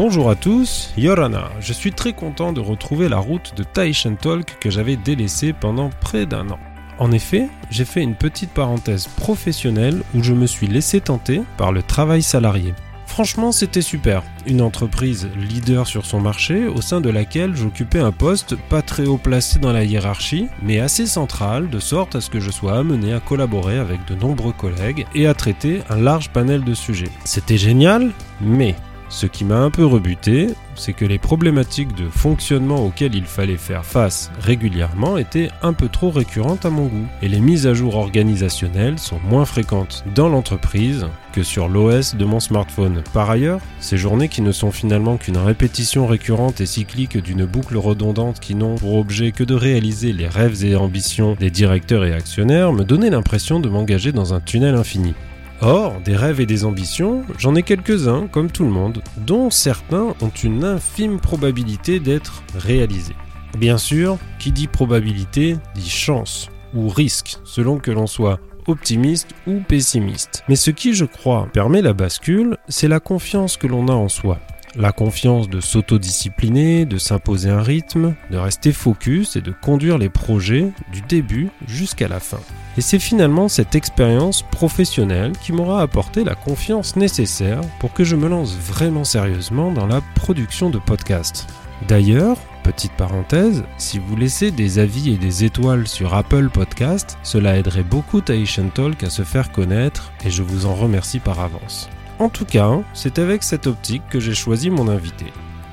Bonjour 0.00 0.30
à 0.30 0.36
tous, 0.36 0.92
Yorana. 0.96 1.50
Je 1.58 1.72
suis 1.72 1.90
très 1.90 2.12
content 2.12 2.52
de 2.52 2.60
retrouver 2.60 3.08
la 3.08 3.18
route 3.18 3.52
de 3.56 3.64
Tahitian 3.64 4.14
Talk 4.14 4.56
que 4.60 4.70
j'avais 4.70 4.94
délaissée 4.94 5.52
pendant 5.52 5.90
près 5.90 6.24
d'un 6.24 6.50
an. 6.50 6.58
En 7.00 7.10
effet, 7.10 7.48
j'ai 7.68 7.84
fait 7.84 8.04
une 8.04 8.14
petite 8.14 8.52
parenthèse 8.52 9.08
professionnelle 9.08 10.04
où 10.14 10.22
je 10.22 10.34
me 10.34 10.46
suis 10.46 10.68
laissé 10.68 11.00
tenter 11.00 11.42
par 11.56 11.72
le 11.72 11.82
travail 11.82 12.22
salarié. 12.22 12.74
Franchement, 13.06 13.50
c'était 13.50 13.82
super. 13.82 14.22
Une 14.46 14.62
entreprise 14.62 15.28
leader 15.36 15.88
sur 15.88 16.06
son 16.06 16.20
marché 16.20 16.68
au 16.68 16.80
sein 16.80 17.00
de 17.00 17.10
laquelle 17.10 17.56
j'occupais 17.56 17.98
un 17.98 18.12
poste 18.12 18.54
pas 18.54 18.82
très 18.82 19.06
haut 19.06 19.16
placé 19.16 19.58
dans 19.58 19.72
la 19.72 19.82
hiérarchie, 19.82 20.46
mais 20.62 20.78
assez 20.78 21.06
central 21.06 21.70
de 21.70 21.80
sorte 21.80 22.14
à 22.14 22.20
ce 22.20 22.30
que 22.30 22.38
je 22.38 22.52
sois 22.52 22.78
amené 22.78 23.12
à 23.14 23.18
collaborer 23.18 23.78
avec 23.78 24.04
de 24.06 24.14
nombreux 24.14 24.52
collègues 24.52 25.06
et 25.16 25.26
à 25.26 25.34
traiter 25.34 25.82
un 25.90 25.96
large 25.96 26.28
panel 26.28 26.62
de 26.62 26.74
sujets. 26.74 27.10
C'était 27.24 27.58
génial, 27.58 28.12
mais 28.40 28.76
ce 29.08 29.26
qui 29.26 29.44
m'a 29.44 29.58
un 29.58 29.70
peu 29.70 29.84
rebuté, 29.84 30.48
c'est 30.74 30.92
que 30.92 31.04
les 31.04 31.18
problématiques 31.18 31.94
de 31.94 32.08
fonctionnement 32.08 32.84
auxquelles 32.84 33.14
il 33.14 33.24
fallait 33.24 33.56
faire 33.56 33.84
face 33.84 34.30
régulièrement 34.40 35.18
étaient 35.18 35.50
un 35.62 35.72
peu 35.72 35.88
trop 35.88 36.10
récurrentes 36.10 36.64
à 36.66 36.70
mon 36.70 36.86
goût, 36.86 37.06
et 37.22 37.28
les 37.28 37.40
mises 37.40 37.66
à 37.66 37.74
jour 37.74 37.96
organisationnelles 37.96 38.98
sont 38.98 39.20
moins 39.28 39.44
fréquentes 39.44 40.04
dans 40.14 40.28
l'entreprise 40.28 41.06
que 41.32 41.42
sur 41.42 41.68
l'OS 41.68 42.16
de 42.16 42.24
mon 42.24 42.40
smartphone. 42.40 43.02
Par 43.12 43.30
ailleurs, 43.30 43.60
ces 43.80 43.96
journées 43.96 44.28
qui 44.28 44.42
ne 44.42 44.52
sont 44.52 44.70
finalement 44.70 45.16
qu'une 45.16 45.36
répétition 45.36 46.06
récurrente 46.06 46.60
et 46.60 46.66
cyclique 46.66 47.16
d'une 47.16 47.44
boucle 47.44 47.76
redondante 47.76 48.40
qui 48.40 48.54
n'ont 48.54 48.76
pour 48.76 48.96
objet 48.96 49.32
que 49.32 49.44
de 49.44 49.54
réaliser 49.54 50.12
les 50.12 50.28
rêves 50.28 50.64
et 50.64 50.76
ambitions 50.76 51.36
des 51.38 51.50
directeurs 51.50 52.04
et 52.04 52.12
actionnaires 52.12 52.72
me 52.72 52.84
donnaient 52.84 53.10
l'impression 53.10 53.60
de 53.60 53.68
m'engager 53.68 54.12
dans 54.12 54.34
un 54.34 54.40
tunnel 54.40 54.74
infini. 54.74 55.14
Or, 55.60 56.00
des 56.04 56.14
rêves 56.14 56.40
et 56.40 56.46
des 56.46 56.64
ambitions, 56.64 57.24
j'en 57.36 57.56
ai 57.56 57.64
quelques-uns, 57.64 58.28
comme 58.28 58.48
tout 58.50 58.62
le 58.62 58.70
monde, 58.70 59.02
dont 59.16 59.50
certains 59.50 60.14
ont 60.20 60.32
une 60.44 60.62
infime 60.62 61.18
probabilité 61.18 61.98
d'être 61.98 62.44
réalisés. 62.54 63.16
Bien 63.58 63.76
sûr, 63.76 64.18
qui 64.38 64.52
dit 64.52 64.68
probabilité 64.68 65.56
dit 65.74 65.90
chance, 65.90 66.48
ou 66.74 66.88
risque, 66.88 67.38
selon 67.42 67.78
que 67.78 67.90
l'on 67.90 68.06
soit 68.06 68.38
optimiste 68.68 69.30
ou 69.48 69.60
pessimiste. 69.66 70.44
Mais 70.48 70.54
ce 70.54 70.70
qui, 70.70 70.94
je 70.94 71.06
crois, 71.06 71.48
permet 71.52 71.82
la 71.82 71.92
bascule, 71.92 72.56
c'est 72.68 72.86
la 72.86 73.00
confiance 73.00 73.56
que 73.56 73.66
l'on 73.66 73.88
a 73.88 73.92
en 73.92 74.08
soi. 74.08 74.38
La 74.80 74.92
confiance 74.92 75.50
de 75.50 75.60
s'autodiscipliner, 75.60 76.86
de 76.86 76.98
s'imposer 76.98 77.50
un 77.50 77.62
rythme, 77.62 78.14
de 78.30 78.36
rester 78.36 78.70
focus 78.72 79.34
et 79.34 79.40
de 79.40 79.50
conduire 79.50 79.98
les 79.98 80.08
projets 80.08 80.70
du 80.92 81.00
début 81.00 81.50
jusqu'à 81.66 82.06
la 82.06 82.20
fin. 82.20 82.38
Et 82.76 82.80
c'est 82.80 83.00
finalement 83.00 83.48
cette 83.48 83.74
expérience 83.74 84.42
professionnelle 84.42 85.32
qui 85.42 85.52
m'aura 85.52 85.82
apporté 85.82 86.22
la 86.22 86.36
confiance 86.36 86.94
nécessaire 86.94 87.60
pour 87.80 87.92
que 87.92 88.04
je 88.04 88.14
me 88.14 88.28
lance 88.28 88.56
vraiment 88.56 89.02
sérieusement 89.02 89.72
dans 89.72 89.88
la 89.88 90.00
production 90.14 90.70
de 90.70 90.78
podcasts. 90.78 91.48
D'ailleurs, 91.88 92.38
petite 92.62 92.92
parenthèse, 92.92 93.64
si 93.78 93.98
vous 93.98 94.14
laissez 94.14 94.52
des 94.52 94.78
avis 94.78 95.12
et 95.12 95.16
des 95.16 95.42
étoiles 95.42 95.88
sur 95.88 96.14
Apple 96.14 96.50
Podcast, 96.50 97.18
cela 97.24 97.56
aiderait 97.56 97.82
beaucoup 97.82 98.20
Tahitian 98.20 98.68
Talk 98.68 99.02
à 99.02 99.10
se 99.10 99.22
faire 99.22 99.50
connaître 99.50 100.12
et 100.24 100.30
je 100.30 100.44
vous 100.44 100.66
en 100.66 100.76
remercie 100.76 101.18
par 101.18 101.40
avance. 101.40 101.90
En 102.18 102.28
tout 102.28 102.44
cas, 102.44 102.80
c'est 102.94 103.20
avec 103.20 103.44
cette 103.44 103.68
optique 103.68 104.02
que 104.10 104.18
j'ai 104.18 104.34
choisi 104.34 104.70
mon 104.70 104.88
invité. 104.88 105.26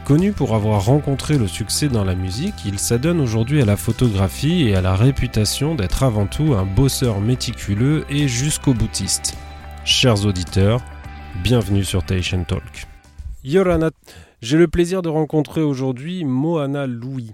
Connu 0.05 0.31
pour 0.31 0.53
avoir 0.53 0.85
rencontré 0.85 1.39
le 1.39 1.47
succès 1.47 1.87
dans 1.87 2.03
la 2.03 2.13
musique, 2.13 2.53
il 2.67 2.77
s'adonne 2.77 3.19
aujourd'hui 3.19 3.63
à 3.63 3.65
la 3.65 3.75
photographie 3.75 4.67
et 4.67 4.75
à 4.75 4.81
la 4.81 4.95
réputation 4.95 5.73
d'être 5.73 6.03
avant 6.03 6.27
tout 6.27 6.53
un 6.53 6.63
bosseur 6.63 7.19
méticuleux 7.19 8.05
et 8.11 8.27
jusqu'au 8.27 8.75
boutiste. 8.75 9.35
Chers 9.85 10.27
auditeurs, 10.27 10.81
bienvenue 11.43 11.83
sur 11.83 12.03
Tahitian 12.03 12.43
Talk. 12.43 12.85
J'ai 13.43 14.57
le 14.57 14.67
plaisir 14.67 15.01
de 15.01 15.09
rencontrer 15.09 15.61
aujourd'hui 15.61 16.25
Moana 16.25 16.85
Louis. 16.85 17.31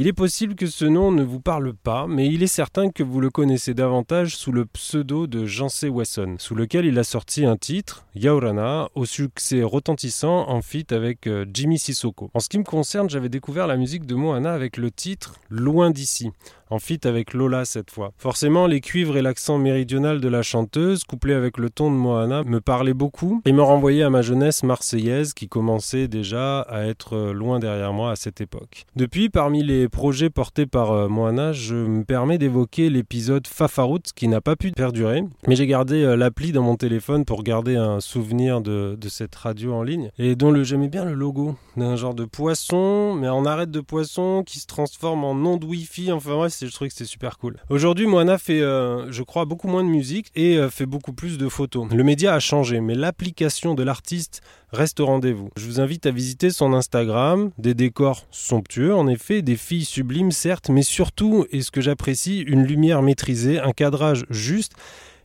Il 0.00 0.06
est 0.06 0.12
possible 0.12 0.54
que 0.54 0.68
ce 0.68 0.84
nom 0.84 1.10
ne 1.10 1.24
vous 1.24 1.40
parle 1.40 1.74
pas, 1.74 2.06
mais 2.06 2.28
il 2.28 2.44
est 2.44 2.46
certain 2.46 2.88
que 2.88 3.02
vous 3.02 3.20
le 3.20 3.30
connaissez 3.30 3.74
davantage 3.74 4.36
sous 4.36 4.52
le 4.52 4.64
pseudo 4.64 5.26
de 5.26 5.44
Jancé 5.44 5.88
Wesson, 5.88 6.36
sous 6.38 6.54
lequel 6.54 6.84
il 6.84 7.00
a 7.00 7.02
sorti 7.02 7.44
un 7.44 7.56
titre, 7.56 8.06
Yaurana, 8.14 8.90
au 8.94 9.06
succès 9.06 9.64
retentissant 9.64 10.48
en 10.48 10.62
feat 10.62 10.92
avec 10.92 11.26
euh, 11.26 11.44
Jimmy 11.52 11.80
Sissoko. 11.80 12.30
En 12.32 12.38
ce 12.38 12.48
qui 12.48 12.58
me 12.58 12.62
concerne, 12.62 13.10
j'avais 13.10 13.28
découvert 13.28 13.66
la 13.66 13.76
musique 13.76 14.06
de 14.06 14.14
Moana 14.14 14.52
avec 14.52 14.76
le 14.76 14.92
titre 14.92 15.34
Loin 15.50 15.90
d'ici 15.90 16.30
en 16.70 16.78
fit 16.78 17.00
avec 17.04 17.34
Lola 17.34 17.64
cette 17.64 17.90
fois. 17.90 18.12
Forcément, 18.18 18.66
les 18.66 18.80
cuivres 18.80 19.16
et 19.16 19.22
l'accent 19.22 19.58
méridional 19.58 20.20
de 20.20 20.28
la 20.28 20.42
chanteuse, 20.42 21.04
couplé 21.04 21.34
avec 21.34 21.58
le 21.58 21.70
ton 21.70 21.90
de 21.90 21.96
Moana, 21.96 22.44
me 22.44 22.60
parlaient 22.60 22.94
beaucoup 22.94 23.42
et 23.44 23.52
me 23.52 23.62
renvoyaient 23.62 24.02
à 24.02 24.10
ma 24.10 24.22
jeunesse 24.22 24.62
marseillaise 24.62 25.34
qui 25.34 25.48
commençait 25.48 26.08
déjà 26.08 26.60
à 26.60 26.84
être 26.84 27.16
euh, 27.16 27.32
loin 27.32 27.58
derrière 27.58 27.92
moi 27.92 28.10
à 28.10 28.16
cette 28.16 28.40
époque. 28.40 28.84
Depuis, 28.96 29.28
parmi 29.28 29.62
les 29.62 29.87
projets 29.88 30.30
portés 30.30 30.66
par 30.66 30.92
euh, 30.92 31.08
Moana, 31.08 31.52
je 31.52 31.74
me 31.74 32.04
permets 32.04 32.38
d'évoquer 32.38 32.90
l'épisode 32.90 33.46
Fafarout 33.46 34.02
qui 34.14 34.28
n'a 34.28 34.40
pas 34.40 34.56
pu 34.56 34.70
perdurer, 34.72 35.24
mais 35.46 35.56
j'ai 35.56 35.66
gardé 35.66 36.02
euh, 36.02 36.16
l'appli 36.16 36.52
dans 36.52 36.62
mon 36.62 36.76
téléphone 36.76 37.24
pour 37.24 37.42
garder 37.42 37.76
un 37.76 38.00
souvenir 38.00 38.60
de, 38.60 38.96
cette 39.08 39.34
radio 39.34 39.72
en 39.72 39.82
ligne 39.82 40.10
et 40.18 40.36
dont 40.36 40.50
le 40.50 40.64
j'aimais 40.64 40.88
bien 40.88 41.04
le 41.04 41.14
logo 41.14 41.56
d'un 41.76 41.96
genre 41.96 42.14
de 42.14 42.24
poisson, 42.24 43.14
mais 43.14 43.28
en 43.28 43.46
arête 43.46 43.70
de 43.70 43.80
poisson 43.80 44.42
qui 44.44 44.58
se 44.58 44.66
transforme 44.66 45.24
en 45.24 45.32
onde 45.32 45.64
Wi-Fi. 45.64 46.12
Enfin 46.12 46.34
bref, 46.34 46.54
je 46.60 46.72
trouvais 46.72 46.88
que 46.88 46.94
c'était 46.94 47.08
super 47.08 47.38
cool. 47.38 47.56
Aujourd'hui, 47.70 48.06
Moana 48.06 48.36
fait, 48.36 48.60
euh, 48.60 49.10
je 49.10 49.22
crois, 49.22 49.44
beaucoup 49.44 49.68
moins 49.68 49.84
de 49.84 49.88
musique 49.88 50.30
et 50.34 50.58
fait 50.70 50.86
beaucoup 50.86 51.12
plus 51.12 51.38
de 51.38 51.48
photos. 51.48 51.88
Le 51.90 52.04
média 52.04 52.34
a 52.34 52.40
changé, 52.40 52.80
mais 52.80 52.94
l'application 52.94 53.74
de 53.74 53.82
l'artiste 53.82 54.42
reste 54.72 55.00
au 55.00 55.06
rendez-vous. 55.06 55.50
Je 55.56 55.66
vous 55.66 55.80
invite 55.80 56.06
à 56.06 56.10
visiter 56.10 56.50
son 56.50 56.72
Instagram, 56.72 57.50
des 57.58 57.74
décors 57.74 58.26
somptueux, 58.30 58.94
en 58.94 59.06
effet, 59.08 59.42
des 59.42 59.56
filles 59.56 59.84
sublimes 59.84 60.32
certes, 60.32 60.68
mais 60.68 60.82
surtout, 60.82 61.46
et 61.50 61.62
ce 61.62 61.70
que 61.70 61.80
j'apprécie, 61.80 62.40
une 62.40 62.64
lumière 62.64 63.02
maîtrisée, 63.02 63.58
un 63.58 63.72
cadrage 63.72 64.24
juste 64.30 64.72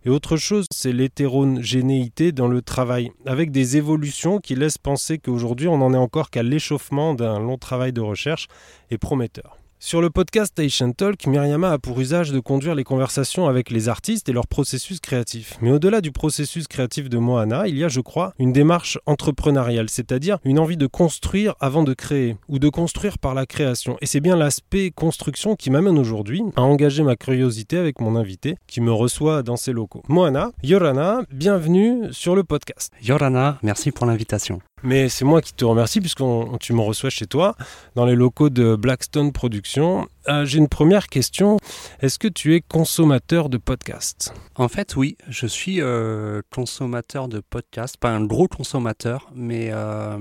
et 0.06 0.10
autre 0.10 0.36
chose, 0.36 0.66
c'est 0.70 0.92
l'hétérogénéité 0.92 2.34
dans 2.34 2.50
le 2.50 2.62
travail, 2.62 3.12
avec 3.26 3.52
des 3.52 3.78
évolutions 3.78 4.40
qui 4.40 4.54
laissent 4.54 4.78
penser 4.78 5.18
qu'aujourd'hui 5.18 5.70
on 5.70 5.78
n'en 5.78 5.94
est 5.94 5.98
encore 5.98 6.30
qu'à 6.30 6.44
l'échauffement 6.44 7.14
d'un 7.14 7.40
long 7.40 7.58
travail 7.58 7.94
de 7.94 8.02
recherche 8.02 8.50
et 8.92 8.98
prometteur. 8.98 9.63
Sur 9.86 10.00
le 10.00 10.10
podcast 10.10 10.54
Station 10.54 10.94
Talk, 10.94 11.28
Myriama 11.28 11.74
a 11.74 11.78
pour 11.78 12.00
usage 12.00 12.32
de 12.32 12.40
conduire 12.40 12.74
les 12.74 12.86
conversations 12.86 13.50
avec 13.50 13.70
les 13.70 13.90
artistes 13.90 14.30
et 14.30 14.32
leur 14.32 14.48
processus 14.48 15.02
créatif. 15.02 15.58
Mais 15.60 15.72
au-delà 15.72 16.00
du 16.00 16.14
processus 16.14 16.70
créatif 16.70 17.10
de 17.10 17.18
Moana, 17.18 17.68
il 17.68 17.78
y 17.78 17.84
a, 17.84 17.90
je 17.90 18.00
crois, 18.00 18.34
une 18.40 18.54
démarche 18.54 18.98
entrepreneuriale, 19.06 19.90
c'est-à-dire 19.90 20.38
une 20.46 20.58
envie 20.58 20.78
de 20.78 20.88
construire 20.88 21.56
avant 21.60 21.84
de 21.84 21.94
créer, 21.94 22.38
ou 22.48 22.60
de 22.60 22.70
construire 22.70 23.18
par 23.18 23.34
la 23.34 23.46
création. 23.46 23.98
Et 24.00 24.06
c'est 24.06 24.22
bien 24.22 24.38
l'aspect 24.38 24.90
construction 24.90 25.58
qui 25.58 25.70
m'amène 25.70 26.00
aujourd'hui 26.00 26.44
à 26.56 26.62
engager 26.62 27.04
ma 27.04 27.18
curiosité 27.18 27.78
avec 27.78 28.00
mon 28.00 28.16
invité, 28.16 28.56
qui 28.68 28.80
me 28.80 28.94
reçoit 28.94 29.44
dans 29.44 29.58
ses 29.58 29.74
locaux. 29.74 30.02
Moana, 30.08 30.54
Yorana, 30.64 31.24
bienvenue 31.30 32.04
sur 32.12 32.38
le 32.38 32.46
podcast. 32.46 32.94
Yorana, 33.02 33.60
merci 33.62 33.92
pour 33.92 34.06
l'invitation. 34.06 34.62
Mais 34.84 35.08
c'est 35.08 35.24
moi 35.24 35.42
qui 35.42 35.54
te 35.54 35.64
remercie 35.64 36.02
puisque 36.02 36.22
tu 36.60 36.74
me 36.74 36.82
reçois 36.82 37.10
chez 37.10 37.26
toi, 37.26 37.56
dans 37.96 38.06
les 38.06 38.16
locaux 38.16 38.50
de 38.50 38.76
Blackstone 38.76 39.32
Productions. 39.32 40.08
Euh, 40.30 40.46
j'ai 40.46 40.58
une 40.60 40.70
première 40.70 41.08
question. 41.08 41.58
Est-ce 42.02 42.18
que 42.18 42.28
tu 42.28 42.56
es 42.56 42.62
consommateur 42.62 43.50
de 43.50 43.58
podcasts? 43.58 44.34
En 44.56 44.68
fait, 44.68 44.96
oui, 44.96 45.18
je 45.28 45.48
suis 45.48 45.82
euh, 45.82 46.42
consommateur 46.50 47.28
de 47.28 47.42
podcasts, 47.42 47.98
pas 47.98 48.10
un 48.10 48.24
gros 48.24 48.48
consommateur, 48.48 49.30
mais 49.36 49.70
euh, 49.72 50.18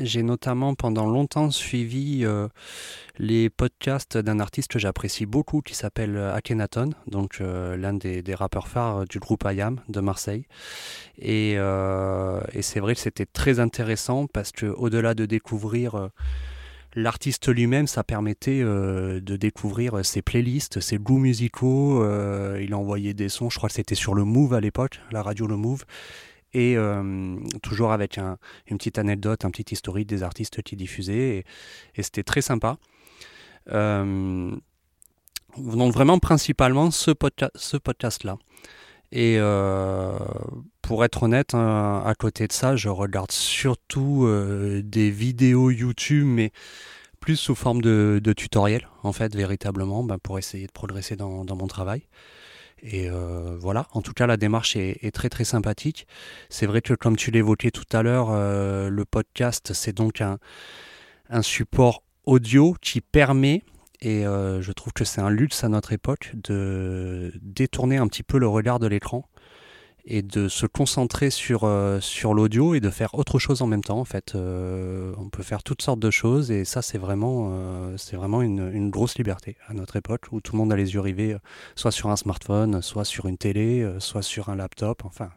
j'ai 0.00 0.22
notamment 0.22 0.74
pendant 0.74 1.06
longtemps 1.06 1.50
suivi 1.50 2.24
les 3.18 3.48
podcasts 3.48 4.18
d'un 4.18 4.40
artiste 4.40 4.70
que 4.70 4.78
j'apprécie 4.78 5.26
beaucoup 5.26 5.62
qui 5.62 5.74
s'appelle 5.74 6.16
Akhenaton, 6.18 6.90
donc 7.06 7.38
l'un 7.40 7.94
des, 7.94 8.22
rappeurs 8.34 8.68
phares 8.68 9.04
du 9.06 9.18
groupe 9.18 9.44
IAM 9.46 9.80
de 9.88 10.00
Marseille. 10.00 10.46
Et, 11.18 11.52
et 11.52 12.62
c'est 12.62 12.80
vrai 12.80 12.94
que 12.94 13.00
c'était 13.00 13.26
très 13.26 13.60
intéressant 13.60 14.26
parce 14.26 14.52
que 14.52 14.66
au-delà 14.66 15.14
de 15.14 15.24
découvrir 15.26 16.10
l'artiste 16.96 17.48
lui-même, 17.48 17.86
ça 17.86 18.02
permettait 18.02 18.60
euh, 18.62 19.20
de 19.20 19.36
découvrir 19.36 20.04
ses 20.04 20.22
playlists, 20.22 20.80
ses 20.80 20.96
goûts 20.98 21.18
musicaux. 21.18 22.02
Euh, 22.02 22.58
il 22.60 22.74
envoyait 22.74 23.14
des 23.14 23.28
sons, 23.28 23.50
je 23.50 23.58
crois 23.58 23.68
que 23.68 23.74
c'était 23.74 23.94
sur 23.94 24.14
le 24.14 24.24
Move 24.24 24.54
à 24.54 24.60
l'époque, 24.60 25.00
la 25.12 25.22
radio 25.22 25.46
Le 25.46 25.56
Move. 25.56 25.84
Et 26.54 26.76
euh, 26.76 27.36
toujours 27.62 27.92
avec 27.92 28.18
une 28.18 28.78
petite 28.78 28.98
anecdote, 28.98 29.44
un 29.44 29.50
petit 29.50 29.74
historique 29.74 30.08
des 30.08 30.22
artistes 30.22 30.62
qui 30.62 30.74
diffusaient. 30.74 31.44
Et, 31.94 32.02
c'était 32.02 32.22
très 32.22 32.40
sympa. 32.40 32.78
donc 33.66 34.62
vraiment 35.92 36.18
principalement 36.18 36.90
ce, 36.90 37.12
ce 37.54 37.76
podcast-là. 37.76 38.38
Et 39.12 39.38
pour 40.86 41.04
être 41.04 41.24
honnête, 41.24 41.54
hein, 41.54 42.02
à 42.06 42.14
côté 42.14 42.46
de 42.46 42.52
ça, 42.52 42.76
je 42.76 42.88
regarde 42.88 43.32
surtout 43.32 44.28
des 44.84 45.10
vidéos 45.10 45.70
YouTube, 45.70 46.26
mais 46.26 46.52
plus 47.26 47.34
sous 47.34 47.56
forme 47.56 47.82
de, 47.82 48.32
tutoriel, 48.36 48.86
en 49.02 49.12
fait, 49.12 49.34
véritablement, 49.34 50.04
ben, 50.04 50.16
pour 50.16 50.38
essayer 50.38 50.68
de 50.68 50.72
progresser 50.72 51.16
dans, 51.16 51.44
mon 51.44 51.66
travail. 51.66 52.06
Et 52.82 53.10
euh, 53.10 53.56
voilà, 53.58 53.88
en 53.94 54.00
tout 54.00 54.12
cas, 54.12 54.28
la 54.28 54.36
démarche 54.36 54.76
est, 54.76 55.12
très 55.12 55.28
très 55.28 55.42
sympathique. 55.42 56.06
C'est 56.50 56.66
vrai 56.66 56.82
que, 56.82 56.94
comme 56.94 57.16
tu 57.16 57.32
l'évoquais 57.32 57.72
tout 57.72 57.84
à 57.90 58.04
l'heure, 58.04 58.28
euh, 58.30 58.88
le 58.88 59.04
podcast, 59.04 59.72
c'est 59.72 59.92
donc 59.92 60.20
un, 60.20 60.38
support 61.42 62.04
audio 62.26 62.76
qui 62.80 63.00
permet, 63.00 63.64
et 64.00 64.24
euh, 64.24 64.62
je 64.62 64.70
trouve 64.70 64.92
que 64.92 65.04
c'est 65.04 65.20
un 65.20 65.30
luxe 65.30 65.64
à 65.64 65.68
notre 65.68 65.92
époque, 65.92 66.30
de 66.34 67.32
détourner 67.42 67.96
un 67.96 68.06
petit 68.06 68.22
peu 68.22 68.38
le 68.38 68.46
regard 68.46 68.78
de 68.78 68.86
l'écran 68.86 69.28
et 70.06 70.22
de 70.22 70.48
se 70.48 70.66
concentrer 70.66 71.30
sur, 71.30 71.64
euh, 71.64 72.00
sur 72.00 72.32
l'audio 72.32 72.74
et 72.74 72.80
de 72.80 72.90
faire 72.90 73.14
autre 73.14 73.38
chose 73.38 73.60
en 73.60 73.66
même 73.66 73.82
temps. 73.82 73.98
En 73.98 74.04
fait, 74.04 74.34
euh, 74.34 75.12
on 75.18 75.28
peut 75.28 75.42
faire 75.42 75.62
toutes 75.62 75.82
sortes 75.82 75.98
de 75.98 76.10
choses 76.10 76.50
et 76.50 76.64
ça, 76.64 76.80
c'est 76.80 76.98
vraiment, 76.98 77.50
euh, 77.52 77.96
vraiment 78.12 78.40
une, 78.40 78.70
une, 78.72 78.90
grosse 78.90 79.18
liberté 79.18 79.56
à 79.66 79.74
notre 79.74 79.96
époque 79.96 80.26
où 80.30 80.40
tout 80.40 80.52
le 80.52 80.58
monde 80.58 80.72
a 80.72 80.76
les 80.76 80.94
yeux 80.94 81.00
rivés 81.00 81.36
soit 81.74 81.90
sur 81.90 82.10
un 82.10 82.16
smartphone, 82.16 82.80
soit 82.82 83.04
sur 83.04 83.26
une 83.26 83.36
télé, 83.36 83.86
soit 83.98 84.22
sur 84.22 84.48
un 84.48 84.56
laptop. 84.56 85.02
Enfin, 85.04 85.30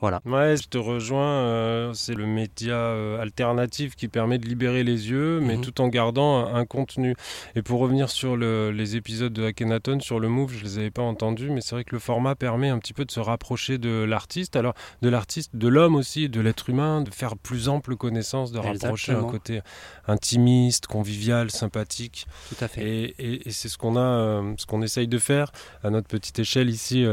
voilà. 0.00 0.22
Ouais, 0.24 0.56
je 0.56 0.66
te 0.68 0.78
rejoins. 0.78 1.30
Euh, 1.30 1.92
c'est 1.92 2.14
le 2.14 2.26
média 2.26 2.74
euh, 2.74 3.20
alternatif 3.20 3.96
qui 3.96 4.08
permet 4.08 4.38
de 4.38 4.46
libérer 4.46 4.82
les 4.82 5.10
yeux, 5.10 5.40
mais 5.40 5.56
mhm. 5.56 5.62
tout 5.62 5.80
en 5.80 5.88
gardant 5.88 6.46
un, 6.54 6.64
contenu. 6.64 7.14
Et 7.54 7.62
pour 7.62 7.80
revenir 7.80 8.08
sur 8.08 8.36
les 8.36 8.96
épisodes 8.96 9.32
de 9.32 9.44
Akhenaton, 9.44 10.00
sur 10.00 10.20
le 10.20 10.28
Move, 10.28 10.54
je 10.54 10.64
les 10.64 10.78
avais 10.78 10.90
pas 10.90 11.02
entendus, 11.02 11.50
mais 11.50 11.60
c'est 11.60 11.74
vrai 11.74 11.84
que 11.84 11.94
le 11.94 11.98
format 11.98 12.34
permet 12.34 12.68
un 12.68 12.78
petit 12.78 12.92
peu 12.92 13.04
de 13.04 13.10
se 13.10 13.20
rapprocher 13.20 13.78
de 13.78 14.04
l'artiste. 14.04 14.56
Alors, 14.56 14.74
de 15.02 15.08
l'artiste, 15.08 15.50
de 15.54 15.68
l'homme 15.68 15.96
aussi, 15.96 16.28
de 16.28 16.40
l'être 16.40 16.70
humain, 16.70 17.02
de 17.02 17.10
faire 17.10 17.36
plus 17.36 17.68
ample 17.68 17.96
connaissance, 17.96 18.52
de 18.52 18.58
rapprocher 18.58 19.12
un 19.12 19.24
côté 19.24 19.60
intimiste, 20.06 20.86
convivial, 20.86 21.50
sympathique. 21.50 22.26
Tout 22.48 22.64
à 22.64 22.68
fait. 22.68 22.82
Et, 22.82 23.48
et, 23.48 23.50
c'est 23.50 23.68
ce 23.68 23.76
qu'on 23.76 23.96
a, 23.96 24.00
euh, 24.00 24.54
ce 24.56 24.66
qu'on 24.66 24.82
essaye 24.82 25.08
de 25.08 25.18
faire 25.18 25.52
à 25.82 25.90
notre 25.90 26.08
petite 26.08 26.38
échelle 26.38 26.70
ici 26.70 27.04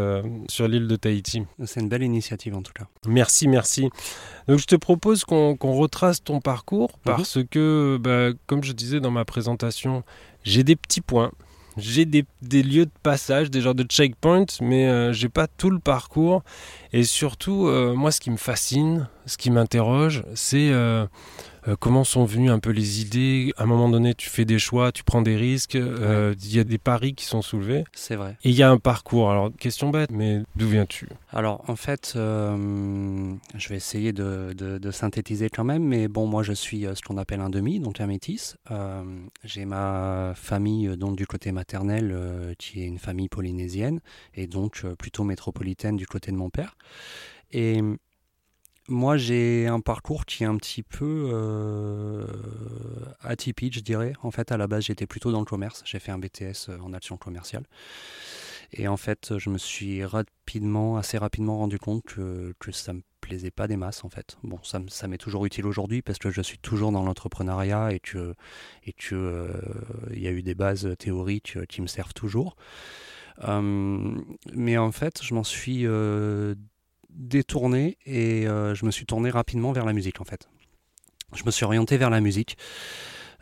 sur 0.48 0.68
l'île 0.68 0.88
de 0.88 0.96
Tahiti. 0.96 1.44
C'est 1.66 1.80
une 1.80 1.90
belle 1.90 2.04
initiative 2.04 2.56
en 2.56 2.62
tout 2.62 2.74
cas. 2.74 2.77
Merci, 3.08 3.48
merci. 3.48 3.90
Donc 4.48 4.60
je 4.60 4.66
te 4.66 4.76
propose 4.76 5.24
qu'on 5.26 5.56
retrace 5.60 6.24
ton 6.24 6.42
parcours 6.42 6.92
mhm. 7.06 7.16
parce 7.16 7.40
que, 7.50 7.98
bah, 8.00 8.38
comme 8.46 8.64
je 8.64 8.74
disais 8.74 9.00
dans 9.00 9.12
ma 9.12 9.26
présentation, 9.26 10.04
j'ai 10.44 10.64
des 10.64 10.76
petits 10.76 11.02
points. 11.02 11.32
J'ai 11.78 12.06
des, 12.06 12.26
lieux 12.64 12.86
de 12.88 12.92
passage, 13.04 13.52
des 13.52 13.62
genres 13.62 13.76
de 13.76 13.84
checkpoints, 13.84 14.48
mais 14.62 14.88
euh, 14.88 15.14
j'ai 15.14 15.30
pas 15.30 15.46
tout 15.46 15.70
le 15.70 15.78
parcours. 15.78 16.42
Et 16.92 17.04
surtout, 17.04 17.68
euh, 17.68 17.94
moi, 17.94 18.12
ce 18.12 18.20
qui 18.20 18.32
me 18.32 18.38
fascine, 18.38 19.08
ce 19.28 19.38
qui 19.38 19.52
m'interroge, 19.52 20.24
c'est 20.34 20.72
euh, 20.72 21.06
euh, 21.68 21.76
comment 21.78 22.04
sont 22.04 22.26
venues 22.26 22.50
un 22.50 22.60
peu 22.60 22.70
les 22.70 23.02
idées? 23.02 23.54
À 23.58 23.64
un 23.64 23.66
moment 23.66 23.90
donné, 23.90 24.14
tu 24.14 24.30
fais 24.30 24.46
des 24.46 24.60
choix, 24.60 24.92
tu 24.92 25.04
prends 25.04 25.22
des 25.22 25.36
risques, 25.36 25.76
euh, 25.76 26.34
il 26.42 26.56
y 26.56 26.60
a 26.60 26.64
des 26.64 26.78
paris 26.78 27.14
qui 27.14 27.26
sont 27.26 27.42
soulevés. 27.42 27.84
C'est 27.94 28.16
vrai. 28.16 28.38
Et 28.44 28.50
il 28.50 28.56
y 28.56 28.64
a 28.64 28.70
un 28.70 28.78
parcours. 28.78 29.30
Alors, 29.32 29.52
question 29.58 29.90
bête, 29.90 30.12
mais 30.12 30.44
d'où 30.56 30.68
viens-tu? 30.68 31.08
Alors, 31.32 31.64
en 31.68 31.76
fait, 31.76 32.14
euh, 32.16 33.34
je 33.56 33.70
vais 33.70 33.76
essayer 33.76 34.14
de, 34.14 34.56
synthétiser 34.92 35.50
quand 35.50 35.66
même, 35.66 35.84
mais 35.84 36.08
bon, 36.08 36.28
moi, 36.28 36.44
je 36.44 36.54
suis 36.54 36.86
ce 36.94 37.02
qu'on 37.02 37.18
appelle 37.18 37.42
un 37.42 37.50
demi, 37.50 37.80
donc 37.80 38.00
un 38.00 38.08
métis. 38.08 38.58
J'ai 39.44 39.66
ma 39.66 40.34
famille, 40.36 40.96
donc 40.98 41.18
du 41.18 41.28
côté 41.28 41.52
maternel, 41.52 42.56
qui 42.58 42.82
est 42.82 42.86
une 42.86 43.00
famille 43.00 43.28
polynésienne, 43.28 44.00
et 44.34 44.48
donc 44.48 44.86
plutôt 44.98 45.24
métropolitaine 45.24 45.98
du 45.98 46.08
côté 46.08 46.32
de 46.32 46.38
mon 46.38 46.50
père. 46.50 46.78
Et 47.52 47.82
moi, 48.90 49.18
j'ai 49.18 49.68
un 49.68 49.80
parcours 49.82 50.26
qui 50.26 50.44
est 50.44 50.48
un 50.48 50.56
petit 50.56 50.84
peu 50.84 51.30
euh, 51.34 52.26
atypique, 53.22 53.76
je 53.76 53.82
dirais. 53.82 54.14
En 54.24 54.32
fait, 54.32 54.52
à 54.52 54.58
la 54.58 54.68
base, 54.68 54.86
j'étais 54.86 55.08
plutôt 55.08 55.32
dans 55.32 55.40
le 55.40 55.46
commerce. 55.46 55.84
J'ai 55.86 56.00
fait 56.00 56.12
un 56.12 56.20
BTS 56.20 56.70
euh, 56.70 56.80
en 56.82 56.94
action 56.94 57.18
commerciale. 57.18 57.64
Et 58.74 58.88
en 58.88 58.98
fait, 58.98 59.38
je 59.38 59.50
me 59.50 59.58
suis 59.58 60.04
rapidement, 60.06 60.98
assez 60.98 61.18
rapidement 61.18 61.58
rendu 61.58 61.80
compte 61.80 62.04
que, 62.04 62.54
que 62.60 62.72
ça 62.72 62.94
me 62.94 63.02
plaisait 63.22 63.52
pas 63.52 63.68
des 63.68 63.78
masses, 63.78 64.04
en 64.04 64.10
fait. 64.10 64.38
Bon, 64.44 64.60
ça, 64.64 64.80
ça 64.88 65.08
m'est 65.08 65.18
toujours 65.18 65.46
utile 65.46 65.66
aujourd'hui 65.66 66.02
parce 66.02 66.18
que 66.18 66.30
je 66.30 66.42
suis 66.42 66.58
toujours 66.58 66.92
dans 66.92 67.04
l'entrepreneuriat 67.04 67.94
et 67.94 68.00
que 68.00 68.36
et 68.86 68.94
que 68.94 69.16
euh, 69.16 69.48
il 70.12 70.22
y 70.22 70.28
a 70.28 70.32
eu 70.32 70.44
des 70.44 70.56
bases 70.56 70.96
théoriques 70.98 71.66
qui 71.68 71.82
me 71.82 71.88
servent 71.88 72.14
toujours. 72.14 72.56
mais 73.48 74.78
en 74.78 74.92
fait, 74.92 75.22
je 75.24 75.34
m'en 75.34 75.44
suis 75.44 75.86
détourné 77.18 77.98
et 78.06 78.48
euh, 78.48 78.76
je 78.76 78.86
me 78.86 78.92
suis 78.92 79.06
tourné 79.06 79.30
rapidement 79.30 79.72
vers 79.72 79.86
la 79.86 79.94
musique 79.94 80.22
en 80.22 80.24
fait. 80.24 80.48
Je 81.36 81.44
me 81.46 81.52
suis 81.52 81.66
orienté 81.66 81.98
vers 81.98 82.10
la 82.10 82.22
musique, 82.22 82.58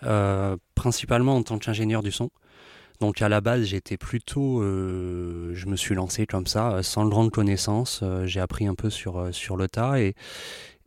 euh, 0.04 0.58
principalement 0.74 1.36
en 1.36 1.44
tant 1.44 1.60
qu'ingénieur 1.60 2.02
du 2.02 2.12
son. 2.12 2.32
Donc 3.02 3.22
à 3.22 3.30
la 3.30 3.42
base, 3.42 3.64
j'étais 3.64 3.98
plutôt, 3.98 4.62
euh, 4.62 5.52
je 5.54 5.68
me 5.68 5.76
suis 5.76 5.94
lancé 5.94 6.26
comme 6.26 6.48
ça, 6.48 6.82
sans 6.82 7.06
grande 7.08 7.30
connaissance. 7.30 8.04
j'ai 8.24 8.40
appris 8.40 8.66
un 8.66 8.76
peu 8.76 8.90
sur 8.90 9.34
sur 9.34 9.58
le 9.58 9.68
tas 9.68 10.00
et 10.00 10.16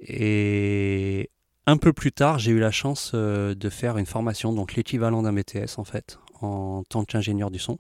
et 0.01 1.31
un 1.67 1.77
peu 1.77 1.93
plus 1.93 2.13
tard, 2.13 2.39
j'ai 2.39 2.53
eu 2.53 2.59
la 2.59 2.71
chance 2.71 3.15
de 3.15 3.69
faire 3.69 3.99
une 3.99 4.07
formation, 4.07 4.55
donc 4.55 4.75
l'équivalent 4.75 5.23
d'un 5.23 5.35
BTS 5.35 5.79
en 5.79 5.85
fait, 5.85 6.19
en 6.41 6.83
tant 6.85 7.05
qu'ingénieur 7.05 7.51
du 7.51 7.59
son. 7.59 7.79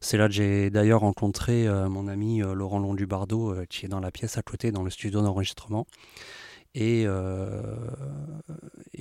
C'est 0.00 0.18
là 0.18 0.28
que 0.28 0.34
j'ai 0.34 0.68
d'ailleurs 0.68 1.00
rencontré 1.00 1.66
euh, 1.66 1.88
mon 1.88 2.08
ami 2.08 2.42
euh, 2.42 2.52
Laurent 2.52 2.78
Londubardo, 2.78 3.52
euh, 3.52 3.64
qui 3.68 3.86
est 3.86 3.88
dans 3.88 4.00
la 4.00 4.10
pièce 4.10 4.36
à 4.36 4.42
côté, 4.42 4.70
dans 4.70 4.82
le 4.82 4.90
studio 4.90 5.22
d'enregistrement, 5.22 5.86
et, 6.74 7.06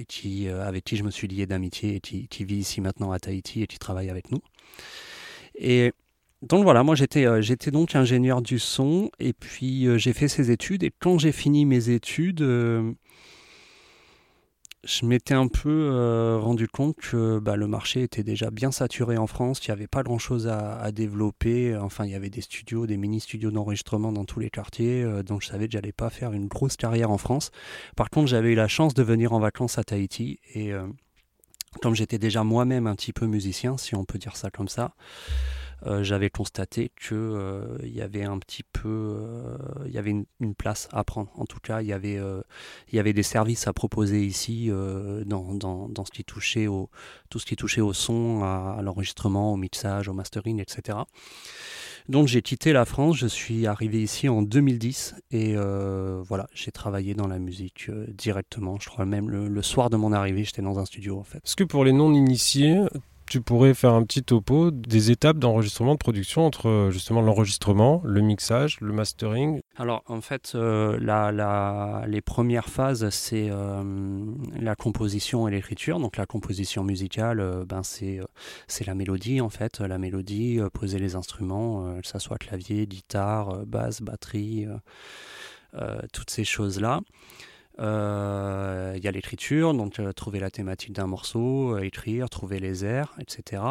qui, 0.08 0.48
avec 0.48 0.84
qui 0.86 0.96
je 0.96 1.04
me 1.04 1.12
suis 1.12 1.28
lié 1.28 1.46
d'amitié, 1.46 1.96
et 1.96 2.00
qui, 2.00 2.46
vit 2.46 2.58
ici 2.58 2.82
maintenant 2.82 3.12
à 3.12 3.20
Tahiti 3.20 3.64
et 3.64 3.68
qui 3.68 3.80
travaille 3.80 4.10
avec 4.10 4.32
nous. 4.32 4.40
Et 5.56 5.92
donc 6.44 6.64
voilà, 6.64 6.84
moi 6.84 6.94
j'étais 6.94 7.26
j'étais 7.42 7.72
donc 7.72 7.96
ingénieur 7.96 8.44
du 8.44 8.60
son, 8.60 9.10
et 9.20 9.34
puis 9.34 9.88
j'ai 9.98 10.14
fait 10.14 10.28
ces 10.28 10.52
études, 10.52 10.84
et 10.84 10.92
quand 10.92 11.18
j'ai 11.18 11.32
fini 11.32 11.66
mes 11.66 11.90
études 11.90 12.44
je 14.84 15.06
m'étais 15.06 15.34
un 15.34 15.48
peu 15.48 15.90
euh, 15.92 16.38
rendu 16.40 16.68
compte 16.68 16.98
que 16.98 17.40
bah, 17.40 17.56
le 17.56 17.68
marché 17.68 18.04
était 18.04 18.24
déjà 18.24 18.52
bien 18.52 18.72
saturé 18.72 19.18
en 19.18 19.28
France, 19.28 19.60
qu'il 19.60 19.74
n'y 19.74 19.80
avait 19.80 19.88
pas 19.88 20.04
grand-chose 20.04 20.48
à, 20.48 20.92
développer. 20.92 21.76
Enfin, 21.78 22.06
il 22.06 22.12
y 22.12 22.16
avait 22.16 22.30
des 22.30 22.42
studios, 22.42 22.86
des 22.86 22.98
mini-studios 22.98 23.50
d'enregistrement 23.52 24.12
dans 24.12 24.26
tous 24.26 24.40
les 24.40 24.50
quartiers, 24.50 25.02
euh, 25.04 25.24
donc 25.24 25.42
je 25.42 25.48
savais 25.48 25.68
que 25.68 25.72
j'allais 25.72 25.94
pas 25.94 26.10
faire 26.10 26.34
une 26.34 26.48
grosse 26.48 26.76
carrière 26.76 27.12
en 27.12 27.18
France. 27.18 27.52
Par 27.96 28.10
contre, 28.10 28.28
j'avais 28.28 28.52
eu 28.52 28.56
la 28.56 28.68
chance 28.68 28.94
de 28.94 29.04
venir 29.04 29.32
en 29.32 29.40
vacances 29.40 29.78
à 29.78 29.84
Tahiti 29.86 30.40
et 30.54 30.74
euh, 30.74 30.86
comme 31.82 31.96
j'étais 31.96 32.20
déjà 32.20 32.44
moi-même 32.44 32.86
un 32.86 32.96
petit 32.96 33.14
peu 33.14 33.26
musicien, 33.26 33.78
si 33.78 33.96
on 33.96 34.04
peut 34.04 34.20
dire 34.20 34.36
ça 34.36 34.52
comme 34.52 34.68
ça, 34.68 34.96
j'avais 36.02 36.30
constaté 36.30 36.92
qu'il 36.98 37.18
euh, 37.18 37.78
y 37.84 38.02
avait 38.02 38.24
un 38.24 38.40
petit 38.40 38.64
peu, 38.64 38.88
euh, 38.88 39.58
il 39.86 39.92
y 39.92 39.98
avait 39.98 40.12
une, 40.12 40.56
place 40.56 40.88
à 40.92 41.04
prendre. 41.04 41.32
En 41.36 41.46
tout 41.46 41.60
cas, 41.60 41.82
il 41.82 41.88
y 41.88 41.94
avait, 41.94 42.20
il 42.92 42.96
y 42.96 43.00
avait 43.00 43.14
des 43.14 43.24
services 43.24 43.68
à 43.68 43.74
proposer 43.74 44.24
ici 44.24 44.70
dans, 45.26 45.54
dans, 45.56 45.90
dans, 45.90 46.06
ce 46.06 46.12
qui 46.12 46.24
touchait 46.24 46.68
au, 46.68 46.90
tout 47.30 47.40
ce 47.40 47.46
qui 47.46 47.56
touchait 47.56 47.82
au 47.82 47.92
son, 47.92 48.44
à, 48.44 48.80
l'enregistrement, 48.84 49.54
au 49.54 49.58
mixage, 49.58 50.08
au 50.08 50.14
mastering, 50.14 50.62
etc. 50.62 51.00
Donc 52.08 52.28
j'ai 52.28 52.42
quitté 52.42 52.74
la 52.74 52.86
France, 52.86 53.18
je 53.18 53.28
suis 53.28 53.66
arrivé 53.66 54.04
ici 54.04 54.30
en 54.30 54.42
2010 54.42 55.16
et 55.32 55.56
voilà, 55.56 56.48
j'ai 56.54 56.72
travaillé 56.72 57.16
dans 57.16 57.28
la 57.28 57.40
musique 57.40 57.90
directement. 58.10 58.78
Je 58.80 58.90
crois 58.90 59.06
même 59.06 59.30
le, 59.30 59.48
le, 59.48 59.62
soir 59.62 59.90
de 59.90 59.98
mon 59.98 60.14
arrivée, 60.14 60.44
j'étais 60.44 60.62
dans 60.62 60.78
un 60.78 60.86
studio 60.86 61.18
en 61.18 61.24
fait. 61.24 61.40
Est-ce 61.40 61.56
que 61.56 61.64
pour 61.64 61.84
les 61.84 61.94
non-initiés, 61.94 62.80
tu 63.28 63.42
pourrais 63.42 63.74
faire 63.74 63.94
un 63.94 64.04
petit 64.04 64.24
topo 64.24 64.72
des 64.72 65.12
étapes 65.12 65.38
d'enregistrement 65.38 65.94
de 65.94 66.00
production 66.00 66.46
entre 66.46 66.70
euh, 66.70 66.92
justement 66.92 67.22
l'enregistrement, 67.22 68.02
le 68.04 68.22
mixage, 68.22 68.80
le 68.82 68.94
mastering 68.94 69.62
Alors 69.78 70.04
en 70.08 70.22
fait, 70.22 70.54
euh, 70.56 70.98
la, 71.00 72.06
les 72.08 72.22
premières 72.22 72.70
phases, 72.70 73.10
c'est 73.10 73.48
euh, 73.50 73.84
la 74.60 74.76
composition 74.76 75.48
et 75.48 75.52
l'écriture. 75.52 76.00
Donc 76.00 76.18
la 76.18 76.26
composition 76.26 76.84
musicale, 76.84 77.64
ben, 77.68 77.84
c'est, 77.84 78.20
c'est 78.68 78.86
la 78.86 78.96
mélodie 78.96 79.42
en 79.42 79.50
fait, 79.50 79.80
la 79.80 79.98
mélodie, 79.98 80.60
poser 80.74 81.00
les 81.00 81.16
instruments, 81.16 82.00
que 82.02 82.08
ce 82.08 82.20
soit 82.20 82.38
clavier, 82.38 82.88
guitare, 82.88 83.66
basse, 83.66 84.02
batterie, 84.02 84.68
toutes 86.12 86.30
ces 86.30 86.44
choses-là. 86.44 87.02
Euh, 87.80 88.94
il 88.96 89.04
y 89.04 89.08
a 89.08 89.12
l'écriture, 89.12 89.74
donc 89.74 90.00
euh, 90.00 90.14
trouver 90.14 90.40
la 90.40 90.52
thématique 90.52 90.94
d'un 90.94 91.08
morceau, 91.08 91.76
euh, 91.76 91.82
écrire, 91.82 92.30
trouver 92.30 92.60
les 92.60 92.86
airs, 92.86 93.16
etc. 93.20 93.64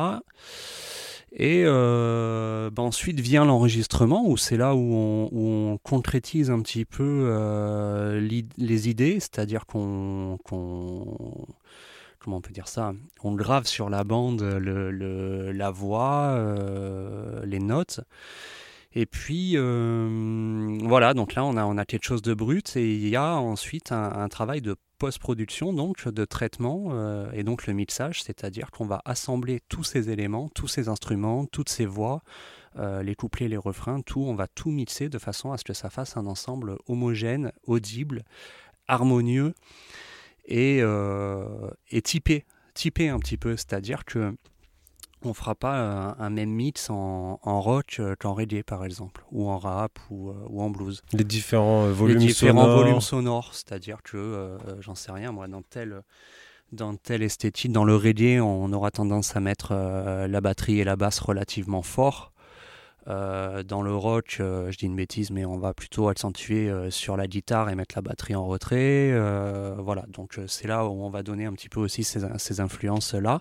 Et 1.35 1.65
bah, 1.65 2.83
ensuite 2.83 3.21
vient 3.21 3.45
l'enregistrement, 3.45 4.27
où 4.27 4.37
c'est 4.37 4.59
là 4.59 4.75
où 4.75 5.29
on, 5.33 5.79
concrétise 5.83 6.51
un 6.51 6.61
petit 6.61 6.85
peu 6.85 8.19
les 8.19 8.89
idées, 8.89 9.19
c'est-à-dire 9.19 9.65
qu'on 9.65 10.39
comment 10.45 12.37
on 12.37 12.41
peut 12.41 12.53
dire 12.53 12.69
ça? 12.69 12.93
On 13.25 13.33
grave 13.33 13.67
sur 13.67 13.89
la 13.89 14.05
bande 14.05 14.43
la 14.43 15.71
voix, 15.71 16.39
les 17.45 17.61
notes. 17.61 18.01
Et 18.95 19.07
puis 19.07 19.53
euh, 19.57 20.79
voilà, 20.83 21.15
donc 21.15 21.35
là 21.35 21.45
on 21.45 21.57
a, 21.79 21.85
quelque 21.85 22.05
chose 22.05 22.23
de 22.23 22.35
brut 22.35 22.77
et 22.77 22.95
il 22.95 23.09
y 23.09 23.17
a 23.17 23.37
ensuite 23.37 23.91
un, 23.91 24.29
travail 24.29 24.61
de 24.61 24.77
post-production, 24.99 25.73
donc 25.73 26.07
de 26.07 26.25
traitement 26.25 26.89
euh, 26.91 27.31
et 27.33 27.43
donc 27.43 27.67
le 27.67 27.73
mixage, 27.73 28.23
c'est-à-dire 28.23 28.71
qu'on 28.71 28.87
va 28.87 29.01
assembler 29.05 29.61
tous 29.69 29.85
ces 29.85 30.11
éléments, 30.11 30.51
tous 30.55 30.69
ces 30.69 30.89
instruments, 30.89 31.47
toutes 31.47 31.71
ces 31.71 31.87
voix, 31.87 32.23
les 32.79 33.15
couplets, 33.15 33.49
les 33.49 33.59
refrains, 33.59 34.01
tout, 34.01 34.23
on 34.23 34.35
va 34.35 34.47
tout 34.47 34.71
mixer 34.71 35.11
de 35.11 35.19
façon 35.19 35.53
à 35.53 35.59
ce 35.59 35.65
que 35.65 35.75
ça 35.75 35.91
fasse 35.91 36.17
un 36.17 36.27
ensemble 36.27 36.79
homogène, 36.87 37.53
audible, 37.67 38.25
harmonieux 38.89 39.55
et, 40.45 40.79
euh, 40.83 41.71
et 41.91 42.03
typé, 42.03 42.45
typé 42.75 43.09
un 43.09 43.19
petit 43.19 43.37
peu, 43.37 43.57
c'est-à-dire 43.57 44.05
que 44.05 44.35
on 45.25 45.35
fera 45.35 45.55
pas 45.55 46.17
un, 46.19 46.31
même 46.31 46.51
mix 46.51 46.91
en, 46.91 47.39
rock 47.45 47.97
euh, 47.99 48.15
qu'en 48.19 48.35
reggae 48.35 48.63
par 48.63 48.85
exemple, 48.85 49.25
ou 49.31 49.49
en 49.49 49.59
rap 49.59 49.99
ou, 50.11 50.31
euh, 50.31 50.35
ou 50.49 50.63
en 50.63 50.71
blues. 50.71 51.03
Les 51.13 51.25
différents 51.25 51.87
volumes 51.89 52.19
Les 52.19 52.27
différents 52.27 52.63
sonores. 52.63 52.79
volumes 52.79 53.01
sonores, 53.01 53.55
c'est-à-dire 53.55 54.03
que 54.03 54.57
j'en 54.81 54.95
sais 54.95 55.13
rien, 55.13 55.33
moi 55.33 55.49
dans 55.49 55.63
tel 55.63 56.03
dans 56.73 56.97
telle 56.97 57.23
esthétique, 57.23 57.71
dans 57.71 57.85
le 57.85 57.95
reggae, 57.95 58.41
on 58.41 58.73
aura 58.73 58.91
tendance 58.91 59.37
à 59.37 59.41
mettre 59.41 59.75
la 59.75 60.41
batterie 60.41 60.81
et 60.81 60.85
la 60.85 60.97
basse 60.97 61.21
relativement 61.21 61.83
fort. 61.83 62.33
Euh, 63.09 63.63
dans 63.65 63.83
le 63.83 63.95
rock, 63.95 64.37
euh, 64.39 64.71
je 64.71 64.79
dis 64.79 64.87
une 64.87 64.95
bêtise, 64.95 65.31
mais 65.31 65.45
on 65.45 65.59
va 65.59 65.75
plutôt 65.75 66.09
accentuer 66.09 66.71
euh, 66.71 66.91
sur 66.91 67.17
la 67.17 67.27
guitare 67.27 67.69
et 67.69 67.75
mettre 67.75 67.97
la 67.97 68.03
batterie 68.03 68.37
en 68.37 68.47
retrait. 68.47 69.13
voilà, 69.79 70.05
donc 70.09 70.39
c'est 70.47 70.69
là 70.69 70.87
où 70.87 71.03
on 71.03 71.11
va 71.11 71.23
donner 71.23 71.47
un 71.47 71.53
petit 71.53 71.69
peu 71.69 71.81
aussi 71.81 72.05
ces, 72.05 72.61
influences-là. 72.61 73.41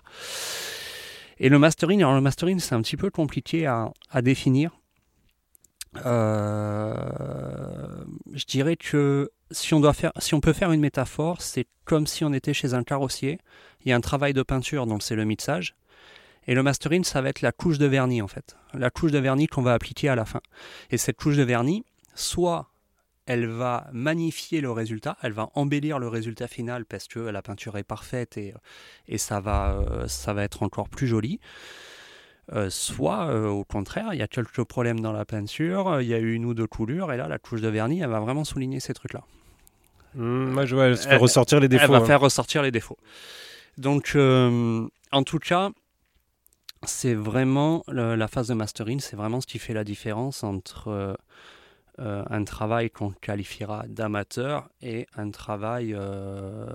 Et 1.42 1.48
le 1.48 1.58
mastering, 1.58 1.98
alors 1.98 2.14
le 2.14 2.20
mastering, 2.20 2.60
c'est 2.60 2.76
un 2.76 2.80
petit 2.82 2.96
peu 2.96 3.10
compliqué 3.10 3.66
à, 3.66 3.90
définir. 4.22 4.70
je 5.96 6.94
dirais 8.46 8.76
que 8.76 9.32
si 9.50 9.74
on, 9.74 9.82
si 10.20 10.34
on 10.34 10.40
peut 10.40 10.52
faire 10.52 10.70
une 10.70 10.80
métaphore, 10.80 11.42
c'est 11.42 11.66
comme 11.84 12.06
si 12.06 12.24
on 12.24 12.32
était 12.32 12.54
chez 12.54 12.74
un 12.74 12.84
carrossier. 12.84 13.40
Il 13.84 13.88
y 13.88 13.92
a 13.92 13.96
un 13.96 14.00
travail 14.00 14.34
de 14.34 14.44
peinture, 14.44 14.86
donc 14.86 15.02
c'est 15.02 15.16
le 15.16 15.24
mixage. 15.24 15.74
Et 16.46 16.54
le 16.54 16.62
mastering, 16.62 17.02
ça 17.02 17.20
va 17.20 17.30
être 17.30 17.40
la 17.40 17.50
couche 17.50 17.78
de 17.78 17.86
vernis 17.86 18.22
en 18.22 18.28
fait. 18.28 18.56
La 18.72 18.90
couche 18.90 19.10
de 19.10 19.18
vernis 19.18 19.48
qu'on 19.48 19.62
va 19.62 19.74
appliquer 19.74 20.08
à 20.08 20.14
la 20.14 20.24
fin. 20.24 20.42
Et 20.90 20.96
cette 20.96 21.16
couche 21.16 21.36
de 21.36 21.42
vernis, 21.42 21.84
soit 22.14 22.71
elle 23.26 23.46
va 23.46 23.88
magnifier 23.92 24.60
le 24.60 24.70
résultat, 24.70 25.16
elle 25.22 25.32
va 25.32 25.50
embellir 25.54 25.98
le 25.98 26.08
résultat 26.08 26.48
final 26.48 26.84
parce 26.84 27.06
que 27.06 27.20
la 27.20 27.42
peinture 27.42 27.78
est 27.78 27.84
parfaite 27.84 28.36
et, 28.36 28.54
et 29.06 29.18
ça, 29.18 29.40
va, 29.40 29.72
euh, 29.72 30.08
ça 30.08 30.32
va 30.32 30.42
être 30.42 30.62
encore 30.62 30.88
plus 30.88 31.06
joli. 31.06 31.40
Euh, 32.52 32.68
soit 32.70 33.28
euh, 33.28 33.46
au 33.46 33.64
contraire, 33.64 34.08
il 34.12 34.18
y 34.18 34.22
a 34.22 34.26
quelques 34.26 34.64
problèmes 34.64 35.00
dans 35.00 35.12
la 35.12 35.24
peinture, 35.24 36.00
il 36.00 36.08
y 36.08 36.14
a 36.14 36.18
eu 36.18 36.32
une 36.32 36.44
ou 36.44 36.54
deux 36.54 36.66
coulures, 36.66 37.12
et 37.12 37.16
là 37.16 37.28
la 37.28 37.38
couche 37.38 37.60
de 37.60 37.68
vernis, 37.68 38.00
elle 38.00 38.10
va 38.10 38.18
vraiment 38.18 38.44
souligner 38.44 38.80
ces 38.80 38.92
trucs-là. 38.92 39.22
Mmh, 40.14 40.50
moi, 40.50 40.66
je 40.66 40.74
vois, 40.74 40.86
elle, 40.86 40.96
faire 40.96 41.20
ressortir 41.20 41.60
les 41.60 41.68
défauts. 41.68 41.84
Elle 41.84 41.90
va 41.90 41.98
hein. 41.98 42.04
faire 42.04 42.20
ressortir 42.20 42.62
les 42.62 42.72
défauts. 42.72 42.98
Donc, 43.78 44.16
en 44.16 45.22
tout 45.24 45.38
cas, 45.38 45.70
c'est 46.82 47.14
vraiment 47.14 47.84
la 47.86 48.28
phase 48.28 48.48
de 48.48 48.54
mastering, 48.54 48.98
c'est 48.98 49.16
vraiment 49.16 49.40
ce 49.40 49.46
qui 49.46 49.60
fait 49.60 49.72
la 49.72 49.84
différence 49.84 50.42
entre 50.42 51.16
euh, 52.02 52.22
euh, 52.22 52.24
un 52.30 52.44
travail 52.44 52.90
qu'on 52.90 53.10
qualifiera 53.10 53.84
d'amateur 53.88 54.68
et 54.82 55.06
un 55.16 55.30
travail 55.30 55.94
euh, 55.94 56.66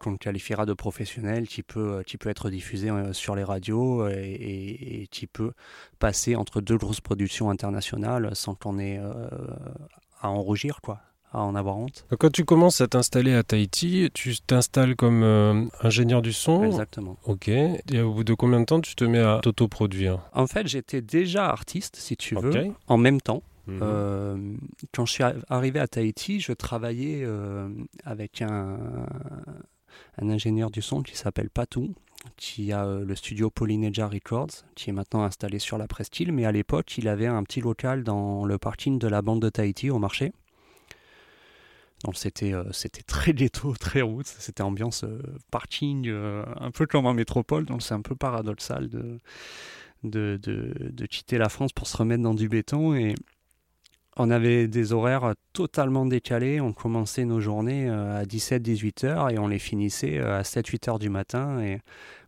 qu'on 0.00 0.16
qualifiera 0.16 0.66
de 0.66 0.74
professionnel 0.74 1.48
qui 1.48 1.62
peut, 1.62 2.02
qui 2.06 2.18
peut 2.18 2.28
être 2.28 2.50
diffusé 2.50 2.90
sur 3.12 3.34
les 3.34 3.44
radios 3.44 4.06
et, 4.08 5.08
qui 5.10 5.26
peut 5.26 5.52
passer 5.98 6.36
entre 6.36 6.60
deux 6.60 6.76
grosses 6.76 7.00
productions 7.00 7.48
internationales 7.48 8.34
sans 8.34 8.54
qu'on 8.54 8.78
ait 8.78 9.00
à 10.20 10.28
en 10.28 10.42
rougir, 10.42 10.80
quoi 10.82 11.00
en 11.40 11.54
avoir 11.54 11.76
honte. 11.76 12.06
Quand 12.18 12.30
tu 12.30 12.44
commences 12.44 12.80
à 12.80 12.88
t'installer 12.88 13.34
à 13.34 13.42
Tahiti, 13.42 14.10
tu 14.14 14.34
t'installes 14.40 14.96
comme 14.96 15.22
euh, 15.22 15.64
ingénieur 15.82 16.22
du 16.22 16.32
son? 16.32 16.64
Exactement. 16.64 17.16
Ok. 17.24 17.48
Et 17.48 18.00
au 18.00 18.12
bout 18.12 18.24
de 18.24 18.34
combien 18.34 18.60
de 18.60 18.64
temps 18.64 18.80
tu 18.80 18.94
te 18.94 19.04
mets 19.04 19.20
à 19.20 19.40
t'autoproduire? 19.42 20.20
En 20.32 20.46
fait, 20.46 20.66
j'étais 20.66 21.02
déjà 21.02 21.46
artiste, 21.46 21.96
si 21.96 22.16
tu 22.16 22.34
veux, 22.34 22.72
en 22.86 22.96
même 22.96 23.20
temps. 23.20 23.42
Mhm. 23.66 23.78
Euh, 23.82 24.56
quand 24.92 25.06
je 25.06 25.12
suis 25.12 25.24
arrivé 25.48 25.80
à 25.80 25.88
Tahiti, 25.88 26.40
je 26.40 26.52
travaillais 26.52 27.22
euh, 27.24 27.68
avec 28.04 28.42
un, 28.42 28.78
ingénieur 30.18 30.70
du 30.70 30.82
son 30.82 31.02
qui 31.02 31.16
s'appelle 31.16 31.50
Patou, 31.50 31.94
qui 32.36 32.72
a 32.72 32.86
le 32.86 33.14
studio 33.14 33.50
Polynesia 33.50 34.08
Records, 34.08 34.64
qui 34.74 34.90
est 34.90 34.92
maintenant 34.92 35.22
installé 35.22 35.58
sur 35.58 35.78
la 35.78 35.86
Presqu'île, 35.86 36.32
mais 36.32 36.44
à 36.44 36.52
l'époque, 36.52 36.98
il 36.98 37.08
avait 37.08 37.26
un 37.26 37.42
petit 37.42 37.60
local 37.60 38.04
dans 38.04 38.44
le 38.44 38.58
parking 38.58 38.98
de 38.98 39.08
la 39.08 39.22
bande 39.22 39.42
de 39.42 39.48
Tahiti 39.48 39.90
au 39.90 39.98
marché. 39.98 40.32
Donc 42.04 42.16
c'était 42.16 42.52
euh, 42.52 42.64
c'était 42.72 43.02
très 43.02 43.32
ghetto, 43.32 43.74
très 43.80 44.02
route, 44.02 44.26
c'était 44.26 44.62
ambiance 44.62 45.04
euh, 45.04 45.20
parking, 45.50 46.06
euh, 46.08 46.44
un 46.60 46.70
peu 46.70 46.86
comme 46.86 47.06
en 47.06 47.14
métropole, 47.14 47.64
donc 47.64 47.82
c'est 47.82 47.94
un 47.94 48.02
peu 48.02 48.14
paradoxal 48.14 48.88
de 48.88 49.18
de, 50.04 50.38
de, 50.44 51.06
quitter 51.06 51.36
la 51.36 51.48
France 51.48 51.72
pour 51.72 51.88
se 51.88 51.96
remettre 51.96 52.22
dans 52.22 52.34
du 52.34 52.48
béton. 52.48 52.94
Et 52.94 53.14
on 54.16 54.30
avait 54.30 54.68
des 54.68 54.92
horaires 54.92 55.34
totalement 55.52 56.06
décalés, 56.06 56.60
on 56.60 56.72
commençait 56.72 57.24
nos 57.24 57.40
journées 57.40 57.88
à 57.88 58.24
17-18 58.24 59.06
heures 59.06 59.30
et 59.30 59.38
on 59.38 59.48
les 59.48 59.58
finissait 59.58 60.18
à 60.18 60.42
7-8 60.42 60.90
heures 60.90 60.98
du 60.98 61.10
matin. 61.10 61.60
Et 61.60 61.80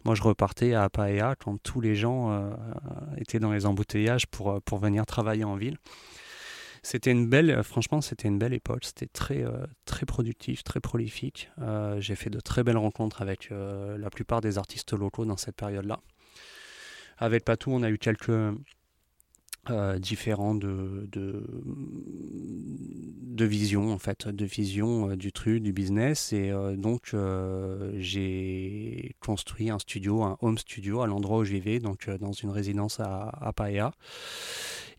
moi 0.04 0.14
je 0.14 0.22
repartais 0.22 0.74
à 0.74 0.88
Paea 0.88 1.34
quand 1.42 1.56
tous 1.62 1.80
les 1.80 1.94
gens 1.94 2.52
étaient 3.16 3.38
dans 3.38 3.52
les 3.52 3.66
embouteillages 3.66 4.26
pour, 4.26 4.60
pour 4.62 4.78
venir 4.78 5.06
travailler 5.06 5.44
en 5.44 5.56
ville. 5.56 5.78
C'était 6.82 7.10
une 7.10 7.28
belle, 7.28 7.50
euh, 7.50 7.62
franchement, 7.62 8.00
c'était 8.00 8.28
une 8.28 8.38
belle 8.38 8.54
époque. 8.54 8.84
C'était 8.84 9.06
très, 9.06 9.44
euh, 9.44 9.66
très 9.84 10.06
productif, 10.06 10.62
très 10.64 10.80
prolifique. 10.80 11.50
Euh, 11.60 12.00
j'ai 12.00 12.14
fait 12.14 12.30
de 12.30 12.40
très 12.40 12.64
belles 12.64 12.78
rencontres 12.78 13.22
avec 13.22 13.50
la 13.50 14.10
plupart 14.10 14.40
des 14.40 14.58
artistes 14.58 14.92
locaux 14.92 15.24
dans 15.24 15.36
cette 15.36 15.56
période-là. 15.56 16.00
Avec 17.18 17.44
Patou, 17.44 17.72
on 17.72 17.82
a 17.82 17.90
eu 17.90 17.98
quelques 17.98 18.30
différents 19.98 20.54
de, 20.54 21.08
de, 21.12 21.44
de, 23.22 23.44
vision 23.44 23.92
en 23.92 23.98
fait, 23.98 24.28
de 24.28 24.44
vision 24.44 25.16
du 25.16 25.32
truc, 25.32 25.62
du 25.62 25.72
business. 25.72 26.32
Et 26.32 26.52
donc 26.76 27.14
j'ai 27.96 29.14
construit 29.20 29.70
un 29.70 29.78
studio, 29.78 30.22
un 30.22 30.36
home 30.40 30.58
studio 30.58 31.02
à 31.02 31.06
l'endroit 31.06 31.38
où 31.38 31.44
je 31.44 31.52
vivais, 31.52 31.78
donc 31.78 32.08
dans 32.10 32.32
une 32.32 32.50
résidence 32.50 33.00
à, 33.00 33.30
à. 33.40 33.52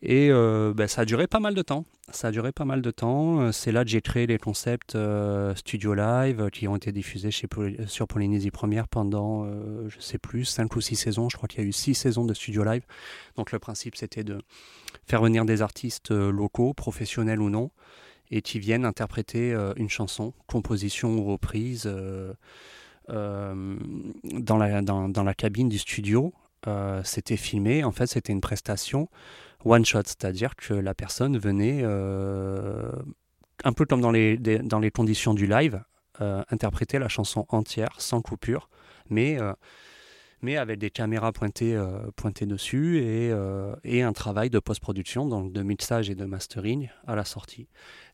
Et 0.02 0.30
euh, 0.30 0.72
ben, 0.74 0.88
ça 0.88 1.02
a 1.02 1.04
duré 1.04 1.26
pas 1.26 1.40
mal 1.40 1.54
de 1.54 1.62
temps. 1.62 1.84
Ça 2.12 2.28
a 2.28 2.30
duré 2.32 2.50
pas 2.50 2.64
mal 2.64 2.82
de 2.82 2.90
temps. 2.90 3.40
Euh, 3.40 3.52
c'est 3.52 3.70
là 3.72 3.84
que 3.84 3.90
j'ai 3.90 4.00
créé 4.00 4.26
les 4.26 4.38
concepts 4.38 4.94
euh, 4.96 5.54
Studio 5.54 5.94
Live 5.94 6.50
qui 6.50 6.66
ont 6.66 6.76
été 6.76 6.90
diffusés 6.92 7.30
sur 7.30 8.08
Polynésie 8.08 8.50
Première 8.50 8.88
pendant, 8.88 9.46
je 9.88 10.00
sais 10.00 10.18
plus, 10.18 10.44
5 10.44 10.74
ou 10.74 10.80
6 10.80 10.96
saisons. 10.96 11.28
Je 11.28 11.36
crois 11.36 11.48
qu'il 11.48 11.60
y 11.60 11.64
a 11.64 11.68
eu 11.68 11.72
6 11.72 11.94
saisons 11.94 12.24
de 12.24 12.34
Studio 12.34 12.64
Live. 12.64 12.82
Donc 13.36 13.52
le 13.52 13.58
principe, 13.58 13.96
c'était 13.96 14.24
de 14.24 14.42
faire 15.06 15.22
venir 15.22 15.44
des 15.44 15.62
artistes 15.62 16.10
locaux, 16.10 16.74
professionnels 16.74 17.40
ou 17.40 17.50
non, 17.50 17.70
et 18.30 18.42
qui 18.42 18.58
viennent 18.58 18.84
interpréter 18.84 19.56
une 19.76 19.88
chanson, 19.88 20.32
composition 20.46 21.16
ou 21.16 21.24
reprise. 21.24 21.88
dans, 23.08 24.56
la 24.58 25.34
cabine 25.34 25.68
du 25.68 25.78
studio, 25.78 26.32
c'était 27.04 27.36
filmé. 27.36 27.84
En 27.84 27.92
fait, 27.92 28.06
c'était 28.06 28.32
une 28.32 28.40
prestation 28.40 29.08
one 29.64 29.84
shot, 29.84 30.02
c'est-à-dire 30.06 30.56
que 30.56 30.74
la 30.74 30.94
personne 30.94 31.38
venait, 31.38 31.80
euh, 31.82 32.90
un 33.64 33.72
peu 33.72 33.84
comme 33.84 34.00
dans 34.00 34.10
les, 34.10 34.36
dans 34.36 34.78
les 34.78 34.90
conditions 34.90 35.34
du 35.34 35.46
live, 35.46 35.82
euh, 36.20 36.42
interpréter 36.50 36.98
la 36.98 37.08
chanson 37.08 37.46
entière, 37.48 38.00
sans 38.00 38.22
coupure, 38.22 38.68
mais, 39.08 39.40
euh, 39.40 39.52
mais 40.42 40.56
avec 40.56 40.78
des 40.78 40.90
caméras 40.90 41.32
pointées, 41.32 41.78
pointées 42.16 42.46
dessus 42.46 42.98
et, 42.98 43.30
et 43.84 44.02
un 44.02 44.12
travail 44.12 44.48
de 44.48 44.58
post-production, 44.58 45.26
donc 45.26 45.52
de 45.52 45.62
mixage 45.62 46.08
et 46.08 46.14
de 46.14 46.24
mastering 46.24 46.88
à 47.06 47.14
la 47.14 47.24
sortie. 47.24 47.68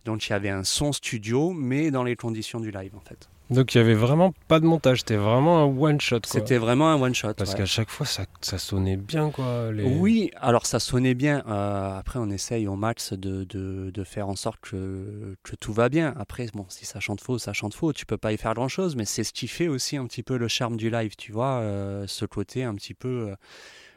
Donc 0.04 0.26
il 0.26 0.30
y 0.30 0.32
avait 0.32 0.50
un 0.50 0.64
son 0.64 0.92
studio, 0.92 1.52
mais 1.52 1.90
dans 1.92 2.02
les 2.02 2.16
conditions 2.16 2.58
du 2.58 2.72
live 2.72 2.96
en 2.96 3.00
fait. 3.00 3.28
Donc 3.48 3.74
il 3.74 3.78
y 3.78 3.80
avait 3.80 3.94
vraiment 3.94 4.34
pas 4.48 4.58
de 4.58 4.66
montage, 4.66 5.00
c'était 5.00 5.16
vraiment 5.16 5.60
un 5.60 5.64
one 5.64 6.00
shot. 6.00 6.20
C'était 6.24 6.58
vraiment 6.58 6.90
un 6.90 7.00
one 7.00 7.14
shot. 7.14 7.34
Parce 7.34 7.54
qu'à 7.54 7.66
chaque 7.66 7.90
fois 7.90 8.04
ça, 8.04 8.24
ça, 8.40 8.58
sonnait 8.58 8.96
bien 8.96 9.30
quoi. 9.30 9.68
Oui, 9.84 10.30
alors 10.40 10.66
ça 10.66 10.80
sonnait 10.80 11.14
bien. 11.14 11.44
Euh, 11.46 11.98
après 11.98 12.18
on 12.18 12.28
essaye 12.30 12.66
au 12.66 12.74
max 12.74 13.12
de, 13.12 13.44
de, 13.44 13.90
de, 13.90 14.04
faire 14.04 14.28
en 14.28 14.36
sorte 14.36 14.58
que, 14.60 15.36
que 15.44 15.54
tout 15.54 15.72
va 15.72 15.88
bien. 15.88 16.12
Après 16.18 16.46
bon 16.54 16.66
si 16.68 16.86
ça 16.86 16.98
chante 16.98 17.20
faux, 17.20 17.38
ça 17.38 17.52
chante 17.52 17.74
faux. 17.74 17.92
Tu 17.92 18.04
peux 18.04 18.18
pas 18.18 18.32
y 18.32 18.36
faire 18.36 18.54
grand 18.54 18.68
chose, 18.68 18.96
mais 18.96 19.04
c'est 19.04 19.22
ce 19.24 19.32
qui 19.32 19.46
fait 19.46 19.68
aussi 19.68 19.96
un 19.96 20.06
petit 20.06 20.24
peu 20.24 20.36
le 20.36 20.48
charme 20.48 20.76
du 20.76 20.90
live, 20.90 21.14
tu 21.16 21.30
vois, 21.30 21.60
euh, 21.60 22.04
ce 22.08 22.24
côté 22.24 22.64
un 22.64 22.74
petit 22.74 22.94
peu 22.94 23.28
euh, 23.30 23.36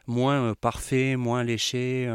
moins 0.06 0.54
parfait, 0.62 1.16
moins 1.16 1.44
léché 1.44 2.08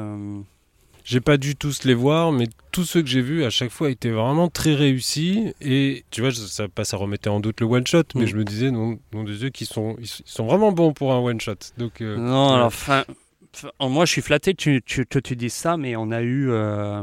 j'ai 1.04 1.20
pas 1.20 1.36
dû 1.36 1.54
tous 1.54 1.84
les 1.84 1.92
voir, 1.92 2.32
mais 2.32 2.48
tous 2.72 2.84
ceux 2.84 3.02
que 3.02 3.08
j'ai 3.08 3.20
vus 3.20 3.44
à 3.44 3.50
chaque 3.50 3.70
fois 3.70 3.90
étaient 3.90 4.10
vraiment 4.10 4.48
très 4.48 4.74
réussis. 4.74 5.52
Et 5.60 6.04
tu 6.10 6.22
vois, 6.22 6.32
ça, 6.32 6.66
pas, 6.66 6.84
ça 6.84 6.96
remettait 6.96 7.28
en 7.28 7.40
doute 7.40 7.60
le 7.60 7.66
one 7.66 7.86
shot, 7.86 8.04
mais 8.14 8.22
mm. 8.22 8.26
je 8.26 8.36
me 8.36 8.44
disais, 8.44 8.70
non, 8.70 8.98
non 9.12 9.22
des 9.22 9.42
yeux 9.42 9.50
qui 9.50 9.66
sont, 9.66 9.96
ils 10.00 10.08
sont 10.08 10.46
vraiment 10.46 10.72
bons 10.72 10.94
pour 10.94 11.12
un 11.12 11.18
one 11.18 11.40
shot. 11.40 11.56
Donc, 11.76 12.00
euh, 12.00 12.16
non, 12.16 12.54
alors, 12.54 12.72
moi 13.80 14.06
je 14.06 14.12
suis 14.12 14.22
flatté 14.22 14.54
que 14.54 14.62
tu, 14.62 14.82
tu, 14.82 15.06
tu, 15.06 15.36
dises 15.36 15.52
ça, 15.52 15.76
mais 15.76 15.94
on 15.94 16.10
a 16.10 16.22
eu 16.22 16.50
euh, 16.50 17.02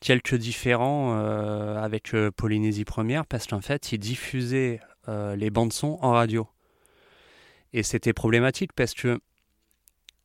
quelques 0.00 0.34
différents 0.34 1.16
euh, 1.16 1.82
avec 1.82 2.14
Polynésie 2.36 2.84
Première 2.84 3.24
parce 3.24 3.46
qu'en 3.46 3.62
fait, 3.62 3.92
ils 3.92 3.98
diffusaient 3.98 4.80
les 5.08 5.50
bandes 5.50 5.72
son 5.72 5.98
en 6.02 6.12
radio. 6.12 6.46
Et 7.72 7.82
c'était 7.82 8.12
problématique 8.12 8.72
parce 8.74 8.94
que 8.94 9.18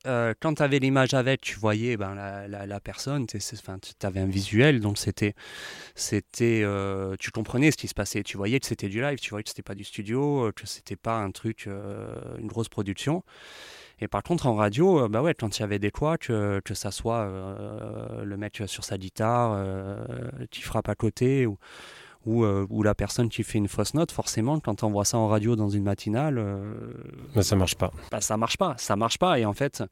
euh, 0.06 0.34
quand 0.40 0.56
tu 0.56 0.64
avais 0.64 0.80
l'image 0.80 1.14
avec, 1.14 1.42
tu 1.42 1.58
voyais 1.58 1.98
ben, 1.98 2.16
la, 2.16 2.80
personne, 2.80 3.26
tu 3.28 3.38
avais 4.04 4.20
un 4.20 4.26
visuel, 4.26 4.80
donc 4.80 4.98
c'était, 4.98 5.34
c'était, 5.96 6.62
euh, 6.64 7.16
tu 7.20 7.32
comprenais 7.32 7.72
ce 7.72 7.78
qui 7.78 7.88
se 7.88 7.94
passait. 7.94 8.24
Tu 8.24 8.38
voyais 8.38 8.60
que 8.60 8.66
c'était 8.66 8.90
du 8.90 9.02
live, 9.02 9.20
tu 9.20 9.30
voyais 9.30 9.44
que 9.44 9.50
c'était 9.50 9.64
pas 9.64 9.76
du 9.76 9.84
studio, 9.84 10.48
euh, 10.48 10.52
que 10.52 10.66
c'était 10.68 10.96
pas 10.96 11.18
un 11.18 11.32
truc, 11.32 11.68
une 12.40 12.48
grosse 12.48 12.70
production. 12.70 13.24
Et 14.00 14.08
par 14.08 14.24
contre, 14.24 14.48
en 14.48 14.56
radio, 14.56 15.08
bah 15.08 15.22
ouais, 15.22 15.34
quand 15.34 15.58
il 15.58 15.62
y 15.62 15.64
avait 15.64 15.80
des 15.80 15.92
quoi, 15.92 16.18
que, 16.18 16.60
que 16.66 16.74
ça 16.74 16.92
soit 16.92 17.32
le 18.24 18.38
mec 18.38 18.62
sur 18.66 18.84
sa 18.84 18.98
guitare 18.98 19.58
qui 20.52 20.62
frappe 20.62 20.90
à 20.90 20.96
côté, 20.96 21.46
ou, 21.46 21.58
euh, 22.28 22.66
ou, 22.70 22.84
la 22.84 22.96
personne 22.96 23.30
qui 23.30 23.44
fait 23.44 23.58
une 23.58 23.68
fausse 23.68 23.94
note, 23.94 24.12
forcément, 24.12 24.60
quand 24.60 24.84
on 24.84 24.90
voit 24.90 25.06
ça 25.06 25.18
en 25.18 25.28
radio 25.28 25.56
dans 25.56 25.70
une 25.70 25.84
matinale. 25.84 26.38
Euh, 26.38 26.74
Mais 27.36 27.44
ça 27.44 27.56
marche 27.56 27.76
pas. 27.76 27.92
Bah, 28.12 28.22
ça 28.22 28.38
marche 28.38 28.58
pas, 28.58 28.76
ça 28.78 28.96
marche 28.96 29.18
pas. 29.18 29.40
Et 29.40 29.46
en 29.46 29.54
fait, 29.54 29.84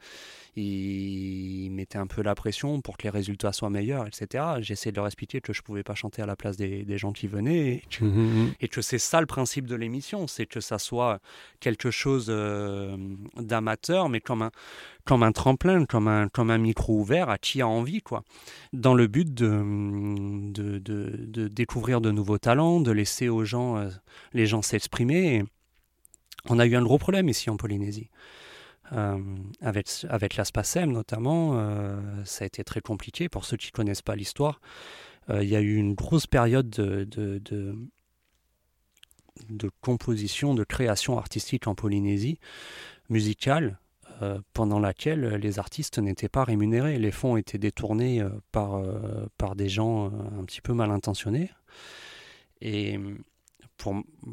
il 0.55 1.72
mettait 1.72 1.98
un 1.98 2.05
peu 2.05 2.22
la 2.22 2.36
pression 2.36 2.81
pour 2.81 2.98
que 2.98 3.03
les 3.03 3.10
résultats 3.10 3.53
soient 3.53 3.69
meilleurs, 3.69 4.05
etc. 4.05 4.45
J'essayais 4.60 4.91
de 4.91 4.98
leur 4.98 5.07
expliquer 5.07 5.41
que 5.41 5.51
je 5.51 5.62
ne 5.62 5.63
pouvais 5.63 5.83
pas 5.83 5.95
chanter 5.95 6.22
à 6.22 6.25
la 6.25 6.36
place 6.36 6.57
des, 6.57 6.98
gens 6.98 7.12
qui 7.12 7.27
venaient 7.27 7.81
mmh, 8.00 8.05
mmh, 8.05 8.10
mmh. 8.10 8.53
et 8.62 8.67
que, 8.67 8.81
c'est 8.81 9.00
ça 9.00 9.19
le 9.19 9.25
principe 9.25 9.65
de 9.65 9.75
l'émission, 9.75 10.27
c'est 10.27 10.45
que 10.45 10.60
ça 10.60 10.77
soit 10.77 11.19
quelque 11.60 11.89
chose 11.89 12.27
euh, 12.29 12.95
d'amateur, 13.38 14.10
mais 14.10 14.22
comme 14.22 14.43
un, 14.43 14.51
comme 15.05 15.24
un 15.24 15.31
tremplin, 15.31 15.86
comme 15.86 16.07
un, 16.07 16.27
comme 16.29 16.51
un 16.51 16.60
micro 16.60 17.00
ouvert 17.00 17.29
à 17.29 17.38
qui 17.39 17.62
a 17.62 17.67
envie, 17.67 18.01
quoi. 18.01 18.24
Dans 18.74 18.93
le 18.93 19.07
but 19.07 19.33
de, 19.33 20.51
de, 20.51 20.77
de, 20.79 21.48
découvrir 21.48 22.00
de 22.00 22.12
nouveaux 22.12 22.38
talents, 22.38 22.79
de 22.79 22.91
laisser 22.91 23.27
aux 23.27 23.43
gens, 23.43 23.77
euh, 23.77 23.89
les 24.33 24.45
gens 24.45 24.62
s'exprimer. 24.62 25.43
On 26.50 26.60
a 26.60 26.65
eu 26.65 26.75
un 26.75 26.83
gros 26.83 26.98
problème 26.98 27.29
ici 27.29 27.50
en 27.50 27.57
Polynésie. 27.57 28.10
Euh, 28.92 29.18
avec, 29.62 29.88
avec 30.10 30.36
l'ASPACEM 30.36 30.92
notamment, 30.92 31.54
euh, 31.56 32.00
ça 32.25 32.44
a 32.44 32.48
été 32.48 32.63
très 32.63 32.82
compliqué. 32.82 33.30
Pour 33.30 33.46
ceux 33.46 33.58
qui 33.58 33.68
ne 33.68 33.72
connaissent 33.72 34.02
pas 34.02 34.16
l'histoire, 34.16 34.60
euh, 35.30 35.44
il 35.44 35.50
y 35.50 35.56
a 35.56 35.62
eu 35.62 35.75
une 35.75 35.94
grosse 35.94 36.28
période 36.28 36.70
de, 36.70 37.06
de, 37.06 37.75
composition, 39.82 40.54
de 40.54 40.63
création 40.63 41.18
artistique 41.18 41.68
en 41.68 41.75
Polynésie, 41.75 42.40
musicale, 43.10 43.80
pendant 44.54 44.80
laquelle 44.80 45.36
les 45.36 45.60
artistes 45.60 46.00
n'étaient 46.00 46.30
pas 46.30 46.46
rémunérés. 46.46 46.98
Les 46.98 47.12
fonds 47.12 47.36
étaient 47.36 47.58
détournés 47.58 48.24
par, 48.54 48.82
par 49.38 49.56
des 49.56 49.68
gens 49.68 50.06
un 50.06 50.46
petit 50.46 50.62
peu 50.62 50.72
mal 50.72 50.92
intentionnés. 50.92 51.52
Et 52.62 52.98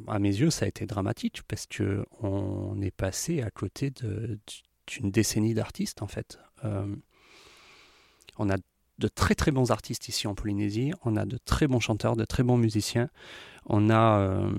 à 0.06 0.18
mes 0.18 0.28
yeux, 0.28 0.50
ça 0.50 0.64
a 0.64 0.68
été 0.68 0.86
dramatique 0.86 1.42
parce 1.48 1.66
que 1.66 2.04
on 2.20 2.80
est 2.80 2.90
passé 2.90 3.42
à 3.42 3.50
côté 3.50 3.90
d'une 3.90 5.10
décennie 5.10 5.54
d'artistes 5.54 6.02
en 6.02 6.06
fait. 6.06 6.38
Euh, 6.64 6.94
on 8.38 8.50
a 8.50 8.56
de 8.98 9.08
très 9.08 9.34
très 9.34 9.50
bons 9.50 9.70
artistes 9.70 10.08
ici 10.08 10.26
en 10.26 10.34
Polynésie, 10.34 10.92
on 11.04 11.16
a 11.16 11.24
de 11.24 11.38
très 11.38 11.66
bons 11.66 11.80
chanteurs, 11.80 12.16
de 12.16 12.24
très 12.24 12.42
bons 12.42 12.58
musiciens. 12.58 13.08
On 13.66 13.90
a, 13.90 14.20
euh, 14.20 14.50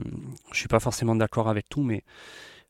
je 0.51 0.57
suis 0.57 0.67
pas 0.67 0.79
forcément 0.79 1.15
d'accord 1.15 1.47
avec 1.47 1.69
tout, 1.69 1.83
mais 1.83 2.03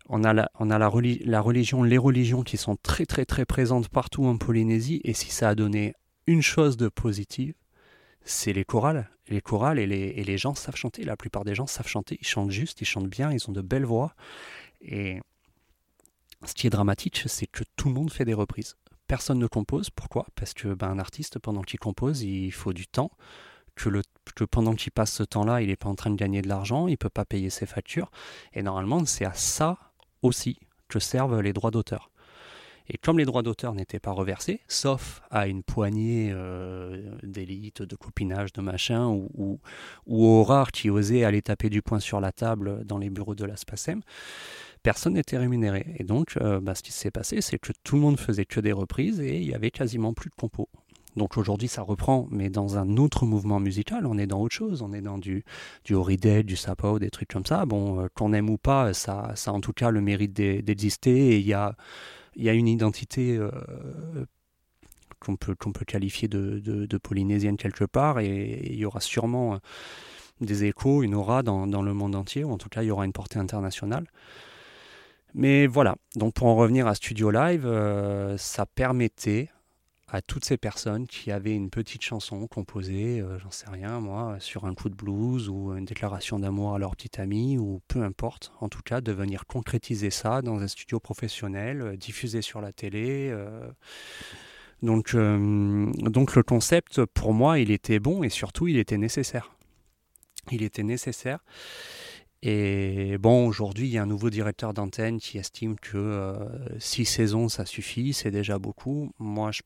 on 0.10 0.24
a, 0.24 0.34
la, 0.34 0.51
on 0.60 0.70
a 0.70 0.78
la, 0.78 0.92
la 1.25 1.42
religion, 1.42 1.84
les 1.84 1.98
religions 1.98 2.44
qui 2.44 2.58
sont 2.58 2.75
très 2.75 3.06
très 3.06 3.25
très 3.25 3.46
présentes 3.46 3.90
partout 3.90 4.25
en 4.25 4.38
Polynésie. 4.38 5.01
Et 5.04 5.13
si 5.13 5.32
ça 5.32 5.50
a 5.50 5.56
donné 5.56 5.94
une 6.28 6.41
chose 6.41 6.78
de 6.78 6.89
positive, 6.89 7.54
c'est 8.24 8.54
les 8.54 8.65
chorales. 8.65 9.10
Les 9.32 9.41
chorales 9.41 9.80
et 9.80 9.88
les, 9.88 10.38
gens 10.38 10.54
savent 10.56 10.76
chanter. 10.76 11.04
La 11.04 11.17
plupart 11.17 11.44
des 11.44 11.56
gens 11.56 11.65
savent 11.65 11.88
chanter. 11.88 12.17
Ils 12.22 12.28
chantent 12.28 12.52
juste, 12.52 12.82
ils 12.82 12.86
chantent 12.86 13.10
bien, 13.10 13.32
ils 13.32 13.50
ont 13.50 13.54
de 13.54 13.62
belles 13.62 13.86
voix. 13.86 14.13
Et 14.82 15.22
ce 16.46 16.54
qui 16.54 16.67
est 16.67 16.70
dramatique, 16.70 17.24
c'est 17.28 17.48
que 17.48 17.63
tout 17.76 17.88
le 17.88 17.94
monde 17.94 18.12
fait 18.12 18.26
des 18.26 18.34
reprises. 18.34 18.76
Personne 19.08 19.39
ne 19.39 19.48
compose. 19.48 19.89
Pourquoi? 19.89 20.28
Parce 20.36 20.54
que 20.54 20.74
ben, 20.74 20.89
un 20.89 21.00
artiste, 21.00 21.39
pendant 21.39 21.62
qu'il 21.62 21.80
compose, 21.80 22.22
il 22.24 22.52
faut 22.52 22.74
du 22.74 22.88
temps. 22.88 23.12
Que, 23.76 23.89
que 24.36 24.44
pendant 24.44 24.76
qu'il 24.76 24.91
passe 24.91 25.13
ce 25.13 25.24
temps-là, 25.24 25.62
il 25.62 25.70
n'est 25.70 25.78
pas 25.78 25.88
en 25.88 25.96
train 25.96 26.10
de 26.10 26.17
gagner 26.17 26.41
de 26.41 26.50
l'argent, 26.50 26.88
il 26.88 26.91
ne 26.91 26.96
peut 26.98 27.10
pas 27.10 27.24
payer 27.24 27.50
ses 27.50 27.65
factures. 27.65 28.12
Et 28.54 28.62
normalement, 28.63 29.06
c'est 29.06 29.26
à 29.26 29.34
ça 29.34 29.78
aussi 30.22 30.60
que 30.89 31.00
servent 31.00 31.39
les 31.39 31.54
droits 31.54 31.72
d'auteur. 31.72 32.11
Et 32.93 32.97
comme 32.97 33.17
les 33.17 33.25
droits 33.25 33.41
d'auteur 33.41 33.73
n'étaient 33.73 33.99
pas 33.99 34.12
reversés, 34.12 34.60
sauf 34.67 35.21
à 35.32 35.47
une 35.47 35.63
poignée 35.63 36.30
euh, 36.34 37.15
d'élites, 37.23 37.82
de 37.82 37.95
copinage, 37.95 38.51
de 38.51 38.60
machin, 38.62 39.08
ou, 39.08 39.30
ou, 39.34 39.60
ou, 40.08 40.25
aux 40.25 40.43
rares 40.43 40.73
qui 40.73 40.89
osaient 40.89 41.23
aller 41.23 41.41
taper 41.41 41.69
du 41.69 41.82
poing 41.82 42.01
sur 42.01 42.19
la 42.19 42.34
table 42.34 42.84
dans 42.84 42.97
les 42.97 43.10
bureaux 43.10 43.34
de 43.34 43.45
la 43.45 43.56
SPACEM, 43.56 44.01
personne 44.84 45.13
n'était 45.13 45.38
rémunéré. 45.38 45.95
Et 45.99 46.04
donc, 46.04 46.34
euh, 46.41 46.60
bah, 46.60 46.75
ce 46.75 46.84
qui 46.84 46.91
s'est 46.91 47.12
passé, 47.12 47.39
c'est 47.39 47.60
que 47.60 47.71
tout 47.84 47.95
le 47.95 48.01
monde 48.01 48.19
faisait 48.19 48.45
que 48.45 48.60
des 48.60 48.73
reprises 48.73 49.21
et 49.21 49.38
il 49.38 49.47
y 49.47 49.54
avait 49.54 49.71
quasiment 49.71 50.13
plus 50.13 50.30
de 50.30 50.36
compos. 50.36 50.67
Donc 51.15 51.38
aujourd'hui, 51.38 51.69
ça 51.69 51.82
reprend, 51.82 52.27
mais 52.30 52.49
dans 52.49 52.77
un 52.77 52.97
autre 52.97 53.25
mouvement 53.25 53.60
musical, 53.60 54.06
on 54.06 54.17
est 54.17 54.27
dans 54.27 54.41
autre 54.41 54.56
chose. 54.56 54.82
On 54.82 54.91
est 54.91 55.01
dans 55.01 55.17
du, 55.17 55.43
du 55.86 55.93
Horidel, 55.93 56.43
du 56.43 56.58
Sapo, 56.58 56.99
des 56.99 57.10
trucs 57.10 57.30
comme 57.30 57.45
ça. 57.45 57.65
Bon, 57.65 58.01
euh, 58.01 58.08
qu'on 58.15 58.34
aime 58.34 58.49
ou 58.49 58.58
pas, 58.58 58.93
ça, 58.93 59.32
ça 59.36 59.51
a 59.51 59.54
en 59.54 59.62
tout 59.62 59.73
cas 59.73 59.91
le 59.91 60.01
mérite 60.01 60.34
d'exister. 60.34 61.36
Et 61.36 61.38
il 61.39 61.45
y 61.45 61.54
a 61.54 61.75
il 62.36 62.44
y 62.44 62.50
a 62.50 62.54
une 62.54 62.67
identité 62.67 63.38
euh, 63.38 63.52
qu'on 65.20 65.36
peut, 65.36 65.56
peut 65.56 65.86
qualifier 65.86 66.28
de, 66.28 66.60
de, 66.60 66.98
polynésienne 66.98 67.58
quelque 67.58 67.86
part, 67.86 68.20
et, 68.20 68.62
il 68.65 68.76
y 68.76 68.86
aura 68.86 69.00
sûrement 69.00 69.56
euh, 69.56 69.58
des 70.39 70.63
échos, 70.65 71.04
une 71.04 71.13
aura 71.13 71.44
dans, 71.44 71.67
dans, 71.67 71.82
le 71.82 71.94
monde 71.94 72.15
entier, 72.15 72.44
ou 72.44 72.52
en 72.52 72.58
tout 72.58 72.70
cas 72.70 72.84
il 72.84 72.88
y 72.88 72.91
aura 72.91 73.06
une 73.06 73.13
portée 73.13 73.39
internationale. 73.39 74.08
Mais 75.34 75.67
voilà, 75.67 75.96
donc 76.15 76.34
pour 76.34 76.48
en 76.48 76.56
revenir 76.56 76.88
à 76.88 76.96
Studio 76.96 77.32
Live, 77.32 77.65
euh, 77.65 78.38
ça 78.38 78.65
permettait 78.65 79.50
à 80.13 80.21
toutes 80.21 80.43
ces 80.43 80.58
personnes 80.58 81.08
qui 81.08 81.32
avaient 81.32 81.56
une 81.56 81.69
petite 81.69 82.02
chanson 82.02 82.45
composée, 82.45 83.21
euh, 83.21 83.39
j'en 83.39 83.50
sais 83.50 83.69
rien 83.69 84.02
moi, 84.02 84.36
sur 84.39 84.65
un 84.65 84.74
coup 84.76 84.89
de 84.89 84.95
blues 84.95 85.47
ou 85.47 85.74
une 85.74 85.86
déclaration 85.86 86.38
d'amour 86.38 86.76
à 86.76 86.80
leur 86.80 86.97
petit 86.97 87.21
ami 87.21 87.58
ou 87.58 87.82
peu 87.88 88.04
importe, 88.04 88.52
en 88.60 88.67
tout 88.67 88.82
cas 88.82 89.00
de 89.00 89.13
venir 89.13 89.45
concrétiser 89.47 90.10
ça 90.10 90.41
dans 90.41 90.60
un 90.60 90.67
studio 90.67 91.00
professionnel, 91.00 91.82
euh, 91.82 91.95
diffuser 91.95 92.41
sur 92.41 92.60
la 92.60 92.74
télé. 92.74 93.30
Euh. 93.32 93.71
Donc, 94.82 95.15
donc 95.15 96.36
le 96.36 96.41
concept, 96.41 97.06
pour 97.06 97.36
moi, 97.36 97.60
il 97.60 97.69
était 97.69 98.00
bon 98.00 98.24
et 98.24 98.30
surtout, 98.30 98.67
il 98.67 98.80
était 98.80 98.97
nécessaire. 98.97 99.52
Il 100.52 100.63
était 100.63 100.82
nécessaire. 100.82 101.38
Et 102.41 103.19
bon, 103.19 103.45
aujourd'hui, 103.45 103.88
il 103.89 103.91
y 103.91 104.00
a 104.00 104.02
un 104.02 104.08
nouveau 104.08 104.32
directeur 104.32 104.74
d'antenne 104.74 105.19
qui 105.19 105.38
estime 105.38 105.76
que 105.76 106.36
six 106.80 107.06
saisons, 107.06 107.47
ça 107.47 107.67
suffit, 107.67 108.12
c'est 108.13 108.32
déjà 108.32 108.58
beaucoup. 108.58 109.12
Moi, 109.19 109.52
je 109.52 109.62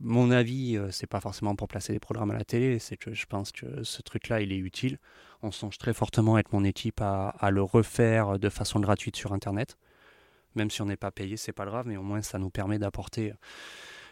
mon 0.00 0.30
avis, 0.30 0.76
euh, 0.76 0.90
c'est 0.90 1.06
pas 1.06 1.20
forcément 1.20 1.56
pour 1.56 1.68
placer 1.68 1.92
des 1.92 1.98
programmes 1.98 2.30
à 2.30 2.34
la 2.34 2.44
télé, 2.44 2.78
c'est 2.78 2.96
que 2.96 3.14
je 3.14 3.26
pense 3.26 3.52
que 3.52 3.82
ce 3.82 4.02
truc-là, 4.02 4.40
il 4.40 4.52
est 4.52 4.58
utile. 4.58 4.98
On 5.42 5.50
songe 5.50 5.78
très 5.78 5.92
fortement 5.92 6.34
avec 6.34 6.52
mon 6.52 6.64
équipe 6.64 7.00
à, 7.00 7.50
le 7.50 7.62
refaire 7.62 8.38
de 8.38 8.48
façon 8.48 8.80
gratuite 8.80 9.16
sur 9.16 9.32
Internet. 9.32 9.76
Même 10.54 10.70
si 10.70 10.82
on 10.82 10.86
n'est 10.86 10.96
pas 10.96 11.10
payé, 11.10 11.36
c'est 11.36 11.52
pas 11.52 11.66
grave, 11.66 11.86
mais 11.86 11.96
au 11.96 12.02
moins 12.02 12.22
ça 12.22 12.38
nous 12.38 12.50
permet 12.50 12.78
d'apporter 12.78 13.32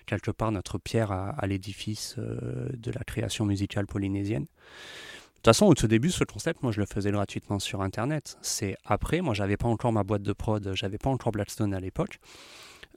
quelque 0.07 0.31
part 0.31 0.53
notre 0.53 0.79
pierre 0.79 1.11
à, 1.11 1.47
l'édifice 1.47 2.15
euh, 2.19 2.69
de 2.73 2.93
la 2.93 3.03
création 3.03 3.45
musicale 3.45 3.87
polynésienne. 3.87 4.45
De 4.45 5.39
toute 5.39 5.45
façon, 5.45 5.67
au 5.67 5.75
tout 5.75 5.89
début, 5.89 6.11
ce 6.11 6.25
concept, 6.25 6.63
moi, 6.63 6.73
je 6.73 6.81
le 6.81 6.87
faisais 6.87 7.11
gratuitement 7.11 7.59
sur 7.59 7.83
Internet. 7.83 8.37
C'est 8.41 8.77
après, 8.85 9.21
moi, 9.21 9.35
j'avais 9.35 9.57
pas 9.57 9.69
encore 9.69 9.93
ma 9.93 10.03
boîte 10.03 10.23
de 10.23 10.33
prod, 10.33 10.73
j'avais 10.75 10.99
pas 10.99 11.11
encore 11.11 11.33
Blackstone 11.33 11.75
à 11.75 11.81
l'époque. 11.81 12.19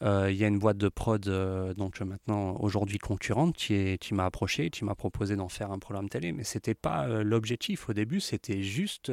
Euh, 0.02 0.32
il 0.32 0.38
y 0.38 0.46
a 0.46 0.48
une 0.48 0.60
boîte 0.60 0.78
de 0.78 0.88
prod, 0.88 1.28
euh, 1.28 1.74
donc 1.74 2.00
maintenant 2.00 2.56
aujourd'hui 2.60 3.00
concurrente, 3.00 3.56
qui, 3.56 3.98
qui 3.98 4.14
m'a 4.14 4.26
approché, 4.26 4.70
qui 4.70 4.86
m'a 4.86 4.96
proposé 4.96 5.36
d'en 5.36 5.50
faire 5.50 5.72
un 5.72 5.80
programme 5.80 6.08
télé. 6.10 6.32
Mais 6.32 6.44
c'était 6.44 6.74
pas 6.74 7.08
euh, 7.08 7.24
l'objectif 7.24 7.90
au 7.90 7.94
début, 7.94 8.20
c'était 8.20 8.62
juste 8.62 9.12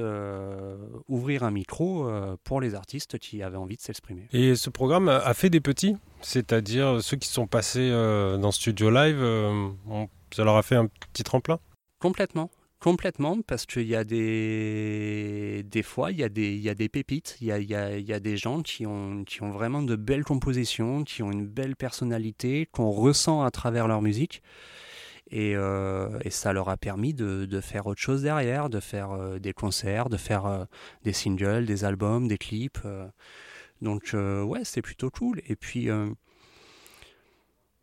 ouvrir 1.08 1.42
un 1.42 1.50
micro 1.50 2.08
pour 2.44 2.60
les 2.60 2.74
artistes 2.74 3.18
qui 3.18 3.42
avaient 3.42 3.56
envie 3.56 3.76
de 3.76 3.80
s'exprimer. 3.80 4.28
Et 4.32 4.54
ce 4.54 4.70
programme 4.70 5.08
a 5.08 5.34
fait 5.34 5.50
des 5.50 5.60
petits, 5.60 5.96
c'est-à-dire 6.20 7.02
ceux 7.02 7.16
qui 7.16 7.28
sont 7.28 7.46
passés 7.46 7.90
dans 7.90 8.52
Studio 8.52 8.90
Live, 8.90 9.18
ça 10.32 10.44
leur 10.44 10.56
a 10.56 10.62
fait 10.62 10.76
un 10.76 10.86
petit 11.12 11.24
tremplin? 11.24 11.58
Complètement. 11.98 12.50
Complètement, 12.86 13.42
parce 13.42 13.66
qu'il 13.66 13.88
y 13.88 13.96
a 13.96 14.04
des, 14.04 15.64
des 15.68 15.82
fois, 15.82 16.12
il 16.12 16.18
y, 16.18 16.22
a 16.22 16.28
des, 16.28 16.54
y 16.54 16.68
a 16.68 16.74
des 16.76 16.88
pépites, 16.88 17.36
il 17.40 17.48
y 17.48 17.50
a, 17.50 17.58
y 17.58 17.74
a, 17.74 17.98
y 17.98 18.12
a 18.12 18.20
des 18.20 18.36
gens 18.36 18.62
qui 18.62 18.86
ont, 18.86 19.24
qui 19.24 19.42
ont 19.42 19.50
vraiment 19.50 19.82
de 19.82 19.96
belles 19.96 20.22
compositions, 20.22 21.02
qui 21.02 21.24
ont 21.24 21.32
une 21.32 21.48
belle 21.48 21.74
personnalité, 21.74 22.68
qu'on 22.70 22.92
ressent 22.92 23.42
à 23.42 23.50
travers 23.50 23.88
leur 23.88 24.02
musique. 24.02 24.40
Et, 25.32 25.56
euh, 25.56 26.16
et, 26.24 26.30
ça 26.30 26.52
leur 26.52 26.68
a 26.68 26.76
permis 26.76 27.12
de, 27.12 27.44
de, 27.44 27.60
faire 27.60 27.88
autre 27.88 28.00
chose 28.00 28.22
derrière, 28.22 28.70
de 28.70 28.78
faire 28.78 29.10
euh, 29.10 29.40
des 29.40 29.52
concerts, 29.52 30.08
de 30.08 30.16
faire 30.16 30.46
euh, 30.46 30.64
des 31.02 31.12
singles, 31.12 31.66
des 31.66 31.84
albums, 31.84 32.28
des 32.28 32.38
clips. 32.38 32.78
donc 33.82 34.14
ouais, 34.14 34.60
c'est 34.62 34.82
plutôt 34.82 35.10
cool. 35.10 35.42
Et 35.48 35.56
puis 35.56 35.88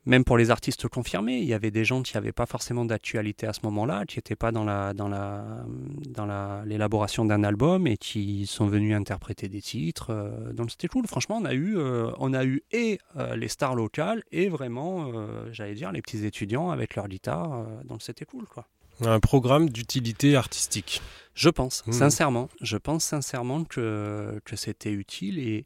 même 0.05 0.23
pour 0.25 0.37
les 0.37 0.51
artistes 0.51 0.87
confirmés, 0.89 1.37
il 1.39 1.45
y 1.45 1.53
avait 1.53 1.71
des 1.71 1.85
gens 1.85 2.01
qui 2.01 2.15
n'avaient 2.15 2.33
pas 2.33 2.45
forcément 2.45 2.83
d'actualité 2.83 3.47
à 3.47 3.53
ce 3.53 3.61
moment-là, 3.63 4.05
qui 4.05 4.17
n'étaient 4.17 4.35
pas 4.35 4.51
dans 4.51 4.65
la 4.65 4.93
dans 4.93 5.07
la 5.07 5.63
dans 6.09 6.25
la 6.25 6.63
l'élaboration 6.65 7.23
d'un 7.25 7.43
album 7.43 7.87
et 7.87 7.95
qui 7.97 8.45
sont 8.45 8.67
venus 8.67 8.95
interpréter 8.95 9.47
des 9.47 9.61
titres. 9.61 10.07
euh, 10.09 10.51
donc 10.53 10.71
c'était 10.71 10.87
cool. 10.89 11.07
Franchement, 11.07 11.37
on 11.41 11.45
a 11.45 11.53
eu 11.53 11.77
euh, 11.77 12.11
on 12.19 12.33
a 12.33 12.43
eu 12.43 12.63
et 12.71 12.99
euh, 13.17 13.35
les 13.37 13.47
stars 13.47 13.75
locales 13.75 14.23
et 14.31 14.49
vraiment, 14.49 15.11
euh, 15.13 15.47
j'allais 15.51 15.75
dire, 15.75 15.91
les 15.91 16.01
petits 16.01 16.25
étudiants 16.25 16.69
avec 16.69 16.95
leur 16.95 17.07
guitare. 17.07 17.65
donc 17.85 18.01
c'était 18.01 18.25
cool, 18.25 18.45
quoi. 18.45 18.67
Un 19.01 19.19
programme 19.19 19.69
d'utilité 19.69 20.35
artistique. 20.35 21.01
Je 21.33 21.49
pense, 21.49 21.83
Mmh. 21.87 21.93
sincèrement, 21.93 22.49
je 22.61 22.77
pense 22.77 23.03
sincèrement 23.05 23.63
que, 23.63 24.39
que 24.45 24.55
c'était 24.55 24.91
utile 24.91 25.39
et 25.39 25.65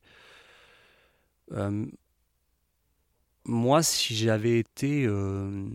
moi, 3.47 3.81
si 3.81 4.15
j'avais 4.15 4.59
été 4.59 5.05
euh, 5.05 5.67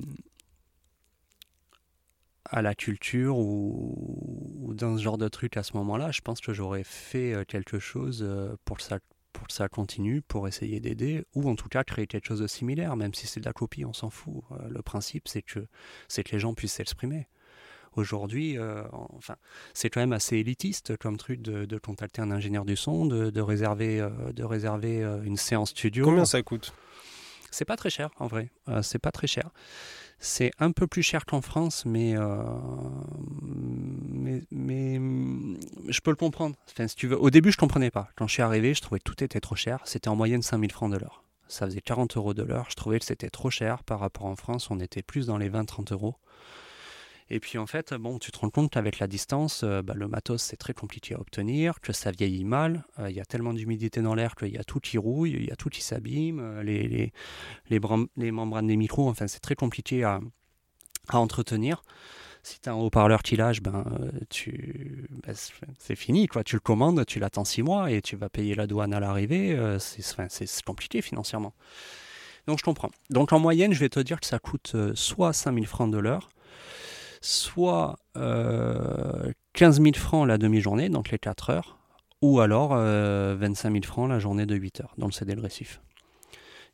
à 2.44 2.62
la 2.62 2.74
culture 2.74 3.38
ou, 3.38 4.72
dans 4.74 4.96
ce 4.96 5.02
genre 5.02 5.18
de 5.18 5.28
truc 5.28 5.56
à 5.56 5.62
ce 5.62 5.76
moment-là, 5.78 6.11
je 6.11 6.20
pense 6.20 6.40
que 6.40 6.52
j'aurais 6.52 6.85
fait 6.85 7.32
euh, 7.32 7.44
quelque 7.44 7.78
chose 7.78 8.22
euh, 8.22 8.54
pour 8.64 8.76
que 8.76 8.82
ça 8.82 8.98
ça 9.48 9.68
continue, 9.68 10.22
pour 10.22 10.46
essayer 10.46 10.78
d'aider, 10.78 11.24
ou 11.35 11.48
en 11.48 11.56
tout 11.56 11.68
cas 11.68 11.85
créer 11.85 12.06
quelque 12.06 12.26
chose 12.26 12.40
de 12.40 12.46
similaire, 12.46 12.96
même 12.96 13.12
si 13.12 13.26
c'est 13.26 13.40
de 13.40 13.44
la 13.44 13.52
copie, 13.52 13.85
on 13.85 13.92
s'en 13.92 14.08
fout. 14.08 14.44
Le 14.68 14.82
principe, 14.82 15.26
c'est 15.26 15.42
que, 15.42 15.66
c'est 16.06 16.22
que 16.22 16.32
les 16.32 16.38
gens 16.38 16.54
puissent 16.54 16.74
s'exprimer. 16.74 17.26
Aujourd'hui, 17.96 18.56
enfin, 18.92 19.35
c'est 19.74 19.90
quand 19.90 20.00
même 20.00 20.12
assez 20.12 20.37
élitiste 20.37 20.96
comme 20.96 21.16
truc 21.16 21.42
de, 21.42 21.78
contacter 21.78 22.22
un 22.22 22.30
ingénieur 22.30 22.64
du 22.64 22.76
son, 22.76 23.04
de, 23.04 23.30
de 23.30 23.40
réserver, 23.40 24.06
de 24.32 24.44
réserver 24.44 25.00
une 25.24 25.37
séance 25.37 25.70
studio. 25.70 26.04
Combien 26.04 26.24
ça 26.24 26.42
coûte? 26.42 26.72
C'est 27.52 27.64
pas 27.66 27.76
très 27.76 27.90
cher 27.90 28.10
en 28.18 28.26
vrai. 28.26 28.50
Euh, 28.68 28.82
c'est 28.82 28.98
pas 28.98 29.12
très 29.12 29.26
cher. 29.26 29.50
C'est 30.18 30.50
un 30.58 30.72
peu 30.72 30.86
plus 30.86 31.02
cher 31.02 31.26
qu'en 31.26 31.40
France, 31.40 31.84
mais, 31.84 32.14
euh, 32.16 32.44
mais, 34.50 34.94
je 35.88 36.00
peux 36.00 36.10
le 36.10 36.16
comprendre. 36.16 36.56
Au 37.18 37.30
début, 37.30 37.52
je 37.52 37.56
comprenais 37.56 37.90
pas. 37.90 38.08
Quand 38.16 38.26
je 38.28 38.34
suis 38.34 38.42
arrivé, 38.42 38.72
je 38.72 38.80
trouvais 38.80 39.00
que 39.00 39.04
tout 39.10 39.22
était 39.22 39.40
trop 39.40 39.56
cher. 39.56 39.80
C'était 39.84 40.08
en 40.08 40.16
moyenne 40.16 40.42
5000 40.42 40.72
francs 40.72 40.92
de 40.92 40.96
l'heure. 40.96 41.24
Ça 41.48 41.66
faisait 41.66 41.80
40 41.80 42.16
euros 42.16 42.34
de 42.34 42.42
l'heure. 42.42 42.66
Je 42.70 42.76
trouvais 42.76 42.98
que 42.98 43.04
c'était 43.04 43.30
trop 43.30 43.50
cher 43.50 43.82
par 43.82 43.98
rapport 44.00 44.26
en 44.26 44.36
France. 44.36 44.70
On 44.70 44.80
était 44.80 45.02
plus 45.02 45.26
dans 45.26 45.38
les 45.38 45.50
20-30 45.50 45.92
euros. 45.92 46.16
Et 47.33 47.40
puis 47.40 47.57
en 47.57 47.66
fait, 47.66 47.95
bon, 47.95 48.18
tu 48.18 48.31
te 48.31 48.38
rends 48.38 48.51
compte 48.51 48.71
qu'avec 48.71 48.99
la 48.99 49.07
distance, 49.07 49.62
euh, 49.64 49.81
bah, 49.81 49.95
le 49.97 50.07
matos 50.07 50.42
c'est 50.42 50.59
très 50.59 50.75
compliqué 50.75 51.14
à 51.14 51.21
obtenir, 51.21 51.81
que 51.81 51.95
ça 51.95 52.11
vieillit 52.11 52.45
mal. 52.45 52.85
Euh, 52.99 53.09
Il 53.09 53.16
y 53.16 53.21
a 53.21 53.25
tellement 53.25 53.55
d'humidité 53.55 54.03
dans 54.03 54.14
l'air 54.14 54.35
qu'il 54.37 54.53
y 54.53 54.59
a 54.59 54.64
tout 54.64 54.81
qui 54.81 54.99
rouille, 54.99 55.31
il 55.31 55.47
y 55.47 55.51
a 55.51 55.57
tout 55.57 55.71
qui 55.71 55.81
s'abîme, 55.81 56.40
euh, 56.40 56.62
les, 56.62 56.87
les, 56.88 57.12
les, 57.71 58.31
membranes 58.31 58.66
des 58.66 58.77
micros, 58.77 59.09
enfin 59.09 59.29
c'est 59.29 59.40
très 59.40 59.55
compliqué 59.55 60.05
à, 60.05 60.21
à 61.09 61.18
entretenir. 61.18 61.83
Si 62.42 62.61
tu 62.61 62.68
as 62.68 62.73
un 62.73 62.77
haut-parleur 62.77 63.23
qui 63.23 63.37
lâche, 63.37 63.62
ben, 63.62 63.83
ben, 65.25 65.35
c'est 65.79 65.97
fini. 65.97 66.27
Quoi. 66.27 66.45
Tu 66.45 66.57
le 66.57 66.61
commandes, 66.61 67.07
tu 67.07 67.18
l'attends 67.18 67.45
six 67.45 67.62
mois 67.62 67.90
et 67.90 68.03
tu 68.03 68.14
vas 68.16 68.29
payer 68.29 68.55
la 68.55 68.66
douane 68.66 68.92
à 68.92 69.01
l'arrivée. 69.01 69.57
c'est 69.79 70.64
compliqué 70.64 71.01
financièrement. 71.01 71.55
Donc 72.49 72.59
je 72.59 72.64
comprends. 72.64 72.90
Donc 73.11 73.33
en 73.33 73.38
moyenne, 73.38 73.73
je 73.73 73.79
vais 73.79 73.88
te 73.88 74.01
dire 74.01 74.21
que 74.21 74.27
ça 74.27 74.40
coûte 74.40 74.75
soit 74.95 75.33
5000 75.33 75.68
francs 75.68 75.92
de 75.92 75.99
l'heure, 75.99 76.31
soit 77.22 77.96
euh, 78.18 79.32
15 79.54 79.80
000 79.80 79.94
francs 79.94 80.28
la 80.28 80.37
demi-journée, 80.37 80.88
donc 80.90 81.11
les 81.11 81.18
4 81.18 81.48
heures, 81.50 81.78
ou 82.20 82.40
alors 82.40 82.72
euh, 82.74 83.35
25 83.38 83.72
000 83.72 83.85
francs 83.85 84.08
la 84.11 84.18
journée 84.18 84.44
de 84.44 84.54
8 84.54 84.80
heures, 84.82 84.94
dans 84.98 85.06
le 85.06 85.12
CD 85.12 85.35
récif. 85.35 85.80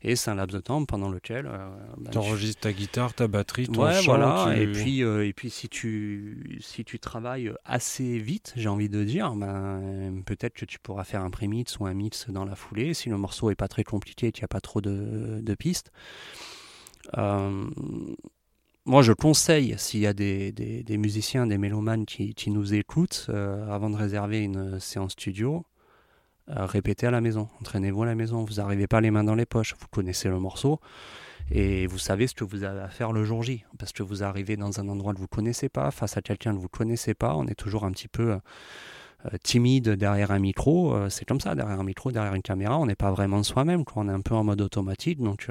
Et 0.01 0.15
c'est 0.15 0.31
un 0.31 0.35
laps 0.35 0.55
de 0.55 0.61
temps 0.61 0.85
pendant 0.85 1.09
lequel... 1.09 1.45
euh, 1.45 1.69
ben, 1.97 2.11
Tu 2.11 2.17
enregistres 2.17 2.61
ta 2.61 2.71
guitare, 2.71 3.13
ta 3.13 3.27
batterie, 3.27 3.67
ton 3.67 3.83
Ouais, 3.83 3.91
chant. 4.01 4.13
voilà. 4.17 4.45
tu- 4.55 4.61
Et 4.61 4.71
puis, 4.71 5.03
euh, 5.03 5.27
et 5.27 5.33
puis 5.33 5.49
si 5.49 5.67
tu 5.67 6.57
si 6.61 6.85
tu 6.85 6.99
travailles 6.99 7.51
assez 7.65 8.17
vite, 8.17 8.53
j'ai 8.55 8.69
envie 8.69 8.87
de 8.87 9.03
dire, 9.03 9.35
ben 9.35 10.21
peut-être 10.25 10.53
que 10.53 10.63
tu 10.63 10.79
pourras 10.79 11.03
faire 11.03 11.21
un 11.21 11.29
pré-mix 11.29 11.79
ou 11.79 11.85
un 11.85 11.93
mix 11.93 12.29
dans 12.29 12.45
la 12.45 12.55
foulée 12.55 12.93
si 12.93 13.09
le 13.09 13.17
morceau 13.17 13.49
est 13.51 13.55
pas 13.55 13.67
très 13.67 13.83
compliqué, 13.83 14.27
et 14.27 14.31
qu'il 14.31 14.41
n'y 14.43 14.45
a 14.45 14.47
pas 14.47 14.61
trop 14.61 14.79
de, 14.79 15.41
de 15.41 15.53
pistes. 15.55 15.91
Euh, 17.17 17.65
moi, 18.89 19.03
je 19.03 19.13
conseille, 19.13 19.75
s'il 19.77 19.99
y 19.99 20.07
a 20.07 20.13
des, 20.13 20.83
musiciens, 20.97 21.45
des 21.45 21.59
mélomanes 21.59 22.07
qui, 22.07 22.49
nous 22.49 22.73
écoutent, 22.73 23.27
euh, 23.29 23.71
avant 23.71 23.91
de 23.91 23.95
réserver 23.95 24.39
une 24.39 24.79
séance 24.79 25.11
studio, 25.11 25.63
euh, 26.49 26.65
répétez 26.65 27.05
à 27.05 27.11
la 27.11 27.21
maison, 27.21 27.49
entraînez-vous 27.61 28.01
à 28.01 28.07
la 28.07 28.15
maison. 28.15 28.43
Vous 28.43 28.55
n'arrivez 28.55 28.87
pas 28.87 28.99
les 28.99 29.11
mains 29.11 29.23
dans 29.23 29.35
les 29.35 29.45
poches, 29.45 29.75
vous 29.79 29.85
connaissez 29.91 30.27
le 30.27 30.39
morceau 30.39 30.79
et 31.51 31.85
vous 31.85 31.99
savez 31.99 32.25
ce 32.25 32.33
que 32.33 32.43
vous 32.43 32.63
avez 32.63 32.79
à 32.79 32.89
faire 32.89 33.11
le 33.11 33.23
jour 33.23 33.43
J. 33.43 33.63
Parce 33.77 33.91
que 33.91 34.01
vous 34.01 34.23
arrivez 34.23 34.57
dans 34.57 34.79
un 34.79 34.89
endroit 34.89 35.13
que 35.13 35.19
vous 35.19 35.25
ne 35.25 35.35
connaissez 35.35 35.69
pas, 35.69 35.91
face 35.91 36.17
à 36.17 36.23
quelqu'un 36.23 36.53
que 36.53 36.57
vous 36.57 36.63
ne 36.63 36.67
connaissez 36.67 37.13
pas, 37.13 37.35
on 37.35 37.45
est 37.45 37.53
toujours 37.53 37.85
un 37.85 37.91
petit 37.91 38.07
peu 38.07 38.31
euh, 38.31 39.37
timide 39.43 39.89
derrière 39.89 40.31
un 40.31 40.39
micro. 40.39 40.95
euh, 40.95 41.09
c'est 41.09 41.25
comme 41.25 41.41
ça, 41.41 41.53
derrière 41.53 41.79
un 41.79 41.83
micro, 41.83 42.11
derrière 42.11 42.33
une 42.33 42.41
caméra, 42.41 42.79
on 42.79 42.87
n'est 42.87 42.95
pas 42.95 43.11
vraiment 43.11 43.43
soi-même, 43.43 43.83
on 43.95 44.09
est 44.09 44.11
un 44.11 44.21
peu 44.21 44.33
en 44.33 44.43
mode 44.43 44.61
automatique. 44.61 45.19
Donc 45.21 45.47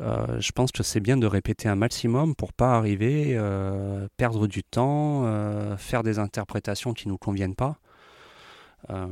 euh, 0.00 0.40
je 0.40 0.52
pense 0.52 0.72
que 0.72 0.82
c'est 0.82 1.00
bien 1.00 1.16
de 1.16 1.26
répéter 1.26 1.68
un 1.68 1.74
maximum 1.76 2.34
pour 2.34 2.52
pas 2.52 2.74
arriver, 2.74 3.34
euh, 3.36 4.08
perdre 4.16 4.46
du 4.46 4.62
temps, 4.64 5.22
euh, 5.26 5.76
faire 5.76 6.02
des 6.02 6.18
interprétations 6.18 6.92
qui 6.94 7.08
ne 7.08 7.12
nous 7.12 7.18
conviennent 7.18 7.54
pas. 7.54 7.76
Euh, 8.90 9.06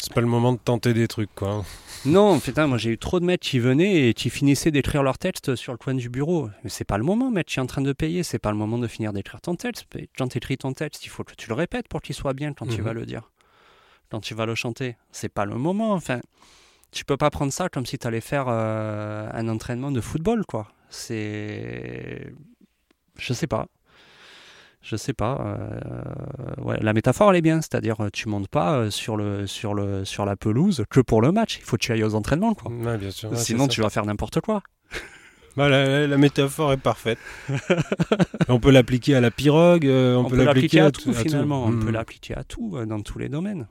C'est 0.00 0.12
pas 0.12 0.20
le 0.20 0.26
moment 0.28 0.52
de 0.52 0.58
tenter 0.58 0.92
des 0.94 1.08
trucs, 1.08 1.34
quoi. 1.34 1.64
non, 2.04 2.38
putain, 2.38 2.66
moi 2.68 2.78
j'ai 2.78 2.90
eu 2.90 2.98
trop 2.98 3.18
de 3.18 3.24
maîtres 3.24 3.44
qui 3.46 3.58
venaient 3.58 4.08
et 4.08 4.14
qui 4.14 4.30
finissaient 4.30 4.70
d'écrire 4.70 5.02
leur 5.02 5.18
texte 5.18 5.56
sur 5.56 5.72
le 5.72 5.78
coin 5.78 5.94
du 5.94 6.08
bureau. 6.08 6.50
Mais 6.62 6.70
c'est 6.70 6.84
pas 6.84 6.98
le 6.98 7.04
moment, 7.04 7.30
maître, 7.30 7.50
tu 7.50 7.58
es 7.58 7.62
en 7.62 7.66
train 7.66 7.82
de 7.82 7.92
payer, 7.92 8.22
c'est 8.22 8.38
pas 8.38 8.50
le 8.52 8.56
moment 8.56 8.78
de 8.78 8.86
finir 8.86 9.12
d'écrire 9.12 9.40
ton 9.40 9.56
texte. 9.56 9.86
Quand 10.16 10.28
tu 10.28 10.38
écris 10.38 10.56
ton 10.58 10.72
texte, 10.72 11.04
il 11.04 11.08
faut 11.08 11.24
que 11.24 11.34
tu 11.34 11.48
le 11.48 11.54
répètes 11.54 11.88
pour 11.88 12.00
qu'il 12.00 12.14
soit 12.14 12.34
bien 12.34 12.52
quand 12.52 12.66
tu 12.66 12.78
Mhm. 12.78 12.84
vas 12.84 12.92
le 12.92 13.06
dire. 13.06 13.30
Quand 14.10 14.20
tu 14.20 14.34
vas 14.34 14.46
le 14.46 14.54
chanter. 14.54 14.96
C'est 15.10 15.28
pas 15.28 15.44
le 15.46 15.56
moment, 15.56 15.92
enfin. 15.92 16.20
Tu 16.90 17.04
peux 17.04 17.16
pas 17.16 17.30
prendre 17.30 17.52
ça 17.52 17.68
comme 17.68 17.86
si 17.86 17.98
tu 17.98 18.06
allais 18.06 18.20
faire 18.20 18.46
euh, 18.48 19.28
un 19.32 19.48
entraînement 19.48 19.90
de 19.90 20.00
football, 20.00 20.44
quoi. 20.46 20.68
C'est. 20.90 22.32
Je 23.18 23.32
sais 23.32 23.46
pas. 23.46 23.66
Je 24.80 24.96
sais 24.96 25.12
pas. 25.12 25.38
euh, 25.40 26.62
ouais, 26.62 26.78
la 26.80 26.92
métaphore, 26.92 27.30
elle 27.30 27.36
est 27.36 27.42
bien. 27.42 27.60
C'est-à-dire, 27.60 28.02
euh, 28.02 28.08
tu 28.12 28.28
montes 28.28 28.48
pas 28.48 28.74
euh, 28.74 28.90
sur, 28.90 29.16
le, 29.16 29.46
sur, 29.46 29.74
le, 29.74 30.04
sur 30.04 30.24
la 30.24 30.36
pelouse 30.36 30.84
que 30.88 31.00
pour 31.00 31.20
le 31.20 31.32
match. 31.32 31.58
Il 31.58 31.64
faut 31.64 31.76
que 31.76 31.82
tu 31.82 31.92
ailles 31.92 32.04
aux 32.04 32.14
entraînements, 32.14 32.54
quoi. 32.54 32.70
Ouais, 32.70 32.96
bien 32.96 33.10
sûr. 33.10 33.30
ouais, 33.30 33.36
Sinon, 33.36 33.68
tu 33.68 33.82
vas 33.82 33.90
faire 33.90 34.06
n'importe 34.06 34.40
quoi. 34.40 34.62
Bah, 35.58 35.68
la, 35.68 36.16
métaphore 36.18 36.72
est 36.72 36.76
parfaite. 36.76 37.18
on 38.48 38.60
peut 38.60 38.70
l'appliquer 38.70 39.16
à 39.16 39.20
la 39.20 39.32
pirogue, 39.32 39.86
euh, 39.86 40.14
on, 40.14 40.26
On, 40.26 40.28
peut 40.30 40.36
l'appliquer 40.44 40.78
à, 40.78 40.92
tout, 40.92 41.10
à 41.10 41.14
finalement. 41.14 41.64
On 41.64 41.76
peut 41.76 41.90
l'appliquer 41.90 42.34
à 42.36 42.44
tout, 42.44 42.76
euh, 42.76 42.86
dans 42.86 43.00
tous 43.00 43.18
les 43.18 43.28
domaines. 43.28 43.66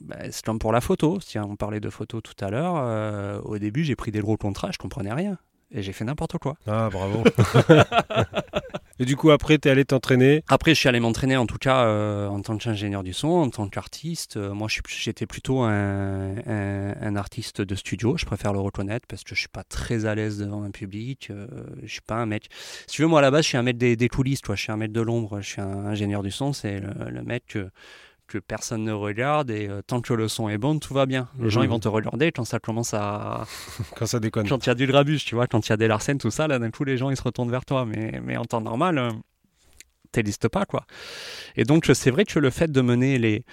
Ben, 0.00 0.28
c'est 0.30 0.44
comme 0.44 0.58
pour 0.58 0.72
la 0.72 0.80
photo. 0.80 1.18
Tiens, 1.24 1.44
on 1.48 1.56
parlait 1.56 1.80
de 1.80 1.90
photo 1.90 2.20
tout 2.20 2.34
à 2.44 2.50
l'heure. 2.50 2.74
euh, 2.76 3.40
au 3.42 3.58
début, 3.58 3.84
j'ai 3.84 3.96
pris 3.96 4.10
des 4.12 4.20
gros 4.20 4.36
contrats, 4.36 4.70
je 4.72 4.78
comprenais 4.78 5.12
rien. 5.12 5.38
Et 5.72 5.82
j'ai 5.82 5.92
fait 5.92 6.04
n'importe 6.04 6.38
quoi. 6.38 6.56
Ah, 6.68 6.88
bravo. 6.92 7.24
Et 8.98 9.04
du 9.04 9.14
coup, 9.16 9.30
après, 9.30 9.58
t'es 9.58 9.68
allé 9.68 9.84
t'entraîner? 9.84 10.42
Après, 10.48 10.74
je 10.74 10.78
suis 10.80 10.88
allé 10.88 11.00
m'entraîner 11.00 11.36
en 11.36 11.44
tout 11.46 11.58
cas 11.58 11.84
euh, 11.84 12.28
en 12.28 12.40
tant 12.40 12.56
qu'ingénieur 12.56 13.02
du 13.02 13.12
son, 13.12 13.28
en 13.28 13.50
tant 13.50 13.68
qu'artiste. 13.68 14.36
Euh, 14.38 14.54
moi, 14.54 14.68
j'étais 14.88 15.26
plutôt 15.26 15.60
un, 15.60 16.34
un- 16.46 16.94
un 17.00 17.16
artiste 17.16 17.60
de 17.60 17.74
studio, 17.74 18.16
je 18.16 18.24
préfère 18.24 18.52
le 18.54 18.60
reconnaître 18.60 19.06
parce 19.06 19.22
que 19.22 19.34
je 19.34 19.40
suis 19.40 19.48
pas 19.50 19.64
très 19.64 20.06
à 20.06 20.14
l'aise 20.14 20.38
devant 20.38 20.62
un 20.62 20.70
public. 20.70 21.28
euh, 21.30 21.46
je 21.82 21.92
suis 21.92 22.00
pas 22.00 22.14
un 22.16 22.26
mec. 22.26 22.46
Si 22.86 22.96
tu 22.96 23.02
veux, 23.02 23.08
moi 23.08 23.18
à 23.18 23.22
la 23.22 23.30
base, 23.30 23.42
je 23.42 23.48
suis 23.48 23.58
un 23.58 23.62
mec 23.62 23.76
des, 23.76 23.96
des 23.96 24.08
coulisses. 24.08 24.40
Je 24.48 24.54
suis 24.54 24.72
un 24.72 24.76
mec 24.78 24.92
de 24.92 25.00
l'ombre. 25.02 25.40
Je 25.42 25.46
suis 25.48 25.60
un 25.60 25.84
ingénieur 25.84 26.22
du 26.22 26.30
son, 26.30 26.52
c'est 26.54 26.80
le, 26.80 27.10
le 27.10 27.22
mec 27.22 27.44
que, 27.48 27.68
que 28.26 28.38
personne 28.38 28.84
ne 28.84 28.92
regarde 28.92 29.50
et 29.50 29.68
euh, 29.68 29.82
tant 29.86 30.00
que 30.00 30.12
le 30.14 30.28
son 30.28 30.48
est 30.48 30.58
bon, 30.58 30.78
tout 30.78 30.94
va 30.94 31.06
bien. 31.06 31.28
Les 31.38 31.44
Mhm. 31.44 31.50
gens, 31.50 31.62
ils 31.62 31.68
vont 31.68 31.78
te 31.78 31.88
regarder 31.88 32.32
quand 32.32 32.44
ça 32.44 32.58
commence 32.58 32.92
à, 32.94 33.46
Quand 33.96 34.06
ça 34.06 34.18
déconne. 34.20 34.48
quand 34.48 34.64
il 34.66 34.68
y 34.68 34.72
a 34.72 34.74
du 34.74 34.86
grabuge, 34.86 35.24
tu 35.24 35.34
vois, 35.34 35.46
quand 35.46 35.66
il 35.66 35.70
y 35.70 35.72
a 35.72 35.76
des 35.76 35.88
Larsen, 35.88 36.18
tout 36.18 36.30
ça, 36.30 36.46
là, 36.48 36.58
d'un 36.58 36.70
coup, 36.70 36.84
les 36.84 36.96
gens, 36.96 37.10
ils 37.10 37.16
se 37.16 37.22
retournent 37.22 37.50
vers 37.50 37.64
toi. 37.64 37.84
Mais, 37.86 38.20
mais 38.24 38.36
en 38.36 38.44
temps 38.44 38.60
normal, 38.60 38.98
euh, 38.98 39.10
t'existes 40.12 40.48
pas, 40.48 40.64
quoi. 40.66 40.86
Et 41.56 41.64
donc, 41.64 41.90
c'est 41.94 42.10
vrai 42.10 42.24
que 42.24 42.38
le 42.38 42.50
fait 42.50 42.70
de 42.70 42.80
mener 42.80 43.18
les, 43.18 43.44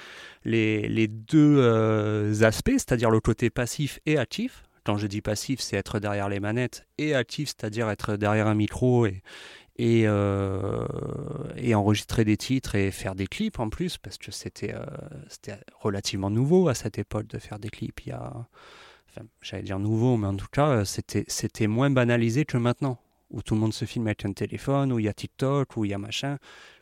les, 0.46 0.88
les 0.88 1.08
deux 1.08 1.58
euh, 1.60 2.34
aspects, 2.44 2.72
c'est-à-dire 2.72 3.10
le 3.12 3.20
côté 3.20 3.50
passif 3.50 4.00
et 4.06 4.18
actif, 4.18 4.64
quand 4.86 4.98
je 4.98 5.08
dis 5.08 5.22
passif, 5.22 5.60
c'est 5.62 5.78
être 5.78 6.00
derrière 6.00 6.28
les 6.30 6.40
manettes, 6.42 6.86
et 6.98 7.16
actif, 7.16 7.50
c'est-à-dire 7.50 7.90
être 7.90 8.16
derrière 8.18 8.48
un 8.48 8.56
micro 8.56 9.06
et, 9.06 9.22
et, 9.76 10.04
euh, 10.06 10.86
et, 11.58 11.74
enregistrer 11.74 12.26
des 12.26 12.38
titres 12.38 12.76
et 12.76 12.92
faire 12.92 13.16
des 13.16 13.28
clips 13.28 13.60
en 13.60 13.70
plus, 13.70 13.98
parce 13.98 14.18
que 14.18 14.32
c'était 14.32 14.74
euh, 14.74 14.86
c'était 15.28 15.58
relativement 15.80 16.30
nouveau 16.30 16.68
à 16.68 16.76
cette 16.76 17.00
époque 17.00 17.28
de 17.28 17.40
faire 17.40 17.60
des 17.60 17.70
clips. 17.70 18.02
Il 18.06 18.10
y 18.10 18.12
a, 18.12 18.34
enfin, 19.10 19.26
j'allais 19.42 19.64
dire 19.64 19.80
nouveau, 19.80 20.16
mais 20.18 20.28
en 20.28 20.36
tout 20.36 20.48
cas, 20.52 20.86
c'était 20.86 21.26
c'était 21.28 21.68
moins 21.68 21.90
banalisé 21.90 22.46
que 22.46 22.58
maintenant, 22.58 23.00
où 23.32 23.42
tout 23.42 23.56
le 23.56 23.62
monde 23.62 23.74
se 23.74 23.86
filme 23.86 24.08
avec 24.08 24.26
un 24.26 24.34
téléphone, 24.34 24.94
où 24.94 25.00
il 25.00 25.06
y 25.06 25.10
a 25.10 25.14
TikTok, 25.14 25.76
où 25.76 25.86
il 25.86 25.92
y 25.92 25.94
a 25.94 25.98
machin. 26.00 26.38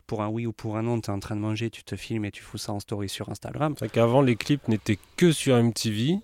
Pour 0.06 0.20
un 0.20 0.28
oui 0.28 0.46
ou 0.46 0.52
pour 0.52 0.76
un 0.76 0.82
non, 0.82 1.00
tu 1.00 1.10
es 1.10 1.14
en 1.14 1.20
train 1.20 1.36
de 1.36 1.40
manger, 1.40 1.70
tu 1.70 1.84
te 1.84 1.96
filmes 1.96 2.26
et 2.26 2.30
tu 2.30 2.42
fous 2.42 2.58
ça 2.58 2.72
en 2.72 2.80
story 2.80 3.08
sur 3.08 3.30
Instagram. 3.30 3.74
C'est 3.78 3.90
qu'avant, 3.90 4.20
les 4.20 4.36
clips 4.36 4.68
n'étaient 4.68 4.98
que 5.16 5.32
sur 5.32 5.56
MTV 5.56 6.18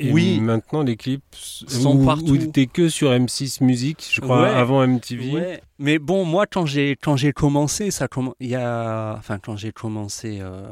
oui. 0.00 0.40
Maintenant, 0.40 0.82
les 0.82 0.96
clips 0.96 1.22
sont 1.32 2.04
partout. 2.04 2.32
Où 2.32 2.36
t'es 2.36 2.66
que 2.66 2.88
sur 2.88 3.10
M6 3.10 3.62
Musique, 3.64 4.06
je 4.12 4.20
crois, 4.20 4.48
avant 4.48 4.86
MTV. 4.86 5.60
Mais 5.78 5.98
bon, 5.98 6.24
moi, 6.24 6.46
quand 6.46 6.66
j'ai 6.66 6.96
quand 6.96 7.16
j'ai 7.16 7.32
commencé, 7.32 7.90
ça 7.90 8.08
il 8.40 8.48
y 8.48 8.54
a, 8.54 9.14
enfin, 9.18 9.38
quand 9.38 9.56
j'ai 9.56 9.72
commencé, 9.72 10.38
euh, 10.40 10.64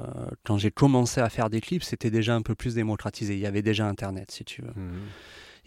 quand 0.44 0.56
j'ai 0.56 0.70
commencé 0.70 1.20
à 1.20 1.28
faire 1.28 1.50
des 1.50 1.60
clips, 1.60 1.82
c'était 1.82 2.10
déjà 2.10 2.34
un 2.34 2.42
peu 2.42 2.54
plus 2.54 2.74
démocratisé. 2.74 3.34
Il 3.34 3.40
y 3.40 3.46
avait 3.46 3.62
déjà 3.62 3.86
Internet, 3.86 4.30
si 4.30 4.44
tu 4.44 4.62
veux. 4.62 4.72
Mhm. 4.74 5.00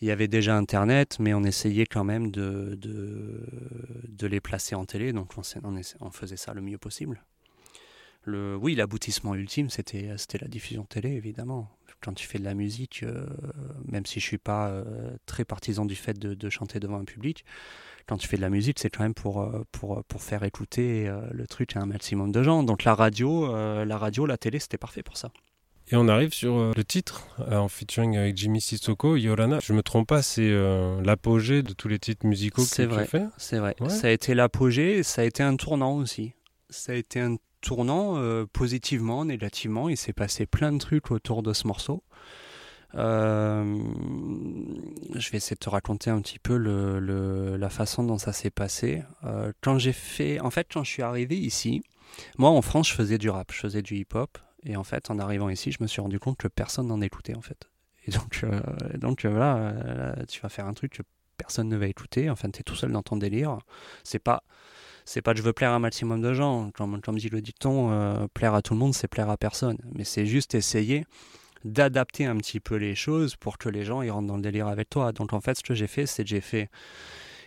Il 0.02 0.08
y 0.08 0.12
avait 0.12 0.28
déjà 0.28 0.56
Internet, 0.56 1.18
mais 1.20 1.34
on 1.34 1.44
essayait 1.44 1.88
quand 1.88 2.04
même 2.04 2.30
de, 2.30 2.78
de, 2.80 3.44
de 4.08 4.28
les 4.28 4.40
placer 4.40 4.76
en 4.76 4.86
télé, 4.86 5.12
donc 5.12 5.32
on, 5.38 5.42
on, 5.64 5.82
on 6.02 6.12
faisait 6.12 6.38
ça 6.38 6.54
le 6.54 6.62
mieux 6.62 6.78
possible. 6.78 7.24
Le, 8.24 8.56
oui, 8.56 8.76
l'aboutissement 8.76 9.34
ultime, 9.34 9.72
c'était 9.72 10.14
la 10.40 10.48
diffusion 10.48 10.84
télé, 10.84 11.14
évidemment 11.14 11.77
quand 12.02 12.14
tu 12.14 12.28
fais 12.28 12.40
de 12.40 12.44
la 12.44 12.54
musique, 12.54 13.04
euh, 13.04 13.26
même 13.86 14.06
si 14.06 14.20
je 14.20 14.26
suis 14.26 14.38
pas 14.38 14.70
euh, 14.70 14.84
très 15.26 15.46
partisan 15.46 15.86
du 15.86 15.96
fait 15.96 16.18
de, 16.18 16.50
chanter 16.50 16.80
devant 16.80 17.00
un 17.00 17.06
public, 17.06 17.44
quand 18.08 18.18
tu 18.18 18.28
fais 18.28 18.38
de 18.38 18.42
la 18.42 18.50
musique, 18.50 18.80
c'est 18.80 18.90
quand 18.90 19.04
même 19.04 19.14
pour, 19.14 19.42
euh, 19.42 19.64
pour, 19.72 20.04
pour 20.06 20.22
faire 20.22 20.44
écouter 20.44 21.12
le 21.32 21.48
truc 21.48 21.76
à 21.76 21.82
un 21.82 21.86
maximum 21.86 22.32
de 22.32 22.42
gens. 22.44 22.64
Donc 22.64 22.84
la 22.84 22.96
radio, 22.96 23.54
la 23.84 23.98
radio, 23.98 24.26
la 24.26 24.38
télé, 24.38 24.60
c'était 24.60 24.78
parfait 24.78 25.04
pour 25.04 25.18
ça. 25.18 25.32
Et 25.90 25.96
on 25.96 26.10
arrive 26.10 26.34
sur 26.34 26.74
le 26.76 26.84
titre 26.84 27.28
en 27.50 27.70
featuring 27.70 28.18
avec 28.18 28.36
Jimmy 28.36 28.60
Sissoko, 28.60 29.16
Yorana. 29.16 29.60
Je 29.64 29.72
me 29.72 29.82
trompe 29.82 30.08
pas, 30.08 30.22
c'est 30.22 30.52
l'apogée 31.04 31.64
de 31.64 31.74
tous 31.74 31.88
les 31.88 32.00
titres 32.00 32.26
musicaux 32.26 32.64
que 32.64 32.82
vrai, 32.84 33.04
tu 33.04 33.10
fais. 33.10 33.26
C'est 33.38 33.58
vrai. 33.58 33.76
Ça 33.90 34.08
a 34.08 34.12
été 34.12 34.34
l'apogée, 34.34 35.04
ça 35.04 35.22
a 35.22 35.26
été 35.26 35.44
un 35.44 35.56
tournant 35.56 35.96
aussi. 35.98 36.34
Ça 36.70 36.92
a 36.92 36.96
été 36.96 37.22
un 37.22 37.38
tournant 37.68 38.16
euh, 38.16 38.46
positivement, 38.46 39.26
négativement. 39.26 39.90
Il 39.90 39.98
s'est 39.98 40.14
passé 40.14 40.46
plein 40.46 40.72
de 40.72 40.78
trucs 40.78 41.12
autour 41.12 41.44
de 41.44 41.52
ce 41.52 41.68
morceau. 41.68 42.02
Euh, 42.96 43.78
je 45.16 45.30
vais 45.30 45.38
essayer 45.38 45.56
de 45.56 45.60
te 45.60 45.70
raconter 45.70 46.10
un 46.10 46.22
petit 46.22 46.40
peu 46.40 46.56
la 46.56 47.70
façon 47.70 48.06
dont 48.06 48.18
ça 48.18 48.32
s'est 48.32 48.52
passé. 48.52 49.04
Euh, 49.26 49.52
quand 49.60 49.78
j'ai 49.80 49.92
fait, 49.92 50.40
en 50.40 50.50
fait, 50.50 50.68
quand 50.72 50.86
je 50.86 50.92
suis 50.92 51.04
arrivé 51.04 51.38
ici, 51.38 51.84
moi 52.38 52.52
en 52.52 52.62
France, 52.62 52.88
je 52.88 52.94
faisais 52.94 53.18
du 53.18 53.30
rap, 53.30 53.52
je 53.52 53.60
faisais 53.60 53.82
du 53.82 53.98
hip-hop, 53.98 54.38
et 54.64 54.78
en 54.78 54.86
fait, 54.86 55.12
en 55.12 55.20
arrivant 55.20 55.50
ici, 55.50 55.74
je 55.74 55.80
me 55.82 55.88
suis 55.88 56.00
rendu 56.00 56.20
compte 56.20 56.38
que 56.38 56.48
personne 56.48 56.88
n'en 56.88 57.02
écoutait 57.02 57.36
en 57.36 57.42
fait. 57.42 57.70
Et 58.06 58.12
donc, 58.12 58.46
donc 58.94 59.26
voilà, 59.26 60.16
tu 60.30 60.40
vas 60.40 60.48
faire 60.48 60.68
un 60.68 60.74
truc 60.74 60.94
que 60.94 61.04
personne 61.36 61.68
ne 61.68 61.76
va 61.76 61.88
écouter. 61.88 62.30
Enfin, 62.30 62.50
tu 62.50 62.62
es 62.62 62.64
tout 62.64 62.76
seul 62.76 62.94
dans 62.94 63.04
ton 63.04 63.18
délire. 63.18 63.58
C'est 64.06 64.20
pas 64.20 64.44
c'est 65.08 65.22
pas 65.22 65.32
que 65.32 65.40
je 65.40 65.44
veux 65.44 65.54
plaire 65.54 65.72
à 65.72 65.76
un 65.76 65.80
maximum 65.80 66.22
de 66.22 66.34
gens. 66.34 66.70
Comme, 66.72 67.00
comme 67.00 67.18
dit 67.18 67.30
le 67.30 67.40
dicton, 67.40 67.92
euh, 67.92 68.28
plaire 68.34 68.54
à 68.54 68.62
tout 68.62 68.74
le 68.74 68.80
monde, 68.80 68.94
c'est 68.94 69.08
plaire 69.08 69.30
à 69.30 69.38
personne. 69.38 69.78
Mais 69.96 70.04
c'est 70.04 70.26
juste 70.26 70.54
essayer 70.54 71.06
d'adapter 71.64 72.26
un 72.26 72.36
petit 72.36 72.60
peu 72.60 72.76
les 72.76 72.94
choses 72.94 73.38
pour 73.38 73.58
que 73.58 73.70
les 73.70 73.86
gens 73.86 74.02
ils 74.02 74.12
rentrent 74.12 74.28
dans 74.28 74.36
le 74.36 74.42
délire 74.42 74.68
avec 74.68 74.90
toi. 74.90 75.14
Donc 75.14 75.32
en 75.32 75.40
fait, 75.40 75.56
ce 75.56 75.64
que 75.64 75.74
j'ai 75.74 75.88
fait, 75.88 76.06
c'est 76.08 76.24
que 76.24 76.30
j'ai 76.30 76.42
fait 76.42 76.70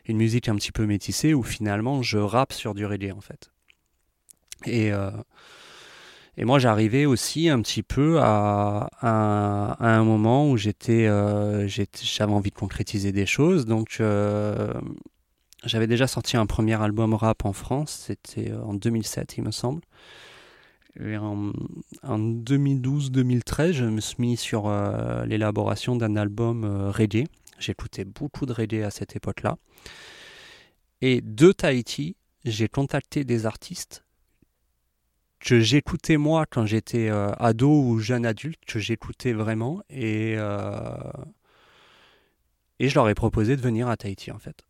une 0.06 0.16
musique 0.16 0.48
un 0.48 0.56
petit 0.56 0.72
peu 0.72 0.86
métissée 0.86 1.34
où 1.34 1.42
finalement 1.42 2.00
je 2.00 2.16
rappe 2.16 2.54
sur 2.54 2.72
du 2.72 2.86
reggae 2.86 3.12
en 3.12 3.20
fait. 3.20 3.50
Et, 4.64 4.90
euh, 4.90 5.10
et 6.38 6.46
moi 6.46 6.58
j'arrivais 6.58 7.04
aussi 7.04 7.50
un 7.50 7.60
petit 7.60 7.82
peu 7.82 8.20
à, 8.20 8.88
à, 9.02 9.76
un 9.80 10.04
moment 10.04 10.50
où 10.50 10.56
j'étais, 10.56 11.06
euh, 11.06 11.68
j'avais 11.68 12.32
envie 12.32 12.50
de 12.50 12.56
concrétiser 12.56 13.12
des 13.12 13.26
choses. 13.26 13.66
Donc 13.66 14.00
j'avais 15.64 15.86
déjà 15.86 16.06
sorti 16.06 16.36
un 16.36 16.46
premier 16.46 16.80
album 16.80 17.14
rap 17.14 17.44
en 17.44 17.52
France, 17.52 18.04
c'était 18.06 18.50
euh, 18.50 18.62
en 18.62 18.74
2007 18.74 19.36
il 19.38 19.44
me 19.44 19.50
semble. 19.50 19.82
Et 20.98 21.16
en, 21.16 21.52
2012-2013, 22.02 23.72
je 23.72 23.84
me 23.84 24.00
suis 24.00 24.16
mis 24.18 24.36
sur 24.36 24.66
euh, 24.66 25.24
l'élaboration 25.24 25.94
d'un 25.96 26.16
album 26.16 26.64
euh, 26.64 26.90
reggae. 26.90 27.26
J'écoutais 27.58 28.04
beaucoup 28.04 28.44
de 28.44 28.52
reggae 28.52 28.82
à 28.84 28.90
cette 28.90 29.14
époque-là. 29.14 29.56
Et 31.00 31.20
de 31.20 31.52
Tahiti, 31.52 32.16
j'ai 32.44 32.68
contacté 32.68 33.24
des 33.24 33.46
artistes 33.46 34.04
que 35.38 35.60
j'écoutais 35.60 36.16
moi 36.16 36.44
quand 36.44 36.66
j'étais 36.66 37.08
ado 37.08 37.70
ou 37.70 37.98
jeune 37.98 38.26
adulte, 38.26 38.60
que 38.66 38.78
j'écoutais 38.78 39.32
vraiment. 39.32 39.82
Et, 39.88 40.32
et 42.78 42.88
je 42.88 42.94
leur 42.94 43.08
ai 43.08 43.14
proposé 43.14 43.56
de 43.56 43.62
venir 43.62 43.88
à 43.88 43.96
Tahiti 43.96 44.30
en 44.32 44.38
fait. 44.38 44.66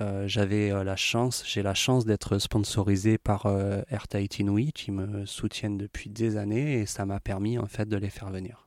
Euh, 0.00 0.26
j'avais 0.26 0.70
euh, 0.70 0.82
la 0.82 0.96
chance, 0.96 1.44
j'ai 1.46 1.62
la 1.62 1.74
chance 1.74 2.06
d'être 2.06 2.38
sponsorisé 2.38 3.18
par 3.18 3.46
euh, 3.46 3.82
Air 3.90 4.08
Tahiti 4.08 4.46
qui 4.74 4.90
me 4.92 5.26
soutiennent 5.26 5.76
depuis 5.76 6.08
des 6.08 6.36
années 6.36 6.80
et 6.80 6.86
ça 6.86 7.04
m'a 7.04 7.20
permis 7.20 7.58
en 7.58 7.66
fait 7.66 7.88
de 7.88 7.96
les 7.96 8.08
faire 8.08 8.30
venir. 8.30 8.66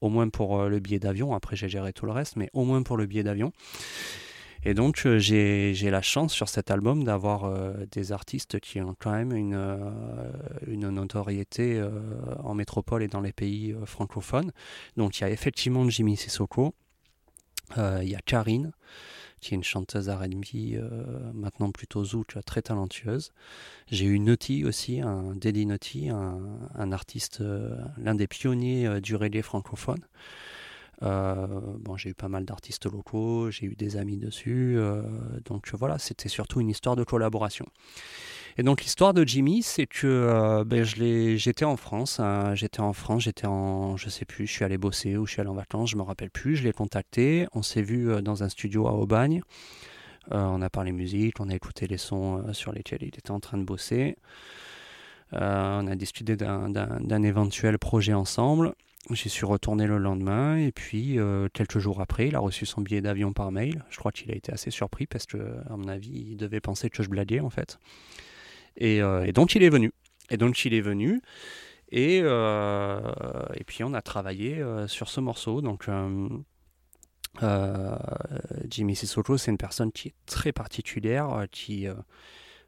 Au 0.00 0.08
moins 0.08 0.28
pour 0.28 0.64
le 0.64 0.78
billet 0.78 0.98
d'avion, 0.98 1.34
après 1.34 1.56
j'ai 1.56 1.68
géré 1.68 1.92
tout 1.92 2.06
le 2.06 2.12
reste, 2.12 2.36
mais 2.36 2.48
au 2.52 2.64
moins 2.64 2.82
pour 2.82 2.96
le 2.96 3.06
billet 3.06 3.22
d'avion. 3.22 3.52
Et 4.64 4.72
donc 4.72 5.06
j'ai 5.18 5.90
la 5.90 6.00
chance 6.00 6.32
sur 6.32 6.48
cet 6.48 6.70
album 6.70 7.04
d'avoir 7.04 7.52
des 7.90 8.12
artistes 8.12 8.60
qui 8.60 8.80
ont 8.80 8.96
quand 8.98 9.10
même 9.10 9.32
une, 9.32 9.92
une 10.66 10.88
notoriété 10.88 11.86
en 12.42 12.54
métropole 12.54 13.02
et 13.02 13.08
dans 13.08 13.20
les 13.20 13.32
pays 13.32 13.76
francophones. 13.84 14.52
Donc 14.96 15.18
il 15.18 15.22
y 15.22 15.24
a 15.24 15.30
effectivement 15.30 15.86
Jimmy 15.90 16.16
Sissoko, 16.16 16.74
il 17.76 18.08
y 18.08 18.14
a 18.14 18.20
Karine, 18.24 18.72
qui 19.40 19.54
est 19.54 19.56
une 19.56 19.64
chanteuse 19.64 20.08
R&B, 20.08 20.74
euh, 20.74 21.32
maintenant 21.32 21.70
plutôt 21.72 22.04
zouk, 22.04 22.36
très 22.44 22.62
talentueuse. 22.62 23.32
J'ai 23.90 24.06
eu 24.06 24.18
Naughty 24.18 24.64
aussi, 24.64 25.00
un 25.00 25.34
Daddy 25.34 25.66
Naughty, 25.66 26.10
un, 26.10 26.92
artiste, 26.92 27.40
euh, 27.40 27.76
l'un 27.98 28.14
des 28.14 28.26
pionniers 28.26 28.86
euh, 28.86 29.00
du 29.00 29.16
reggae 29.16 29.42
francophone. 29.42 30.00
bon, 31.00 31.96
j'ai 31.96 32.10
eu 32.10 32.14
pas 32.14 32.28
mal 32.28 32.44
d'artistes 32.44 32.86
locaux, 32.86 33.50
j'ai 33.50 33.66
eu 33.66 33.74
des 33.74 33.96
amis 33.96 34.18
dessus, 34.18 34.78
donc 35.46 35.70
voilà, 35.72 35.98
c'était 35.98 36.28
surtout 36.28 36.60
une 36.60 36.68
histoire 36.68 36.94
de 36.94 37.04
collaboration. 37.04 37.66
Et 38.58 38.62
donc 38.62 38.82
l'histoire 38.82 39.14
de 39.14 39.24
Jimmy, 39.24 39.62
c'est 39.62 39.86
que 39.86 40.06
euh, 40.06 40.64
ben, 40.64 40.84
j'étais 40.84 41.64
en 41.64 41.76
France, 41.76 42.20
hein, 42.20 42.54
j'étais 42.54 42.80
en 42.80 42.92
France, 42.92 43.22
j'étais 43.22 43.46
en, 43.46 43.96
je 43.96 44.08
sais 44.08 44.24
plus, 44.24 44.46
je 44.46 44.52
suis 44.52 44.64
allé 44.64 44.78
bosser 44.78 45.16
ou 45.16 45.26
je 45.26 45.32
suis 45.32 45.40
allé 45.40 45.50
en 45.50 45.54
vacances, 45.54 45.90
je 45.90 45.96
me 45.96 46.02
rappelle 46.02 46.30
plus. 46.30 46.56
Je 46.56 46.64
l'ai 46.64 46.72
contacté, 46.72 47.46
on 47.52 47.62
s'est 47.62 47.82
vu 47.82 48.10
euh, 48.10 48.20
dans 48.20 48.42
un 48.42 48.48
studio 48.48 48.88
à 48.88 48.92
Aubagne. 48.92 49.42
Euh, 50.32 50.44
on 50.44 50.62
a 50.62 50.70
parlé 50.70 50.92
musique, 50.92 51.40
on 51.40 51.48
a 51.48 51.54
écouté 51.54 51.86
les 51.86 51.96
sons 51.96 52.52
sur 52.52 52.72
lesquels 52.72 53.02
il 53.02 53.08
était 53.08 53.30
en 53.30 53.40
train 53.40 53.58
de 53.58 53.64
bosser. 53.64 54.16
on 55.32 55.86
a 55.86 55.94
discuté 55.96 56.36
d'un 56.36 57.22
éventuel 57.22 57.78
projet 57.78 58.12
ensemble. 58.12 58.74
J'y 59.10 59.30
suis 59.30 59.46
retourné 59.46 59.86
le 59.86 59.96
lendemain 59.96 60.56
et 60.58 60.72
puis 60.72 61.18
quelques 61.54 61.78
jours 61.78 62.00
après, 62.00 62.28
il 62.28 62.36
a 62.36 62.38
reçu 62.38 62.66
son 62.66 62.82
billet 62.82 63.00
d'avion 63.00 63.32
par 63.32 63.50
mail. 63.50 63.82
Je 63.88 63.96
crois 63.96 64.12
qu'il 64.12 64.30
a 64.30 64.34
été 64.34 64.52
assez 64.52 64.70
surpris 64.70 65.06
parce 65.06 65.24
que, 65.26 65.38
à 65.68 65.76
mon 65.76 65.88
avis, 65.88 66.26
il 66.32 66.36
devait 66.36 66.60
penser 66.60 66.90
que 66.90 67.02
je 67.02 67.08
blaguais 67.08 67.40
en 67.40 67.50
fait. 67.50 67.78
Euh, 68.82 69.24
et, 69.24 69.32
donc 69.32 69.54
il 69.54 69.62
est 69.62 69.68
venu. 69.68 69.92
Et 70.30 70.36
donc 70.36 70.64
il 70.64 70.74
est 70.74 70.80
venu. 70.80 71.20
Et, 71.92 72.20
euh, 72.22 73.00
et 73.54 73.64
puis 73.64 73.82
on 73.82 73.94
a 73.94 74.02
travaillé 74.02 74.60
euh, 74.60 74.86
sur 74.86 75.08
ce 75.08 75.20
morceau. 75.20 75.60
Donc 75.60 75.88
Jimmy 78.68 78.96
Sissoko, 78.96 79.36
c'est 79.38 79.50
une 79.50 79.58
personne 79.58 79.92
qui 79.92 80.08
est 80.08 80.14
très 80.26 80.52
particulière, 80.52 81.46
qui, 81.50 81.86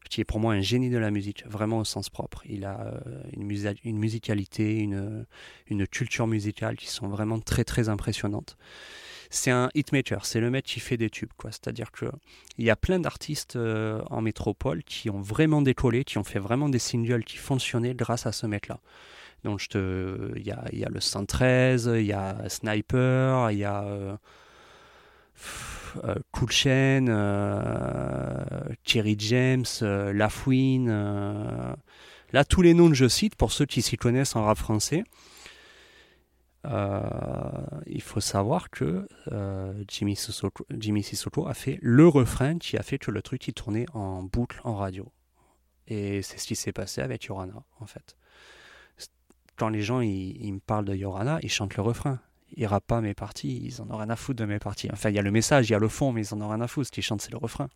qui 0.09 0.21
est 0.21 0.25
pour 0.25 0.41
moi 0.41 0.55
un 0.55 0.61
génie 0.61 0.91
de 0.91 0.99
la 0.99 1.11
musique, 1.11 1.45
vraiment 1.47 1.79
au 1.79 1.85
sens 1.85 2.11
propre. 2.11 2.43
Il 2.49 2.65
a 2.65 2.95
une, 3.37 3.51
une 3.85 3.99
musicalité, 3.99 4.79
une, 4.79 5.27
une 5.69 5.87
culture 5.87 6.27
musicale 6.27 6.77
qui 6.77 6.89
sont 6.89 7.09
vraiment 7.09 7.39
très 7.39 7.65
très 7.65 7.89
impressionnantes 7.89 8.57
c'est 9.33 9.51
un 9.51 9.71
hitmaker, 9.75 10.27
c'est 10.27 10.41
le 10.41 10.51
mec 10.51 10.65
qui 10.67 10.79
fait 10.79 10.99
des 10.99 11.09
tubes. 11.11 11.33
quoi. 11.37 11.51
C'est-à-dire 11.51 11.91
qu'il 11.91 12.11
y 12.59 12.71
a 12.71 12.77
plein 12.77 12.99
d'artistes 13.01 13.57
euh, 13.57 14.03
en 14.11 14.21
métropole 14.21 14.85
qui 14.85 15.09
ont 15.09 15.21
vraiment 15.21 15.63
décollé, 15.63 16.05
qui 16.05 16.19
ont 16.19 16.25
fait 16.25 16.39
vraiment 16.39 16.69
des 16.69 16.79
singles 16.79 17.25
qui 17.25 17.39
fonctionnaient 17.39 17.95
grâce 17.95 18.27
à 18.27 18.33
ce 18.33 18.47
mec-là. 18.47 18.79
Donc 19.43 19.63
il 19.75 20.47
y 20.47 20.53
a, 20.53 20.65
y 20.73 20.85
a, 20.85 20.89
le 20.89 21.01
113, 21.01 21.91
il 21.97 22.07
y 22.07 22.13
a 22.13 22.49
Sniper, 22.49 23.51
il 23.51 23.59
y 23.59 23.65
a 23.65 23.83
euh, 23.83 24.13
euh, 24.13 24.17
Cool 26.31 26.51
Chain, 26.51 27.07
Thierry 28.85 29.17
James, 29.19 29.67
Lafouine. 29.83 30.89
là, 32.33 32.45
tous 32.45 32.63
les 32.63 32.75
noms 32.75 32.89
que 32.89 32.95
je 32.95 33.09
cite, 33.09 33.35
pour 33.37 33.53
ceux 33.53 33.67
qui 33.67 33.83
s'y 33.83 33.97
connaissent 33.97 34.35
en 34.37 34.45
rap 34.45 34.57
français, 34.57 35.05
il 36.65 38.01
faut 38.01 38.21
savoir 38.21 38.71
que 38.71 39.07
Jimmy, 39.87 40.17
Sissoko, 40.17 41.47
a 41.47 41.55
fait 41.55 41.79
le 41.83 42.09
refrain 42.09 42.59
qui 42.59 42.79
a 42.79 42.83
fait 42.83 42.99
que 42.99 43.11
le 43.11 43.21
truc 43.21 43.43
qui 43.43 43.53
tournait 43.53 43.87
en 43.93 44.23
boucle 44.23 44.61
en 44.65 44.77
radio. 44.77 45.13
Et 45.89 46.23
c'est 46.23 46.39
ce 46.39 46.47
qui 46.47 46.57
s'est 46.57 46.73
passé 46.73 47.01
avec 47.01 47.25
Yorana, 47.25 47.63
en 47.81 47.87
fait. 47.87 48.17
Quand 49.57 49.69
les 49.69 49.83
gens 49.83 50.01
ils, 50.01 50.53
me 50.53 50.61
parlent 50.61 50.85
de 50.85 50.95
Yorana, 50.95 51.39
ils 51.43 51.51
chantent 51.51 51.77
le 51.77 51.83
refrain. 51.83 52.21
Rappent 52.63 52.87
pas 52.87 53.01
mes 53.01 53.15
parties, 53.15 53.61
ils 53.65 53.83
en 53.83 53.91
ont 53.91 53.97
rien 53.97 54.11
à 54.11 54.17
foutre 54.17 54.41
de 54.41 54.45
mes 54.45 54.59
parties. 54.59 54.89
Enfin, 54.93 55.11
il 55.11 55.17
y 55.17 55.19
a 55.19 55.23
le 55.23 55.31
message, 55.31 55.69
il 55.69 55.73
y 55.73 55.75
a 55.75 55.79
le 55.79 55.89
fond, 55.89 56.13
mais 56.13 56.27
ils 56.27 56.35
en 56.35 56.41
ont 56.41 56.49
rien 56.49 56.61
à 56.61 56.69
foutre. 56.69 56.87
Ce 56.87 56.93
qu'ils 56.93 57.03
chantent, 57.03 57.23
c'est 57.23 57.33
le 57.33 57.39
refrain. 57.39 57.69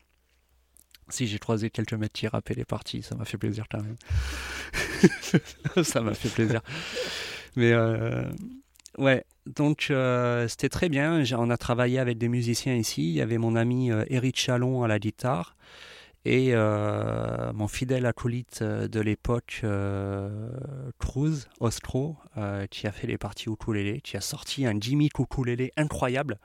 Si 1.09 1.27
j'ai 1.27 1.39
croisé 1.39 1.71
quelques 1.71 1.93
mecs 1.93 2.13
qui 2.13 2.27
rappaient 2.27 2.55
les 2.55 2.65
parties, 2.65 3.03
ça 3.03 3.15
m'a 3.15 3.25
fait 3.25 3.39
plaisir 3.39 3.67
quand 3.71 3.81
même. 3.81 3.97
ça 5.85 6.01
m'a 6.01 6.15
fait 6.15 6.29
plaisir. 6.29 6.63
Mais 7.55 7.73
euh, 7.73 8.25
ouais, 8.99 9.25
donc 9.47 9.89
euh, 9.91 10.49
c'était 10.49 10.69
très 10.69 10.89
bien. 10.89 11.23
On 11.33 11.51
a 11.51 11.57
travaillé 11.57 12.01
avec 12.01 12.19
des 12.19 12.29
musiciens 12.29 12.75
ici. 12.75 13.03
Il 13.03 13.15
y 13.15 13.21
avait 13.21 13.39
mon 13.39 13.55
ami 13.55 13.93
euh, 13.93 14.05
Eric 14.09 14.37
Chalon 14.37 14.83
à 14.83 14.89
la 14.89 14.99
guitare 14.99 15.57
et 16.29 16.49
euh, 16.55 17.53
mon 17.53 17.69
fidèle 17.69 18.05
acolyte 18.05 18.59
euh, 18.61 18.89
de 18.89 18.99
l'époque, 18.99 19.61
euh, 19.63 20.51
Cruz 20.99 21.47
Ostro, 21.61 22.17
qui 22.69 22.89
a 22.89 22.93
fait 22.93 23.07
les 23.07 23.17
parties 23.17 23.49
ukulélé, 23.49 24.01
qui 24.01 24.17
a 24.17 24.21
sorti 24.21 24.67
un 24.67 24.75
Jimmy 24.79 25.09
ukulélé 25.17 25.71
incroyable. 25.77 26.41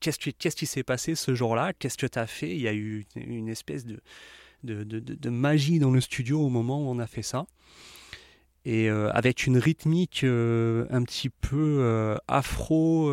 Qu'est-ce 0.00 0.56
qui 0.56 0.66
s'est 0.66 0.82
passé 0.82 1.14
ce 1.14 1.32
jour-là? 1.32 1.72
Qu'est-ce 1.78 1.96
que 1.96 2.08
tu 2.08 2.18
as 2.18 2.26
fait? 2.26 2.50
Il 2.50 2.60
y 2.60 2.66
a 2.66 2.74
eu 2.74 3.06
une 3.14 3.48
espèce 3.48 3.86
de, 3.86 5.30
magie 5.30 5.78
dans 5.78 5.92
le 5.92 6.00
studio 6.00 6.40
au 6.40 6.48
moment 6.48 6.82
où 6.82 6.90
on 6.90 6.98
a 6.98 7.06
fait 7.06 7.22
ça. 7.22 7.46
Et 8.64 8.88
avec 8.88 9.46
une 9.46 9.58
rythmique 9.58 10.24
un 10.24 11.02
petit 11.04 11.30
peu 11.30 12.16
afro 12.28 13.10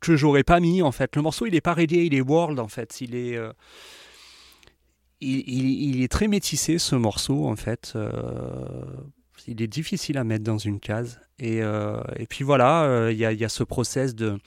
que 0.00 0.16
j'aurais 0.16 0.44
pas 0.44 0.60
mis 0.60 0.82
en 0.82 0.92
fait. 0.92 1.16
Le 1.16 1.22
morceau 1.22 1.46
il 1.46 1.54
est 1.54 1.60
pas 1.60 1.74
reggae, 1.74 2.06
il 2.06 2.14
est 2.14 2.20
world 2.20 2.58
en 2.58 2.68
fait. 2.68 3.00
Il 3.00 3.14
est 3.14 3.38
il, 5.20 6.02
est 6.02 6.08
très 6.08 6.28
métissé 6.28 6.78
ce 6.78 6.96
morceau 6.96 7.46
en 7.48 7.56
fait. 7.56 7.92
Euh, 7.96 8.10
il 9.46 9.62
est 9.62 9.66
difficile 9.66 10.18
à 10.18 10.24
mettre 10.24 10.44
dans 10.44 10.58
une 10.58 10.80
case. 10.80 11.20
Et, 11.38 11.62
euh, 11.62 12.00
puis 12.28 12.44
voilà, 12.44 12.84
euh, 12.84 13.12
il 13.12 13.18
y, 13.18 13.24
a, 13.24 13.48
ce 13.48 13.64
process 13.64 14.14
de, 14.14 14.38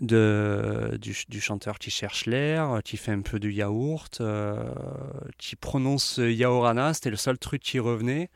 du, 0.00 1.40
chanteur 1.40 1.78
qui 1.78 1.90
cherche 1.90 2.24
l'air, 2.24 2.80
qui 2.82 2.96
fait 2.96 3.12
un 3.12 3.20
peu 3.20 3.38
de 3.38 3.50
yaourt, 3.50 4.22
qui 5.36 5.56
prononce 5.56 6.18
yaorana, 6.18 6.94
c'était 6.94 7.10
le 7.10 7.16
seul 7.16 7.38
truc 7.38 7.62
qui 7.62 7.78
revenait. 7.78 8.30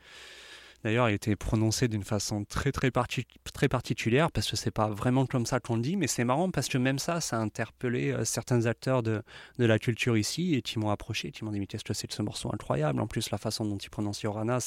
D'ailleurs, 0.83 1.09
il 1.09 1.13
a 1.13 1.15
été 1.15 1.35
prononcé 1.35 1.87
d'une 1.87 2.03
façon 2.03 2.43
très 2.45 2.71
très, 2.71 2.91
très 2.91 3.67
particulière 3.67 4.31
parce 4.31 4.49
que 4.49 4.55
c'est 4.55 4.71
pas 4.71 4.89
vraiment 4.89 5.25
comme 5.25 5.45
ça 5.45 5.59
qu'on 5.59 5.77
le 5.77 5.81
dit, 5.81 5.95
mais 5.95 6.07
c'est 6.07 6.23
marrant 6.23 6.51
parce 6.51 6.67
que 6.67 6.77
même 6.77 6.99
ça, 6.99 7.21
ça 7.21 7.37
a 7.37 7.39
interpellé 7.39 8.11
euh, 8.11 8.23
certains 8.25 8.65
acteurs 8.65 9.01
de, 9.01 9.23
de, 9.57 9.65
la 9.65 9.79
culture 9.79 10.17
ici 10.17 10.53
et 10.53 10.61
qui 10.61 10.77
m'ont 10.77 10.91
approché, 10.91 11.31
qui 11.31 11.43
m'ont 11.43 11.51
dit 11.51 11.59
mais 11.59 11.67
qu'est-ce 11.67 11.83
que 11.83 11.93
c'est 11.93 12.11
ce 12.11 12.21
morceau 12.21 12.49
incroyable? 12.53 12.99
En 12.99 13.07
plus, 13.07 13.31
la 13.31 13.37
façon 13.37 13.65
dont 13.65 13.77
il 13.77 13.89
prononce 13.89 14.21
Yorana, 14.21 14.59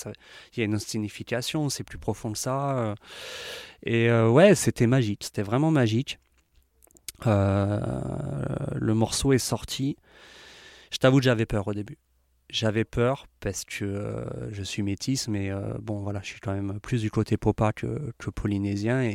il 0.55 0.59
y 0.59 0.62
a 0.62 0.64
une 0.64 0.79
signification, 0.79 1.68
c'est 1.68 1.85
plus 1.85 1.99
profond 1.99 2.33
que 2.33 2.38
ça. 2.38 2.77
Euh. 2.79 2.94
Et 3.85 4.11
euh, 4.11 4.29
ouais, 4.29 4.55
c'était 4.55 4.87
magique, 4.88 5.25
c'était 5.25 5.42
vraiment 5.42 5.71
magique. 5.71 6.18
le 7.27 8.92
morceau 8.94 9.33
est 9.33 9.38
sorti. 9.38 9.97
Je 10.90 10.99
t'avoue 10.99 11.18
que 11.18 11.25
j'avais 11.25 11.47
peur 11.47 11.68
au 11.68 11.75
début 11.75 11.99
j'avais 12.51 12.85
peur 12.85 13.27
parce 13.41 13.65
que 13.65 13.85
euh, 13.85 14.53
je 14.53 14.63
suis 14.63 14.83
métisse, 14.83 15.29
mais 15.29 15.51
euh, 15.51 15.75
bon, 15.81 16.01
voilà, 16.01 16.21
je 16.23 16.29
suis 16.29 16.41
quand 16.41 16.55
même 16.55 16.81
plus 16.81 17.03
du 17.03 17.11
côté 17.11 17.37
popa 17.37 17.73
que, 17.73 18.13
polynésien. 18.35 19.11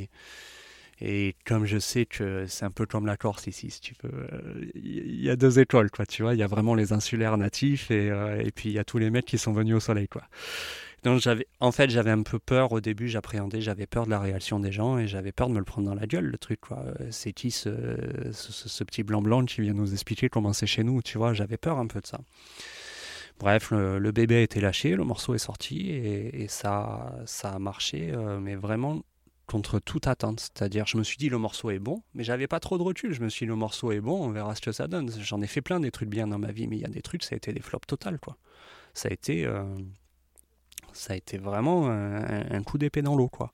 Et, 1.01 1.35
comme 1.45 1.65
je 1.65 1.79
sais 1.79 2.05
que 2.05 2.45
c'est 2.47 2.63
un 2.63 2.71
peu 2.71 2.85
comme 2.85 3.05
la 3.05 3.17
Corse 3.17 3.47
ici, 3.47 3.69
si 3.69 3.81
tu 3.81 3.93
veux, 4.03 4.71
il 4.75 5.21
y 5.21 5.29
a 5.29 5.35
deux 5.35 5.59
écoles, 5.59 5.91
quoi, 5.91 6.05
tu 6.05 6.21
vois. 6.21 6.33
Il 6.33 6.39
y 6.39 6.43
a 6.43 6.47
vraiment 6.47 6.75
les 6.75 6.93
insulaires 6.93 7.37
natifs 7.37 7.91
et, 7.91 8.09
euh, 8.09 8.41
puis 8.55 8.69
il 8.69 8.73
y 8.73 8.79
a 8.79 8.85
tous 8.85 8.99
les 8.99 9.09
mecs 9.09 9.25
qui 9.25 9.37
sont 9.37 9.51
venus 9.51 9.75
au 9.75 9.79
soleil, 9.81 10.07
quoi. 10.07 10.23
Donc 11.03 11.21
en 11.59 11.71
fait, 11.73 11.89
j'avais 11.89 12.11
un 12.11 12.23
peu 12.23 12.39
peur 12.39 12.71
au 12.71 12.79
début, 12.79 13.09
j'appréhendais, 13.09 13.59
j'avais 13.59 13.85
peur 13.85 14.05
de 14.05 14.11
la 14.11 14.19
réaction 14.19 14.61
des 14.61 14.71
gens 14.71 14.97
et 14.97 15.05
j'avais 15.05 15.33
peur 15.33 15.49
de 15.49 15.53
me 15.53 15.59
le 15.59 15.65
prendre 15.65 15.89
dans 15.89 15.95
la 15.95 16.07
gueule, 16.07 16.27
le 16.27 16.37
truc, 16.37 16.61
quoi. 16.61 16.85
C'est 17.09 17.33
qui 17.33 17.51
ce 17.51 18.83
petit 18.85 19.03
blanc-blanc 19.03 19.43
qui 19.43 19.59
vient 19.59 19.73
nous 19.73 19.91
expliquer 19.91 20.29
comment 20.29 20.53
c'est 20.53 20.67
chez 20.67 20.85
nous, 20.85 21.01
tu 21.01 21.17
vois. 21.17 21.33
J'avais 21.33 21.57
peur 21.57 21.79
un 21.79 21.87
peu 21.87 21.99
de 21.99 22.07
ça. 22.07 22.21
Bref, 23.39 23.71
le, 23.71 24.11
bébé 24.11 24.37
a 24.37 24.41
été 24.41 24.61
lâché, 24.61 24.95
le 24.95 25.03
morceau 25.03 25.33
est 25.33 25.39
sorti 25.39 25.89
et, 25.89 26.47
ça, 26.47 27.15
ça 27.25 27.51
a 27.51 27.59
marché, 27.59 28.11
euh, 28.11 28.39
mais 28.39 28.55
vraiment 28.55 29.01
contre 29.47 29.79
toute 29.79 30.07
attente. 30.07 30.39
C'est-à-dire, 30.39 30.85
je 30.87 30.97
me 30.97 31.03
suis 31.03 31.17
dit 31.17 31.29
le 31.29 31.37
morceau 31.37 31.69
est 31.69 31.79
bon, 31.79 32.01
mais 32.13 32.23
j'avais 32.23 32.47
pas 32.47 32.59
trop 32.59 32.77
de 32.77 32.83
recul. 32.83 33.13
Je 33.13 33.21
me 33.21 33.29
suis 33.29 33.45
dit 33.45 33.49
le 33.49 33.55
morceau 33.55 33.91
est 33.91 33.99
bon, 33.99 34.23
on 34.23 34.29
verra 34.29 34.55
ce 34.55 34.61
que 34.61 34.71
ça 34.71 34.87
donne. 34.87 35.11
J'en 35.19 35.41
ai 35.41 35.47
fait 35.47 35.61
plein 35.61 35.79
des 35.79 35.91
trucs 35.91 36.09
bien 36.09 36.27
dans 36.27 36.39
ma 36.39 36.51
vie, 36.51 36.67
mais 36.67 36.77
il 36.77 36.81
y 36.81 36.85
a 36.85 36.89
des 36.89 37.01
trucs, 37.01 37.23
ça 37.23 37.35
a 37.35 37.37
été 37.37 37.51
des 37.51 37.61
flops 37.61 37.87
total, 37.87 38.19
quoi. 38.19 38.37
Ça 38.93 39.09
a 39.09 39.11
été, 39.11 39.45
euh, 39.45 39.63
ça 40.93 41.13
a 41.13 41.15
été 41.15 41.37
vraiment 41.37 41.89
un, 41.89 42.51
un 42.51 42.63
coup 42.63 42.77
d'épée 42.77 43.01
dans 43.01 43.15
l'eau, 43.15 43.29
quoi. 43.29 43.53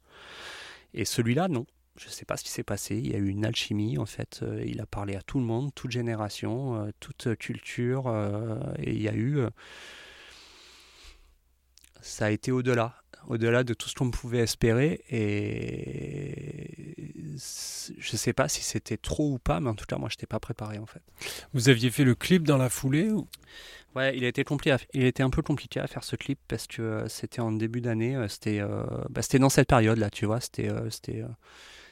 Et 0.94 1.06
celui-là, 1.06 1.48
non 1.48 1.65
je 1.99 2.05
ne 2.05 2.12
sais 2.12 2.23
pas 2.23 2.38
ce 2.38 2.43
qui 2.45 2.49
s'est 2.49 2.63
passé. 2.63 2.95
Il 2.95 3.12
y 3.12 3.15
a 3.15 3.17
eu 3.17 3.27
une 3.27 3.45
alchimie, 3.45 3.97
en 3.97 4.05
fait. 4.05 4.39
Euh, 4.41 4.63
il 4.65 4.79
a 4.79 4.85
parlé 4.85 5.15
à 5.15 5.21
tout 5.21 5.38
le 5.38 5.45
monde, 5.45 5.71
toute 5.75 5.91
génération, 5.91 6.75
euh, 6.75 6.91
toute 7.01 7.35
culture. 7.35 8.07
Euh, 8.07 8.57
et 8.77 8.91
il 8.91 9.01
y 9.01 9.09
a 9.09 9.13
eu. 9.13 9.41
ça 12.01 12.27
a 12.27 12.29
été 12.31 12.51
au-delà. 12.51 12.95
Au-delà 13.27 13.65
de 13.65 13.73
tout 13.73 13.89
ce 13.89 13.95
qu'on 13.95 14.12
pouvait 14.12 14.39
espérer. 14.39 15.03
Et 15.09 16.95
je 17.97 18.12
ne 18.13 18.17
sais 18.17 18.31
pas 18.31 18.47
si 18.47 18.62
c'était 18.63 18.95
trop 18.95 19.33
ou 19.33 19.38
pas, 19.39 19.59
mais 19.59 19.69
en 19.69 19.75
tout 19.75 19.85
cas, 19.85 19.97
moi, 19.97 20.07
je 20.09 20.15
n'étais 20.15 20.25
pas 20.25 20.39
préparé, 20.39 20.79
en 20.79 20.85
fait. 20.85 21.01
Vous 21.53 21.67
aviez 21.67 21.91
fait 21.91 22.05
le 22.05 22.15
clip 22.15 22.43
dans 22.47 22.57
la 22.57 22.69
foulée 22.69 23.12
ou... 23.12 23.27
Ouais, 23.95 24.15
il 24.15 24.23
a, 24.23 24.27
été 24.27 24.43
compliqué 24.43 24.77
il 24.93 25.03
était 25.03 25.23
un 25.23 25.31
peu 25.31 25.41
compliqué 25.41 25.79
à 25.79 25.88
faire 25.88 26.03
ce 26.03 26.15
clip 26.15 26.38
parce 26.47 26.67
que 26.67 27.05
c'était 27.09 27.39
en 27.41 27.51
début 27.51 27.81
d'année. 27.81 28.23
C'était 28.29 28.62
bah, 29.09 29.23
c'était 29.23 29.39
dans 29.39 29.49
cette 29.49 29.67
période-là, 29.67 30.12
tu 30.12 30.27
vois. 30.27 30.39
C'était 30.39 30.69
c'était 30.91 31.23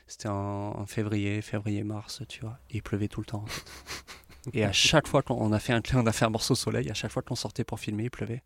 c'était 0.08 0.30
en, 0.30 0.86
février, 0.86 1.42
février-mars, 1.42 2.24
tu 2.28 2.42
vois. 2.42 2.58
Il 2.70 2.82
pleuvait 2.82 3.08
tout 3.08 3.20
le 3.20 3.26
temps. 3.26 3.46
et 4.54 4.64
à 4.64 4.72
chaque 4.72 5.08
fois 5.08 5.22
qu'on 5.22 5.52
a 5.52 5.60
fait 5.60 5.74
un, 5.74 5.82
on 5.96 6.06
a 6.06 6.14
fait 6.14 6.26
un 6.26 6.30
morceau 6.30 6.56
soleil, 6.56 6.90
à 6.90 6.94
chaque 6.94 7.12
fois 7.12 7.22
qu'on 7.22 7.36
sortait 7.36 7.64
pour 7.64 7.80
filmer, 7.80 8.06
il 8.06 8.12
pleuvait. 8.12 8.44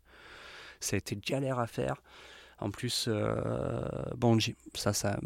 Ça 0.80 0.96
a 0.96 0.98
été 0.98 1.16
galère 1.16 1.58
à 1.58 1.66
faire. 1.66 2.02
En 2.62 2.70
plus, 2.70 3.06
euh, 3.08 3.82
bon, 4.16 4.38
ça, 4.74 4.92
ça 4.92 5.18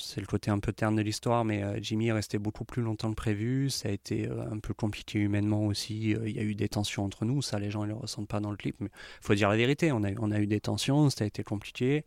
c'est 0.00 0.20
le 0.22 0.26
côté 0.26 0.50
un 0.50 0.58
peu 0.58 0.72
terne 0.72 0.96
de 0.96 1.02
l'histoire, 1.02 1.44
mais 1.44 1.62
euh, 1.62 1.78
Jimmy 1.82 2.08
est 2.08 2.12
resté 2.12 2.38
beaucoup 2.38 2.64
plus 2.64 2.80
longtemps 2.80 3.10
que 3.10 3.16
prévu. 3.16 3.68
Ça 3.68 3.90
a 3.90 3.92
été 3.92 4.26
euh, 4.26 4.50
un 4.50 4.58
peu 4.58 4.72
compliqué 4.72 5.18
humainement 5.18 5.66
aussi. 5.66 6.12
Il 6.12 6.30
y 6.30 6.38
a 6.38 6.42
eu 6.42 6.54
des 6.54 6.68
tensions 6.68 7.04
entre 7.04 7.26
nous. 7.26 7.42
Ça, 7.42 7.58
les 7.58 7.70
gens 7.70 7.82
ne 7.82 7.88
le 7.88 7.94
ressentent 7.94 8.28
pas 8.28 8.40
dans 8.40 8.50
le 8.50 8.56
clip. 8.56 8.76
Mais 8.80 8.88
il 8.88 9.26
faut 9.26 9.34
dire 9.34 9.50
la 9.50 9.56
vérité. 9.56 9.92
On 9.92 10.02
a, 10.02 10.12
on 10.18 10.30
a 10.30 10.38
eu 10.38 10.46
des 10.46 10.60
tensions. 10.60 11.10
Ça 11.10 11.24
a 11.24 11.26
été 11.26 11.42
compliqué. 11.42 12.06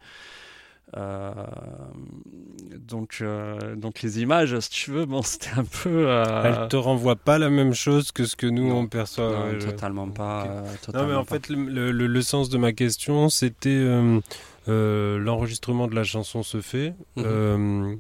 Euh, 0.98 1.32
donc, 2.78 3.20
euh, 3.22 3.76
donc 3.76 4.02
les 4.02 4.22
images, 4.22 4.60
si 4.60 4.70
tu 4.70 4.92
veux, 4.92 5.06
bon, 5.08 5.22
c'était 5.22 5.58
un 5.58 5.64
peu. 5.64 6.10
Euh... 6.10 6.44
Elles 6.44 6.68
te 6.68 6.76
renvoient 6.76 7.16
pas 7.16 7.38
la 7.38 7.50
même 7.50 7.74
chose 7.74 8.12
que 8.12 8.26
ce 8.26 8.36
que 8.36 8.48
nous 8.48 8.72
on 8.72 8.88
perçoit. 8.88 9.52
Non, 9.52 9.60
totalement 9.60 10.10
pas. 10.10 10.64
non, 10.94 11.08
mais 11.08 11.16
en 11.16 11.26
fait, 11.26 11.50
le, 11.50 11.92
le, 11.92 12.08
le, 12.08 12.22
sens 12.22 12.50
de 12.50 12.58
ma 12.58 12.74
question, 12.74 13.30
c'était 13.30 13.84
l'enregistrement 14.68 15.88
de 15.88 15.96
la 15.96 16.04
chanson 16.04 16.44
se 16.44 16.62
fait. 16.62 16.94
Mhm. 17.16 18.00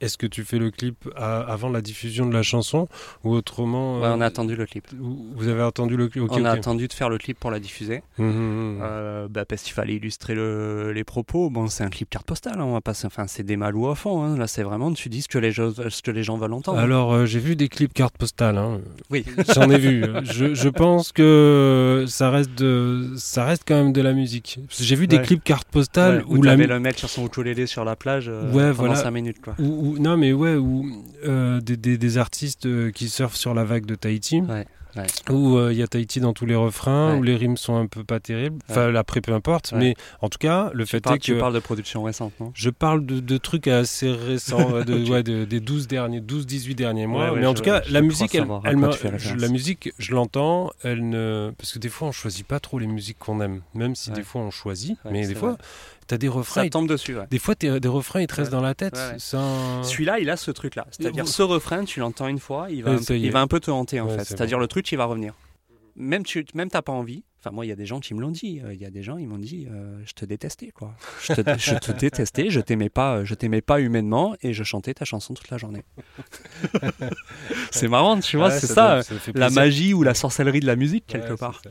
Est-ce 0.00 0.18
que 0.18 0.26
tu 0.26 0.44
fais 0.44 0.58
le 0.58 0.70
clip 0.70 1.08
avant 1.16 1.70
la 1.70 1.80
diffusion 1.80 2.26
de 2.26 2.34
la 2.34 2.42
chanson 2.42 2.88
ou 3.24 3.32
autrement 3.32 4.00
ouais, 4.00 4.08
On 4.08 4.20
a 4.20 4.24
euh, 4.24 4.26
attendu 4.26 4.54
le 4.54 4.66
clip. 4.66 4.86
Vous 4.98 5.48
avez 5.48 5.62
attendu 5.62 5.96
le 5.96 6.08
clip 6.08 6.24
On 6.28 6.44
a 6.44 6.50
attendu 6.50 6.86
de 6.86 6.92
faire 6.92 7.08
le 7.08 7.16
clip 7.16 7.38
pour 7.38 7.50
la 7.50 7.60
diffuser. 7.60 8.02
Mmh, 8.18 8.24
mmh, 8.24 8.30
mmh. 8.30 8.78
Euh, 8.82 9.28
bah, 9.28 9.44
parce 9.46 9.62
qu'il 9.62 9.72
fallait 9.72 9.94
illustrer 9.94 10.34
le, 10.34 10.92
les 10.92 11.04
propos. 11.04 11.48
Bon, 11.48 11.68
c'est 11.68 11.82
un 11.84 11.88
clip 11.88 12.10
carte 12.10 12.26
postale. 12.26 12.60
Hein, 12.60 12.64
on 12.64 12.72
va 12.74 12.82
pas, 12.82 12.92
enfin, 13.06 13.26
c'est 13.26 13.42
des 13.42 13.56
malous 13.56 13.88
à 13.88 13.94
fond. 13.94 14.22
Hein. 14.22 14.36
Là, 14.36 14.46
c'est 14.46 14.62
vraiment 14.62 14.92
tu 14.92 15.08
dis 15.08 15.22
ce 15.22 15.28
que 15.28 15.38
les 15.38 15.50
gens, 15.50 15.72
ce 15.72 16.02
que 16.02 16.10
les 16.10 16.22
gens 16.22 16.36
veulent 16.36 16.52
entendre. 16.52 16.78
Alors, 16.78 17.12
euh, 17.12 17.26
j'ai 17.26 17.40
vu 17.40 17.56
des 17.56 17.68
clips 17.68 17.94
carte 17.94 18.18
postale. 18.18 18.58
Hein. 18.58 18.80
Oui. 19.10 19.24
J'en 19.54 19.70
ai 19.70 19.78
vu. 19.78 20.04
Je, 20.24 20.54
je, 20.54 20.68
pense 20.68 21.12
que 21.12 22.04
ça 22.06 22.30
reste 22.30 22.54
de, 22.54 23.14
ça 23.16 23.44
reste 23.44 23.62
quand 23.66 23.76
même 23.76 23.92
de 23.92 24.02
la 24.02 24.12
musique. 24.12 24.58
J'ai 24.78 24.96
vu 24.96 25.06
des 25.06 25.22
clips 25.22 25.42
carte 25.42 25.68
postale 25.68 26.22
où, 26.26 26.38
où 26.38 26.42
la... 26.42 26.56
le 26.56 26.80
mec 26.80 26.98
sur 26.98 27.08
son 27.08 27.26
ukulélé 27.26 27.66
sur 27.66 27.84
la 27.84 27.96
plage 27.96 28.28
ouais, 28.28 28.72
pendant 28.72 28.72
voilà. 28.72 28.96
5 28.96 29.10
minutes 29.10 29.40
quoi 29.42 29.54
non, 29.98 30.16
mais 30.16 30.32
ouais, 30.32 30.54
ou 30.54 30.86
euh, 31.24 31.60
des, 31.60 31.76
des, 31.76 31.98
des, 31.98 32.18
artistes 32.18 32.66
euh, 32.66 32.90
qui 32.90 33.08
surfent 33.08 33.36
sur 33.36 33.54
la 33.54 33.64
vague 33.64 33.86
de 33.86 33.94
Tahiti. 33.94 34.40
Ouais. 34.40 34.66
Où 35.28 35.58
euh, 35.58 35.72
il 35.72 35.78
y 35.78 35.82
a 35.82 35.86
Tahiti 35.86 36.20
dans 36.20 36.32
tous 36.32 36.46
les 36.46 36.54
refrains, 36.54 37.16
où 37.18 37.22
les 37.22 37.36
rimes 37.36 37.58
sont 37.58 37.76
un 37.76 37.86
peu 37.86 38.02
pas 38.02 38.18
terribles. 38.18 38.58
Enfin, 38.70 38.94
après, 38.94 39.20
peu 39.20 39.32
importe. 39.32 39.74
Mais 39.76 39.94
en 40.22 40.30
tout 40.30 40.38
cas, 40.38 40.70
le 40.72 40.86
fait 40.86 41.06
est 41.06 41.18
que. 41.18 41.22
Tu 41.22 41.36
parles 41.36 41.52
de 41.52 41.58
production 41.58 42.02
récente, 42.02 42.32
non? 42.40 42.50
Je 42.54 42.70
parle 42.70 43.04
de, 43.04 43.20
de, 43.20 43.36
trucs 43.36 43.68
assez 43.68 44.10
récents, 44.10 44.80
de, 44.86 45.10
ouais, 45.10 45.22
de, 45.22 45.44
des 45.44 45.60
12 45.60 45.86
derniers, 45.86 46.20
12-18 46.20 46.74
derniers 46.74 47.06
mois. 47.06 47.32
mais 47.36 47.46
en 47.46 47.54
tout 47.54 47.62
cas, 47.62 47.82
la 47.90 48.00
musique, 48.00 48.34
elle, 48.34 48.46
elle 48.64 48.78
la 49.38 49.48
musique, 49.48 49.92
je 49.98 50.14
l'entends. 50.14 50.70
Elle 50.82 51.08
ne, 51.08 51.52
parce 51.58 51.72
que 51.72 51.78
des 51.78 51.90
fois, 51.90 52.08
on 52.08 52.12
choisit 52.12 52.46
pas 52.46 52.60
trop 52.60 52.78
les 52.78 52.86
musiques 52.86 53.18
qu'on 53.18 53.40
aime, 53.40 53.60
même 53.74 53.94
si 53.94 54.10
des 54.10 54.22
fois 54.22 54.40
on 54.40 54.50
choisit. 54.50 54.96
mais 55.10 55.26
des 55.26 55.34
fois, 55.34 55.58
as 56.14 56.18
des 56.18 56.28
refrains. 56.28 56.64
Ça 56.64 56.70
tombe 56.70 56.88
dessus, 56.88 57.16
Des 57.30 57.38
fois, 57.38 57.54
des 57.54 57.88
refrains, 57.88 58.20
ils 58.20 58.26
te 58.26 58.34
restent 58.34 58.52
dans 58.52 58.60
la 58.60 58.74
tête. 58.74 58.96
Celui-là, 59.18 60.18
il 60.18 60.30
a 60.30 60.36
ce 60.36 60.50
truc-là. 60.50 60.86
C'est-à-dire, 60.90 61.28
ce 61.28 61.42
refrain, 61.42 61.84
tu 61.84 62.00
l'entends 62.00 62.28
une 62.28 62.38
fois, 62.38 62.68
il 62.70 62.82
va, 62.82 62.92
un, 62.92 63.02
peu, 63.02 63.18
il 63.18 63.30
va 63.30 63.40
un 63.40 63.46
peu 63.46 63.60
te 63.60 63.70
hanter, 63.70 64.00
en 64.00 64.08
fait. 64.08 64.24
C'est-à-dire, 64.24 64.58
le 64.58 64.66
truc, 64.66 64.90
il 64.92 64.96
va 64.96 65.04
revenir. 65.04 65.34
Même 65.98 66.24
tu 66.24 66.44
même 66.52 66.68
t'as 66.68 66.82
pas 66.82 66.92
envie. 66.92 67.24
Enfin, 67.40 67.54
moi, 67.54 67.64
il 67.64 67.68
y 67.68 67.72
a 67.72 67.76
des 67.76 67.86
gens 67.86 68.00
qui 68.00 68.12
me 68.12 68.20
l'ont 68.20 68.30
dit. 68.30 68.60
Euh, 68.62 68.74
il 68.74 68.80
y 68.80 68.84
a 68.84 68.90
des 68.90 69.02
gens, 69.02 69.16
ils 69.16 69.26
m'ont 69.26 69.38
dit, 69.38 69.66
euh, 69.70 69.98
je 70.04 70.12
te 70.12 70.24
détestais, 70.26 70.70
quoi. 70.70 70.94
Je 71.22 71.32
te, 71.32 71.58
je 71.58 71.74
te 71.76 71.92
détestais, 71.98 72.50
je 72.50 72.60
t'aimais 72.60 72.90
pas, 72.90 73.24
je 73.24 73.34
t'aimais 73.34 73.62
pas 73.62 73.80
humainement, 73.80 74.36
et 74.42 74.52
je 74.52 74.62
chantais 74.62 74.92
ta 74.92 75.04
chanson 75.06 75.32
toute 75.32 75.48
la 75.48 75.56
journée. 75.56 75.84
c'est 77.70 77.88
marrant, 77.88 78.20
tu 78.20 78.36
vois, 78.36 78.50
c'est 78.50 78.66
ça, 78.66 79.00
la 79.34 79.48
magie 79.48 79.94
ou 79.94 80.02
la 80.02 80.14
sorcellerie 80.14 80.60
de 80.60 80.66
la 80.66 80.76
musique 80.76 81.06
quelque 81.06 81.34
part. 81.34 81.62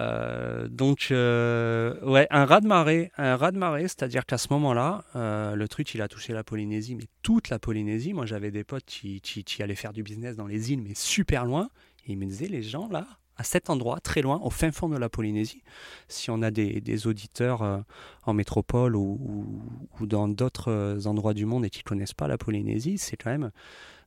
Euh, 0.00 0.68
donc, 0.68 1.08
euh, 1.10 2.00
ouais, 2.02 2.26
un 2.30 2.44
raz 2.44 2.60
de 2.60 2.66
marée, 2.66 3.10
un 3.18 3.36
raz 3.36 3.52
de 3.52 3.58
marée, 3.58 3.82
c'est-à-dire 3.82 4.24
qu'à 4.26 4.38
ce 4.38 4.48
moment-là, 4.50 5.04
euh, 5.14 5.54
le 5.54 5.68
truc, 5.68 5.94
il 5.94 6.02
a 6.02 6.08
touché 6.08 6.32
la 6.32 6.44
Polynésie, 6.44 6.94
mais 6.94 7.06
toute 7.22 7.48
la 7.50 7.58
Polynésie. 7.58 8.12
Moi, 8.14 8.26
j'avais 8.26 8.50
des 8.50 8.64
potes 8.64 8.84
qui, 8.84 9.20
qui, 9.20 9.62
allaient 9.62 9.74
faire 9.74 9.92
du 9.92 10.02
business 10.02 10.36
dans 10.36 10.46
les 10.46 10.72
îles, 10.72 10.82
mais 10.82 10.94
super 10.94 11.44
loin. 11.44 11.68
Et 12.06 12.12
ils 12.12 12.18
me 12.18 12.26
disaient, 12.26 12.48
les 12.48 12.62
gens 12.62 12.88
là, 12.88 13.06
à 13.36 13.44
cet 13.44 13.68
endroit, 13.68 14.00
très 14.00 14.22
loin, 14.22 14.40
au 14.42 14.50
fin 14.50 14.70
fond 14.70 14.88
de 14.88 14.96
la 14.96 15.08
Polynésie, 15.08 15.62
si 16.08 16.30
on 16.30 16.40
a 16.42 16.50
des, 16.50 17.06
auditeurs 17.06 17.84
en 18.24 18.32
métropole 18.32 18.94
ou, 18.94 19.60
ou 20.00 20.06
dans 20.06 20.28
d'autres 20.28 21.06
endroits 21.06 21.34
du 21.34 21.44
monde 21.44 21.64
et 21.64 21.70
qui 21.70 21.82
connaissent 21.82 22.14
pas 22.14 22.28
la 22.28 22.38
Polynésie, 22.38 22.96
c'est 22.96 23.16
quand 23.16 23.30
même 23.30 23.50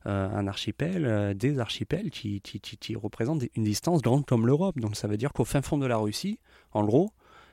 un 0.04 0.46
archipel, 0.46 1.04
euh, 1.04 1.34
des 1.34 1.58
archipels 1.58 2.10
qui, 2.10 2.40
qui, 2.40 2.96
représentent 2.96 3.44
une 3.54 3.64
distance 3.64 4.02
grande 4.02 4.24
comme 4.26 4.46
l'Europe. 4.46 4.78
Donc 4.78 4.96
ça 4.96 5.08
veut 5.08 5.16
dire 5.16 5.32
qu'au 5.32 5.44
fin 5.44 5.62
fond 5.62 5.78
de 5.78 5.86
la 5.86 5.96
Russie, 5.96 6.38
en 6.72 6.84
gros, 6.84 7.10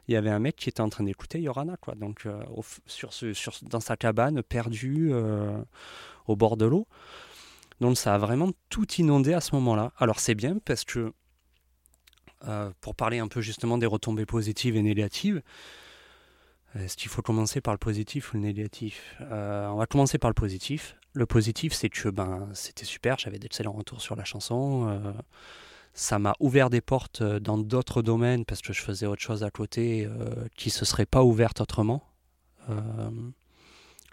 il 0.07 0.13
y 0.13 0.17
avait 0.17 0.29
un 0.29 0.39
mec 0.39 0.55
qui 0.55 0.69
était 0.69 0.81
en 0.81 0.89
train 0.89 1.03
d'écouter 1.03 1.41
Yorana, 1.41 1.77
quoi. 1.77 1.95
Donc 1.95 2.25
euh, 2.25 2.43
sur 2.85 3.13
ce, 3.13 3.33
sur, 3.33 3.53
dans 3.63 3.79
sa 3.79 3.97
cabane, 3.97 4.43
perdu 4.43 5.13
au 6.27 6.35
bord 6.35 6.57
de 6.57 6.65
l'eau. 6.65 6.87
Donc 7.81 7.97
ça 7.97 8.15
a 8.15 8.17
vraiment 8.17 8.51
tout 8.69 8.89
inondé 8.93 9.33
à 9.33 9.41
ce 9.41 9.55
moment-là. 9.55 9.91
Alors 9.97 10.19
c'est 10.19 10.35
bien 10.35 10.57
parce 10.63 10.85
que, 10.85 11.13
pour 12.79 12.93
parler 12.93 13.17
un 13.17 13.27
peu 13.27 13.41
justement 13.41 13.79
des 13.79 13.87
retombées 13.87 14.27
positives 14.27 14.75
et 14.75 14.83
négatives, 14.83 15.41
est-ce 16.75 16.95
qu'il 16.95 17.09
faut 17.09 17.23
commencer 17.23 17.59
par 17.59 17.73
le 17.73 17.79
positif 17.79 18.33
ou 18.33 18.37
le 18.37 18.43
négatif? 18.43 19.15
On 19.19 19.75
va 19.75 19.87
commencer 19.87 20.19
par 20.19 20.29
le 20.29 20.35
positif. 20.35 20.95
Le 21.15 21.25
positif, 21.25 21.71
c'est 21.71 21.89
que 21.89 22.09
ben, 22.09 22.49
c'était 22.53 22.83
super, 22.83 23.17
j'avais 23.17 23.39
d'excellents 23.39 23.71
retours 23.71 24.01
sur 24.01 24.17
la 24.17 24.25
chanson. 24.25 24.89
Euh, 24.89 25.13
ça 25.93 26.19
m'a 26.19 26.35
ouvert 26.41 26.69
des 26.69 26.81
portes 26.81 27.21
euh, 27.21 27.39
dans 27.39 27.57
d'autres 27.57 28.01
domaines 28.01 28.43
parce 28.43 28.61
que 28.61 28.73
je 28.73 28.81
faisais 28.81 29.05
autre 29.05 29.21
chose 29.21 29.41
à 29.41 29.49
côté 29.49 30.05
euh, 30.05 30.45
qui 30.57 30.67
ne 30.67 30.73
se 30.73 30.83
seraient 30.83 31.05
pas 31.05 31.23
ouvertes 31.23 31.61
autrement 31.61 32.03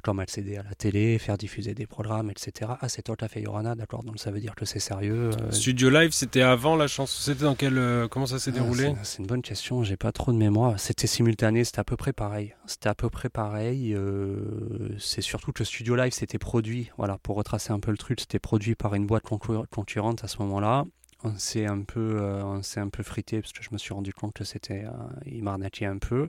comme 0.03 0.19
accéder 0.19 0.57
à 0.57 0.63
la 0.63 0.75
télé, 0.75 1.19
faire 1.19 1.39
diffuser 1.39 1.75
des 1.75 1.87
programmes, 1.87 2.31
etc. 2.31 2.73
Ah, 2.81 2.89
c'est 2.89 3.03
toi 3.03 3.17
qui 3.17 3.25
as 3.25 3.29
fait 3.29 3.41
Yorana, 3.41 3.75
d'accord, 3.75 4.03
donc 4.03 4.19
ça 4.19 4.31
veut 4.31 4.41
dire 4.41 4.55
que 4.55 4.65
c'est 4.65 4.81
sérieux. 4.81 5.31
Euh. 5.41 5.51
Studio 5.51 5.91
Live, 5.91 6.11
c'était 6.13 6.43
avant 6.43 6.77
la 6.77 6.89
chanson 6.89 7.19
C'était 7.21 7.45
dans 7.45 7.55
quel. 7.55 7.79
Euh, 7.79 8.09
comment 8.09 8.27
ça 8.27 8.39
s'est 8.39 8.51
ah, 8.55 8.59
déroulé? 8.61 8.95
C'est 9.03 9.19
une 9.21 9.27
bonne 9.27 9.43
question, 9.43 9.83
j'ai 9.83 9.97
pas 9.97 10.13
trop 10.13 10.33
de 10.33 10.37
mémoire. 10.37 10.79
C'était 10.79 11.07
simultané, 11.07 11.65
c'était 11.65 11.81
à 11.81 11.85
peu 11.85 11.97
près 11.97 12.13
pareil. 12.13 12.55
C'était 12.67 12.89
à 12.89 12.95
peu 12.95 13.09
près 13.09 13.29
pareil. 13.29 13.95
Euh, 13.95 14.97
c'est 14.99 15.23
surtout 15.23 15.53
que 15.53 15.65
Studio 15.65 15.95
Live, 15.95 16.13
c'était 16.13 16.39
produit, 16.39 16.91
voilà, 16.99 17.19
pour 17.19 17.37
retracer 17.37 17.73
un 17.73 17.81
peu 17.81 17.91
le 17.91 17.99
truc, 17.99 18.21
c'était 18.21 18.39
produit 18.39 18.75
par 18.75 18.95
une 18.95 19.07
boîte 19.07 19.25
concurrente 19.25 20.25
à 20.25 20.29
ce 20.29 20.39
moment-là 20.39 20.85
on 21.25 21.39
s'est 21.39 21.67
un 21.67 21.83
peu 21.83 22.19
euh, 22.21 22.61
un 22.77 22.89
peu 22.89 23.03
frité 23.03 23.41
parce 23.41 23.53
que 23.53 23.63
je 23.63 23.71
me 23.73 23.79
suis 23.79 23.95
rendu 23.95 24.13
compte 24.13 24.35
que 24.35 24.45
c'était 24.45 24.85
euh, 24.85 24.91
il 25.27 25.43
m'arnaquait 25.43 25.87
un 25.87 25.99
peu. 25.99 26.29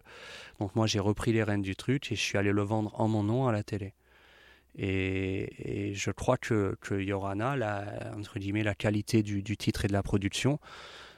Donc 0.59 0.75
moi 0.75 0.87
j'ai 0.87 0.99
repris 0.99 1.33
les 1.33 1.43
rênes 1.43 1.61
du 1.61 1.75
truc 1.75 2.11
et 2.11 2.15
je 2.15 2.21
suis 2.21 2.37
allé 2.37 2.51
le 2.51 2.61
vendre 2.61 2.91
en 2.99 3.07
mon 3.07 3.23
nom 3.23 3.47
à 3.47 3.51
la 3.51 3.63
télé. 3.63 3.93
Et, 4.75 5.93
je 5.93 6.09
crois 6.09 6.37
que, 6.37 6.75
que 6.81 6.95
Yorana 6.95 7.55
la, 7.55 8.13
entre 8.17 8.39
guillemets 8.39 8.63
la 8.63 8.73
qualité 8.73 9.21
du, 9.21 9.43
titre 9.55 9.85
et 9.85 9.87
de 9.87 9.93
la 9.93 10.01
production 10.01 10.59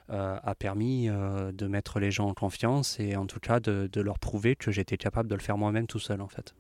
euh, 0.09 0.38
a 0.43 0.55
permis 0.55 1.07
de 1.07 1.67
mettre 1.67 1.99
les 2.01 2.11
gens 2.11 2.28
en 2.28 2.34
confiance 2.34 2.99
et 2.99 3.15
en 3.15 3.26
tout 3.28 3.39
cas 3.39 3.61
de, 3.61 3.89
de 3.91 4.01
leur 4.01 4.19
prouver 4.19 4.57
que 4.57 4.71
j'étais 4.71 4.97
capable 4.97 5.30
de 5.30 5.36
le 5.36 5.41
faire 5.41 5.57
moi-même 5.57 5.88
tout 5.88 5.99
seul 5.99 6.21
en 6.21 6.28
fait. 6.28 6.53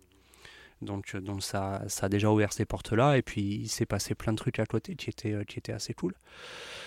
Donc, 0.81 1.15
donc 1.17 1.43
ça, 1.43 1.83
ça 1.87 2.05
a 2.05 2.09
déjà 2.09 2.31
ouvert 2.31 2.53
ces 2.53 2.65
portes 2.65 2.93
là 2.93 3.17
et 3.17 3.21
puis 3.21 3.41
il 3.41 3.69
s'est 3.69 3.85
passé 3.85 4.15
plein 4.15 4.31
de 4.31 4.37
trucs 4.37 4.59
à 4.59 4.65
côté 4.65 4.95
qui 4.95 5.09
étaient, 5.09 5.43
qui 5.45 5.59
étaient 5.59 5.73
assez 5.73 5.93
cool. 5.93 6.13
euh, 6.13 6.84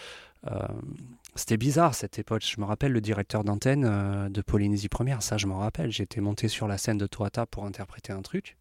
c'était 1.38 1.56
bizarre 1.56 1.94
cette 1.94 2.18
époque. 2.18 2.44
Je 2.44 2.60
me 2.60 2.66
rappelle 2.66 2.92
le 2.92 3.00
directeur 3.00 3.44
d'antenne 3.44 3.84
euh, 3.84 4.28
de 4.28 4.42
Polynésie 4.42 4.88
Première, 4.88 5.22
ça 5.22 5.38
je 5.38 5.46
m'en 5.46 5.58
rappelle. 5.58 5.90
J'étais 5.90 6.20
monté 6.20 6.48
sur 6.48 6.68
la 6.68 6.78
scène 6.78 6.98
de 6.98 7.06
Toata 7.06 7.46
pour 7.46 7.64
interpréter 7.64 8.12
un 8.12 8.22
truc. 8.22 8.56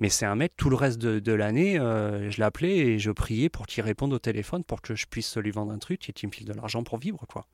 Mais 0.00 0.08
c'est 0.08 0.26
un 0.26 0.34
mec, 0.34 0.52
tout 0.56 0.70
le 0.70 0.76
reste 0.76 0.98
de, 0.98 1.32
l'année, 1.32 1.78
euh, 1.78 2.28
je 2.30 2.40
l'appelais 2.40 2.76
et 2.76 2.98
je 2.98 3.12
priais 3.12 3.48
pour 3.48 3.66
qu'il 3.66 3.84
réponde 3.84 4.12
au 4.12 4.18
téléphone 4.18 4.64
pour 4.64 4.82
que 4.82 4.96
je 4.96 5.06
puisse 5.06 5.36
lui 5.36 5.52
vendre 5.52 5.72
un 5.72 5.78
truc 5.78 6.08
et 6.08 6.12
qu'il 6.12 6.28
me 6.28 6.32
file 6.32 6.46
de 6.46 6.52
l'argent 6.52 6.82
pour 6.82 6.98
vivre. 6.98 7.24
quoi. 7.28 7.46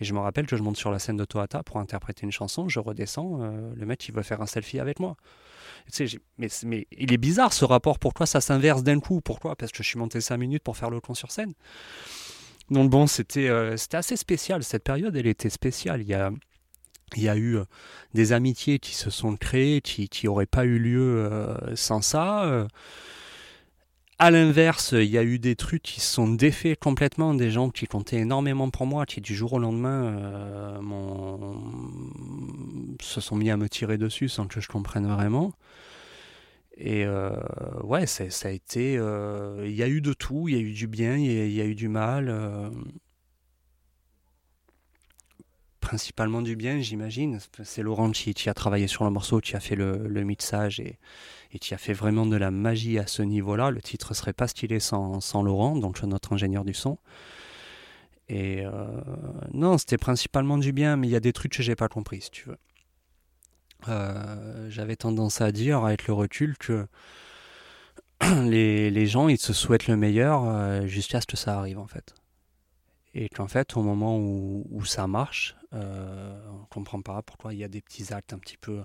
Et 0.00 0.04
je 0.04 0.14
me 0.14 0.18
rappelle 0.18 0.46
que 0.46 0.56
je 0.56 0.62
monte 0.62 0.78
sur 0.78 0.90
la 0.90 0.98
scène 0.98 1.18
de 1.18 1.26
Toata 1.26 1.62
pour 1.62 1.78
interpréter 1.78 2.24
une 2.24 2.32
chanson, 2.32 2.68
je 2.68 2.80
redescends, 2.80 3.38
le 3.74 3.86
mec 3.86 4.08
il 4.08 4.14
veut 4.14 4.22
faire 4.22 4.40
un 4.40 4.46
selfie 4.46 4.78
avec 4.78 4.98
moi. 4.98 5.16
Tu 5.92 6.08
sais, 6.08 6.18
mais, 6.38 6.48
mais, 6.64 6.86
il 6.92 7.12
est 7.12 7.18
bizarre 7.18 7.52
ce 7.52 7.64
rapport, 7.64 7.98
pourquoi 7.98 8.24
ça 8.24 8.40
s'inverse 8.40 8.82
d'un 8.82 9.00
coup? 9.00 9.20
Pourquoi? 9.20 9.56
Parce 9.56 9.72
que 9.72 9.82
je 9.82 9.88
suis 9.88 9.98
monté 9.98 10.20
5 10.20 10.36
minutes 10.38 10.62
pour 10.62 10.76
faire 10.76 10.90
le 10.90 11.00
con 11.00 11.14
sur 11.14 11.30
scène. 11.30 11.52
Donc 12.70 12.90
bon, 12.90 13.06
c'était 13.06 13.48
euh, 13.48 13.76
assez 13.92 14.16
spécial. 14.16 14.62
Cette 14.62 14.84
période, 14.84 15.16
elle 15.16 15.26
était 15.26 15.50
spéciale. 15.50 16.02
Il 16.02 16.08
y 16.08 16.14
a, 16.14 16.30
il 17.16 17.22
y 17.22 17.28
a 17.28 17.36
eu 17.36 17.56
euh, 17.56 17.64
des 18.14 18.32
amitiés 18.32 18.78
qui 18.78 18.94
se 18.94 19.10
sont 19.10 19.36
créées, 19.36 19.80
qui 19.80 20.08
n'auraient 20.24 20.46
pas 20.46 20.64
eu 20.64 20.78
lieu 20.78 21.00
euh, 21.00 21.74
sans 21.76 22.02
ça. 22.02 22.68
À 24.20 24.32
l'inverse, 24.32 24.92
il 24.92 25.04
y 25.04 25.16
a 25.16 25.22
eu 25.22 25.38
des 25.38 25.54
trucs 25.54 25.82
qui 25.82 26.00
se 26.00 26.12
sont 26.14 26.28
défaits 26.28 26.78
complètement, 26.80 27.34
des 27.34 27.52
gens 27.52 27.70
qui 27.70 27.86
comptaient 27.86 28.16
énormément 28.16 28.68
pour 28.68 28.84
moi, 28.84 29.06
qui 29.06 29.20
du 29.20 29.34
jour 29.34 29.52
au 29.52 29.58
lendemain 29.60 30.80
se 33.00 33.20
sont 33.20 33.36
mis 33.36 33.48
à 33.50 33.56
me 33.56 33.68
tirer 33.68 33.96
dessus 33.96 34.28
sans 34.28 34.48
que 34.48 34.60
je 34.60 34.66
comprenne 34.66 35.06
vraiment. 35.06 35.52
Et 36.78 37.04
euh, 37.04 37.32
ouais, 37.82 38.06
ça 38.06 38.24
a 38.48 38.50
été. 38.52 38.96
Euh, 38.96 39.64
il 39.66 39.74
y 39.74 39.82
a 39.82 39.88
eu 39.88 40.00
de 40.00 40.12
tout, 40.12 40.48
il 40.48 40.54
y 40.54 40.58
a 40.58 40.60
eu 40.60 40.72
du 40.72 40.86
bien, 40.86 41.16
il 41.16 41.50
y, 41.50 41.60
a 41.60 41.64
eu 41.64 41.74
du 41.74 41.88
mal. 41.88 42.28
Euh, 42.28 42.70
principalement 45.80 46.40
du 46.40 46.54
bien, 46.54 46.80
j'imagine. 46.80 47.40
C'est 47.64 47.82
Laurent 47.82 48.12
qui, 48.12 48.48
a 48.48 48.54
travaillé 48.54 48.86
sur 48.86 49.04
le 49.04 49.10
morceau, 49.10 49.40
qui 49.40 49.56
a 49.56 49.60
fait 49.60 49.74
le, 49.74 50.22
mixage 50.22 50.78
et, 50.78 50.98
et 51.52 51.58
qui 51.58 51.74
a 51.74 51.78
fait 51.78 51.94
vraiment 51.94 52.26
de 52.26 52.36
la 52.36 52.52
magie 52.52 53.00
à 53.00 53.08
ce 53.08 53.22
niveau-là. 53.22 53.72
Le 53.72 53.82
titre 53.82 54.14
serait 54.14 54.32
pas 54.32 54.46
stylé 54.46 54.78
sans, 54.78 55.20
sans 55.20 55.42
Laurent, 55.42 55.74
donc 55.74 56.00
notre 56.04 56.32
ingénieur 56.32 56.64
du 56.64 56.74
son. 56.74 56.98
Et 58.28 58.62
non, 59.52 59.78
c'était 59.78 59.96
principalement 59.96 60.58
du 60.58 60.72
bien, 60.72 60.96
mais 60.96 61.08
il 61.08 61.10
y 61.10 61.16
a 61.16 61.20
des 61.20 61.32
trucs 61.32 61.52
que 61.56 61.62
j'ai 61.62 61.76
pas 61.76 61.88
compris, 61.88 62.20
si 62.20 62.30
tu 62.30 62.48
veux. 62.48 62.58
Euh, 63.86 64.68
j'avais 64.70 64.96
tendance 64.96 65.40
à 65.40 65.52
dire, 65.52 65.84
avec 65.84 66.06
le 66.06 66.14
recul, 66.14 66.56
que 66.58 66.86
les, 68.44 68.90
les, 68.90 69.06
gens, 69.06 69.28
ils 69.28 69.38
se 69.38 69.52
souhaitent 69.52 69.86
le 69.86 69.96
meilleur 69.96 70.44
euh, 70.44 70.86
jusqu'à 70.86 71.20
ce 71.20 71.26
que 71.26 71.36
ça 71.36 71.58
arrive, 71.58 71.78
en 71.78 71.86
fait. 71.86 72.14
Et 73.14 73.28
qu'en 73.28 73.48
fait, 73.48 73.76
au 73.76 73.82
moment 73.82 74.18
où, 74.18 74.84
ça 74.84 75.06
marche, 75.06 75.56
euh, 75.72 76.38
on 76.50 76.60
ne 76.60 76.66
comprend 76.70 77.00
pas 77.00 77.22
pourquoi 77.22 77.54
il 77.54 77.60
y 77.60 77.64
a 77.64 77.68
des 77.68 77.80
petits 77.80 78.12
actes 78.12 78.32
un 78.32 78.38
petit 78.38 78.56
peu 78.56 78.82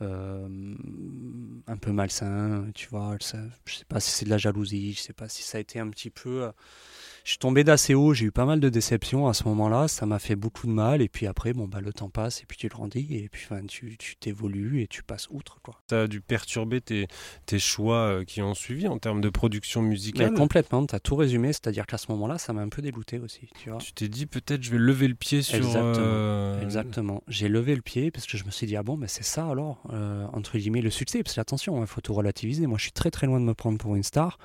un 0.00 1.76
peu 1.76 1.90
malsains, 1.90 2.70
tu 2.72 2.86
vois. 2.88 3.16
Je 3.18 3.74
sais 3.74 3.84
pas 3.88 3.98
si 3.98 4.12
c'est 4.12 4.24
de 4.26 4.30
la 4.30 4.38
jalousie, 4.38 4.92
je 4.92 5.00
sais 5.00 5.12
pas 5.12 5.28
si 5.28 5.42
ça 5.42 5.58
a 5.58 5.60
été 5.60 5.80
un 5.80 5.90
petit 5.90 6.10
peu 6.10 6.52
je 7.28 7.32
suis 7.32 7.38
tombé 7.40 7.62
d'assez 7.62 7.92
haut, 7.92 8.14
j'ai 8.14 8.24
eu 8.24 8.30
pas 8.30 8.46
mal 8.46 8.58
de 8.58 8.70
déceptions 8.70 9.28
à 9.28 9.34
ce 9.34 9.44
moment-là, 9.44 9.86
ça 9.86 10.06
m'a 10.06 10.18
fait 10.18 10.34
beaucoup 10.34 10.66
de 10.66 10.72
mal, 10.72 11.02
et 11.02 11.10
puis 11.10 11.26
après, 11.26 11.52
bon, 11.52 11.68
bah, 11.68 11.82
le 11.82 11.92
temps 11.92 12.08
passe, 12.08 12.40
et 12.40 12.46
puis 12.46 12.56
tu 12.56 12.68
grandis, 12.68 13.06
et 13.10 13.28
puis 13.28 13.46
tu 13.98 14.16
t'évolues, 14.16 14.80
et 14.80 14.86
tu 14.86 15.02
passes 15.02 15.28
outre. 15.28 15.58
Quoi. 15.62 15.78
Ça 15.90 16.04
a 16.04 16.06
dû 16.06 16.22
perturber 16.22 16.80
tes, 16.80 17.06
tes 17.44 17.58
choix 17.58 17.98
euh, 17.98 18.24
qui 18.24 18.40
ont 18.40 18.54
suivi 18.54 18.88
en 18.88 18.96
termes 18.96 19.20
de 19.20 19.28
production 19.28 19.82
musicale? 19.82 20.32
Complètement, 20.32 20.86
tu 20.86 20.94
as 20.94 21.00
tout 21.00 21.16
résumé, 21.16 21.48
c'est-à-dire 21.48 21.84
qu'à 21.84 21.98
ce 21.98 22.10
moment-là, 22.12 22.38
ça 22.38 22.54
m'a 22.54 22.62
un 22.62 22.70
peu 22.70 22.80
dégoûté 22.80 23.18
aussi. 23.18 23.50
Tu, 23.62 23.68
vois. 23.68 23.78
tu 23.78 23.92
t'es 23.92 24.08
dit, 24.08 24.24
peut-être 24.24 24.62
je 24.62 24.70
vais 24.70 24.78
lever 24.78 25.06
le 25.06 25.14
pied 25.14 25.42
sur... 25.42 25.56
Exactement, 25.56 25.94
euh, 25.98 26.62
Exactement. 26.62 27.22
j'ai 27.28 27.48
levé 27.48 27.74
le 27.74 27.82
pied, 27.82 28.10
parce 28.10 28.24
que 28.24 28.38
je 28.38 28.44
me 28.46 28.50
suis 28.50 28.66
dit, 28.66 28.76
ah 28.76 28.82
bon, 28.82 28.96
mais 28.96 29.06
c'est 29.06 29.22
ça 29.22 29.46
alors, 29.46 29.82
euh, 29.92 30.26
entre 30.32 30.56
guillemets, 30.56 30.80
le 30.80 30.88
succès, 30.88 31.22
parce 31.22 31.34
que 31.34 31.42
attention, 31.42 31.76
il 31.76 31.82
hein, 31.82 31.86
faut 31.86 32.00
tout 32.00 32.14
relativiser, 32.14 32.66
moi 32.66 32.78
je 32.78 32.84
suis 32.84 32.92
très 32.92 33.10
très 33.10 33.26
loin 33.26 33.38
de 33.38 33.44
me 33.44 33.52
prendre 33.52 33.76
pour 33.76 33.96
une 33.96 34.02
star 34.02 34.38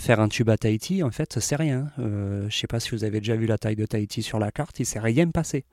faire 0.00 0.20
un 0.20 0.28
tube 0.28 0.48
à 0.48 0.56
Tahiti, 0.56 1.02
en 1.02 1.10
fait, 1.10 1.38
c'est 1.38 1.56
rien. 1.56 1.90
Euh, 1.98 2.48
je 2.48 2.56
sais 2.56 2.66
pas 2.66 2.80
si 2.80 2.90
vous 2.90 3.04
avez 3.04 3.20
déjà 3.20 3.36
vu 3.36 3.46
la 3.46 3.58
taille 3.58 3.76
de 3.76 3.84
Tahiti 3.84 4.22
sur 4.22 4.38
la 4.38 4.50
carte, 4.50 4.80
il 4.80 4.86
s'est 4.86 4.98
rien 4.98 5.28
passé. 5.28 5.64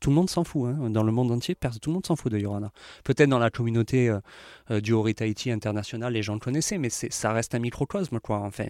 Tout 0.00 0.10
le 0.10 0.16
monde 0.16 0.30
s'en 0.30 0.44
fout, 0.44 0.68
hein. 0.68 0.90
dans 0.90 1.02
le 1.02 1.12
monde 1.12 1.30
entier, 1.30 1.54
tout 1.54 1.90
le 1.90 1.92
monde 1.92 2.06
s'en 2.06 2.16
fout 2.16 2.32
de 2.32 2.38
Yorana. 2.38 2.72
Peut-être 3.04 3.28
dans 3.28 3.38
la 3.38 3.50
communauté 3.50 4.08
euh, 4.08 4.20
euh, 4.70 4.80
du 4.80 4.92
Ori 4.92 5.14
Tahiti 5.14 5.50
international, 5.50 6.12
les 6.12 6.22
gens 6.22 6.34
le 6.34 6.40
connaissaient, 6.40 6.78
mais 6.78 6.90
ça 6.90 7.32
reste 7.32 7.54
un 7.54 7.58
microcosme, 7.58 8.20
quoi. 8.20 8.38
Enfin, 8.38 8.66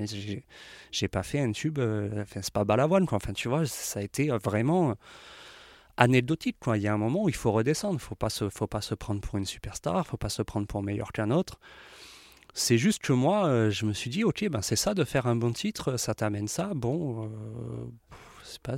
j'ai 0.90 1.08
pas 1.08 1.22
fait 1.22 1.40
un 1.40 1.52
tube, 1.52 1.78
enfin, 1.78 2.40
c'est 2.42 2.52
pas 2.52 2.64
balavoine, 2.64 3.06
quoi. 3.06 3.16
Enfin, 3.16 3.32
tu 3.34 3.48
vois, 3.48 3.66
ça 3.66 4.00
a 4.00 4.02
été 4.02 4.28
vraiment 4.28 4.94
anecdotique. 5.98 6.56
Quoi. 6.58 6.78
Il 6.78 6.82
y 6.82 6.88
a 6.88 6.94
un 6.94 6.98
moment 6.98 7.24
où 7.24 7.28
il 7.28 7.34
faut 7.34 7.52
redescendre. 7.52 7.94
Il 7.94 7.96
ne 7.96 8.50
faut 8.50 8.66
pas 8.66 8.80
se 8.80 8.94
prendre 8.94 9.20
pour 9.20 9.38
une 9.38 9.46
superstar, 9.46 9.94
il 9.94 9.98
ne 9.98 10.04
faut 10.04 10.16
pas 10.16 10.30
se 10.30 10.42
prendre 10.42 10.66
pour 10.66 10.82
meilleur 10.82 11.12
qu'un 11.12 11.30
autre. 11.30 11.58
C'est 12.54 12.76
juste 12.78 13.00
que 13.02 13.12
moi, 13.12 13.46
euh, 13.46 13.70
je 13.70 13.86
me 13.86 13.92
suis 13.92 14.10
dit, 14.10 14.24
ok, 14.24 14.46
ben 14.50 14.60
c'est 14.62 14.76
ça 14.76 14.92
de 14.94 15.04
faire 15.04 15.26
un 15.26 15.36
bon 15.36 15.52
titre, 15.52 15.96
ça 15.96 16.14
t'amène 16.14 16.48
ça. 16.48 16.72
Bon, 16.74 17.24
euh, 17.24 17.28
c'est 18.44 18.60
pas, 18.60 18.76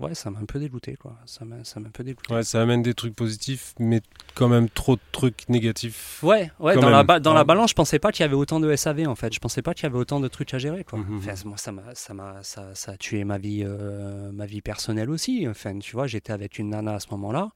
vrai, 0.00 0.14
ça 0.14 0.30
m'a 0.30 0.38
un 0.38 0.44
peu 0.44 0.60
dégoûté, 0.60 0.94
quoi. 0.94 1.16
Ça 1.26 1.44
m'a, 1.44 1.64
ça 1.64 1.80
m'a 1.80 1.88
un 1.88 1.90
peu 1.90 2.04
dégoûté. 2.04 2.32
Ouais, 2.32 2.44
ça 2.44 2.62
amène 2.62 2.82
des 2.82 2.94
trucs 2.94 3.16
positifs, 3.16 3.74
mais 3.80 4.00
quand 4.36 4.46
même 4.48 4.68
trop 4.70 4.94
de 4.94 5.00
trucs 5.10 5.48
négatifs. 5.48 6.20
Ouais, 6.22 6.52
ouais. 6.60 6.76
Dans 6.76 6.88
la, 6.90 7.02
même. 7.02 7.18
dans 7.18 7.34
la 7.34 7.40
Ouais. 7.40 7.44
balance, 7.44 7.70
je 7.70 7.74
pensais 7.74 7.98
pas 7.98 8.12
qu'il 8.12 8.22
y 8.22 8.24
avait 8.24 8.36
autant 8.36 8.60
de 8.60 8.76
SAV 8.76 9.08
en 9.08 9.16
fait. 9.16 9.34
Je 9.34 9.40
pensais 9.40 9.62
pas 9.62 9.74
qu'il 9.74 9.82
y 9.82 9.86
avait 9.86 9.98
autant 9.98 10.20
de 10.20 10.28
trucs 10.28 10.54
à 10.54 10.58
gérer, 10.58 10.84
quoi. 10.84 11.00
Mhm. 11.00 11.18
Enfin, 11.18 11.32
moi, 11.44 11.56
ça 11.56 11.72
m'a, 11.72 11.82
ça 11.94 12.14
m'a, 12.14 12.42
ça, 12.44 12.72
ça 12.74 12.92
a 12.92 12.96
tué 12.96 13.24
ma 13.24 13.38
vie, 13.38 13.64
euh, 13.66 14.30
ma 14.30 14.46
vie 14.46 14.60
personnelle 14.62 15.10
aussi. 15.10 15.44
Enfin, 15.48 15.76
tu 15.80 15.96
vois, 15.96 16.06
j'étais 16.06 16.32
avec 16.32 16.60
une 16.60 16.70
nana 16.70 16.94
à 16.94 17.00
ce 17.00 17.08
moment-là. 17.10 17.50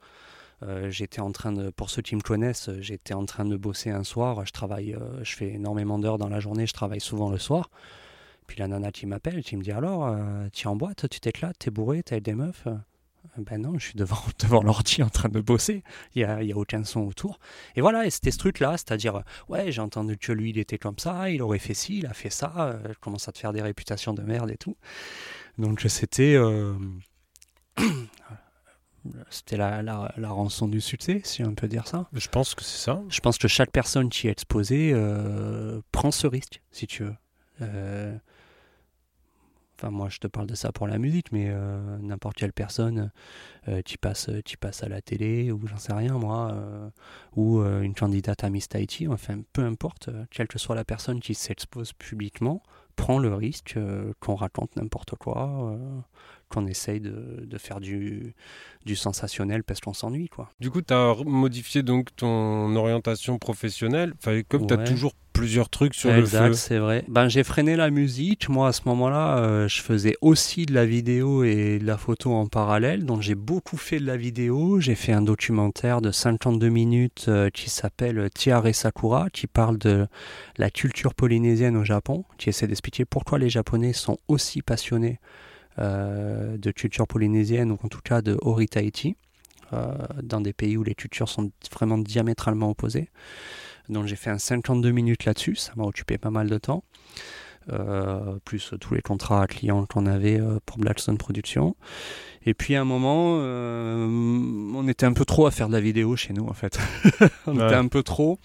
Euh, 0.62 0.90
j'étais 0.90 1.20
en 1.20 1.32
train 1.32 1.52
de, 1.52 1.70
pour 1.70 1.90
ceux 1.90 2.02
qui 2.02 2.14
me 2.16 2.20
connaissent, 2.20 2.68
euh, 2.68 2.80
j'étais 2.80 3.14
en 3.14 3.24
train 3.24 3.44
de 3.44 3.56
bosser 3.56 3.90
un 3.90 4.04
soir. 4.04 4.44
Je 4.46 4.52
travaille, 4.52 4.94
euh, 4.94 5.22
je 5.24 5.34
fais 5.34 5.50
énormément 5.50 5.98
d'heures 5.98 6.18
dans 6.18 6.28
la 6.28 6.40
journée. 6.40 6.66
Je 6.66 6.72
travaille 6.72 7.00
souvent 7.00 7.30
le 7.30 7.38
soir. 7.38 7.70
Puis 8.46 8.58
la 8.58 8.68
nana 8.68 8.92
qui 8.92 9.06
m'appelle, 9.06 9.42
qui 9.42 9.56
me 9.56 9.62
dit 9.62 9.72
alors, 9.72 10.06
euh, 10.06 10.48
tu 10.52 10.66
es 10.66 10.66
en 10.70 10.76
boîte, 10.76 11.08
tu 11.08 11.20
t'éclates, 11.20 11.58
t'es 11.58 11.70
bourré, 11.70 12.02
avec 12.10 12.22
des 12.22 12.34
meufs? 12.34 12.66
Ben 13.38 13.62
non, 13.62 13.78
je 13.78 13.86
suis 13.86 13.94
devant, 13.94 14.18
devant 14.40 14.62
l'ordi 14.62 15.02
en 15.02 15.08
train 15.08 15.28
de 15.28 15.40
bosser. 15.40 15.82
Il 16.14 16.18
n'y 16.18 16.24
a, 16.24 16.42
y 16.42 16.52
a 16.52 16.56
aucun 16.56 16.84
son 16.84 17.00
autour. 17.00 17.38
Et 17.76 17.80
voilà, 17.80 18.04
et 18.06 18.10
c'était 18.10 18.30
ce 18.30 18.38
truc-là, 18.38 18.72
c'est-à-dire, 18.72 19.22
ouais, 19.48 19.72
j'ai 19.72 19.80
entendu 19.80 20.18
que 20.18 20.32
lui, 20.32 20.50
il 20.50 20.58
était 20.58 20.78
comme 20.78 20.98
ça, 20.98 21.30
il 21.30 21.40
aurait 21.40 21.58
fait 21.58 21.74
ci, 21.74 21.98
il 21.98 22.06
a 22.06 22.14
fait 22.14 22.30
ça, 22.30 22.78
je 22.86 22.98
commence 23.00 23.28
à 23.28 23.32
te 23.32 23.38
faire 23.38 23.52
des 23.52 23.62
réputations 23.62 24.12
de 24.12 24.22
merde 24.22 24.50
et 24.50 24.56
tout. 24.56 24.76
Donc 25.58 25.80
c'était. 25.88 26.36
C'était 29.30 29.56
la, 29.56 29.82
la, 29.82 30.12
la 30.16 30.30
rançon 30.30 30.68
du 30.68 30.80
succès, 30.80 31.20
si 31.24 31.42
on 31.42 31.54
peut 31.54 31.68
dire 31.68 31.88
ça. 31.88 32.06
Je 32.12 32.28
pense 32.28 32.54
que 32.54 32.62
c'est 32.62 32.84
ça. 32.84 33.02
Je 33.08 33.20
pense 33.20 33.38
que 33.38 33.48
chaque 33.48 33.70
personne 33.70 34.08
qui 34.08 34.28
est 34.28 34.30
exposée 34.30 34.92
euh, 34.94 35.80
prend 35.90 36.10
ce 36.10 36.26
risque, 36.26 36.62
si 36.70 36.86
tu 36.86 37.04
veux. 37.04 37.16
Euh, 37.62 38.16
Enfin, 39.78 39.90
moi, 39.90 40.08
je 40.08 40.18
te 40.18 40.28
parle 40.28 40.46
de 40.46 40.54
ça 40.54 40.70
pour 40.70 40.86
la 40.86 40.96
musique, 40.96 41.32
mais 41.32 41.46
euh, 41.48 41.98
n'importe 41.98 42.36
quelle 42.36 42.52
personne 42.52 43.10
qui, 43.84 43.98
passe, 43.98 44.30
qui 44.44 44.56
passe 44.56 44.84
à 44.84 44.88
la 44.88 45.02
télé, 45.02 45.50
ou 45.50 45.66
j'en 45.66 45.76
sais 45.76 45.92
rien, 45.92 46.18
moi, 46.18 46.56
ou 47.34 47.60
une 47.60 47.92
candidate 47.92 48.44
à 48.44 48.50
Miss 48.50 48.68
Tahiti, 48.68 49.08
enfin, 49.08 49.40
peu 49.52 49.64
importe, 49.64 50.08
quelle 50.30 50.46
que 50.46 50.60
soit 50.60 50.76
la 50.76 50.84
personne 50.84 51.18
qui 51.18 51.34
s'expose 51.34 51.94
publiquement, 51.94 52.62
prend 52.94 53.18
le 53.18 53.34
risque 53.34 53.76
qu'on 54.20 54.36
raconte 54.36 54.76
n'importe 54.76 55.16
quoi, 55.16 55.76
qu'on 56.52 56.66
essaye 56.66 57.00
de, 57.00 57.44
de 57.44 57.58
faire 57.58 57.80
du, 57.80 58.34
du 58.84 58.96
sensationnel 58.96 59.64
parce 59.64 59.80
qu'on 59.80 59.94
s'ennuie, 59.94 60.28
quoi. 60.28 60.50
Du 60.60 60.70
coup, 60.70 60.82
tu 60.82 60.92
as 60.92 61.14
modifié 61.24 61.82
donc 61.82 62.14
ton 62.16 62.74
orientation 62.76 63.38
professionnelle. 63.38 64.12
Enfin, 64.18 64.42
comme 64.48 64.66
tu 64.66 64.74
as 64.74 64.78
toujours 64.78 65.14
plusieurs 65.32 65.70
trucs 65.70 65.94
sur 65.94 66.12
exact, 66.12 66.48
le 66.48 66.52
feu. 66.52 66.58
c'est 66.58 66.78
vrai. 66.78 67.04
Ben, 67.08 67.28
j'ai 67.28 67.42
freiné 67.42 67.76
la 67.76 67.90
musique. 67.90 68.48
Moi, 68.48 68.68
à 68.68 68.72
ce 68.72 68.82
moment-là, 68.86 69.38
euh, 69.38 69.68
je 69.68 69.80
faisais 69.80 70.14
aussi 70.20 70.66
de 70.66 70.74
la 70.74 70.84
vidéo 70.84 71.42
et 71.44 71.78
de 71.78 71.86
la 71.86 71.96
photo 71.96 72.32
en 72.32 72.46
parallèle. 72.46 73.04
Donc, 73.04 73.22
j'ai 73.22 73.34
beaucoup 73.34 73.76
fait 73.76 73.98
de 73.98 74.06
la 74.06 74.16
vidéo. 74.16 74.80
J'ai 74.80 74.94
fait 74.94 75.12
un 75.12 75.22
documentaire 75.22 76.00
de 76.00 76.10
52 76.10 76.68
minutes 76.68 77.26
euh, 77.28 77.50
qui 77.50 77.70
s'appelle 77.70 78.28
Tiare 78.34 78.74
Sakura, 78.74 79.30
qui 79.30 79.46
parle 79.46 79.78
de 79.78 80.06
la 80.58 80.70
culture 80.70 81.14
polynésienne 81.14 81.76
au 81.76 81.84
Japon, 81.84 82.24
qui 82.36 82.50
essaie 82.50 82.66
d'expliquer 82.66 83.04
pourquoi 83.04 83.38
les 83.38 83.48
Japonais 83.48 83.92
sont 83.92 84.18
aussi 84.28 84.60
passionnés 84.62 85.18
de 85.78 86.70
culture 86.70 87.06
polynésienne, 87.06 87.70
ou 87.72 87.78
en 87.82 87.88
tout 87.88 88.00
cas 88.02 88.22
de 88.22 88.36
Ori 88.42 88.66
Tahiti, 88.68 89.16
euh, 89.72 89.92
dans 90.22 90.40
des 90.40 90.52
pays 90.52 90.76
où 90.76 90.82
les 90.84 90.94
cultures 90.94 91.28
sont 91.28 91.50
vraiment 91.72 91.98
diamétralement 91.98 92.70
opposées. 92.70 93.08
Donc 93.88 94.06
j'ai 94.06 94.16
fait 94.16 94.30
un 94.30 94.38
52 94.38 94.90
minutes 94.90 95.24
là-dessus, 95.24 95.56
ça 95.56 95.72
m'a 95.76 95.84
occupé 95.84 96.18
pas 96.18 96.30
mal 96.30 96.48
de 96.48 96.58
temps. 96.58 96.84
Euh, 97.70 98.38
plus 98.44 98.74
tous 98.80 98.92
les 98.94 99.02
contrats 99.02 99.46
clients 99.46 99.86
qu'on 99.86 100.06
avait 100.06 100.40
euh, 100.40 100.58
pour 100.66 100.78
Blackstone 100.78 101.16
Productions. 101.16 101.76
Et 102.44 102.54
puis 102.54 102.74
à 102.74 102.80
un 102.80 102.84
moment, 102.84 103.36
euh, 103.38 104.04
on 104.74 104.88
était 104.88 105.06
un 105.06 105.12
peu 105.12 105.24
trop 105.24 105.46
à 105.46 105.52
faire 105.52 105.68
de 105.68 105.72
la 105.72 105.80
vidéo 105.80 106.16
chez 106.16 106.32
nous 106.32 106.46
en 106.48 106.54
fait. 106.54 106.78
on 107.46 107.56
Ouais. 107.56 107.66
était 107.66 107.76
un 107.76 107.86
peu 107.86 108.02
trop. 108.02 108.40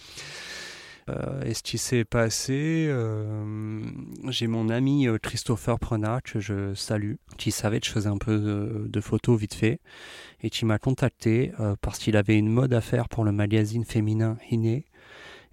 Euh, 1.10 1.42
et 1.44 1.54
ce 1.54 1.64
qui 1.64 1.78
s'est 1.78 2.06
passé, 2.06 2.88
euh, 2.90 3.82
j'ai 4.30 4.48
mon 4.48 4.70
ami 4.70 5.08
euh, 5.08 5.18
Christopher 5.18 5.80
Prenat, 5.80 6.22
que 6.22 6.40
je 6.40 6.74
salue, 6.74 7.14
qui 7.38 7.52
savait 7.52 7.80
que 7.80 7.86
je 7.86 7.92
faisais 7.92 8.10
un 8.10 8.18
peu 8.18 8.88
de, 8.88 9.02
photos 9.02 9.40
vite 9.40 9.54
fait, 9.54 9.80
et 10.42 10.50
qui 10.50 10.66
m'a 10.66 10.80
contacté 10.80 11.52
euh, 11.60 11.76
parce 11.82 12.00
qu'il 12.00 12.18
avait 12.18 12.38
une 12.38 12.50
mode 12.50 12.74
à 12.74 12.82
faire 12.82 13.08
pour 13.08 13.24
le 13.24 13.32
magazine 13.32 13.86
féminin 13.86 14.38
Iné, 14.52 14.86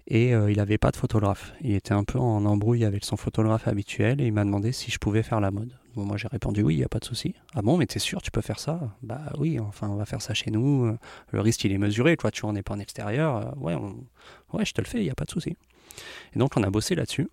et 0.07 0.29
il 0.29 0.57
n'avait 0.57 0.77
pas 0.77 0.91
de 0.91 0.97
photographe. 0.97 1.53
Il 1.61 1.73
était 1.73 1.93
un 1.93 2.03
peu 2.03 2.19
en 2.19 2.45
embrouille 2.45 2.85
avec 2.85 3.03
son 3.03 3.17
photographe 3.17 3.67
habituel, 3.67 4.21
et 4.21 4.27
il 4.27 4.33
m'a 4.33 4.43
demandé 4.43 4.71
si 4.71 4.91
je 4.91 4.99
pouvais 4.99 5.23
faire 5.23 5.41
la 5.41 5.49
mode. 5.49 5.73
Bon, 5.95 6.03
moi 6.03 6.17
j'ai 6.17 6.27
répondu 6.27 6.61
oui, 6.61 6.75
il 6.75 6.77
n'y 6.77 6.83
a 6.83 6.89
pas 6.89 6.99
de 6.99 7.05
souci. 7.05 7.35
Ah 7.53 7.61
bon, 7.61 7.77
mais 7.77 7.85
t'es 7.85 7.99
sûr, 7.99 8.21
tu 8.21 8.29
peux 8.29 8.41
faire 8.41 8.59
ça? 8.59 8.79
Bah 9.01 9.31
oui, 9.37 9.59
enfin 9.59 9.87
on 9.87 9.95
va 9.95 10.05
faire 10.05 10.21
ça 10.21 10.33
chez 10.33 10.51
nous. 10.51 10.97
Le 11.31 11.41
risque 11.41 11.63
il 11.63 11.71
est 11.71 11.77
mesuré, 11.77 12.17
toi 12.17 12.31
tu 12.31 12.41
vois, 12.41 12.51
on 12.51 12.61
pas 12.61 12.73
en 12.73 12.79
extérieur. 12.79 13.53
Euh, 13.65 13.79
ouais, 14.53 14.65
je 14.65 14.73
te 14.73 14.81
le 14.81 14.87
fais, 14.87 14.99
il 14.99 15.03
n'y 15.03 15.09
a 15.09 15.15
pas 15.15 15.25
de 15.25 15.31
souci. 15.31 15.55
Et 16.35 16.39
donc 16.39 16.57
on 16.57 16.63
a 16.63 16.69
bossé 16.69 16.95
là-dessus. 16.95 17.29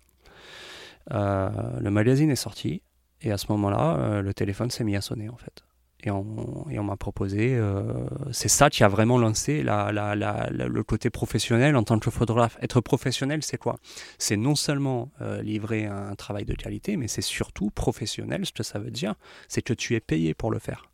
Euh, 1.11 1.79
le 1.81 1.91
magazine 1.91 2.31
est 2.31 2.37
sorti, 2.37 2.81
et 3.21 3.31
à 3.33 3.37
ce 3.37 3.47
moment-là, 3.49 3.97
euh, 3.97 4.21
le 4.21 4.33
téléphone 4.33 4.71
s'est 4.71 4.85
mis 4.85 4.95
à 4.95 5.01
sonner 5.01 5.27
en 5.27 5.35
fait. 5.35 5.63
Et 6.05 6.11
on, 6.11 6.83
m'a 6.83 6.97
proposé, 6.97 7.55
euh, 7.55 7.83
c'est 8.31 8.49
ça 8.49 8.69
qui 8.69 8.83
a 8.83 8.89
vraiment 8.89 9.17
lancé 9.17 9.63
la, 9.63 9.91
la- 9.93 10.15
la- 10.15 10.49
la- 10.51 10.67
le 10.67 10.83
côté 10.83 11.09
professionnel 11.09 11.77
en 11.77 11.83
tant 11.83 11.97
que 11.97 12.09
photographe. 12.09 12.57
Être 12.61 12.81
professionnel, 12.81 13.41
c'est 13.41 13.57
quoi? 13.57 13.77
C'est 14.17 14.35
non 14.35 14.55
seulement 14.55 15.11
euh, 15.21 15.41
livrer 15.41 15.85
un 15.85 16.13
travail 16.15 16.43
de 16.43 16.55
qualité, 16.55 16.97
mais 16.97 17.07
c'est 17.07 17.21
surtout 17.21 17.69
professionnel. 17.69 18.45
Ce 18.45 18.51
que 18.51 18.63
ça 18.63 18.79
veut 18.79 18.91
dire, 18.91 19.15
c'est 19.47 19.61
que 19.61 19.73
tu 19.73 19.95
es 19.95 20.01
payé 20.01 20.33
pour 20.33 20.51
le 20.51 20.59
faire. 20.59 20.89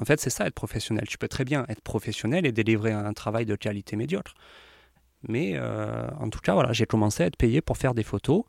En 0.00 0.04
fait, 0.04 0.20
c'est 0.20 0.30
ça 0.30 0.46
être 0.46 0.54
professionnel. 0.54 1.06
Tu 1.06 1.18
peux 1.18 1.28
très 1.28 1.44
bien 1.44 1.64
être 1.68 1.80
professionnel 1.80 2.44
et 2.46 2.50
délivrer 2.52 2.92
un 2.92 3.12
travail 3.12 3.46
de 3.46 3.54
qualité 3.54 3.94
médiocre. 3.94 4.34
Mais 5.28 5.52
euh, 5.54 6.08
en 6.20 6.28
tout 6.30 6.40
cas, 6.40 6.54
voilà, 6.54 6.72
j'ai 6.72 6.86
commencé 6.86 7.22
à 7.22 7.26
être 7.26 7.36
payé 7.36 7.60
pour 7.60 7.76
faire 7.76 7.94
des 7.94 8.02
photos. 8.02 8.44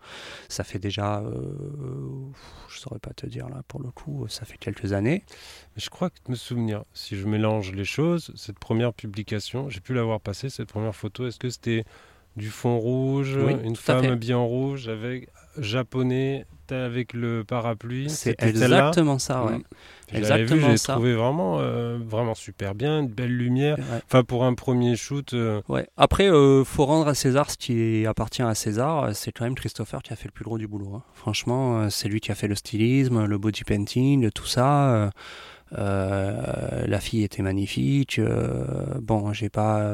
Ça 0.49 0.63
fait 0.63 0.79
déjà, 0.79 1.19
euh, 1.19 1.41
je 2.69 2.79
saurais 2.79 2.99
pas 2.99 3.11
te 3.13 3.25
dire 3.25 3.49
là 3.49 3.61
pour 3.67 3.81
le 3.81 3.91
coup, 3.91 4.25
ça 4.29 4.45
fait 4.45 4.57
quelques 4.57 4.93
années. 4.93 5.23
Je 5.77 5.89
crois 5.89 6.09
que 6.09 6.15
me 6.29 6.35
souvenir, 6.35 6.83
si 6.93 7.15
je 7.17 7.27
mélange 7.27 7.71
les 7.71 7.85
choses, 7.85 8.31
cette 8.35 8.59
première 8.59 8.93
publication, 8.93 9.69
j'ai 9.69 9.79
pu 9.79 9.93
l'avoir 9.93 10.19
passée, 10.19 10.49
cette 10.49 10.69
première 10.69 10.95
photo. 10.95 11.27
Est-ce 11.27 11.39
que 11.39 11.49
c'était 11.49 11.85
du 12.35 12.49
fond 12.49 12.77
rouge, 12.79 13.37
Oui, 13.37 13.55
une 13.63 13.75
femme 13.75 14.01
fait. 14.03 14.09
habillée 14.09 14.33
en 14.33 14.45
rouge, 14.45 14.89
avec 14.89 15.29
japonais, 15.59 16.45
avec 16.71 17.13
le 17.13 17.43
parapluie 17.43 18.09
C'est 18.09 18.41
exactement 18.41 19.19
ça, 19.19 19.43
ouais. 19.45 19.57
Mm. 19.57 19.63
Vu, 20.11 20.17
Exactement 20.19 20.65
je 20.67 20.71
l'ai 20.71 20.77
ça. 20.77 20.93
trouvé 20.93 21.13
vraiment, 21.15 21.57
euh, 21.59 21.97
vraiment 22.03 22.35
super 22.35 22.75
bien, 22.75 22.99
une 23.01 23.07
belle 23.07 23.35
lumière. 23.35 23.77
Ouais. 23.77 24.01
Enfin, 24.05 24.23
pour 24.23 24.43
un 24.45 24.53
premier 24.53 24.95
shoot, 24.95 25.33
euh, 25.33 25.61
Ouais. 25.67 25.87
Après, 25.97 26.27
euh, 26.29 26.63
faut 26.63 26.85
rendre 26.85 27.07
à 27.07 27.15
César 27.15 27.49
ce 27.49 27.57
qui 27.57 28.05
appartient 28.05 28.43
à 28.43 28.53
César. 28.55 29.15
C'est 29.15 29.31
quand 29.31 29.45
même 29.45 29.55
Christopher 29.55 30.01
qui 30.03 30.13
a 30.13 30.15
fait 30.15 30.27
le 30.27 30.31
plus 30.31 30.45
gros 30.45 30.57
du 30.59 30.67
boulot. 30.67 30.93
hein. 30.95 31.03
Franchement, 31.13 31.79
euh, 31.81 31.89
c'est 31.89 32.07
lui 32.07 32.19
qui 32.19 32.31
a 32.31 32.35
fait 32.35 32.47
le 32.47 32.55
stylisme, 32.55 33.25
le 33.25 33.37
body 33.37 33.63
painting, 33.63 34.29
tout 34.31 34.45
ça. 34.45 35.09
La 35.71 36.99
fille 36.99 37.23
était 37.23 37.41
magnifique. 37.43 38.19
bon, 39.01 39.33
j'ai 39.33 39.49
pas. 39.49 39.91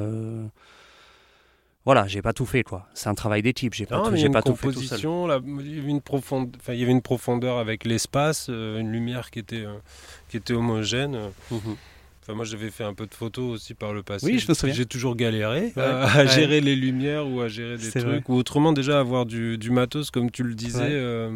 Voilà, 1.83 2.07
j'ai 2.07 2.21
pas 2.21 2.31
tout 2.33 2.45
fait 2.45 2.61
quoi. 2.63 2.87
C'est 2.93 3.09
un 3.09 3.15
travail 3.15 3.41
d'équipe. 3.41 3.73
J'ai 3.73 3.85
pas, 3.87 4.01
tout, 4.01 4.15
j'ai 4.15 4.29
pas 4.29 4.41
tout 4.43 4.55
fait 4.55 4.71
tout 4.71 4.81
seul. 4.83 4.99
il 4.99 5.75
y 5.75 5.79
avait 5.79 5.89
une 5.89 6.01
profonde, 6.01 6.55
il 6.67 6.75
y 6.75 6.83
avait 6.83 6.91
une 6.91 7.01
profondeur 7.01 7.57
avec 7.57 7.85
l'espace, 7.85 8.47
euh, 8.49 8.79
une 8.79 8.91
lumière 8.91 9.31
qui 9.31 9.39
était, 9.39 9.65
euh, 9.65 9.73
qui 10.29 10.37
était 10.37 10.53
homogène. 10.53 11.17
Mhm. 11.49 11.75
Enfin, 12.23 12.33
moi, 12.35 12.45
j'avais 12.45 12.69
fait 12.69 12.83
un 12.83 12.93
peu 12.93 13.07
de 13.07 13.15
photos 13.15 13.51
aussi 13.55 13.73
par 13.73 13.93
le 13.93 14.03
passé. 14.03 14.27
Oui, 14.27 14.37
je 14.37 14.47
me 14.47 14.53
souviens. 14.53 14.75
J'ai 14.75 14.85
toujours 14.85 15.15
galéré 15.15 15.73
Ouais. 15.75 15.81
à, 15.81 16.03
à 16.03 16.17
Ouais. 16.19 16.27
gérer 16.27 16.61
les 16.61 16.75
lumières 16.75 17.27
ou 17.27 17.41
à 17.41 17.47
gérer 17.47 17.77
des 17.77 17.89
trucs. 17.89 18.29
Ou 18.29 18.35
autrement, 18.35 18.73
déjà, 18.73 18.99
avoir 18.99 19.25
du, 19.25 19.57
du 19.57 19.71
matos, 19.71 20.11
comme 20.11 20.29
tu 20.29 20.43
le 20.43 20.53
disais, 20.53 20.81
Ouais. 20.83 20.89
euh, 20.91 21.31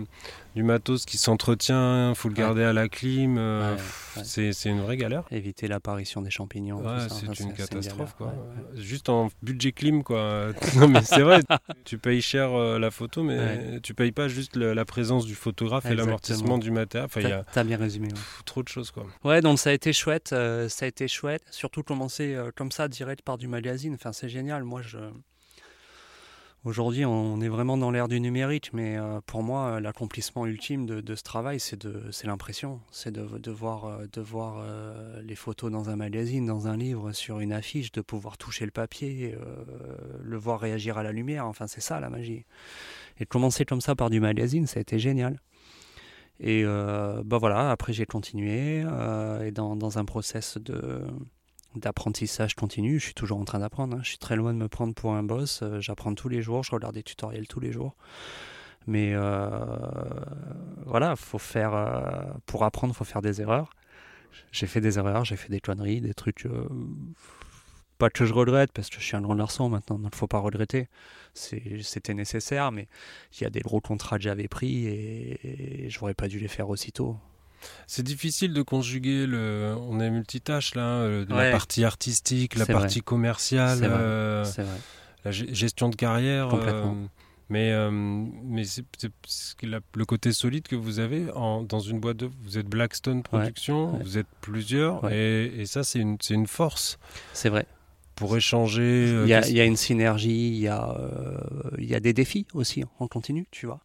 du 0.56 0.64
matos 0.64 1.06
qui 1.06 1.18
s'entretient, 1.18 2.10
il 2.10 2.16
faut 2.16 2.30
le 2.30 2.34
Ouais. 2.34 2.40
garder 2.40 2.64
à 2.64 2.74
la 2.74 2.88
clim. 2.88 3.38
euh, 3.38 3.72
Ouais, 3.72 3.76
pff, 3.76 4.14
ouais. 4.18 4.24
C'est 4.24 4.54
c'est 4.54 4.70
une 4.70 4.82
vraie 4.82 4.98
galère. 4.98 5.24
Éviter 5.32 5.68
l'apparition 5.68 6.22
des 6.22 6.30
champignons. 6.32 6.82
c'est 7.10 7.40
une 7.42 7.54
catastrophe, 7.54 7.84
galère. 7.98 8.16
quoi. 8.16 8.34
Juste 8.76 9.10
en 9.10 9.30
budget 9.44 9.74
clim, 9.74 10.04
quoi. 10.04 10.54
non, 10.78 10.88
mais 10.88 11.02
c'est 11.04 11.22
vrai, 11.22 11.42
tu 11.84 11.98
payes 11.98 12.22
cher 12.22 12.54
euh, 12.54 12.80
la 12.80 12.90
photo, 12.92 13.22
mais 13.24 13.80
tu 13.82 13.94
payes 13.94 14.12
pas 14.14 14.28
juste 14.28 14.56
le- 14.56 14.74
la 14.74 14.86
présence 14.86 15.26
du 15.26 15.36
photographe 15.36 15.86
et 15.86 15.96
l'amortissement 15.96 16.58
du 16.58 16.72
matériel. 16.72 17.06
Enfin, 17.06 17.22
T'as 17.22 17.40
a 17.40 17.44
t'as 17.44 17.64
bien 17.64 17.78
résumé. 17.78 18.08
pff, 18.10 18.42
trop 18.46 18.64
de 18.64 18.68
choses, 18.70 18.92
quoi. 18.92 19.06
Ouais, 19.24 19.42
donc 19.42 19.60
ça 19.60 19.70
a 19.72 19.74
été 19.74 19.92
chouette, 19.94 20.32
euh, 20.34 20.70
ça 20.70 20.86
a 20.86 20.88
été 20.88 21.08
chouette. 21.08 21.44
Surtout 21.52 21.84
commencer 21.84 22.38
comme 22.56 22.72
ça, 22.72 22.88
direct 22.88 23.22
par 23.24 23.38
du 23.38 23.48
magazine. 23.48 23.94
Enfin, 23.96 24.14
c'est 24.14 24.30
génial. 24.30 24.64
Moi, 24.64 24.82
je. 24.82 24.98
Aujourd'hui, 26.66 27.06
on 27.06 27.40
est 27.42 27.48
vraiment 27.48 27.78
dans 27.78 27.92
l'ère 27.92 28.08
du 28.08 28.20
numérique, 28.20 28.72
mais 28.74 28.98
euh, 28.98 29.22
pour 29.26 29.44
moi, 29.44 29.80
l'accomplissement 29.80 30.46
ultime 30.46 30.86
de, 30.86 31.16
ce 31.16 31.24
travail, 31.24 31.60
c'est 31.60 31.78
l'impression. 32.26 32.82
C'est 32.92 33.12
de, 33.12 33.52
voir, 33.52 34.00
voir 34.18 34.66
les 35.24 35.36
photos 35.36 35.72
dans 35.72 35.90
un 35.90 35.96
magazine, 35.96 36.46
dans 36.46 36.68
un 36.68 36.76
livre, 36.76 37.12
sur 37.12 37.40
une 37.40 37.54
affiche, 37.54 37.92
de 37.92 38.02
pouvoir 38.02 38.38
toucher 38.38 38.66
le 38.66 38.72
papier, 38.72 39.38
le 40.22 40.38
voir 40.38 40.60
réagir 40.60 40.98
à 40.98 41.04
la 41.04 41.12
lumière. 41.12 41.46
Enfin, 41.46 41.68
c'est 41.68 41.82
ça 41.82 42.00
la 42.00 42.10
magie. 42.10 42.46
Et 43.20 43.26
de 43.26 43.30
commencer 43.30 43.64
comme 43.64 43.82
ça 43.82 43.96
par 43.96 44.10
du 44.10 44.20
magazine, 44.20 44.66
ça 44.66 44.80
a 44.80 44.82
été 44.82 44.98
génial. 44.98 45.40
Et 46.40 46.64
euh, 46.66 47.22
bah 47.24 47.38
voilà, 47.38 47.72
après 47.72 47.94
j'ai 47.94 48.06
continué 48.06 48.84
euh, 48.86 49.46
et 49.46 49.52
dans, 49.52 49.76
dans, 49.76 49.98
un 49.98 50.06
process 50.06 50.58
de 50.58 51.02
d'apprentissage 51.76 52.56
continu, 52.56 53.00
je 53.00 53.06
suis 53.06 53.14
toujours 53.14 53.40
en 53.40 53.46
train 53.46 53.60
d'apprendre. 53.60 53.98
Hein. 53.98 54.02
Je 54.04 54.10
suis 54.10 54.18
très 54.18 54.36
loin 54.36 54.54
de 54.54 54.58
me 54.60 54.68
prendre 54.68 54.94
pour 54.94 55.14
un 55.14 55.24
boss. 55.24 55.62
Euh, 55.62 55.80
j'apprends 55.80 56.14
tous 56.14 56.30
les 56.30 56.42
jours, 56.42 56.64
je 56.64 56.72
regarde 56.72 56.96
des 56.96 57.04
tutoriels 57.04 57.48
tous 57.48 57.60
les 57.60 57.72
jours. 57.72 57.96
Mais 58.88 59.16
voilà, 60.86 61.16
faut 61.16 61.40
faire 61.40 62.36
pour 62.46 62.64
apprendre, 62.64 62.96
faut 62.96 63.04
faire 63.04 63.24
des 63.24 63.42
erreurs. 63.42 63.72
J'ai 64.52 64.68
fait 64.68 64.82
des 64.82 65.00
erreurs, 65.00 65.26
j'ai 65.26 65.38
fait 65.38 65.50
des 65.50 65.60
conneries, 65.60 66.02
des 66.02 66.14
trucs 66.14 66.48
pas 67.98 68.10
que 68.10 68.26
je 68.26 68.34
regrette, 68.34 68.72
parce 68.74 68.90
que 68.90 69.00
je 69.00 69.06
suis 69.06 69.16
un 69.16 69.22
grand 69.22 69.36
garçon 69.36 69.70
maintenant, 69.70 69.98
donc 69.98 70.12
il 70.12 70.16
ne 70.16 70.20
faut 70.20 70.28
pas 70.28 70.40
regretter. 70.40 70.88
C'était 71.34 72.14
nécessaire, 72.14 72.72
mais 72.72 72.88
il 73.34 73.44
y 73.44 73.48
a 73.48 73.50
des 73.50 73.62
gros 73.62 73.82
contrats 73.82 74.18
que 74.18 74.24
j'avais 74.24 74.48
pris 74.48 74.88
et, 74.88 75.90
je 75.90 76.00
n'aurais 76.00 76.14
pas 76.14 76.28
dû 76.28 76.40
les 76.40 76.48
faire 76.48 76.70
aussitôt. 76.70 77.18
C'est 77.88 78.04
difficile 78.04 78.54
de 78.54 78.62
conjuguer 78.62 79.26
le. 79.26 79.76
On 79.78 80.00
est 80.00 80.10
multitâche 80.10 80.76
là, 80.76 80.84
hein, 80.84 81.26
la 81.30 81.52
partie 81.52 81.84
artistique, 81.84 82.56
la 82.56 82.66
partie 82.66 83.02
commerciale, 83.02 83.80
euh, 83.84 84.46
la 85.24 85.32
gestion 85.32 85.90
de 85.90 85.96
carrière. 85.96 86.54
Euh, 86.54 86.92
mais 87.50 87.72
euh, 87.72 87.92
mais 87.92 88.64
c'est 88.64 88.86
le 89.62 90.06
côté 90.06 90.32
solide 90.32 90.68
que 90.68 90.76
vous 90.76 91.00
avez 91.00 91.30
en, 91.32 91.62
dans 91.62 91.80
une 91.80 92.00
boîte 92.00 92.18
de. 92.18 92.30
Vous 92.44 92.58
êtes 92.58 92.68
Blackstone 92.68 93.22
Productions, 93.22 94.00
vous 94.04 94.18
êtes 94.18 94.28
plusieurs, 94.42 95.12
et, 95.12 95.46
et, 95.46 95.66
ça 95.66 95.84
c'est 95.84 96.00
une, 96.00 96.18
une 96.30 96.48
force. 96.48 96.98
C'est 97.34 97.50
vrai 97.50 97.68
pour 98.16 98.36
échanger. 98.36 98.82
Euh, 99.10 99.26
il 99.26 99.30
y, 99.30 99.34
a, 99.34 99.48
il 99.48 99.56
y, 99.56 99.62
a, 99.62 99.66
une 99.66 99.76
synergie, 99.76 100.48
il 100.48 100.58
y 100.58 100.68
a, 100.68 100.96
euh, 100.98 101.38
il 101.78 101.86
y 101.86 101.96
a 101.96 102.00
des 102.00 102.14
défis 102.14 102.48
aussi 102.54 102.84
en 103.00 103.08
continu, 103.08 103.48
tu 103.52 103.66
vois. 103.66 103.82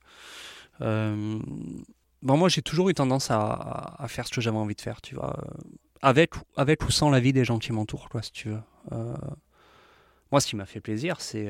Euh, 0.80 1.38
moi, 2.22 2.48
j'ai 2.48 2.62
toujours 2.62 2.88
eu 2.88 2.94
tendance 2.94 3.30
à, 3.30 4.04
faire 4.08 4.26
ce 4.26 4.32
que 4.32 4.40
j'avais 4.40 4.58
envie 4.58 4.74
de 4.74 4.80
faire, 4.80 5.00
tu 5.00 5.14
vois. 5.14 5.36
Avec, 6.02 6.34
avec 6.56 6.82
ou 6.84 6.90
sans 6.90 7.10
l'avis 7.10 7.32
des 7.32 7.44
gens 7.44 7.58
qui 7.58 7.72
m'entourent, 7.72 8.08
quoi, 8.08 8.22
si 8.22 8.32
tu 8.32 8.48
veux. 8.48 8.60
moi, 10.30 10.40
ce 10.40 10.46
qui 10.46 10.56
m'a 10.56 10.66
fait 10.66 10.80
plaisir, 10.80 11.20
c'est 11.20 11.48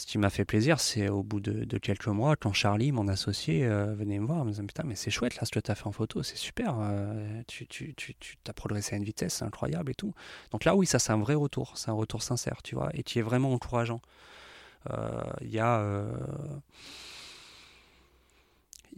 ce 0.00 0.06
qui 0.06 0.18
m'a 0.18 0.30
fait 0.30 0.44
plaisir, 0.44 0.80
c'est 0.80 1.08
au 1.08 1.22
bout 1.22 1.40
de, 1.40 1.78
quelques 1.78 2.06
mois, 2.06 2.36
quand 2.36 2.52
Charlie, 2.52 2.90
mon 2.90 3.06
associé, 3.08 3.66
euh, 3.66 3.94
venait 3.94 4.18
me 4.18 4.26
voir, 4.26 4.44
me 4.44 4.50
disant 4.50 4.64
Putain, 4.64 4.84
mais 4.86 4.94
c'est 4.94 5.10
chouette 5.10 5.36
là 5.36 5.44
ce 5.44 5.50
que 5.50 5.60
tu 5.60 5.70
as 5.70 5.74
fait 5.74 5.86
en 5.86 5.92
photo, 5.92 6.22
c'est 6.22 6.36
super, 6.36 6.76
euh, 6.80 7.42
tu, 7.46 7.66
tu, 7.66 7.94
tu, 7.94 8.14
tu 8.14 8.36
as 8.48 8.52
progressé 8.52 8.94
à 8.94 8.98
une 8.98 9.04
vitesse 9.04 9.42
incroyable 9.42 9.90
et 9.90 9.94
tout. 9.94 10.14
Donc 10.52 10.64
là, 10.64 10.74
oui, 10.74 10.86
ça 10.86 10.98
c'est 10.98 11.12
un 11.12 11.18
vrai 11.18 11.34
retour, 11.34 11.76
c'est 11.76 11.90
un 11.90 11.94
retour 11.94 12.22
sincère, 12.22 12.62
tu 12.62 12.74
vois, 12.74 12.88
et 12.94 13.02
qui 13.02 13.18
est 13.18 13.22
vraiment 13.22 13.52
encourageant. 13.52 14.00
Euh, 14.90 15.22
il 15.42 15.50
y 15.50 15.58
a 15.58 15.84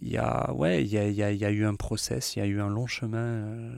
il 0.01 0.11
y 0.11 0.16
a 0.16 0.53
ouais 0.53 0.82
il 0.82 0.88
y 0.88 0.99
a, 0.99 1.09
y, 1.09 1.36
y 1.36 1.45
a, 1.45 1.51
eu 1.51 1.64
un 1.64 1.74
process 1.74 2.34
il 2.34 2.38
y 2.38 2.43
a 2.43 2.47
eu 2.47 2.61
un 2.61 2.68
long 2.68 2.86
chemin 2.86 3.18
euh, 3.18 3.72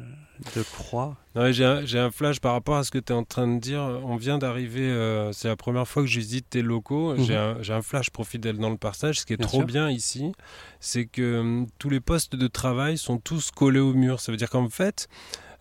de 0.56 0.62
croix. 0.62 1.16
J'ai 1.50 1.64
un, 1.64 1.84
un, 1.94 2.10
flash 2.10 2.40
par 2.40 2.52
rapport 2.52 2.76
à 2.76 2.84
ce 2.84 2.90
que 2.90 2.98
tu 2.98 3.12
es 3.12 3.16
en 3.16 3.22
train 3.22 3.46
de 3.46 3.60
dire. 3.60 3.80
On 4.04 4.16
vient 4.16 4.36
d'arriver 4.38 4.82
euh, 4.82 5.32
c'est 5.32 5.48
la 5.48 5.56
première 5.56 5.86
fois 5.86 6.02
que 6.02 6.08
je 6.08 6.18
visite 6.18 6.50
tes 6.50 6.62
locaux. 6.62 7.14
Mhm. 7.14 7.58
j'ai 7.62 7.72
un, 7.72 7.82
flash 7.82 8.10
pour 8.10 8.26
fidèle 8.26 8.58
dans 8.58 8.70
le 8.70 8.76
passage 8.76 9.20
ce 9.20 9.26
qui 9.26 9.32
est 9.32 9.38
trop 9.38 9.64
bien 9.64 9.90
ici 9.90 10.32
c'est 10.80 11.06
que 11.06 11.40
hum, 11.40 11.66
tous 11.78 11.90
les 11.90 12.00
postes 12.00 12.36
de 12.36 12.46
travail 12.46 12.98
sont 12.98 13.18
tous 13.18 13.50
collés 13.50 13.80
au 13.80 13.94
mur. 13.94 14.20
Ça 14.20 14.32
veut 14.32 14.38
dire 14.38 14.50
qu'en 14.50 14.68
fait 14.68 15.08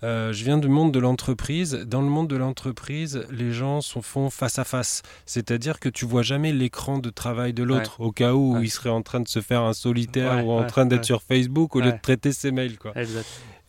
euh, 0.04 0.34
je 0.34 0.44
viens 0.44 0.58
du 0.58 0.68
monde 0.68 0.92
de 0.92 1.00
l'entreprise. 1.00 1.74
Dans 1.88 2.02
le 2.02 2.08
monde 2.08 2.28
de 2.28 2.36
l'entreprise, 2.36 3.26
les 3.32 3.52
gens 3.52 3.82
sont 3.82 4.02
font 4.02 4.30
face 4.30 4.60
à 4.60 4.64
face. 4.64 5.02
C'est-à-dire 5.26 5.80
que 5.80 5.90
tu 5.90 6.06
vois 6.06 6.24
jamais 6.24 6.52
l'écran 6.52 6.98
de 6.98 7.10
travail 7.10 7.54
de 7.54 7.64
l'autre, 7.64 8.02
au 8.02 8.12
cas 8.12 8.34
où 8.34 8.58
il 8.62 8.70
serait 8.70 8.90
en 8.90 9.02
train 9.02 9.22
de 9.22 9.28
se 9.28 9.40
faire 9.40 9.62
un 9.62 9.74
solitaire 9.74 10.46
ou 10.46 10.52
en 10.52 10.66
train 10.66 10.86
d'être 10.86 11.06
sur 11.06 11.22
Facebook 11.22 11.76
au 11.76 11.80
lieu 11.80 11.92
de 11.92 12.02
traiter 12.02 12.34
ses 12.34 12.52
mails. 12.52 12.78
Quoi. 12.78 12.94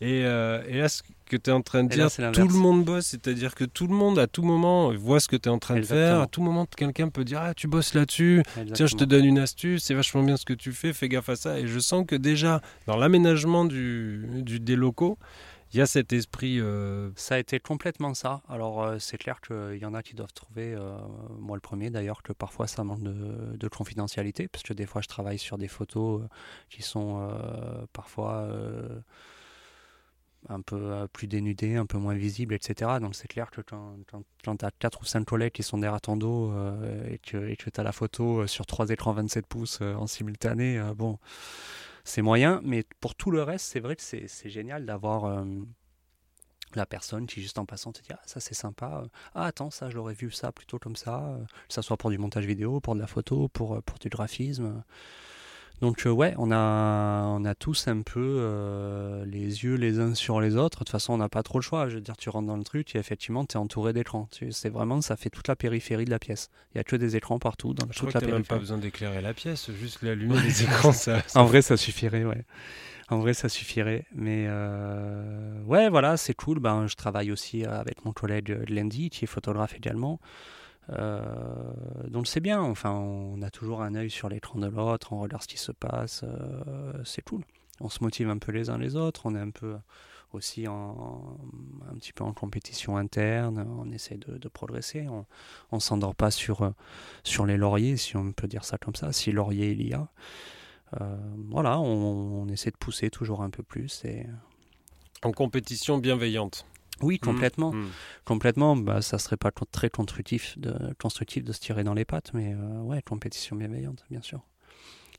Et, 0.01 0.25
euh, 0.25 0.63
et, 0.69 0.79
là, 0.79 0.89
ce 0.89 1.03
que 1.25 1.37
tu 1.37 1.51
es 1.51 1.53
en 1.53 1.63
train 1.63 1.85
de 1.85 1.89
dire, 1.89 2.09
tout 2.33 2.49
le 2.49 2.55
monde 2.55 2.85
bosse, 2.85 3.07
c'est-à-dire 3.07 3.55
que 3.55 3.65
tout 3.65 3.87
le 3.87 3.95
monde, 3.95 4.19
à 4.19 4.27
tout 4.27 4.43
moment, 4.43 4.93
voit 4.93 5.21
ce 5.21 5.29
que 5.29 5.37
tu 5.37 5.49
es 5.49 5.53
en 5.53 5.59
train 5.59 5.77
de 5.77 5.83
faire. 5.83 6.21
À 6.21 6.27
tout 6.27 6.43
moment, 6.43 6.67
quelqu'un 6.67 7.09
peut 7.09 7.25
dire 7.25 7.41
Ah, 7.41 7.55
tu 7.55 7.69
bosses 7.69 7.95
là-dessus, 7.95 8.43
tiens, 8.75 8.87
je 8.87 8.97
te 8.97 9.05
donne 9.05 9.25
une 9.25 9.39
astuce, 9.39 9.85
c'est 9.85 9.95
vachement 9.95 10.23
bien 10.23 10.37
ce 10.37 10.45
que 10.45 10.53
tu 10.53 10.73
fais, 10.73 10.93
fais 10.93 11.09
gaffe 11.09 11.29
à 11.29 11.37
ça. 11.37 11.59
Et 11.61 11.69
je 11.69 11.79
sens 11.79 12.05
que 12.07 12.17
déjà, 12.17 12.61
dans 12.87 12.97
l'aménagement 12.97 13.65
du, 13.65 14.27
du, 14.43 14.59
des 14.59 14.77
locaux, 14.77 15.17
il 15.75 15.79
y 15.79 15.81
a 15.81 15.87
cet 15.87 16.13
esprit. 16.13 16.61
Euh, 16.61 17.11
ça 17.17 17.35
a 17.35 17.39
été 17.39 17.59
complètement 17.59 18.15
ça. 18.15 18.43
Alors, 18.49 18.83
euh, 18.83 18.99
c'est 19.01 19.19
clair 19.19 19.41
qu'il 19.41 19.77
y 19.77 19.85
en 19.85 19.93
a 19.93 20.05
qui 20.05 20.15
doivent 20.15 20.33
trouver, 20.33 20.73
euh, 20.73 20.97
moi 21.37 21.57
le 21.57 21.61
premier 21.61 21.91
d'ailleurs, 21.91 22.23
que 22.23 22.33
parfois 22.33 22.69
ça 22.69 22.85
manque 22.85 23.03
de, 23.03 23.69
confidentialité, 23.69 24.47
parce 24.47 24.63
que 24.63 24.73
des 24.73 24.87
fois 24.87 25.01
je 25.03 25.09
travaille 25.09 25.39
sur 25.39 25.59
des 25.59 25.67
photos 25.67 26.23
qui 26.71 26.83
sont 26.83 27.29
parfois 27.93 28.49
un 30.49 30.61
peu 30.61 31.09
plus 31.13 31.27
dénudées, 31.27 31.75
un 31.77 31.87
peu 31.87 31.99
moins 31.99 32.15
visibles, 32.15 32.55
etc. 32.55 32.99
Donc, 33.01 33.17
c'est 33.17 33.27
clair 33.27 33.51
que 33.51 33.63
quand, 33.63 33.97
quand, 34.45 34.57
tu 34.57 34.65
as 34.65 34.71
4 34.71 35.01
ou 35.01 35.05
5 35.05 35.25
collègues 35.25 35.53
qui 35.53 35.63
sont 35.65 35.79
derrière 35.79 36.01
ton 36.01 36.17
dos 36.17 36.53
et 37.11 37.19
que 37.19 37.53
tu 37.55 37.71
as 37.77 37.83
la 37.83 37.93
photo 37.93 38.47
sur 38.47 38.67
trois 38.67 38.91
écrans 38.91 39.13
27 39.13 39.47
pouces 39.47 39.81
en 39.81 40.07
simultané, 40.07 40.81
bon 40.95 41.19
c'est 42.05 42.23
moyen, 42.23 42.61
mais 42.63 42.85
pour 43.01 43.15
tout 43.15 43.31
le 43.31 43.43
reste, 43.43 43.67
c'est 43.67 43.81
vrai 43.81 43.97
que 43.97 44.03
c'est 44.03 44.49
génial 44.49 44.85
d'avoir 44.87 45.25
euh, 45.25 45.45
la 46.75 46.87
personne 46.87 47.27
qui, 47.27 47.41
juste 47.43 47.59
en 47.59 47.67
passant, 47.67 47.93
te 47.93 48.03
dit 48.03 48.09
Ah, 48.13 48.21
ça 48.27 48.41
c'est 48.41 48.55
sympa. 48.55 49.05
Ah, 49.35 49.45
attends, 49.47 49.71
ça, 49.71 49.91
je 49.91 49.97
l'aurais 49.97 50.15
vu 50.15 50.31
ça 50.31 50.53
plutôt 50.53 50.79
comme 50.79 50.97
ça. 50.97 51.39
Que 51.69 51.75
ça 51.75 51.83
soit 51.83 51.97
pour 51.97 52.11
du 52.11 52.19
montage 52.19 52.47
vidéo, 52.47 52.81
pour 52.81 52.95
de 52.95 53.01
la 53.01 53.07
photo, 53.07 53.49
pour, 53.49 53.83
pour 53.83 53.99
du 53.99 54.09
graphisme. 54.09 54.85
Donc 55.81 56.07
euh, 56.07 56.11
ouais, 56.11 56.35
on 56.39 56.51
a, 56.51 57.25
on 57.27 57.45
a 57.45 57.55
tous 57.55 57.89
un 57.89 58.03
peu 58.03 58.21
euh, 58.39 59.25
les 59.27 59.65
yeux 59.65 59.75
les 59.75 59.99
uns 59.99 60.15
sur 60.15 60.41
les 60.41 60.57
autres. 60.57 60.79
De 60.79 60.85
toute 60.85 60.91
façon, 60.91 61.15
on 61.15 61.19
n'a 61.19 61.29
pas 61.29 61.43
trop 61.43 61.59
le 61.59 61.63
choix. 61.63 61.89
Je 61.89 61.97
veux 61.97 62.01
dire, 62.01 62.17
tu 62.17 62.31
rentres 62.31 62.47
dans 62.47 62.57
le 62.57 62.65
truc 62.65 62.95
et 62.95 62.99
effectivement, 62.99 63.45
tu 63.45 63.55
es 63.55 63.57
entouré 63.57 63.93
d'écrans. 63.93 64.29
C'est 64.51 64.69
vraiment, 64.71 65.01
ça 65.01 65.17
fait 65.17 65.31
toute 65.31 65.49
la 65.49 65.57
périphérie 65.57 66.05
de 66.05 66.11
la 66.11 66.19
pièce. 66.19 66.49
Il 66.75 66.79
y 66.79 66.81
a 66.81 66.85
que 66.85 66.97
des 66.97 67.17
écrans 67.17 67.39
partout 67.39 67.75
dans 67.75 67.87
Je 67.91 67.99
toute 67.99 68.09
crois 68.11 68.21
la 68.21 68.27
que 68.27 68.33
même 68.33 68.45
pas 68.45 68.59
besoin 68.59 68.79
d'éclairer 68.79 69.21
la 69.21 69.35
pièce, 69.35 69.71
juste 69.73 70.03
l'allumer 70.03 70.41
les 70.41 70.63
écrans. 70.63 70.93
Ça, 70.93 71.23
en 71.35 71.45
vrai, 71.45 71.61
ça 71.61 71.77
suffirait, 71.77 72.25
ouais. 72.25 72.45
En 73.11 73.19
vrai, 73.19 73.35
ça 73.35 73.49
suffirait. 73.49 74.07
Mais 74.15 74.47
euh, 74.49 75.61
ouais, 75.65 75.91
voilà, 75.91 76.17
c'est 76.17 76.35
cool. 76.35 76.61
Ben, 76.61 76.87
je 76.87 76.95
travaille 76.95 77.31
aussi 77.31 77.65
avec 77.65 78.05
mon 78.05 78.13
collègue 78.13 78.57
Landy, 78.69 79.11
qui 79.11 79.25
est 79.25 79.29
photographe 79.29 79.75
également. 79.75 80.21
Euh, 80.91 81.33
donc 82.09 82.27
c'est 82.27 82.41
bien, 82.41 82.61
enfin 82.61 82.91
on 82.91 83.41
a 83.43 83.51
toujours 83.51 83.83
un 83.83 83.95
œil 83.95 84.11
sur 84.11 84.29
l'écran 84.29 84.59
de 84.59 84.67
l'autre, 84.67 85.13
on 85.13 85.21
regarde 85.21 85.43
ce 85.43 85.49
qui 85.49 85.59
se 85.59 85.73
passe, 85.73 86.23
euh, 86.25 86.93
c'est 87.05 87.23
cool. 87.23 87.43
On 87.81 87.89
se 87.89 88.03
motive 88.03 88.29
un 88.29 88.39
peu 88.39 88.53
les 88.53 88.71
uns 88.71 88.79
les 88.79 88.95
autres, 88.95 89.23
on 89.25 89.35
est 89.35 89.41
un 89.41 89.51
peu 89.51 89.77
aussi 90.33 90.69
en, 90.69 91.39
un 91.91 91.95
petit 91.95 92.13
peu 92.13 92.25
en 92.25 92.33
compétition 92.33 92.97
interne, 92.97 93.67
on 93.79 93.91
essaie 93.91 94.17
de, 94.17 94.49
progresser, 94.49 95.07
on 95.09 95.27
ne 95.73 95.81
s'endort 95.81 96.15
pas 96.15 96.31
sur, 96.31 96.73
sur 97.23 97.47
les 97.47 97.57
lauriers, 97.57 97.97
si 97.97 98.17
on 98.17 98.33
peut 98.33 98.49
dire 98.49 98.65
ça 98.65 98.79
comme 98.79 98.95
ça, 98.95 99.13
si 99.13 99.33
laurier 99.33 99.71
il 99.71 99.87
y 99.87 99.95
a. 99.95 100.09
Euh, 101.01 101.17
voilà, 101.51 101.79
on, 101.81 102.43
on, 102.43 102.49
essaie 102.49 102.71
de 102.71 102.77
pousser 102.77 103.11
toujours 103.11 103.43
un 103.43 103.51
peu 103.51 103.63
plus. 103.63 104.05
Et... 104.05 104.27
En 105.23 105.33
compétition 105.33 105.99
bienveillante. 105.99 106.67
Oui, 107.01 107.17
mmh, 107.17 107.27
complètement. 107.27 107.73
Mmh. 107.73 107.89
Complètement, 108.25 108.77
bah, 108.77 109.03
ça 109.03 109.19
serait 109.19 109.37
pas 109.37 109.51
très 109.51 109.91
constructif 109.91 110.59
de, 110.59 110.75
constructif 111.01 111.45
de 111.45 111.53
se 111.53 111.61
tirer 111.61 111.85
dans 111.85 111.95
les 111.95 112.05
pattes, 112.05 112.33
mais 112.35 112.55
euh, 112.55 112.81
ouais, 112.83 113.03
compétition 113.03 113.57
bienveillante, 113.57 114.05
bien 114.11 114.23
sûr. 114.23 114.41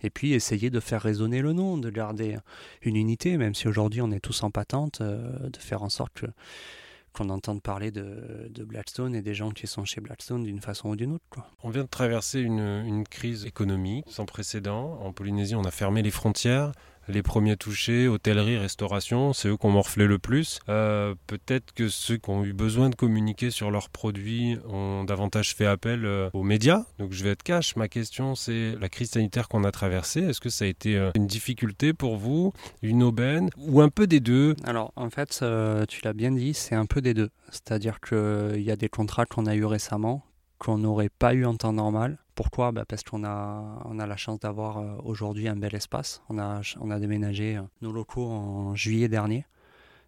Et 0.01 0.09
puis 0.09 0.33
essayer 0.33 0.69
de 0.69 0.79
faire 0.79 1.01
résonner 1.01 1.41
le 1.41 1.53
nom, 1.53 1.77
de 1.77 1.89
garder 1.89 2.37
une 2.81 2.95
unité, 2.95 3.37
même 3.37 3.55
si 3.55 3.67
aujourd'hui 3.67 4.01
on 4.01 4.11
est 4.11 4.19
tous 4.19 4.43
en 4.43 4.51
patente, 4.51 5.01
euh, 5.01 5.49
de 5.49 5.57
faire 5.57 5.83
en 5.83 5.89
sorte 5.89 6.13
que 6.13 6.27
qu'on 7.15 7.29
entende 7.29 7.61
parler 7.61 7.91
de, 7.91 8.47
de, 8.49 8.65
Blackstone 8.65 9.15
et 9.15 9.21
des 9.21 9.33
gens 9.33 9.51
qui 9.51 9.67
sont 9.67 9.85
chez 9.85 10.01
Blackstone 10.01 10.43
d'une 10.43 10.59
façon 10.59 10.89
ou 10.89 10.95
d'une 10.97 11.13
autre. 11.13 11.23
Quoi. 11.29 11.49
On 11.63 11.69
vient 11.69 11.83
de 11.83 11.89
traverser 11.89 12.41
une, 12.41 12.59
une 12.59 13.07
crise 13.07 13.45
économique 13.45 14.05
sans 14.09 14.25
précédent. 14.25 14.99
En 15.01 15.13
Polynésie, 15.13 15.55
on 15.55 15.63
a 15.63 15.71
fermé 15.71 16.01
les 16.01 16.11
frontières 16.11 16.73
les 17.07 17.23
premiers 17.23 17.57
touchés, 17.57 18.07
hôtellerie, 18.07 18.57
restauration, 18.57 19.33
c'est 19.33 19.47
eux 19.47 19.57
qui 19.57 19.65
ont 19.65 19.71
morflé 19.71 20.07
le 20.07 20.19
plus. 20.19 20.59
Euh, 20.69 21.15
peut-être 21.27 21.73
que 21.73 21.87
ceux 21.89 22.17
qui 22.17 22.29
ont 22.29 22.43
eu 22.43 22.53
besoin 22.53 22.89
de 22.89 22.95
communiquer 22.95 23.51
sur 23.51 23.71
leurs 23.71 23.89
produits 23.89 24.57
ont 24.67 25.03
davantage 25.03 25.55
fait 25.55 25.65
appel 25.65 26.05
euh, 26.05 26.29
aux 26.33 26.43
médias. 26.43 26.85
Donc 26.99 27.11
je 27.11 27.23
vais 27.23 27.31
être 27.31 27.43
cash. 27.43 27.75
Ma 27.75 27.87
question, 27.87 28.35
c'est 28.35 28.75
la 28.79 28.89
crise 28.89 29.11
sanitaire 29.11 29.47
qu'on 29.47 29.63
a 29.63 29.71
traversée. 29.71 30.21
Est-ce 30.21 30.41
que 30.41 30.49
ça 30.49 30.65
a 30.65 30.67
été 30.67 30.95
euh, 30.97 31.11
une 31.15 31.27
difficulté 31.27 31.93
pour 31.93 32.17
vous, 32.17 32.53
une 32.81 33.03
aubaine, 33.03 33.49
ou 33.57 33.81
un 33.81 33.89
peu 33.89 34.07
des 34.07 34.19
deux? 34.19 34.55
Alors 34.63 34.91
en 34.95 35.09
fait, 35.09 35.43
tu 35.87 36.01
l'as 36.03 36.13
bien 36.13 36.31
dit, 36.31 36.53
c'est 36.53 36.75
un 36.75 36.85
peu 36.85 37.01
des 37.01 37.13
deux. 37.13 37.29
C'est-à-dire 37.51 37.99
qu'il 37.99 38.61
y 38.61 38.71
a 38.71 38.75
des 38.75 38.89
contrats 38.89 39.25
qu'on 39.25 39.45
a 39.45 39.55
eu 39.55 39.65
récemment 39.65 40.23
qu'on 40.57 40.77
n'aurait 40.77 41.09
pas 41.09 41.33
eu 41.33 41.45
en 41.45 41.55
temps 41.55 41.73
normal. 41.73 42.17
Pourquoi? 42.35 42.71
Bah 42.71 42.85
Parce 42.85 43.03
qu'on 43.03 43.23
a, 43.23 43.81
on 43.85 43.99
a 43.99 44.05
la 44.05 44.17
chance 44.17 44.39
d'avoir 44.39 44.77
euh, 44.77 44.97
aujourd'hui 45.03 45.47
un 45.47 45.55
bel 45.55 45.75
espace. 45.75 46.21
On 46.29 46.37
a, 46.37 46.61
on 46.79 46.91
a 46.91 46.99
déménagé 46.99 47.57
euh, 47.57 47.61
nos 47.81 47.91
locaux 47.91 48.27
en 48.27 48.75
juillet 48.75 49.07
dernier, 49.07 49.45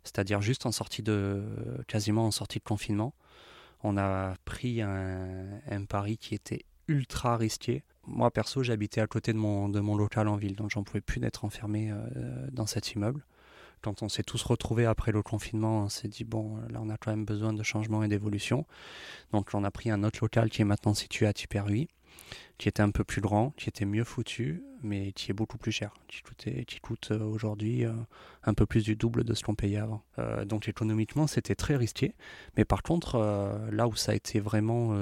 c'est-à-dire 0.03 0.41
juste 0.41 0.65
en 0.65 0.71
sortie 0.71 1.03
de, 1.03 1.43
quasiment 1.87 2.25
en 2.25 2.31
sortie 2.31 2.59
de 2.59 2.63
confinement. 2.63 3.13
On 3.83 3.97
a 3.97 4.33
pris 4.43 4.81
un, 4.81 5.61
un 5.69 5.85
pari 5.85 6.17
qui 6.17 6.35
était 6.35 6.65
ultra 6.87 7.37
risqué. 7.37 7.83
Moi 8.05 8.31
perso, 8.31 8.63
j'habitais 8.63 9.01
à 9.01 9.07
côté 9.07 9.33
de 9.33 9.37
mon, 9.37 9.69
de 9.69 9.79
mon 9.79 9.95
local 9.95 10.27
en 10.27 10.35
ville, 10.37 10.55
donc 10.55 10.71
j'en 10.71 10.83
pouvais 10.83 11.01
plus 11.01 11.19
d'être 11.19 11.45
enfermé 11.45 11.91
euh, 11.91 12.47
dans 12.51 12.65
cet 12.65 12.93
immeuble 12.93 13.23
quand 13.81 14.03
on 14.03 14.09
s'est 14.09 14.23
tous 14.23 14.43
retrouvés 14.43 14.85
après 14.85 15.11
le 15.11 15.21
confinement, 15.21 15.83
on 15.83 15.89
s'est 15.89 16.07
dit 16.07 16.23
bon, 16.23 16.57
là 16.69 16.79
on 16.81 16.89
a 16.89 16.97
quand 16.97 17.11
même 17.11 17.25
besoin 17.25 17.53
de 17.53 17.63
changement 17.63 18.03
et 18.03 18.07
d'évolution. 18.07 18.65
Donc 19.31 19.49
on 19.53 19.63
a 19.63 19.71
pris 19.71 19.89
un 19.89 20.03
autre 20.03 20.19
local 20.21 20.49
qui 20.49 20.61
est 20.61 20.65
maintenant 20.65 20.93
situé 20.93 21.27
à 21.27 21.33
Tiperui, 21.33 21.87
qui 22.57 22.67
était 22.67 22.81
un 22.81 22.89
peu 22.89 23.03
plus 23.03 23.21
grand, 23.21 23.51
qui 23.51 23.69
était 23.69 23.85
mieux 23.85 24.03
foutu, 24.03 24.63
mais 24.81 25.11
qui 25.11 25.31
est 25.31 25.33
beaucoup 25.33 25.57
plus 25.57 25.71
cher, 25.71 25.93
qui, 26.07 26.79
coûte 26.79 27.09
euh, 27.11 27.23
aujourd'hui 27.23 27.85
euh, 27.85 27.91
un 28.43 28.53
peu 28.53 28.65
plus 28.65 28.83
du 28.83 28.95
double 28.95 29.23
de 29.23 29.33
ce 29.33 29.43
qu'on 29.43 29.55
payait 29.55 29.77
avant. 29.77 30.03
Euh, 30.17 30.45
donc 30.45 30.67
économiquement, 30.67 31.27
c'était 31.27 31.55
très 31.55 31.75
risqué. 31.75 32.15
Mais 32.55 32.65
par 32.65 32.83
contre, 32.83 33.17
là 33.71 33.87
où 33.87 33.95
ça 33.95 34.11
a 34.11 34.15
été 34.15 34.39
vraiment 34.39 34.95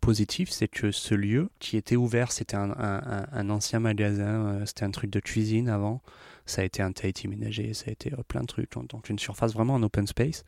positif, 0.00 0.50
c'est 0.50 0.68
que 0.68 0.90
ce 0.90 1.14
lieu 1.14 1.50
qui 1.58 1.76
était 1.76 1.96
ouvert, 1.96 2.32
c'était 2.32 2.56
un, 2.56 3.50
ancien 3.50 3.80
magasin, 3.80 4.64
c'était 4.66 4.84
un 4.84 4.90
truc 4.90 5.10
de 5.10 5.20
cuisine 5.20 5.68
avant 5.68 6.02
ça 6.46 6.62
a 6.62 6.64
été 6.64 6.82
un 6.82 6.92
Tahiti 6.92 7.28
ménager, 7.28 7.74
ça 7.74 7.86
a 7.88 7.92
été 7.92 8.12
euh, 8.12 8.22
plein 8.26 8.42
de 8.42 8.46
trucs, 8.46 8.72
donc 8.72 9.08
une 9.08 9.18
surface 9.18 9.52
vraiment 9.52 9.74
en 9.74 9.82
open 9.82 10.06
space. 10.06 10.44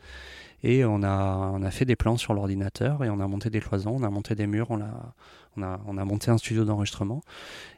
Et 0.62 0.84
on 0.84 1.03
a, 1.03 1.51
on 1.53 1.62
a 1.62 1.70
fait 1.70 1.84
des 1.84 1.97
plans 1.97 2.16
sur 2.16 2.34
l'ordinateur 2.34 3.05
et 3.05 3.11
on 3.11 3.20
a 3.20 3.26
monté 3.26 3.51
des 3.51 3.61
cloisons, 3.61 3.97
on 3.97 4.03
a 4.03 4.11
monté 4.11 4.34
des 4.34 4.47
murs, 4.47 4.70
on 4.70 4.80
a, 4.80 5.14
on 5.57 5.62
a, 5.62 5.80
on 5.86 5.98
a 5.98 6.05
monté 6.05 6.30
un 6.30 6.38
studio 6.38 6.64
d'enregistrement 6.64 7.22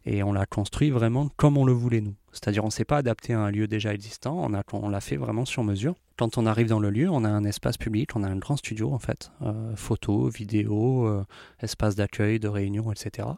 et 0.05 0.23
on 0.23 0.33
l'a 0.33 0.47
construit 0.47 0.91
vraiment 0.91 1.29
comme 1.37 1.57
on 1.57 1.65
le 1.65 1.73
voulait 1.73 2.01
nous. 2.01 2.15
C'est-à-dire 2.33 2.65
on 2.65 2.69
ne 2.69 2.73
s'est 2.73 2.85
pas 2.85 2.99
adapté 2.99 3.33
à 3.33 3.41
un 3.41 3.51
lieu 3.51 3.67
déjà 3.67 3.95
existant, 3.95 4.37
on, 4.39 4.55
a, 4.55 4.63
on 4.73 4.89
l'a 4.89 5.01
fait 5.01 5.17
vraiment 5.17 5.45
sur 5.45 5.65
mesure. 5.65 5.95
Quand 6.19 6.39
on 6.39 6.47
arrive 6.47 6.67
dans 6.67 6.81
le 6.81 6.89
lieu, 6.89 7.11
on 7.11 7.25
a 7.25 7.29
un 7.29 7.45
espace 7.45 7.77
public, 7.77 8.17
on 8.17 8.23
a 8.23 8.29
un 8.29 8.37
grand 8.37 8.57
studio 8.57 8.93
en 8.93 8.99
fait, 8.99 9.31
euh, 9.43 9.77
photos, 9.77 10.35
vidéos, 10.35 11.07
euh, 11.07 11.25
espace 11.61 11.95
d'accueil, 11.95 12.39
de 12.39 12.49
réunion, 12.49 12.91
etc., 12.91 13.29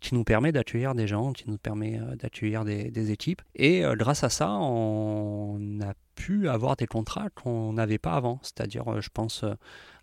qui 0.00 0.14
nous 0.14 0.22
permet 0.22 0.52
d'accueillir 0.52 0.94
des 0.94 1.08
gens, 1.08 1.32
qui 1.32 1.50
nous 1.50 1.58
permet 1.58 1.98
euh, 1.98 2.14
d'accueillir 2.14 2.64
des, 2.64 2.90
des, 2.90 3.10
équipes. 3.10 3.42
Et 3.56 3.82
grâce 3.96 4.22
à 4.22 4.28
ça, 4.28 4.50
on 4.52 5.80
a 5.80 5.94
pu 6.14 6.48
avoir 6.48 6.76
des 6.76 6.86
contrats 6.86 7.28
qu'on 7.30 7.72
n'avait 7.72 7.98
pas 7.98 8.12
avant. 8.12 8.38
C'est-à-dire, 8.42 9.00
je 9.00 9.08
pense 9.12 9.44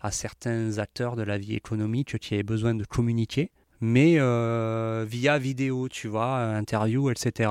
à 0.00 0.10
certains 0.10 0.78
acteurs 0.78 1.16
de 1.16 1.22
la 1.22 1.38
vie 1.38 1.54
économique 1.54 2.18
qui 2.18 2.34
avaient 2.34 2.42
besoin 2.42 2.74
de 2.74 2.84
communiquer, 2.84 3.50
mais 3.80 4.18
via 5.06 5.38
vidéo, 5.38 5.88
tu 5.88 6.08
vois, 6.08 6.36
interview, 6.56 7.10
etc. 7.10 7.50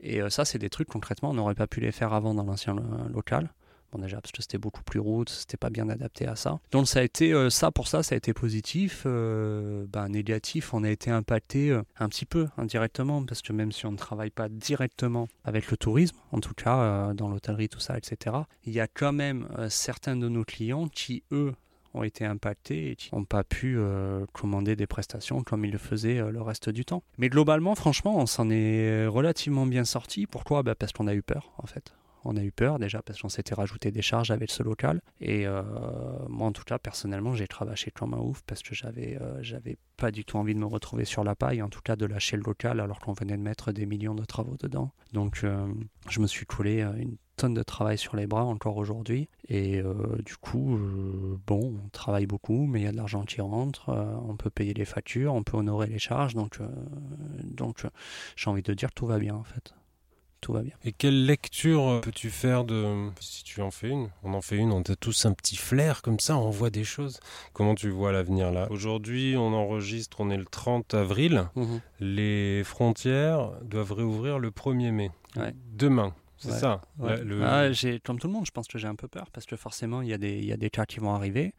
Et 0.00 0.20
ça, 0.30 0.44
c'est 0.44 0.58
des 0.58 0.70
trucs 0.70 0.88
concrètement, 0.88 1.30
on 1.30 1.34
n'aurait 1.34 1.54
pas 1.54 1.66
pu 1.66 1.80
les 1.80 1.92
faire 1.92 2.12
avant 2.12 2.34
dans 2.34 2.44
l'ancien 2.44 2.76
local. 3.12 3.50
Bon, 3.92 4.00
déjà, 4.00 4.20
parce 4.20 4.32
que 4.32 4.42
c'était 4.42 4.58
beaucoup 4.58 4.82
plus 4.82 5.00
route, 5.00 5.30
c'était 5.30 5.56
pas 5.56 5.70
bien 5.70 5.88
adapté 5.88 6.26
à 6.26 6.36
ça. 6.36 6.60
Donc, 6.72 6.86
ça 6.86 7.00
a 7.00 7.02
été, 7.02 7.32
euh, 7.32 7.48
ça, 7.48 7.70
pour 7.70 7.88
ça, 7.88 8.02
ça 8.02 8.14
a 8.14 8.18
été 8.18 8.34
positif. 8.34 9.04
Euh, 9.06 9.86
ben, 9.88 10.08
négatif, 10.08 10.74
on 10.74 10.84
a 10.84 10.90
été 10.90 11.10
impacté 11.10 11.70
euh, 11.70 11.82
un 11.98 12.08
petit 12.10 12.26
peu 12.26 12.48
indirectement, 12.58 13.24
parce 13.24 13.40
que 13.40 13.54
même 13.54 13.72
si 13.72 13.86
on 13.86 13.92
ne 13.92 13.96
travaille 13.96 14.30
pas 14.30 14.50
directement 14.50 15.26
avec 15.44 15.70
le 15.70 15.78
tourisme, 15.78 16.16
en 16.32 16.40
tout 16.40 16.52
cas, 16.52 17.14
dans 17.14 17.28
l'hôtellerie, 17.28 17.70
tout 17.70 17.80
ça, 17.80 17.96
etc., 17.96 18.36
il 18.64 18.74
y 18.74 18.80
a 18.80 18.88
quand 18.88 19.12
même 19.12 19.48
certains 19.70 20.16
de 20.16 20.28
nos 20.28 20.44
clients 20.44 20.88
qui, 20.88 21.22
eux, 21.32 21.54
ont 21.94 22.02
été 22.02 22.24
impactés 22.24 22.90
et 22.90 22.96
qui 22.96 23.14
n'ont 23.14 23.24
pas 23.24 23.44
pu 23.44 23.78
commander 24.32 24.76
des 24.76 24.86
prestations 24.86 25.42
comme 25.42 25.64
ils 25.64 25.72
le 25.72 25.78
faisaient 25.78 26.20
le 26.30 26.42
reste 26.42 26.68
du 26.70 26.84
temps. 26.84 27.02
Mais 27.18 27.28
globalement, 27.28 27.74
franchement, 27.74 28.16
on 28.18 28.26
s'en 28.26 28.50
est 28.50 29.06
relativement 29.06 29.66
bien 29.66 29.84
sorti. 29.84 30.26
Pourquoi? 30.26 30.62
Bah 30.62 30.74
Parce 30.74 30.92
qu'on 30.92 31.06
a 31.06 31.14
eu 31.14 31.22
peur, 31.22 31.52
en 31.58 31.66
fait 31.66 31.94
on 32.24 32.36
a 32.36 32.42
eu 32.42 32.52
peur 32.52 32.78
déjà 32.78 33.02
parce 33.02 33.20
qu'on 33.20 33.28
s'était 33.28 33.54
rajouté 33.54 33.90
des 33.90 34.02
charges 34.02 34.30
avec 34.30 34.50
ce 34.50 34.62
local. 34.62 35.00
Et 35.20 35.46
euh, 35.46 35.62
moi, 36.28 36.46
en 36.46 36.52
tout 36.52 36.64
cas, 36.64 36.78
personnellement, 36.78 37.34
j'ai 37.34 37.46
travaillé 37.46 37.90
comme 37.94 38.14
un 38.14 38.18
ouf 38.18 38.42
parce 38.46 38.62
que 38.62 38.74
j'avais, 38.74 39.18
euh, 39.20 39.42
j'avais 39.42 39.76
pas 39.96 40.10
du 40.10 40.24
tout 40.24 40.36
envie 40.36 40.54
de 40.54 40.58
me 40.58 40.66
retrouver 40.66 41.04
sur 41.04 41.24
la 41.24 41.34
paille, 41.34 41.62
en 41.62 41.68
tout 41.68 41.80
cas 41.80 41.96
de 41.96 42.06
lâcher 42.06 42.36
le 42.36 42.42
local 42.42 42.80
alors 42.80 42.98
qu'on 43.00 43.12
venait 43.12 43.36
de 43.36 43.42
mettre 43.42 43.72
des 43.72 43.86
millions 43.86 44.14
de 44.14 44.24
travaux 44.24 44.56
dedans. 44.58 44.92
Donc, 45.12 45.40
euh, 45.44 45.66
je 46.08 46.20
me 46.20 46.26
suis 46.26 46.46
collé 46.46 46.82
une 46.82 47.16
tonne 47.36 47.54
de 47.54 47.62
travail 47.62 47.98
sur 47.98 48.16
les 48.16 48.26
bras 48.26 48.44
encore 48.44 48.76
aujourd'hui. 48.76 49.28
Et 49.48 49.80
du 50.24 50.36
coup, 50.36 50.76
bon, 51.46 51.76
on 51.84 51.88
travaille 51.90 52.26
beaucoup, 52.26 52.66
mais 52.66 52.80
il 52.80 52.84
y 52.84 52.88
a 52.88 52.92
de 52.92 52.96
l'argent 52.96 53.22
qui 53.22 53.40
rentre, 53.40 53.90
on 54.28 54.36
peut 54.36 54.50
payer 54.50 54.74
les 54.74 54.84
factures, 54.84 55.34
on 55.34 55.44
peut 55.44 55.56
honorer 55.56 55.86
les 55.86 56.00
charges. 56.00 56.34
Donc, 56.34 56.58
donc 57.44 57.86
j'ai 58.34 58.50
envie 58.50 58.62
de 58.62 58.74
dire 58.74 58.90
tout 58.90 59.06
va 59.06 59.20
bien 59.20 59.36
en 59.36 59.44
fait 59.44 59.72
tout 60.40 60.52
va 60.52 60.62
bien. 60.62 60.74
Et 60.84 60.92
quelle 60.92 61.26
lecture 61.26 62.00
peux-tu 62.02 62.30
faire 62.30 62.64
de... 62.64 63.10
Si 63.20 63.44
tu 63.44 63.60
en 63.60 63.70
fais 63.70 63.88
une, 63.88 64.10
on 64.22 64.34
en 64.34 64.40
fait 64.40 64.56
une, 64.56 64.72
on 64.72 64.80
a 64.80 64.96
tous 64.96 65.26
un 65.26 65.32
petit 65.32 65.56
flair 65.56 66.02
comme 66.02 66.20
ça, 66.20 66.36
on 66.36 66.50
voit 66.50 66.70
des 66.70 66.84
choses. 66.84 67.20
Comment 67.52 67.74
tu 67.74 67.90
vois 67.90 68.12
l'avenir 68.12 68.50
là? 68.50 68.66
Aujourd'hui, 68.70 69.36
on 69.36 69.52
enregistre, 69.54 70.20
on 70.20 70.30
est 70.30 70.36
le 70.36 70.44
30 70.44 70.94
avril. 70.94 71.48
Mhm. 71.56 71.80
Les 72.00 72.62
frontières 72.64 73.52
doivent 73.62 73.92
réouvrir 73.92 74.38
le 74.38 74.50
1er 74.50 74.92
mai. 74.92 75.10
Demain. 75.72 76.14
C'est 76.38 76.52
ça? 76.52 76.80
Ah, 77.02 77.70
comme 78.04 78.18
tout 78.18 78.28
le 78.28 78.32
monde, 78.32 78.46
je 78.46 78.52
pense 78.52 78.68
que 78.68 78.78
j'ai 78.78 78.86
un 78.88 78.94
peu 78.94 79.08
peur 79.08 79.30
parce 79.32 79.46
que 79.46 79.56
forcément, 79.56 80.02
il 80.02 80.08
y, 80.08 80.12
a 80.12 80.18
des, 80.18 80.38
il 80.38 80.44
y 80.44 80.52
a 80.52 80.56
des 80.56 80.70
cas 80.70 80.86
qui 80.86 81.00
vont 81.00 81.14
arriver. 81.14 81.52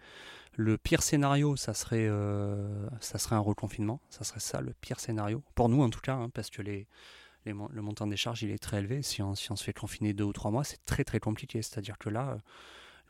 Le 0.55 0.77
pire 0.77 1.03
scénario, 1.03 1.55
ça 1.55 1.73
serait, 1.73 2.07
euh, 2.07 2.87
ça 2.99 3.17
serait 3.17 3.35
un 3.35 3.41
reconfinement. 3.41 4.01
Ça 4.09 4.23
serait 4.23 4.39
ça, 4.39 4.61
le 4.61 4.73
pire 4.81 4.99
scénario. 4.99 5.43
Pour 5.55 5.69
nous, 5.69 5.81
en 5.81 5.89
tout 5.89 6.01
cas, 6.01 6.15
hein, 6.15 6.29
parce 6.33 6.49
que 6.49 6.61
les, 6.61 6.87
le 7.45 7.81
montant 7.81 8.07
des 8.07 8.17
charges 8.17 8.43
il 8.43 8.51
est 8.51 8.59
très 8.59 8.79
élevé. 8.79 9.01
Si 9.01 9.21
on, 9.21 9.35
si 9.35 9.51
on 9.51 9.55
se 9.55 9.63
fait 9.63 9.73
confiner 9.73 10.13
deux 10.13 10.25
ou 10.25 10.33
trois 10.33 10.51
mois, 10.51 10.63
c'est 10.63 10.83
très 10.85 11.03
très 11.03 11.19
compliqué. 11.19 11.61
C'est-à-dire 11.61 11.97
que 11.97 12.09
là, 12.09 12.31
euh, 12.31 12.37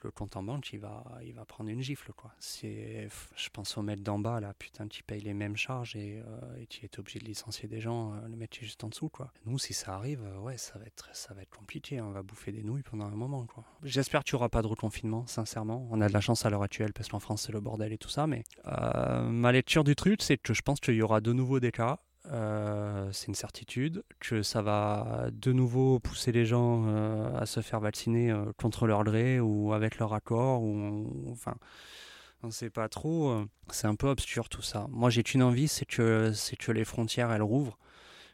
le 0.04 0.12
compte 0.12 0.38
en 0.38 0.44
banque, 0.44 0.72
il 0.72 0.80
va, 0.80 1.04
il 1.26 1.34
va 1.34 1.44
prendre 1.44 1.70
une 1.70 1.82
gifle. 1.82 2.14
Quoi. 2.14 2.32
Je 2.40 3.50
pense 3.52 3.78
au 3.78 3.82
maître 3.82 4.02
d'en 4.02 4.18
bas, 4.18 4.40
là, 4.40 4.54
putain, 4.54 4.88
qui 4.88 5.04
paye 5.04 5.20
les 5.20 5.34
mêmes 5.34 5.58
charges 5.58 5.98
et, 5.98 6.24
euh, 6.26 6.66
qui 6.70 6.86
est 6.86 7.00
obligé 7.00 7.20
de 7.20 7.26
licencier 7.26 7.68
des 7.68 7.82
gens, 7.82 8.14
euh, 8.14 8.28
le 8.30 8.38
mettre 8.38 8.58
juste 8.58 8.82
en 8.86 8.88
dessous. 8.88 9.10
Quoi. 9.10 9.34
Nous, 9.46 9.60
si 9.60 9.74
ça 9.74 9.96
arrive, 9.96 10.22
ouais, 10.40 10.58
ça 10.58 10.80
va, 10.80 10.86
être, 10.86 11.10
ça 11.14 11.34
va 11.34 11.42
être 11.42 11.54
compliqué. 11.54 12.00
On 12.00 12.12
va 12.12 12.24
bouffer 12.24 12.54
des 12.54 12.64
nouilles 12.64 12.84
pendant 12.84 13.08
un 13.08 13.16
moment. 13.16 13.46
J'espère 13.84 14.24
qu'il 14.24 14.36
n'y 14.36 14.38
aura 14.38 14.50
pas 14.50 14.62
de 14.62 14.68
reconfinement, 14.68 15.28
sincèrement. 15.28 15.86
On 15.92 16.00
a 16.00 16.08
de 16.08 16.14
la 16.14 16.22
chance 16.22 16.46
à 16.46 16.50
l'heure 16.50 16.64
actuelle 16.64 16.94
parce 16.94 17.10
qu'en 17.10 17.20
France, 17.20 17.44
c'est 17.48 17.52
le 17.52 17.60
bordel 17.60 17.92
et 17.92 17.98
tout 17.98 18.10
ça. 18.10 18.26
Mais 18.26 18.44
ma 18.66 19.52
lecture 19.52 19.84
du 19.84 19.96
truc, 19.96 20.22
c'est 20.22 20.38
que 20.38 20.54
je 20.54 20.62
pense 20.62 20.80
qu'il 20.80 20.96
y 20.96 21.02
aura 21.02 21.20
de 21.20 21.34
nouveau 21.34 21.60
des 21.60 21.72
cas 21.72 21.98
euh, 22.28 23.10
c'est 23.12 23.28
une 23.28 23.36
certitude, 23.36 24.04
que 24.20 24.44
ça 24.44 24.62
va 24.62 25.30
de 25.32 25.52
nouveau 25.52 26.00
pousser 26.00 26.32
les 26.32 26.46
gens 26.46 26.84
euh, 26.88 27.38
à 27.38 27.46
se 27.46 27.62
faire 27.62 27.80
vacciner 27.80 28.32
euh, 28.32 28.52
contre 28.58 28.88
leur 28.88 29.04
gré 29.04 29.40
ou 29.40 29.74
avec 29.74 29.98
leur 30.00 30.14
accord, 30.14 30.62
ou 30.62 31.28
enfin, 31.32 31.56
on 32.44 32.48
ne 32.48 32.52
sait 32.52 32.70
pas 32.70 32.90
trop. 32.90 33.46
C'est 33.72 33.88
un 33.88 33.96
peu 33.96 34.08
obscur 34.08 34.50
tout 34.50 34.62
ça. 34.62 34.88
Moi, 34.90 35.10
j'ai 35.10 35.24
une 35.34 35.44
envie, 35.44 35.68
c'est 35.68 35.86
que, 35.86 36.32
c'est 36.34 36.56
que 36.56 36.72
les 36.72 36.86
frontières 36.86 37.32
elles 37.32 37.42
rouvrent. 37.42 37.78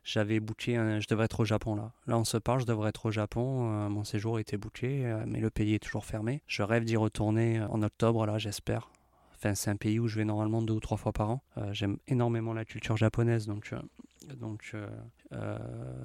J'avais 0.04 0.40
booké, 0.40 0.76
je 0.76 1.08
devrais 1.08 1.26
être 1.26 1.40
au 1.40 1.46
Japon 1.46 1.76
là. 1.76 1.92
Là, 2.06 2.20
on 2.20 2.26
se 2.26 2.38
parle, 2.38 2.62
je 2.62 2.66
devrais 2.66 2.90
être 2.90 3.08
au 3.08 3.12
Japon. 3.12 3.90
mon 3.90 4.04
séjour 4.04 4.40
était 4.40 4.58
booké, 4.58 5.12
mais 5.26 5.40
le 5.40 5.50
pays 5.50 5.74
est 5.74 5.80
toujours 5.80 6.06
fermé. 6.06 6.44
Je 6.48 6.62
rêve 6.62 6.84
d'y 6.86 6.96
retourner 6.96 7.62
en 7.62 7.82
octobre, 7.82 8.26
là, 8.28 8.38
j'espère 8.38 8.90
c'est 9.42 9.70
un 9.70 9.76
pays 9.76 10.00
où 10.00 10.08
je 10.08 10.16
vais 10.16 10.26
normalement 10.26 10.62
deux 10.62 10.74
ou 10.74 10.80
trois 10.80 10.98
fois 10.98 11.14
par 11.14 11.30
an. 11.30 11.44
Euh, 11.58 11.74
j'aime 11.74 11.98
énormément 12.08 12.54
la 12.54 12.66
culture 12.66 12.98
japonaise, 12.98 13.48
donc, 13.48 13.72
euh, 13.74 13.82
donc 14.36 14.72
euh, 14.74 15.58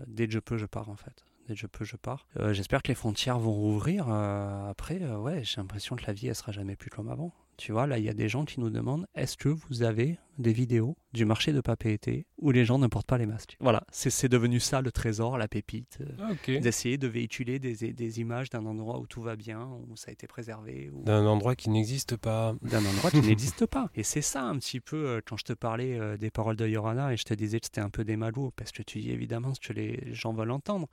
dès 0.07 0.27
que 0.27 0.33
je 0.33 0.39
peux, 0.39 0.57
je 0.57 0.67
pars 0.67 0.89
en 0.89 0.97
fait. 0.97 1.25
Dès 1.49 1.55
que 1.55 1.61
je 1.61 1.67
peux, 1.67 1.85
je 1.85 1.97
pars. 1.97 2.27
J'espère 2.51 2.83
que 2.83 2.89
les 2.89 2.95
frontières 2.95 3.39
vont 3.39 3.53
rouvrir. 3.53 4.09
après, 4.09 5.05
ouais, 5.05 5.43
j'ai 5.43 5.57
l'impression 5.61 5.97
que 5.97 6.05
la 6.07 6.13
vie, 6.13 6.29
elle 6.29 6.35
sera 6.35 6.53
jamais 6.53 6.77
plus 6.77 6.91
comme 6.91 7.09
avant. 7.09 7.33
Tu 7.57 7.73
vois, 7.73 7.87
là, 7.87 7.99
il 7.99 8.05
y 8.05 8.09
a 8.09 8.15
des 8.15 8.29
gens 8.29 8.45
qui 8.45 8.61
nous 8.61 8.71
demandent 8.71 9.07
est-ce 9.15 9.37
que 9.37 9.49
vous 9.49 9.83
avez 9.83 10.19
des 10.41 10.53
vidéos 10.53 10.97
du 11.13 11.25
marché 11.25 11.53
de 11.53 11.61
papier 11.61 12.27
où 12.39 12.51
les 12.51 12.65
gens 12.65 12.79
ne 12.79 12.87
portent 12.87 13.07
pas 13.07 13.19
les 13.19 13.27
masques 13.27 13.57
Voilà, 13.61 13.85
c'est 13.91 14.29
devenu 14.29 14.61
ça 14.61 14.81
le 14.81 14.93
trésor, 14.93 15.39
la 15.39 15.49
pépite. 15.49 15.99
Euh, 16.01 16.33
ah, 16.47 16.61
d'essayer 16.61 16.99
de 16.99 17.07
véhiculer 17.07 17.59
des, 17.59 17.93
des 17.93 18.21
images 18.21 18.51
d'un 18.51 18.65
endroit 18.67 18.99
où 18.99 19.07
tout 19.07 19.23
va 19.23 19.37
bien, 19.37 19.69
où 19.89 19.97
ça 19.97 20.09
a 20.09 20.13
été 20.13 20.27
préservé. 20.27 20.91
D'un 21.05 21.27
endroit 21.27 21.57
qui 21.57 21.71
n'existe 21.71 22.17
pas. 22.17 22.55
D'un 22.63 22.85
endroit 22.85 23.11
qui 23.11 23.21
n'existe 23.27 23.67
pas. 23.67 23.91
Et 23.95 24.03
c'est 24.03 24.23
ça 24.23 24.43
un 24.43 24.57
petit 24.59 24.81
peu, 24.81 24.97
euh, 24.97 25.21
quand 25.25 25.37
je 25.37 25.45
te 25.45 25.53
parlais 25.53 25.99
euh, 25.99 26.17
des 26.17 26.31
paroles 26.31 26.57
de 26.57 26.67
Yorana 26.67 27.13
et 27.13 27.17
je 27.17 27.25
te 27.25 27.35
disais 27.35 27.61
que 27.61 27.67
c'était 27.67 27.81
un 27.81 27.91
peu 27.91 28.05
des 28.05 28.17
magots, 28.17 28.53
parce 28.57 28.73
que 28.73 28.83
tu 28.83 29.01
dis 29.01 29.11
évidemment 29.11 29.55
ce 29.55 29.61
que 29.61 29.73
les 29.73 30.15
gens 30.15 30.33
veulent 30.33 30.51
entendre. 30.51 30.89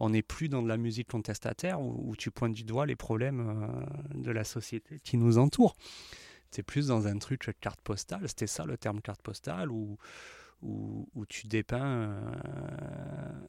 On 0.00 0.10
n'est 0.10 0.22
plus 0.22 0.48
dans 0.48 0.62
de 0.62 0.68
la 0.68 0.78
musique 0.78 1.08
contestataire 1.08 1.80
où, 1.80 2.10
où 2.10 2.16
tu 2.16 2.30
pointes 2.30 2.54
du 2.54 2.64
doigt 2.64 2.86
les 2.86 2.96
problèmes 2.96 3.86
de 4.14 4.30
la 4.30 4.44
société 4.44 4.98
qui 5.04 5.18
nous 5.18 5.38
entoure. 5.38 5.76
C'est 6.50 6.62
plus 6.62 6.88
dans 6.88 7.06
un 7.06 7.18
truc 7.18 7.50
carte 7.60 7.80
postale, 7.80 8.28
c'était 8.28 8.46
ça 8.46 8.64
le 8.64 8.76
terme 8.76 9.00
carte 9.00 9.22
postale, 9.22 9.70
où, 9.70 9.98
où, 10.62 11.26
tu 11.26 11.46
dépeins 11.46 12.10
euh, 12.10 13.46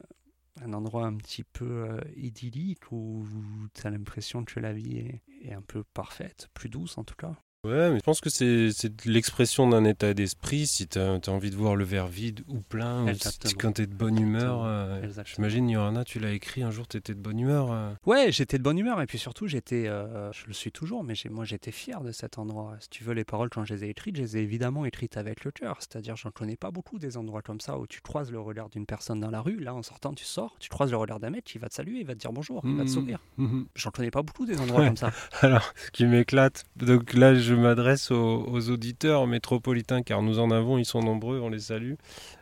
un 0.62 0.74
endroit 0.74 1.06
un 1.06 1.16
petit 1.16 1.43
peu 1.43 1.89
euh, 1.89 1.99
idyllique, 2.16 2.91
où 2.91 3.26
tu 3.74 3.88
as 3.88 3.89
l'impression 3.89 4.45
que 4.45 4.60
la 4.60 4.74
vie 4.74 4.97
est, 4.97 5.22
est 5.41 5.54
un 5.54 5.62
peu 5.62 5.84
parfaite, 5.84 6.49
plus 6.54 6.70
douce 6.70 6.97
en 6.97 7.04
tout 7.04 7.16
cas. 7.16 7.36
Ouais, 7.64 7.91
mais 7.91 7.97
je 7.97 8.03
pense 8.03 8.22
que 8.22 8.32
c'est 8.32 8.72
l'expression 9.05 9.70
d'un 9.70 9.86
état 9.86 10.16
d'esprit. 10.16 10.66
Si 10.66 10.88
tu 10.88 10.97
as, 10.97 11.20
envie 11.28 11.51
de 11.51 11.55
voir 11.55 11.76
le 11.76 11.84
verre 11.84 12.07
vide 12.07 12.41
ou 12.47 12.59
plein, 12.59 13.05
ou 13.05 13.14
si, 13.14 13.53
quand 13.53 13.74
tu 13.74 13.84
es 13.84 13.88
de 13.88 13.93
bonne 13.93 14.20
humeur. 14.20 14.64
Euh, 14.66 14.99
j'imagine, 15.26 15.70
Yorana, 15.70 16.03
tu 16.03 16.20
l'as 16.20 16.32
écrit 16.32 16.64
un 16.64 16.72
jour, 16.72 16.88
tu 16.88 16.97
étais 16.97 17.14
de 17.14 17.20
bonne 17.20 17.39
humeur. 17.39 17.72
Euh. 17.72 17.91
Ouais, 18.07 18.32
j'étais 18.32 18.57
de 18.57 18.64
bonne 18.64 18.80
humeur. 18.80 18.99
Et 18.99 19.05
puis 19.05 19.20
surtout, 19.20 19.45
j'étais, 19.45 19.88
euh, 19.88 20.32
je 20.32 20.47
le 20.47 20.53
suis 20.53 20.72
toujours, 20.72 21.03
mais 21.03 21.14
moi 21.30 21.45
j'étais 21.45 21.72
fier 21.72 22.01
de 22.01 22.12
cet 22.12 22.39
endroit. 22.39 22.78
Si 22.80 22.89
tu 22.89 23.03
veux, 23.03 23.14
les 23.14 23.26
paroles, 23.26 23.49
quand 23.49 23.64
je 23.64 23.76
les 23.76 23.86
ai 23.86 23.89
écrites, 23.89 24.16
je 24.16 24.24
les 24.24 24.38
ai 24.38 24.41
évidemment 24.41 24.84
écrites 24.86 25.18
avec 25.18 25.43
le 25.43 25.51
cœur. 25.51 25.78
C'est-à-dire, 25.82 26.16
j'en 26.16 26.32
connais 26.32 26.57
pas 26.57 26.72
beaucoup 26.72 26.97
des 26.97 27.16
endroits 27.16 27.43
comme 27.43 27.62
ça 27.62 27.78
où 27.78 27.86
tu 27.86 28.01
croises 28.01 28.32
le 28.32 28.39
regard 28.39 28.70
d'une 28.70 28.88
personne 28.88 29.20
dans 29.20 29.30
la 29.30 29.41
rue. 29.41 29.59
Là, 29.59 29.76
en 29.76 29.84
sortant, 29.84 30.16
tu 30.16 30.26
sors, 30.26 30.55
tu 30.59 30.70
croises 30.70 30.89
le 30.89 30.97
regard 30.97 31.20
d'un 31.20 31.30
mec, 31.30 31.53
il 31.53 31.62
va 31.62 31.70
te 31.70 31.76
saluer, 31.76 31.99
il 31.99 32.07
va 32.07 32.16
te 32.16 32.20
dire 32.20 32.34
bonjour, 32.34 32.64
il 32.66 32.76
va 32.76 32.86
te 32.86 32.89
mmh. 32.89 32.91
sourire. 32.91 33.20
Mmh. 33.38 33.64
J'en 33.76 33.91
connais 33.91 34.09
pas 34.09 34.24
beaucoup 34.24 34.47
des 34.47 34.59
endroits 34.59 34.84
comme 34.84 34.97
ça. 34.97 35.12
Alors, 35.41 35.72
ce 35.86 35.91
qui 35.91 36.05
m'éclate, 36.05 36.64
donc 36.76 37.14
là, 37.14 37.36
je 37.36 37.51
m'adresse 37.56 38.12
au 38.12 38.45
aux, 38.47 38.70
auditeurs 38.70 39.28
métropolitains, 39.28 40.02
car 40.04 40.22
nous 40.22 40.39
en 40.39 40.52
avons, 40.52 40.78
ils 40.78 40.86
sont 40.86 41.02
nombreux, 41.02 41.39
on 41.39 41.49
les 41.49 41.60
salue. 41.60 41.93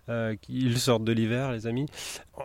Euh, 0.09 0.35
ils 0.47 0.79
sortent 0.79 1.03
de 1.03 1.11
l'hiver, 1.11 1.51
les 1.51 1.67
amis. 1.67 1.85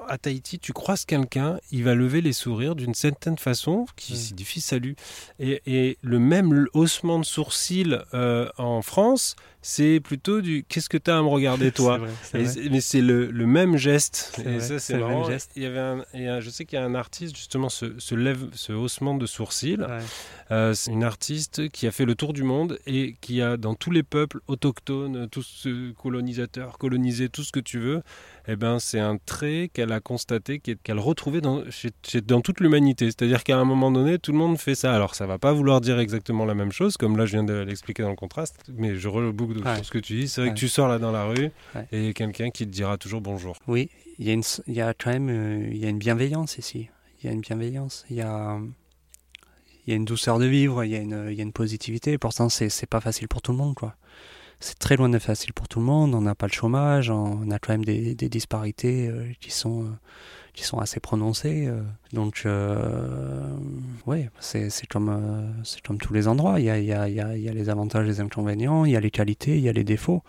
À 0.09 0.19
Tahiti, 0.19 0.59
tu 0.59 0.73
croises 0.73 1.05
quelqu'un, 1.05 1.59
il 1.71 1.85
va 1.85 1.95
lever 1.95 2.21
les 2.21 2.33
sourires 2.33 2.75
d'une 2.75 2.95
certaine 2.95 3.39
façon, 3.39 3.87
qui 3.97 4.17
signifie 4.17 4.61
salut. 4.61 4.97
Et, 5.39 5.63
et, 5.67 5.99
le 6.03 6.19
même 6.19 6.67
haussement 6.75 7.19
de 7.19 7.25
sourcils 7.25 7.97
euh, 8.13 8.49
en 8.59 8.83
France, 8.83 9.37
c'est 9.63 9.99
plutôt 10.01 10.43
du 10.43 10.63
qu'est-ce 10.69 10.91
que 10.91 10.99
tu 10.99 11.11
as 11.11 11.19
à 11.19 11.23
me 11.23 11.29
regarder 11.29 11.73
toi 11.73 11.99
Mais 12.35 12.81
c'est 12.81 13.01
le, 13.01 13.31
le, 13.31 13.47
même 13.47 13.77
geste. 13.79 14.39
et 14.45 14.61
ça, 14.61 14.79
c'est 14.79 14.99
le 14.99 15.07
même 15.07 15.25
geste. 15.25 15.53
Il 15.57 15.63
y 15.63 15.67
avait 15.67 15.79
un, 15.79 16.41
je 16.41 16.51
sais 16.51 16.67
qu'il 16.67 16.79
y 16.79 16.83
a 16.83 16.85
un 16.85 16.95
artiste, 16.95 17.35
justement, 17.35 17.71
ce, 17.71 17.99
ce, 17.99 18.15
lève, 18.15 18.49
ce 18.53 18.75
haussement 18.75 19.15
de 19.15 19.25
sourcils. 19.25 19.79
Euh, 20.51 20.75
c'est 20.75 20.91
une 20.91 21.05
artiste 21.05 21.71
qui 21.71 21.87
a 21.87 21.93
fait 21.93 22.05
le 22.05 22.15
tour 22.15 22.35
du 22.35 22.43
monde 22.43 22.79
et 22.87 23.17
qui 23.23 23.41
a, 23.41 23.57
dans 23.57 23.75
tous 23.75 23.91
les 23.91 24.03
peuples 24.03 24.41
autochtones, 24.49 25.29
tous 25.31 25.67
colonisateurs, 25.97 26.77
colonisés, 26.77 27.31
tout 27.31 27.43
ce 27.43 27.53
que 27.55 27.61
tu 27.61 27.79
veux, 27.79 28.03
eh 28.49 28.57
ben, 28.57 28.79
c'est 28.79 28.99
un 28.99 29.17
trait 29.17 29.71
qu'elle 29.73 29.93
a 29.93 30.01
constaté, 30.01 30.59
qu'elle 30.59 30.99
retrouvait 30.99 31.41
dans, 31.41 31.63
dans 32.27 32.41
toute 32.41 32.61
l'humanité. 32.61 33.07
C'est-à-dire 33.07 33.45
qu'à 33.45 33.57
un 33.57 33.65
moment 33.65 33.91
donné, 33.91 34.19
tout 34.19 34.33
le 34.33 34.39
monde 34.39 34.59
fait 34.59 34.75
ça. 34.75 34.95
Alors, 34.95 35.15
ça 35.15 35.27
va 35.27 35.39
pas 35.39 35.53
vouloir 35.53 35.81
dire 35.81 35.99
exactement 35.99 36.45
la 36.45 36.55
même 36.55 36.73
chose, 36.73 36.97
comme 36.97 37.17
là, 37.17 37.27
je 37.27 37.33
viens 37.33 37.45
de 37.45 37.55
l'expliquer 37.55 38.03
dans 38.03 38.11
le 38.11 38.17
contraste, 38.17 38.57
mais 38.77 38.97
je 38.97 39.09
reboucle 39.09 39.63
sur 39.77 39.85
ce 39.85 39.91
que 39.91 39.99
tu 39.99 40.15
dis. 40.15 40.29
C'est 40.29 40.41
vrai 40.41 40.51
que 40.51 40.59
tu 40.59 40.69
sors 40.69 40.89
là 40.89 40.99
dans 40.99 41.13
la 41.13 41.25
rue 41.25 41.51
et 41.93 41.99
il 41.99 42.05
y 42.07 42.09
a 42.09 42.13
quelqu'un 42.13 42.51
qui 42.51 42.67
te 42.67 42.71
dira 42.73 42.99
toujours 42.99 43.21
bonjour. 43.21 43.57
Oui, 43.69 43.91
il 44.19 44.27
y, 44.27 44.31
a 44.31 44.35
une, 44.35 44.43
il 44.67 44.75
y 44.75 44.81
a 44.81 44.93
quand 44.95 45.11
même 45.11 45.29
euh, 45.29 45.69
il 45.71 45.79
y 45.79 45.87
a 45.87 45.89
une 45.89 45.99
bienveillance 45.99 46.59
ici. 46.59 46.89
Il 47.23 47.27
y 47.27 47.29
a 47.29 47.33
une 47.33 47.41
bienveillance. 47.41 48.05
Il 48.11 48.17
y 48.17 48.21
a 48.21 48.59
il 49.87 49.91
y 49.91 49.93
a 49.93 49.97
une 49.97 50.07
douceur 50.07 50.39
de 50.39 50.47
vivre, 50.47 50.83
il 50.83 50.91
y 50.93 50.97
a 50.97 51.01
une, 51.01 51.27
il 51.31 51.35
y 51.35 51.41
a 51.41 51.43
une 51.43 51.53
positivité. 51.53 52.17
Pourtant, 52.17 52.49
c'est, 52.49 52.71
c'est 52.71 52.87
pas 52.87 53.01
facile 53.01 53.29
pour 53.29 53.43
tout 53.43 53.53
le 53.53 53.59
monde, 53.59 53.75
quoi 53.75 53.97
c'est 54.65 54.79
très 54.79 54.97
loin 54.97 55.11
d'être 55.11 55.23
facile 55.23 55.53
pour 55.53 55.69
tout 55.69 55.79
le 55.79 55.85
monde. 55.85 56.15
On 56.15 56.23
n'a 56.23 56.35
pas 56.35 56.47
le 56.47 56.53
chômage, 56.53 57.11
on 57.11 57.51
a 57.51 57.59
quand 57.59 57.75
même 57.75 57.85
des, 57.85 58.15
disparités 58.15 59.09
euh, 59.09 59.31
qui 59.39 59.51
sont 59.51 59.85
euh, 59.85 59.89
qui 60.55 60.63
sont 60.63 60.79
assez 60.79 61.01
prononcées. 61.01 61.67
Euh. 61.67 61.83
Donc, 62.15 62.47
oui, 64.07 64.27
c'est 64.39 64.71
comme 64.89 65.53
c'est 65.65 65.83
comme 65.83 65.99
tous 65.99 66.15
les 66.15 66.29
endroits. 66.29 66.61
Il 66.61 66.67
y 66.67 66.71
a, 66.71 66.79
il 66.79 66.87
y, 66.87 66.93
a, 66.93 67.09
il 67.09 67.43
y 67.43 67.49
a 67.49 67.53
les 67.53 67.69
avantages, 67.69 68.07
les 68.07 68.21
inconvénients, 68.21 68.85
il 68.85 68.93
y 68.93 68.97
a 68.97 69.01
les 69.01 69.11
qualités, 69.11 69.57
il 69.57 69.63
y 69.63 69.69
a 69.69 69.73
les 69.73 69.85
défauts. 69.85 70.23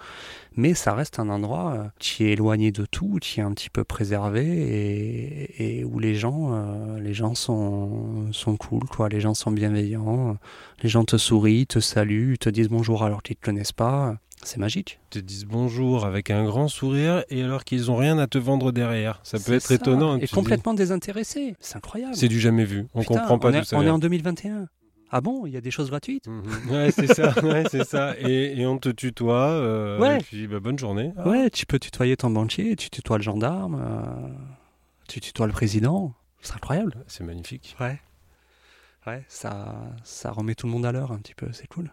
Mais 0.58 0.74
ça 0.74 0.96
reste 0.96 1.20
un 1.20 1.30
endroit 1.30 1.92
qui 2.00 2.26
est 2.26 2.32
éloigné 2.32 2.72
de 2.72 2.86
tout, 2.86 3.20
qui 3.22 3.40
est 3.40 3.44
un 3.44 3.52
petit 3.52 3.70
peu 3.70 3.84
préservé 3.84 5.52
et, 5.60 5.84
où 5.84 6.00
les 6.00 6.16
gens, 6.16 6.98
les 6.98 7.14
gens 7.14 7.36
sont, 7.36 8.32
sont 8.32 8.58
cool, 8.58 8.86
quoi. 8.86 9.10
Les 9.10 9.20
gens 9.20 9.36
sont 9.36 9.52
bienveillants. 9.52 10.38
Les 10.82 10.90
gens 10.90 11.06
te 11.06 11.18
sourient, 11.18 11.68
te 11.68 11.80
saluent, 11.80 12.38
te 12.40 12.50
disent 12.50 12.70
bonjour 12.70 13.04
alors 13.04 13.22
qu'ils 13.22 13.36
te 13.36 13.46
connaissent 13.46 13.74
pas. 13.74 14.18
C'est 14.46 14.60
magique. 14.60 15.00
Ils 15.08 15.10
te 15.10 15.20
disent 15.20 15.46
bonjour 15.46 16.06
avec 16.06 16.30
un 16.30 16.46
grand 16.46 16.68
sourire 16.68 17.26
et 17.30 17.42
alors 17.42 17.64
qu'ils 17.64 17.88
n'ont 17.88 17.96
rien 17.96 18.20
à 18.20 18.28
te 18.28 18.38
vendre 18.38 18.72
derrière. 18.72 19.20
Ça 19.24 19.40
peut 19.40 19.54
être 19.54 19.72
étonnant. 19.72 20.18
Et 20.18 20.28
complètement 20.28 20.76
désintéressé. 20.76 21.56
C'est 21.60 21.78
incroyable. 21.78 22.16
C'est 22.16 22.28
du 22.28 22.40
jamais 22.40 22.64
vu. 22.64 22.86
On 22.94 23.00
ne 23.00 23.06
comprend 23.06 23.40
pas 23.40 23.50
on 23.50 23.60
tout 23.60 23.66
ça. 23.66 23.78
On 23.78 23.82
est 23.82 23.90
en 23.90 23.98
2021. 23.98 24.68
Ah 25.10 25.22
bon, 25.22 25.48
il 25.48 25.54
y 25.54 25.58
a 25.58 25.62
des 25.62 25.72
choses 25.72 25.90
gratuites 25.90 26.28
mhm. 26.28 26.70
Ouais, 26.70 26.92
c'est 26.92 27.12
ça, 27.12 27.34
c'est 27.72 27.86
ça. 27.86 28.16
Et, 28.20 28.66
on 28.68 28.78
te 28.78 28.90
tutoie. 28.90 29.50
Euh, 29.50 30.00
ouais. 30.00 30.18
Et 30.18 30.24
puis, 30.24 30.48
bah, 30.48 30.60
bonne 30.60 30.78
journée. 30.78 31.12
Ah. 31.18 31.28
Ouais, 31.28 31.50
tu 31.50 31.66
peux 31.66 31.80
tutoyer 31.80 32.16
ton 32.16 32.30
banquier, 32.30 32.76
tu 32.76 32.92
tutoies 32.92 33.18
le 33.18 33.24
gendarme, 33.24 33.82
euh, 33.82 34.30
tu 35.08 35.22
tutoies 35.22 35.48
le 35.48 35.54
président. 35.54 36.14
C'est 36.42 36.54
incroyable. 36.54 37.04
C'est 37.08 37.24
magnifique. 37.24 37.76
Ouais. 37.80 38.00
Ouais, 39.08 39.24
ça, 39.28 39.76
ça 40.04 40.32
remet 40.32 40.54
tout 40.54 40.68
le 40.68 40.74
monde 40.74 40.86
à 40.86 40.92
l'heure 40.92 41.12
un 41.12 41.18
petit 41.18 41.36
peu, 41.36 41.48
c'est 41.52 41.68
cool. 41.68 41.92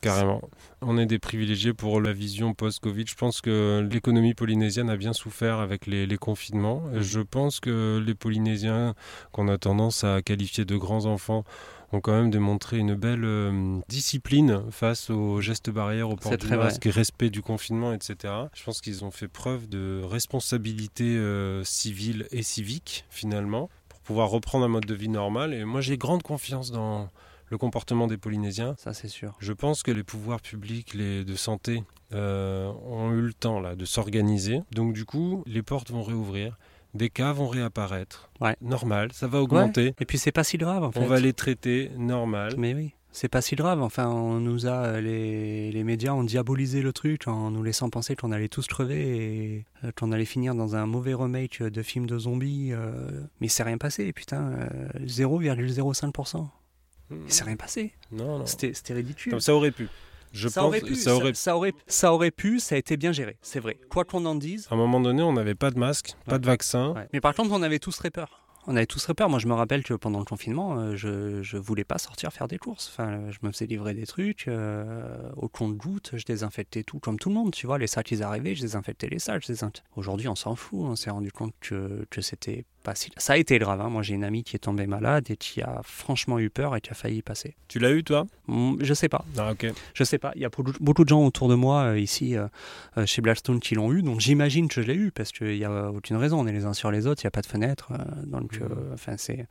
Carrément. 0.00 0.40
On 0.80 0.96
est 0.96 1.06
des 1.06 1.18
privilégiés 1.18 1.74
pour 1.74 2.00
la 2.00 2.12
vision 2.12 2.54
post-Covid. 2.54 3.04
Je 3.08 3.14
pense 3.14 3.40
que 3.40 3.86
l'économie 3.90 4.34
polynésienne 4.34 4.90
a 4.90 4.96
bien 4.96 5.12
souffert 5.12 5.58
avec 5.58 5.86
les, 5.86 6.06
confinements. 6.18 6.82
je 6.94 7.20
pense 7.20 7.60
que 7.60 8.02
les 8.04 8.14
Polynésiens, 8.14 8.94
qu'on 9.32 9.48
a 9.48 9.58
tendance 9.58 10.04
à 10.04 10.22
qualifier 10.22 10.64
de 10.64 10.76
grands 10.76 11.06
enfants, 11.06 11.44
ont 11.92 12.00
quand 12.00 12.12
même 12.12 12.30
démontré 12.30 12.78
une 12.78 12.94
belle 12.94 13.24
euh, 13.24 13.78
discipline 13.88 14.62
face 14.70 15.10
aux 15.10 15.40
gestes 15.40 15.70
barrières, 15.70 16.10
au 16.10 16.16
port 16.16 16.36
du 16.36 16.46
masque, 16.48 16.84
respect 16.84 17.30
du 17.30 17.42
confinement, 17.42 17.92
etc. 17.92 18.34
Je 18.54 18.62
pense 18.62 18.80
qu'ils 18.80 19.04
ont 19.04 19.10
fait 19.10 19.28
preuve 19.28 19.68
de 19.68 20.02
responsabilité 20.04 21.04
euh, 21.04 21.64
civile 21.64 22.26
et 22.30 22.42
civique, 22.42 23.04
finalement, 23.10 23.70
pour 23.88 24.00
pouvoir 24.00 24.28
reprendre 24.30 24.64
un 24.66 24.68
mode 24.68 24.86
de 24.86 24.94
vie 24.94 25.08
normal. 25.08 25.54
Et 25.54 25.64
moi, 25.64 25.80
j'ai 25.80 25.96
grande 25.96 26.22
confiance 26.22 26.70
dans 26.70 27.08
le 27.50 27.58
comportement 27.58 28.06
des 28.06 28.16
Polynésiens. 28.16 28.74
Ça, 28.78 28.92
c'est 28.92 29.08
sûr. 29.08 29.34
Je 29.38 29.52
pense 29.52 29.82
que 29.82 29.90
les 29.90 30.02
pouvoirs 30.02 30.40
publics 30.40 30.94
les 30.94 31.24
de 31.24 31.34
santé 31.34 31.82
euh, 32.12 32.70
ont 32.86 33.12
eu 33.12 33.20
le 33.20 33.34
temps 33.34 33.60
là, 33.60 33.74
de 33.74 33.84
s'organiser. 33.84 34.62
Donc, 34.72 34.92
du 34.92 35.04
coup, 35.04 35.42
les 35.46 35.62
portes 35.62 35.90
vont 35.90 36.02
réouvrir. 36.02 36.58
Des 36.94 37.10
cas 37.10 37.32
vont 37.32 37.48
réapparaître. 37.48 38.30
Ouais. 38.40 38.56
Normal, 38.62 39.12
ça 39.12 39.26
va 39.26 39.42
augmenter. 39.42 39.94
Et 40.00 40.06
puis 40.06 40.16
c'est 40.16 40.32
pas 40.32 40.42
si 40.42 40.56
grave 40.56 40.82
en 40.82 40.90
fait. 40.90 41.00
On 41.00 41.06
va 41.06 41.20
les 41.20 41.34
traiter 41.34 41.90
normal. 41.98 42.54
Mais 42.56 42.74
oui 42.74 42.94
c'est 43.10 43.28
pas 43.28 43.40
si 43.40 43.56
grave. 43.56 43.82
Enfin, 43.82 44.08
on 44.08 44.38
nous 44.38 44.66
a 44.66 44.84
euh, 44.84 45.00
les, 45.00 45.72
les, 45.72 45.82
médias 45.82 46.12
ont 46.12 46.22
diabolisé 46.22 46.82
le 46.82 46.92
truc 46.92 47.26
en 47.26 47.50
nous 47.50 47.62
laissant 47.64 47.90
penser 47.90 48.14
qu'on 48.14 48.30
allait 48.30 48.48
tous 48.48 48.66
crever 48.66 49.16
et 49.16 49.64
euh, 49.82 49.90
qu'on 49.98 50.12
allait 50.12 50.24
finir 50.24 50.54
dans 50.54 50.76
un 50.76 50.86
mauvais 50.86 51.14
remake 51.14 51.62
de 51.62 51.82
film 51.82 52.06
de 52.06 52.18
zombies. 52.18 52.72
mais 53.40 53.48
c'est 53.48 53.64
rien 53.64 53.78
passé, 53.78 54.12
putain, 54.12 54.52
0,05%. 55.04 56.48
Il 57.10 57.32
s'est 57.32 57.44
rien 57.44 57.56
passé. 57.56 57.92
Non, 58.12 58.38
non. 58.38 58.46
C'était 58.46 58.94
ridicule. 58.94 59.40
ça 59.40 59.54
aurait 59.54 59.70
pu. 59.70 59.88
Je 60.32 60.48
ça 60.48 60.60
pense, 60.60 60.68
aurait 60.68 60.80
pu, 60.82 60.94
ça, 60.94 61.16
aurait... 61.16 61.32
Ça, 61.32 61.56
aurait, 61.56 61.72
ça 61.86 62.12
aurait 62.12 62.30
pu, 62.30 62.60
ça 62.60 62.74
a 62.74 62.78
été 62.78 62.98
bien 62.98 63.12
géré, 63.12 63.38
c'est 63.40 63.60
vrai. 63.60 63.78
Quoi 63.88 64.04
qu'on 64.04 64.26
en 64.26 64.34
dise. 64.34 64.68
À 64.70 64.74
un 64.74 64.76
moment 64.76 65.00
donné, 65.00 65.22
on 65.22 65.32
n'avait 65.32 65.54
pas 65.54 65.70
de 65.70 65.78
masque, 65.78 66.12
pas 66.26 66.38
de 66.38 66.44
vaccin. 66.44 66.94
Mais 67.14 67.20
par 67.22 67.34
contre, 67.34 67.50
on 67.52 67.62
avait 67.62 67.78
tous 67.78 67.96
très 67.96 68.10
peur 68.10 68.44
on 68.68 68.76
avait 68.76 68.86
tous 68.86 69.02
très 69.02 69.14
peur. 69.14 69.30
Moi, 69.30 69.38
je 69.38 69.46
me 69.48 69.54
rappelle 69.54 69.82
que 69.82 69.94
pendant 69.94 70.18
le 70.18 70.26
confinement, 70.26 70.78
euh, 70.78 70.94
je 70.94 71.08
ne 71.08 71.60
voulais 71.60 71.84
pas 71.84 71.96
sortir 71.96 72.30
faire 72.32 72.48
des 72.48 72.58
courses. 72.58 72.90
Enfin, 72.92 73.30
je 73.30 73.38
me 73.42 73.50
faisais 73.50 73.64
livrer 73.64 73.94
des 73.94 74.06
trucs 74.06 74.46
euh, 74.46 75.30
au 75.36 75.48
compte-goutte. 75.48 76.10
Je 76.14 76.24
désinfectais 76.24 76.82
tout 76.82 76.98
comme 76.98 77.18
tout 77.18 77.30
le 77.30 77.34
monde. 77.34 77.52
Tu 77.52 77.66
vois, 77.66 77.78
les 77.78 77.86
sacs, 77.86 78.10
ils 78.10 78.22
arrivaient, 78.22 78.54
je 78.54 78.60
désinfectais 78.60 79.08
les 79.08 79.18
sacs. 79.18 79.50
Aujourd'hui, 79.96 80.28
on 80.28 80.34
s'en 80.34 80.54
fout. 80.54 80.80
On 80.82 80.96
s'est 80.96 81.08
rendu 81.08 81.32
compte 81.32 81.54
que, 81.60 82.06
que 82.10 82.20
c'était 82.20 82.66
Ça 83.16 83.34
a 83.34 83.36
été 83.36 83.58
grave. 83.58 83.80
Hein. 83.80 83.88
Moi, 83.88 84.02
j'ai 84.02 84.14
une 84.14 84.24
amie 84.24 84.44
qui 84.44 84.56
est 84.56 84.60
tombée 84.60 84.86
malade 84.86 85.30
et 85.30 85.36
qui 85.36 85.62
a 85.62 85.80
franchement 85.82 86.38
eu 86.38 86.50
peur 86.50 86.74
et 86.76 86.80
qui 86.80 86.90
a 86.90 86.94
failli 86.94 87.18
y 87.18 87.22
passer. 87.22 87.54
Tu 87.68 87.78
l'as 87.78 87.90
eu, 87.90 88.02
toi? 88.02 88.26
Mm, 88.46 88.76
Je 88.80 88.94
sais 88.94 89.08
pas. 89.08 89.24
Ah, 89.36 89.52
ok. 89.52 89.66
Je 89.94 90.04
sais 90.04 90.18
pas. 90.18 90.32
Il 90.36 90.42
y 90.42 90.44
a 90.44 90.50
beaucoup 90.80 91.04
de 91.04 91.08
gens 91.08 91.24
autour 91.24 91.48
de 91.48 91.54
moi, 91.54 91.82
euh, 91.82 91.98
ici, 91.98 92.36
chez 93.04 93.20
Blackstone, 93.20 93.60
qui 93.60 93.74
l'ont 93.74 93.92
eu. 93.92 94.02
Donc, 94.02 94.20
j'imagine 94.20 94.68
que 94.68 94.80
je 94.80 94.86
l'ai 94.86 94.94
eu 94.94 95.10
parce 95.10 95.32
qu'il 95.32 95.58
n'y 95.58 95.64
a 95.64 95.90
aucune 95.90 96.16
raison. 96.16 96.40
On 96.40 96.46
est 96.46 96.52
les 96.52 96.64
uns 96.64 96.72
sur 96.72 96.90
les 96.90 97.06
autres. 97.06 97.22
Il 97.22 97.26
n'y 97.26 97.28
a 97.28 97.32
pas 97.32 97.42
de 97.42 97.46
fenêtre. 97.46 97.92
donc, 98.24 98.60
mmh. 98.60 98.64
enfin, 98.94 99.16
c'est 99.16 99.46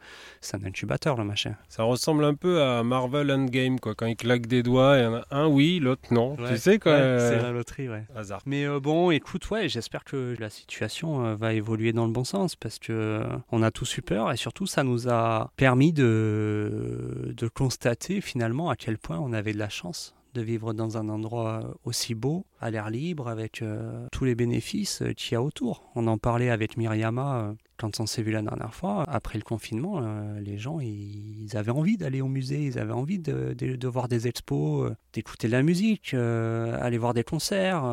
un 0.54 0.66
incubateur 0.66 1.16
le 1.18 1.24
machin. 1.24 1.56
Ça 1.70 1.84
ressemble 1.84 2.24
un 2.24 2.34
peu 2.34 2.62
à 2.62 2.84
Marvel 2.84 3.32
Endgame 3.32 3.80
quoi, 3.80 3.96
quand 3.96 4.06
il 4.06 4.16
claque 4.16 4.48
des 4.48 4.64
doigts, 4.64 4.98
il 4.98 5.04
y 5.04 5.06
en 5.06 5.16
a 5.16 5.26
un 5.32 5.48
oui, 5.48 5.80
l'autre 5.80 6.02
non. 6.12 6.36
tu 6.36 6.58
sais 6.58 6.80
quoi 6.80 7.20
C'est 7.20 7.42
la 7.42 7.52
loterie, 7.52 7.90
ouais. 7.90 8.04
Hasard. 8.16 8.42
Mais 8.46 8.66
euh, 8.66 8.80
bon, 8.80 9.12
écoute, 9.12 9.50
ouais, 9.50 9.70
j'espère 9.70 10.04
que 10.04 10.36
la 10.40 10.50
situation 10.50 11.26
euh, 11.26 11.36
va 11.36 11.54
évoluer 11.54 11.94
dans 11.94 12.06
le 12.06 12.12
bon 12.12 12.24
sens 12.24 12.56
parce 12.56 12.80
que 12.80 12.92
euh, 12.92 13.17
on 13.52 13.64
a 13.64 13.72
tous 13.72 13.98
eu 13.98 14.02
peur 14.02 14.32
et 14.32 14.38
surtout 14.38 14.66
ça 14.66 14.84
nous 14.84 15.10
a 15.10 15.52
permis 15.56 15.94
de 15.94 17.34
de 17.36 17.48
constater 17.48 18.22
finalement 18.22 18.70
à 18.70 18.76
quel 18.76 18.98
point 18.98 19.20
on 19.20 19.34
avait 19.34 19.54
de 19.54 19.60
la 19.60 19.70
chance 19.70 20.17
de 20.38 20.42
vivre 20.44 20.74
dans 20.74 20.98
un 20.98 21.10
endroit 21.10 21.78
aussi 21.84 22.16
beau, 22.16 22.46
à 22.62 22.72
l'air 22.72 22.90
libre, 22.90 23.28
avec 23.28 23.64
tous 24.12 24.26
les 24.26 24.36
bénéfices 24.36 25.04
qu'il 25.16 25.34
y 25.34 25.36
a 25.36 25.42
autour. 25.42 25.84
On 25.96 26.08
en 26.08 26.18
parlait 26.18 26.50
avec 26.50 26.78
Myriama 26.78 27.56
quand 27.78 28.00
on 28.00 28.06
s'est 28.06 28.24
vu 28.24 28.32
la 28.32 28.42
dernière 28.42 28.74
fois, 28.74 29.04
après 29.08 29.38
le 29.38 29.44
confinement, 29.44 30.02
euh, 30.02 30.40
les 30.40 30.58
gens, 30.58 30.80
ils, 30.80 31.56
avaient 31.56 31.72
envie 31.72 31.98
d'aller 31.98 32.22
au 32.22 32.28
musée, 32.28 32.66
ils 32.66 32.80
avaient 32.80 32.94
envie 32.94 33.20
de, 33.20 33.88
voir 33.88 34.08
des 34.08 34.28
expos, 34.28 34.90
euh, 34.90 34.96
d'écouter 35.14 35.48
de 35.48 35.54
la 35.54 35.64
musique, 35.64 36.14
euh, 36.14 36.78
aller 36.82 36.98
voir 36.98 37.14
des 37.14 37.24
concerts. 37.24 37.84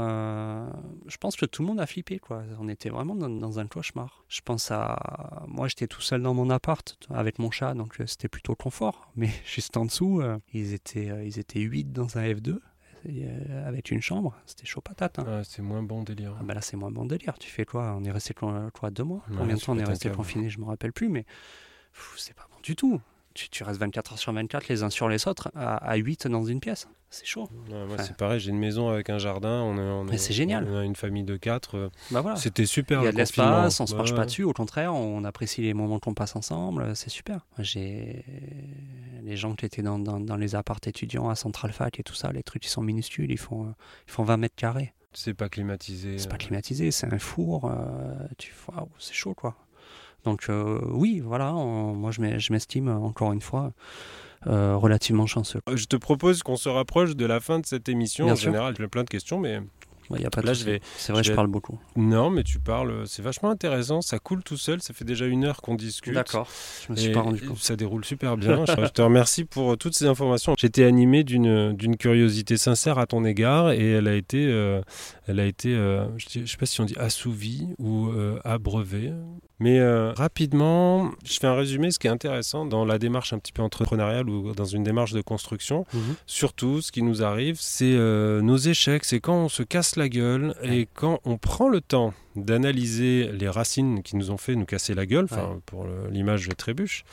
je 1.06 1.16
pense 1.18 1.36
que 1.36 1.46
tout 1.46 1.62
le 1.62 1.68
monde 1.68 1.80
a 1.80 1.86
flippé, 1.86 2.18
quoi. 2.18 2.42
On 2.58 2.68
était 2.68 2.88
vraiment 2.88 3.14
dans, 3.14 3.58
un 3.58 3.66
cauchemar. 3.66 4.24
Je 4.28 4.40
pense 4.40 4.70
à... 4.70 5.44
Moi, 5.46 5.68
j'étais 5.68 5.86
tout 5.86 6.00
seul 6.00 6.22
dans 6.22 6.34
mon 6.34 6.50
appart 6.50 6.98
avec 7.10 7.38
mon 7.38 7.50
chat, 7.50 7.74
donc 7.74 7.94
c'était 8.06 8.28
plutôt 8.28 8.54
confort. 8.56 9.10
Mais 9.14 9.30
juste 9.44 9.76
en 9.76 9.84
dessous, 9.84 10.22
ils, 10.52 10.72
étaient, 10.72 11.10
ils 11.24 11.38
étaient 11.38 11.60
8 11.60 11.92
dans 11.92 12.16
un 12.18 12.22
F2 12.34 12.58
avec 13.66 13.90
une 13.90 14.00
chambre, 14.00 14.34
c'était 14.46 14.64
chaud 14.64 14.80
patate. 14.80 15.18
Hein. 15.18 15.42
c'est 15.44 15.60
moins 15.60 15.82
bon 15.82 16.02
délire. 16.02 16.36
Ah 16.40 16.42
bah 16.42 16.54
là, 16.54 16.62
c'est 16.62 16.76
moins 16.76 16.90
bon 16.90 17.04
délire. 17.04 17.38
Tu 17.38 17.50
fais 17.50 17.64
quoi? 17.66 17.94
On 17.98 18.04
est 18.04 18.10
resté 18.10 18.32
quoi, 18.32 18.70
deux 18.90 19.04
mois? 19.04 19.22
Combien 19.36 19.56
de 19.56 19.60
temps 19.60 19.74
on 19.74 19.78
est 19.78 19.84
resté 19.84 20.10
confiné? 20.10 20.48
Je 20.48 20.58
me 20.58 20.64
rappelle 20.64 20.92
plus, 20.92 21.08
mais 21.08 21.26
c'est 22.16 22.34
pas 22.34 22.46
bon 22.50 22.56
du 22.62 22.74
tout 22.76 23.00
tu, 23.34 23.64
restes 23.64 23.80
24 23.80 24.12
heures 24.12 24.18
sur 24.18 24.32
24 24.32 24.68
les 24.68 24.82
uns 24.82 24.90
sur 24.90 25.08
les 25.08 25.26
autres 25.26 25.50
à, 25.54 25.96
8 25.96 26.28
dans 26.28 26.44
une 26.44 26.60
pièce. 26.60 26.88
C'est 27.10 27.26
chaud. 27.26 27.48
moi, 27.68 27.98
c'est 27.98 28.16
pareil, 28.16 28.40
j'ai 28.40 28.50
une 28.50 28.58
maison 28.58 28.88
avec 28.88 29.10
un 29.10 29.18
jardin. 29.18 29.62
On, 29.62 30.06
c'est 30.16 30.32
génial. 30.32 30.66
On 30.68 30.78
a 30.78 30.84
une 30.84 30.96
famille 30.96 31.22
de 31.22 31.36
4. 31.36 31.76
Euh, 31.76 31.90
bah 32.10 32.22
voilà. 32.22 32.36
C'était 32.36 32.66
super. 32.66 33.02
Il 33.02 33.04
y 33.04 33.08
a 33.08 33.12
de 33.12 33.16
l'espace, 33.16 33.78
on 33.80 33.86
se 33.86 33.94
marche 33.94 34.14
pas 34.14 34.24
dessus. 34.24 34.42
Au 34.42 34.52
contraire, 34.52 34.94
on 34.94 35.22
apprécie 35.24 35.62
les 35.62 35.74
moments 35.74 36.00
qu'on 36.00 36.14
passe 36.14 36.34
ensemble. 36.34 36.96
C'est 36.96 37.10
super. 37.10 37.46
J'ai 37.58 38.24
les 39.24 39.36
gens 39.36 39.54
qui 39.54 39.64
étaient 39.64 39.82
dans, 39.82 39.98
dans, 39.98 40.36
les 40.36 40.54
apparts 40.54 40.80
étudiants 40.86 41.28
à 41.28 41.34
Central 41.34 41.72
Fac 41.72 41.98
et 41.98 42.02
tout 42.02 42.14
ça, 42.14 42.30
les 42.32 42.42
trucs 42.42 42.66
ils 42.66 42.68
sont 42.68 42.82
minuscules, 42.82 43.30
ils 43.30 43.38
font, 43.38 43.74
ils 44.06 44.12
font 44.12 44.22
20 44.22 44.36
mètres 44.36 44.56
carrés. 44.56 44.92
C'est 45.14 45.34
pas 45.34 45.48
climatisé. 45.48 46.18
C'est 46.18 46.28
pas 46.28 46.34
euh. 46.34 46.38
climatisé, 46.38 46.90
c'est 46.90 47.12
un 47.12 47.18
four. 47.18 47.66
Euh, 47.66 48.14
tu... 48.36 48.52
c'est 48.98 49.14
chaud 49.14 49.34
quoi. 49.34 49.56
Donc 50.24 50.46
euh, 50.48 50.80
oui, 50.90 51.20
voilà, 51.20 51.52
moi 51.52 52.10
je 52.10 52.52
m'estime 52.52 52.88
encore 52.88 53.32
une 53.32 53.40
fois 53.40 53.72
euh, 54.46 54.76
relativement 54.76 55.26
chanceux. 55.26 55.60
Je 55.72 55.86
te 55.86 55.96
propose 55.96 56.42
qu'on 56.42 56.56
se 56.56 56.68
rapproche 56.68 57.16
de 57.16 57.26
la 57.26 57.40
fin 57.40 57.60
de 57.60 57.66
cette 57.66 57.88
émission. 57.88 58.28
en 58.28 58.34
général, 58.34 58.74
j'ai 58.78 58.88
plein 58.88 59.04
de 59.04 59.10
questions, 59.10 59.38
mais 59.38 59.60
y 60.10 60.24
a 60.24 60.30
pas 60.30 60.42
Là, 60.42 60.52
je 60.52 60.78
C'est 60.96 61.12
vrai, 61.12 61.22
je, 61.22 61.32
parle 61.32 61.46
beaucoup. 61.46 61.78
Non, 61.96 62.30
mais 62.30 62.42
tu 62.42 62.58
parles, 62.58 63.04
c'est 63.06 63.22
vachement 63.22 63.50
intéressant, 63.50 64.02
ça 64.02 64.18
coule 64.18 64.42
tout 64.42 64.56
seul, 64.56 64.82
ça 64.82 64.92
fait 64.92 65.04
déjà 65.04 65.26
une 65.26 65.44
heure 65.44 65.62
qu'on 65.62 65.74
discute. 65.74 66.14
D'accord, 66.14 66.48
je 66.86 66.92
me 66.92 66.96
suis 66.96 67.12
pas 67.12 67.22
rendu 67.22 67.40
compte. 67.40 67.58
Ça 67.58 67.76
déroule 67.76 68.04
super 68.04 68.36
bien, 68.36 68.64
je 68.66 68.88
te 68.88 69.02
remercie 69.02 69.44
pour 69.44 69.72
euh, 69.72 69.76
toutes 69.76 69.94
ces 69.94 70.06
informations. 70.06 70.54
J'étais 70.58 70.84
animé 70.84 71.24
d'une 71.24 71.96
curiosité 71.98 72.56
sincère 72.56 72.98
à 72.98 73.06
ton 73.06 73.24
égard 73.24 73.72
et 73.72 73.92
elle 73.92 74.08
a 74.08 74.14
été, 74.14 74.46
euh, 74.46 74.82
elle 75.26 75.40
a 75.40 75.46
été 75.46 75.74
euh, 75.74 76.06
je 76.18 76.40
ne 76.40 76.46
sais 76.46 76.56
pas 76.56 76.66
si 76.66 76.80
on 76.80 76.84
dit 76.84 76.96
assouvie 76.98 77.68
ou 77.78 78.10
abreuvée. 78.44 79.12
Mais 79.60 79.80
rapidement, 80.12 81.10
je 81.24 81.38
fais 81.38 81.46
un 81.46 81.54
résumé, 81.54 81.90
ce 81.90 81.98
qui 81.98 82.06
est 82.06 82.10
intéressant 82.10 82.66
dans 82.66 82.84
la 82.84 82.98
démarche 82.98 83.32
un 83.32 83.38
petit 83.38 83.52
peu 83.52 83.62
entrepreneuriale 83.62 84.28
ou 84.28 84.52
dans 84.52 84.64
une 84.64 84.82
démarche 84.82 85.12
de 85.12 85.22
construction. 85.22 85.86
Mhm. 85.94 86.00
Surtout, 86.26 86.80
ce 86.82 86.92
qui 86.92 87.02
nous 87.02 87.22
arrive, 87.22 87.56
c'est 87.58 87.94
nos 87.94 88.56
échecs, 88.56 89.04
c'est 89.04 89.20
quand 89.20 89.36
on 89.36 89.48
se 89.48 89.62
casse 89.62 89.93
la 89.96 90.08
gueule. 90.08 90.54
Et 90.62 90.88
quand 90.92 91.20
on 91.24 91.38
prend 91.38 91.68
le 91.68 91.80
temps 91.80 92.14
d'analyser 92.36 93.30
les 93.32 93.48
racines 93.48 94.02
qui 94.02 94.16
nous 94.16 94.30
ont 94.30 94.36
fait 94.36 94.54
nous 94.54 94.66
casser 94.66 94.94
la 94.94 95.06
gueule, 95.06 95.26
pour 95.66 95.86
l'image 96.10 96.48
de 96.48 96.54
trébuche, 96.54 97.04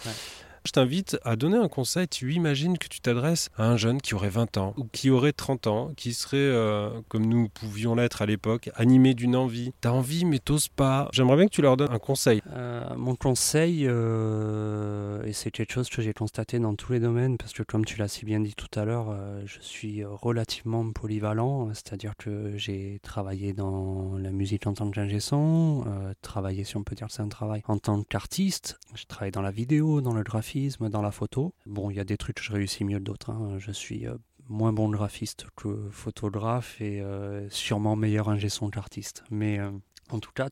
je 0.66 0.72
t'invite 0.72 1.18
à 1.24 1.36
donner 1.36 1.58
un 1.58 1.68
conseil. 1.68 2.08
Tu 2.08 2.34
imagines 2.34 2.78
que 2.78 2.88
tu 2.88 3.00
t'adresses 3.00 3.50
à 3.58 3.68
un 3.68 3.78
jeune 3.78 4.02
qui 4.02 4.14
aurait 4.14 4.30
20 4.30 4.58
ans 4.58 4.74
ou 4.78 4.86
qui 4.92 5.10
aurait 5.10 5.34
30 5.34 5.68
ans, 5.68 5.92
qui 5.96 6.14
serait, 6.14 6.38
euh, 6.38 6.90
comme 7.08 7.26
nous 7.26 7.50
pouvions 7.50 7.96
l'être 7.96 8.22
à 8.22 8.26
l'époque, 8.26 8.70
animé 8.76 9.14
d'une 9.14 9.36
envie. 9.36 9.74
T'as 9.82 9.92
envie 9.92 10.26
mais 10.26 10.40
t'oses 10.40 10.68
pas. 10.68 11.10
J'aimerais 11.14 11.38
bien 11.38 11.46
que 11.46 11.52
tu 11.52 11.62
leur 11.62 11.78
donnes 11.78 11.92
un 11.92 12.00
conseil. 12.00 12.42
Euh, 12.54 12.96
mon 12.96 13.16
conseil, 13.16 13.86
euh, 13.88 15.24
et 15.24 15.34
c'est 15.34 15.52
quelque 15.52 15.74
chose 15.74 15.90
que 15.90 16.02
j'ai 16.02 16.14
constaté 16.14 16.60
dans 16.60 16.76
tous 16.76 16.94
les 16.94 17.00
domaines, 17.00 17.38
parce 17.38 17.54
que 17.54 17.64
comme 17.64 17.86
tu 17.86 17.98
l'as 17.98 18.08
si 18.08 18.26
bien 18.26 18.40
dit 18.40 18.54
tout 18.54 18.80
à 18.80 18.86
l'heure, 18.86 19.16
je 19.46 19.60
suis 19.62 20.04
relativement 20.04 20.92
polyvalent, 20.92 21.70
c'est-à-dire 21.74 22.14
que 22.18 22.58
j'ai 22.58 23.00
travaillé 23.02 23.54
dans 23.54 24.18
la 24.18 24.32
musique 24.32 24.68
en 24.68 24.74
tant 24.74 24.90
qu'ingé 24.92 25.20
son, 25.20 25.86
travaillé, 26.22 26.64
si 26.64 26.78
on 26.78 26.84
peut 26.84 26.96
dire 26.96 27.08
c'est 27.10 27.22
un 27.22 27.30
travail, 27.30 27.62
en 27.68 27.78
tant 27.78 28.04
qu'artiste, 28.04 28.80
j'ai 28.96 29.06
travaillé 29.06 29.32
dans 29.32 29.42
la 29.42 29.52
vidéo, 29.52 30.02
dans 30.02 30.14
le 30.14 30.24
graphisme, 30.24 30.51
dans 30.90 31.02
la 31.02 31.12
photo. 31.12 31.54
Bon, 31.66 31.90
il 31.90 31.96
y 31.96 32.00
a 32.00 32.04
des 32.04 32.18
trucs 32.18 32.38
que 32.38 32.44
je 32.44 32.52
réussis 32.52 32.84
mieux 32.84 33.00
que 33.00 33.04
d'autres. 33.04 33.30
Hein. 33.30 33.58
Je 33.58 33.72
suis 33.72 34.08
euh, 34.08 34.18
moins 34.48 34.74
bon 34.74 34.90
graphiste 34.90 35.46
que 35.56 35.90
photographe 35.92 36.80
et 36.82 37.02
euh, 37.02 37.50
sûrement 37.50 37.96
meilleur 37.96 38.30
ingé 38.30 38.50
son 38.50 38.70
qu'artiste. 38.70 39.24
Mais 39.30 39.60
euh, 39.60 39.72
en 40.10 40.20
tout 40.20 40.32
cas, 40.34 40.50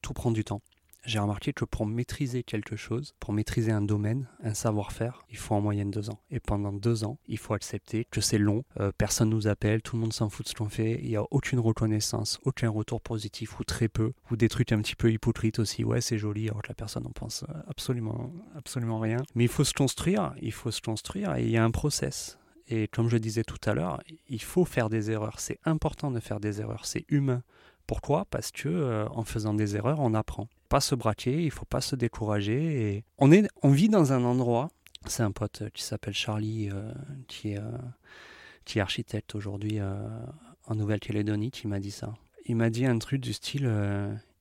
tout 0.00 0.14
prend 0.14 0.30
du 0.30 0.44
temps 0.44 0.62
j'ai 1.04 1.18
remarqué 1.18 1.52
que 1.52 1.64
pour 1.64 1.86
maîtriser 1.86 2.42
quelque 2.42 2.76
chose, 2.76 3.14
pour 3.18 3.32
maîtriser 3.32 3.72
un 3.72 3.82
domaine, 3.82 4.28
un 4.42 4.54
savoir-faire, 4.54 5.24
il 5.30 5.36
faut 5.36 5.54
en 5.54 5.60
moyenne 5.60 5.90
deux 5.90 6.10
ans. 6.10 6.20
Et 6.30 6.40
pendant 6.40 6.72
deux 6.72 7.04
ans, 7.04 7.18
il 7.26 7.38
faut 7.38 7.54
accepter 7.54 8.06
que 8.10 8.20
c'est 8.20 8.38
long, 8.38 8.64
euh, 8.80 8.92
personne 8.96 9.30
nous 9.30 9.48
appelle, 9.48 9.82
tout 9.82 9.96
le 9.96 10.02
monde 10.02 10.12
s'en 10.12 10.28
fout 10.28 10.46
de 10.46 10.50
ce 10.50 10.54
qu'on 10.54 10.68
fait, 10.68 11.00
il 11.02 11.08
n'y 11.08 11.16
a 11.16 11.24
aucune 11.30 11.58
reconnaissance, 11.58 12.38
aucun 12.44 12.70
retour 12.70 13.00
positif 13.00 13.58
ou 13.58 13.64
très 13.64 13.88
peu, 13.88 14.12
ou 14.30 14.36
des 14.36 14.48
trucs 14.48 14.72
un 14.72 14.80
petit 14.80 14.96
peu 14.96 15.12
hypocrites 15.12 15.58
aussi. 15.58 15.84
Ouais, 15.84 16.00
c'est 16.00 16.18
joli, 16.18 16.48
alors 16.48 16.62
que 16.62 16.68
la 16.68 16.74
personne 16.74 17.06
en 17.06 17.10
pense 17.10 17.44
euh, 17.48 17.52
absolument, 17.68 18.32
absolument 18.54 19.00
rien. 19.00 19.18
Mais 19.34 19.44
il 19.44 19.50
faut 19.50 19.64
se 19.64 19.74
construire, 19.74 20.34
il 20.40 20.52
faut 20.52 20.70
se 20.70 20.80
construire 20.80 21.34
et 21.36 21.42
il 21.42 21.50
y 21.50 21.56
a 21.56 21.64
un 21.64 21.70
process. 21.70 22.38
Et 22.68 22.88
comme 22.88 23.08
je 23.08 23.16
disais 23.16 23.44
tout 23.44 23.60
à 23.64 23.74
l'heure, 23.74 24.02
il 24.28 24.42
faut 24.42 24.64
faire 24.64 24.88
des 24.88 25.10
erreurs. 25.10 25.40
C'est 25.40 25.58
important 25.64 26.10
de 26.10 26.20
faire 26.20 26.40
des 26.40 26.60
erreurs. 26.60 26.86
C'est 26.86 27.04
humain. 27.08 27.42
Pourquoi? 27.92 28.24
Parce 28.24 28.52
que 28.52 28.70
euh, 28.70 29.06
en 29.10 29.22
faisant 29.22 29.52
des 29.52 29.76
erreurs, 29.76 30.00
on 30.00 30.14
apprend 30.14 30.48
pas 30.70 30.80
se 30.80 30.94
braquer, 30.94 31.44
il 31.44 31.50
faut 31.50 31.66
pas 31.66 31.82
se 31.82 31.94
décourager. 31.94 32.94
Et 32.94 33.04
on, 33.18 33.30
est, 33.30 33.46
on 33.62 33.68
vit 33.68 33.90
dans 33.90 34.14
un 34.14 34.24
endroit, 34.24 34.70
c'est 35.04 35.22
un 35.22 35.30
pote 35.30 35.60
euh, 35.60 35.68
qui 35.68 35.82
s'appelle 35.82 36.14
Charlie, 36.14 36.70
euh, 36.72 36.90
qui, 37.28 37.52
est, 37.52 38.80
architecte 38.80 39.34
aujourd'hui 39.34 39.78
en 39.82 40.74
Nouvelle-Calédonie, 40.74 41.50
qui 41.50 41.68
m'a 41.68 41.80
dit 41.80 41.90
ça. 41.90 42.14
Il 42.46 42.56
m'a 42.56 42.70
dit 42.70 42.86
un 42.86 42.96
truc 42.96 43.20
du 43.20 43.34
style 43.34 43.70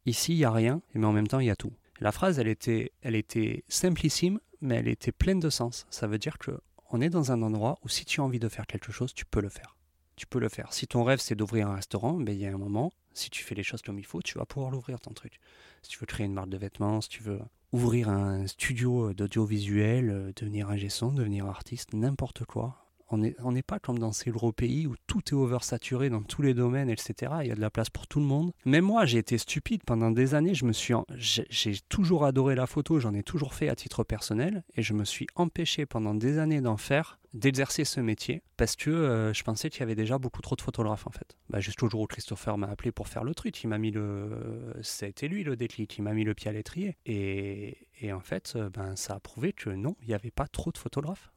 Ici, 0.05 0.31
il 0.31 0.37
n'y 0.37 0.45
a 0.45 0.51
rien, 0.51 0.81
mais 0.93 1.05
en 1.05 1.11
même 1.11 1.27
temps, 1.27 1.41
il 1.41 1.47
y 1.47 1.51
a 1.51 1.57
tout. 1.57 1.73
La 1.99 2.13
phrase, 2.13 2.39
elle 2.39 2.47
était, 2.47 2.93
elle 3.01 3.17
était 3.17 3.65
simplissime, 3.67 4.39
mais 4.61 4.75
elle 4.75 4.87
était 4.87 5.11
pleine 5.11 5.41
de 5.41 5.49
sens. 5.49 5.85
Ça 5.89 6.07
veut 6.07 6.19
dire 6.19 6.37
que 6.37 6.57
on 6.89 7.01
est 7.01 7.09
dans 7.09 7.33
un 7.33 7.41
endroit 7.41 7.79
où 7.83 7.89
si 7.89 8.05
tu 8.05 8.21
as 8.21 8.23
envie 8.23 8.39
de 8.39 8.47
faire 8.47 8.65
quelque 8.65 8.93
chose, 8.93 9.13
tu 9.13 9.25
peux 9.25 9.41
le 9.41 9.49
faire. 9.49 9.75
Tu 10.15 10.25
peux 10.25 10.39
le 10.39 10.47
faire. 10.47 10.71
Si 10.71 10.87
ton 10.87 11.03
rêve, 11.03 11.19
c'est 11.19 11.35
d'ouvrir 11.35 11.67
un 11.67 11.75
restaurant, 11.75 12.13
ben, 12.13 12.33
il 12.33 12.39
y 12.39 12.45
a 12.45 12.53
un 12.53 12.57
moment, 12.57 12.93
si 13.13 13.29
tu 13.29 13.43
fais 13.43 13.55
les 13.55 13.63
choses 13.63 13.81
comme 13.81 13.99
il 13.99 14.05
faut, 14.05 14.21
tu 14.21 14.37
vas 14.37 14.45
pouvoir 14.45 14.71
l'ouvrir 14.71 14.99
ton 14.99 15.11
truc. 15.11 15.39
Si 15.81 15.89
tu 15.89 15.99
veux 15.99 16.05
créer 16.05 16.25
une 16.25 16.33
marque 16.33 16.49
de 16.49 16.57
vêtements, 16.57 17.01
si 17.01 17.09
tu 17.09 17.23
veux 17.23 17.39
ouvrir 17.71 18.09
un 18.09 18.47
studio 18.47 19.13
d'audiovisuel, 19.13 20.09
euh, 20.09 20.31
devenir 20.35 20.69
un 20.69 20.89
son, 20.89 21.11
devenir 21.11 21.45
artiste, 21.45 21.93
n'importe 21.93 22.45
quoi. 22.45 22.80
On 23.11 23.51
n'est 23.51 23.61
pas 23.61 23.79
comme 23.79 23.99
dans 23.99 24.11
ces 24.11 24.31
gros 24.31 24.51
pays 24.51 24.87
où 24.87 24.95
tout 25.07 25.21
est 25.29 25.33
oversaturé 25.33 26.09
dans 26.09 26.21
tous 26.21 26.41
les 26.41 26.53
domaines, 26.53 26.89
etc. 26.89 27.33
Il 27.41 27.47
y 27.47 27.51
a 27.51 27.55
de 27.55 27.61
la 27.61 27.69
place 27.69 27.89
pour 27.89 28.07
tout 28.07 28.19
le 28.19 28.25
monde. 28.25 28.51
Même 28.65 28.85
moi, 28.85 29.05
j'ai 29.05 29.17
été 29.17 29.37
stupide 29.37 29.83
pendant 29.85 30.11
des 30.11 30.35
années. 30.35 30.53
Je 30.53 30.65
me 30.65 30.73
suis, 30.73 30.93
j'ai 31.17 31.79
toujours 31.89 32.25
adoré 32.25 32.55
la 32.55 32.67
photo. 32.67 32.99
J'en 32.99 33.13
ai 33.13 33.23
toujours 33.23 33.53
fait 33.53 33.69
à 33.69 33.75
titre 33.75 34.03
personnel, 34.03 34.63
et 34.75 34.81
je 34.81 34.93
me 34.93 35.05
suis 35.05 35.27
empêché 35.35 35.85
pendant 35.85 36.15
des 36.15 36.37
années 36.37 36.61
d'en 36.61 36.77
faire 36.77 37.19
d'exercer 37.33 37.85
ce 37.85 37.99
métier 37.99 38.43
parce 38.57 38.75
que 38.75 38.89
euh, 38.89 39.33
je 39.33 39.43
pensais 39.43 39.69
qu'il 39.69 39.79
y 39.79 39.83
avait 39.83 39.95
déjà 39.95 40.17
beaucoup 40.17 40.41
trop 40.41 40.55
de 40.55 40.61
photographes 40.61 41.07
en 41.07 41.11
fait. 41.11 41.37
Bah, 41.49 41.59
jusqu'au 41.59 41.89
jour 41.89 42.01
où 42.01 42.07
Christopher 42.07 42.57
m'a 42.57 42.67
appelé 42.67 42.91
pour 42.91 43.07
faire 43.07 43.23
le 43.23 43.33
truc, 43.33 43.63
il 43.63 43.67
m'a 43.67 43.77
mis 43.77 43.91
le, 43.91 44.73
été 45.01 45.27
lui 45.27 45.43
le 45.43 45.55
déclic, 45.55 45.97
il 45.97 46.01
m'a 46.01 46.13
mis 46.13 46.23
le 46.23 46.33
pied 46.33 46.49
à 46.49 46.53
l'étrier 46.53 46.97
et, 47.05 47.87
et, 48.01 48.11
en 48.13 48.19
fait, 48.19 48.53
euh, 48.55 48.69
ben 48.69 48.95
ça 48.95 49.15
a 49.15 49.19
prouvé 49.19 49.53
que 49.53 49.69
non, 49.69 49.95
il 50.01 50.09
n'y 50.09 50.13
avait 50.13 50.31
pas 50.31 50.47
trop 50.47 50.71
de 50.71 50.77
photographes 50.77 51.31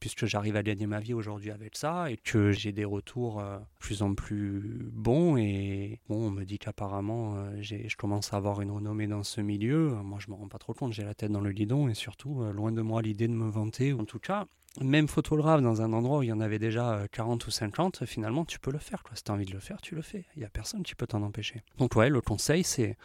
puisque 0.00 0.26
j'arrive 0.26 0.56
à 0.56 0.62
gagner 0.62 0.86
ma 0.86 1.00
vie 1.00 1.14
aujourd'hui 1.14 1.50
avec 1.50 1.76
ça 1.76 2.10
et 2.10 2.16
que 2.16 2.52
j'ai 2.52 2.72
des 2.72 2.84
retours 2.84 3.40
euh, 3.40 3.58
plus 3.78 4.02
en 4.02 4.14
plus 4.14 4.90
bons 4.92 5.36
et 5.36 6.00
bon, 6.08 6.26
on 6.26 6.30
me 6.30 6.44
dit 6.44 6.58
qu'apparemment 6.58 7.36
euh, 7.36 7.60
je 7.60 7.96
commence 7.96 8.32
à 8.32 8.36
avoir 8.36 8.60
une 8.60 8.70
renommée 8.70 9.06
dans 9.06 9.22
ce 9.22 9.40
milieu. 9.40 9.90
Moi, 10.02 10.18
je 10.20 10.30
me 10.30 10.36
rends 10.36 10.48
pas 10.48 10.58
trop 10.58 10.74
compte, 10.74 10.92
j'ai 10.92 11.04
la 11.04 11.14
tête 11.14 11.30
dans 11.30 11.40
le 11.40 11.52
guidon 11.52 11.88
et 11.88 11.94
surtout 11.94 12.42
euh, 12.42 12.52
loin 12.52 12.72
de 12.72 12.82
moi 12.82 13.02
l'idée 13.02 13.28
de 13.28 13.32
me 13.32 13.48
vanter. 13.48 13.92
En 13.92 14.04
tout 14.04 14.18
cas, 14.18 14.46
même 14.80 15.06
photographe 15.06 15.62
dans 15.62 15.82
un 15.82 15.92
endroit 15.92 16.18
où 16.18 16.22
il 16.22 16.28
y 16.28 16.32
en 16.32 16.40
avait 16.40 16.58
déjà 16.58 17.06
40 17.12 17.46
ou 17.46 17.50
50, 17.50 18.06
finalement, 18.06 18.44
tu 18.44 18.58
peux 18.58 18.72
le 18.72 18.78
faire. 18.78 19.02
Si 19.14 19.22
tu 19.22 19.30
as 19.30 19.34
envie 19.34 19.46
de 19.46 19.52
le 19.52 19.60
faire, 19.60 19.80
tu 19.80 19.94
le 19.94 20.02
fais. 20.02 20.24
Il 20.34 20.40
n'y 20.40 20.44
a 20.44 20.50
personne 20.50 20.82
qui 20.82 20.96
peut 20.96 21.06
t'en 21.06 21.22
empêcher. 21.22 21.62
Donc 21.78 21.94
ouais, 21.94 22.08
le 22.08 22.20
conseil, 22.20 22.64
c'est 22.64 22.96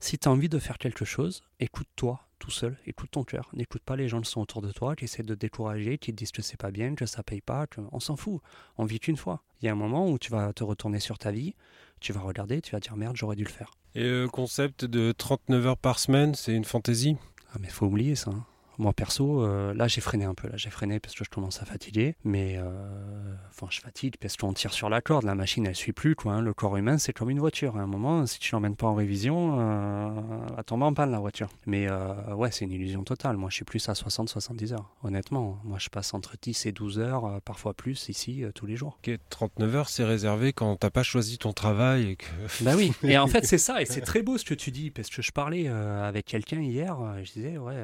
si 0.00 0.18
tu 0.18 0.28
as 0.28 0.32
envie 0.32 0.48
de 0.48 0.58
faire 0.58 0.78
quelque 0.78 1.04
chose, 1.04 1.44
écoute-toi 1.60 2.25
tout 2.38 2.50
seul, 2.50 2.76
écoute 2.86 3.10
ton 3.10 3.24
cœur. 3.24 3.48
N'écoute 3.52 3.82
pas 3.84 3.96
les 3.96 4.08
gens 4.08 4.20
qui 4.20 4.30
sont 4.30 4.40
autour 4.40 4.62
de 4.62 4.72
toi, 4.72 4.96
qui 4.96 5.04
essaient 5.04 5.22
de 5.22 5.34
te 5.34 5.38
décourager, 5.38 5.98
qui 5.98 6.12
te 6.12 6.16
disent 6.16 6.32
que 6.32 6.42
c'est 6.42 6.56
pas 6.56 6.70
bien, 6.70 6.94
que 6.94 7.06
ça 7.06 7.22
paye 7.22 7.40
pas, 7.40 7.66
on 7.92 8.00
s'en 8.00 8.16
fout. 8.16 8.40
On 8.76 8.84
vit 8.84 9.00
qu'une 9.00 9.16
fois. 9.16 9.42
Il 9.60 9.66
y 9.66 9.68
a 9.68 9.72
un 9.72 9.76
moment 9.76 10.08
où 10.08 10.18
tu 10.18 10.30
vas 10.30 10.52
te 10.52 10.64
retourner 10.64 11.00
sur 11.00 11.18
ta 11.18 11.30
vie, 11.30 11.54
tu 12.00 12.12
vas 12.12 12.20
regarder, 12.20 12.60
tu 12.60 12.72
vas 12.72 12.80
dire 12.80 12.96
merde, 12.96 13.16
j'aurais 13.16 13.36
dû 13.36 13.44
le 13.44 13.50
faire. 13.50 13.72
Et 13.94 14.02
le 14.02 14.28
concept 14.28 14.84
de 14.84 15.12
39 15.12 15.66
heures 15.66 15.78
par 15.78 15.98
semaine, 15.98 16.34
c'est 16.34 16.52
une 16.52 16.64
fantaisie? 16.64 17.16
Ah 17.52 17.58
mais 17.60 17.68
faut 17.68 17.86
oublier 17.86 18.14
ça. 18.14 18.30
Hein. 18.30 18.44
Moi 18.78 18.92
perso, 18.92 19.42
euh, 19.42 19.72
là 19.74 19.88
j'ai 19.88 20.00
freiné 20.00 20.24
un 20.24 20.34
peu, 20.34 20.48
là 20.48 20.56
j'ai 20.56 20.70
freiné 20.70 21.00
parce 21.00 21.14
que 21.14 21.24
je 21.24 21.30
commence 21.30 21.62
à 21.62 21.64
fatiguer, 21.64 22.14
mais 22.24 22.56
euh, 22.58 23.34
enfin 23.48 23.66
je 23.70 23.80
fatigue 23.80 24.16
parce 24.20 24.36
qu'on 24.36 24.52
tire 24.52 24.72
sur 24.72 24.88
la 24.90 25.00
corde, 25.00 25.24
la 25.24 25.34
machine 25.34 25.66
elle 25.66 25.74
suit 25.74 25.92
plus 25.92 26.14
quoi. 26.14 26.34
hein. 26.34 26.42
Le 26.42 26.52
corps 26.52 26.76
humain 26.76 26.98
c'est 26.98 27.12
comme 27.12 27.30
une 27.30 27.38
voiture, 27.40 27.76
à 27.76 27.80
un 27.80 27.86
moment 27.86 28.26
si 28.26 28.38
tu 28.38 28.52
l'emmènes 28.52 28.76
pas 28.76 28.86
en 28.86 28.94
révision, 28.94 29.56
euh, 29.58 30.10
elle 30.48 30.56
va 30.56 30.62
tomber 30.62 30.84
en 30.84 30.92
panne 30.94 31.10
la 31.10 31.18
voiture. 31.20 31.48
Mais 31.66 31.88
ouais 32.34 32.50
c'est 32.50 32.64
une 32.64 32.72
illusion 32.72 33.02
totale. 33.02 33.36
Moi 33.36 33.48
je 33.50 33.56
suis 33.56 33.64
plus 33.64 33.88
à 33.88 33.92
60-70 33.94 34.72
heures, 34.74 34.90
honnêtement. 35.02 35.58
Moi 35.64 35.78
je 35.78 35.88
passe 35.88 36.12
entre 36.14 36.34
10 36.40 36.66
et 36.66 36.72
12 36.72 36.98
heures, 36.98 37.40
parfois 37.42 37.72
plus 37.74 38.08
ici 38.08 38.44
tous 38.54 38.66
les 38.66 38.76
jours. 38.76 38.98
Ok, 39.06 39.16
39 39.30 39.74
heures, 39.74 39.88
c'est 39.88 40.04
réservé 40.04 40.52
quand 40.52 40.76
t'as 40.76 40.90
pas 40.90 41.02
choisi 41.02 41.38
ton 41.38 41.52
travail 41.52 42.10
et 42.10 42.16
que. 42.16 42.26
Bah 42.62 42.72
oui, 42.76 42.92
et 43.02 43.16
en 43.18 43.26
fait 43.26 43.44
c'est 43.46 43.58
ça, 43.58 43.80
et 43.80 43.86
c'est 43.86 44.00
très 44.02 44.22
beau 44.22 44.38
ce 44.38 44.44
que 44.44 44.54
tu 44.54 44.70
dis, 44.70 44.90
parce 44.90 45.08
que 45.08 45.22
je 45.22 45.32
parlais 45.32 45.68
avec 45.68 46.26
quelqu'un 46.26 46.60
hier, 46.60 46.96
je 47.22 47.32
disais, 47.32 47.58
ouais, 47.58 47.76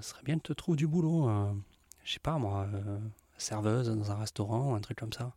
ce 0.00 0.10
serait 0.10 0.22
bien 0.22 0.38
que 0.38 0.46
tu 0.48 0.54
trouves 0.54 0.76
du 0.76 0.86
boulot, 0.86 1.28
euh, 1.28 1.52
je 2.04 2.12
sais 2.12 2.20
pas 2.20 2.38
moi, 2.38 2.66
euh, 2.72 2.98
serveuse 3.38 3.88
dans 3.90 4.10
un 4.10 4.16
restaurant, 4.16 4.74
un 4.74 4.80
truc 4.80 4.98
comme 4.98 5.12
ça. 5.12 5.32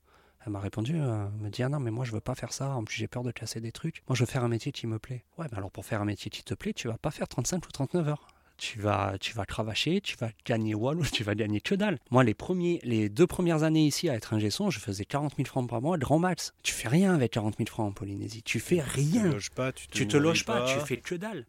Elle 0.45 0.51
m'a 0.51 0.59
répondu, 0.59 0.95
euh, 0.99 1.27
me 1.39 1.49
dit, 1.49 1.63
ah 1.63 1.69
non, 1.69 1.79
mais 1.79 1.91
moi 1.91 2.03
je 2.03 2.11
veux 2.11 2.19
pas 2.19 2.35
faire 2.35 2.51
ça, 2.51 2.69
en 2.71 2.83
plus 2.83 2.95
j'ai 2.97 3.07
peur 3.07 3.23
de 3.23 3.31
casser 3.31 3.61
des 3.61 3.71
trucs, 3.71 4.03
moi 4.09 4.15
je 4.15 4.23
veux 4.23 4.29
faire 4.29 4.43
un 4.43 4.49
métier 4.49 4.71
qui 4.71 4.87
me 4.87 4.99
plaît. 4.99 5.23
Ouais, 5.37 5.47
mais 5.51 5.57
alors 5.57 5.71
pour 5.71 5.85
faire 5.85 6.01
un 6.01 6.05
métier 6.05 6.29
qui 6.29 6.43
te 6.43 6.53
plaît, 6.53 6.73
tu 6.73 6.87
vas 6.87 6.97
pas 6.97 7.11
faire 7.11 7.27
35 7.27 7.65
ou 7.65 7.71
39 7.71 8.07
heures. 8.09 8.27
Tu 8.57 8.79
vas, 8.79 9.17
tu 9.19 9.33
vas 9.33 9.45
cravacher, 9.45 9.99
tu 9.99 10.15
vas 10.15 10.29
gagner 10.45 10.75
wall, 10.75 10.99
tu 11.11 11.23
vas 11.23 11.33
gagner 11.33 11.59
que 11.59 11.73
dalle. 11.73 11.97
Moi, 12.11 12.23
les, 12.23 12.35
premiers, 12.35 12.79
les 12.83 13.09
deux 13.09 13.25
premières 13.25 13.63
années 13.63 13.85
ici 13.87 14.09
à 14.09 14.13
être 14.13 14.33
un 14.35 14.49
son, 14.51 14.69
je 14.69 14.79
faisais 14.79 15.05
40 15.05 15.35
000 15.37 15.47
francs 15.47 15.67
par 15.67 15.81
mois, 15.81 15.97
grand 15.97 16.19
max. 16.19 16.53
Tu 16.61 16.71
fais 16.71 16.87
rien 16.87 17.15
avec 17.15 17.31
40 17.31 17.57
000 17.57 17.67
francs 17.67 17.89
en 17.89 17.91
Polynésie. 17.91 18.43
Tu 18.43 18.59
fais 18.59 18.75
Tu 18.77 18.81
rien. 18.83 19.23
te 19.23 19.27
loges 19.33 19.49
pas, 19.49 19.71
tu 19.71 19.87
te, 19.87 19.93
Tu 19.93 20.07
te 20.07 20.17
loges 20.17 20.45
pas, 20.45 20.65
tu 20.65 20.79
fais 20.85 20.97
que 20.97 21.15
dalle. 21.15 21.45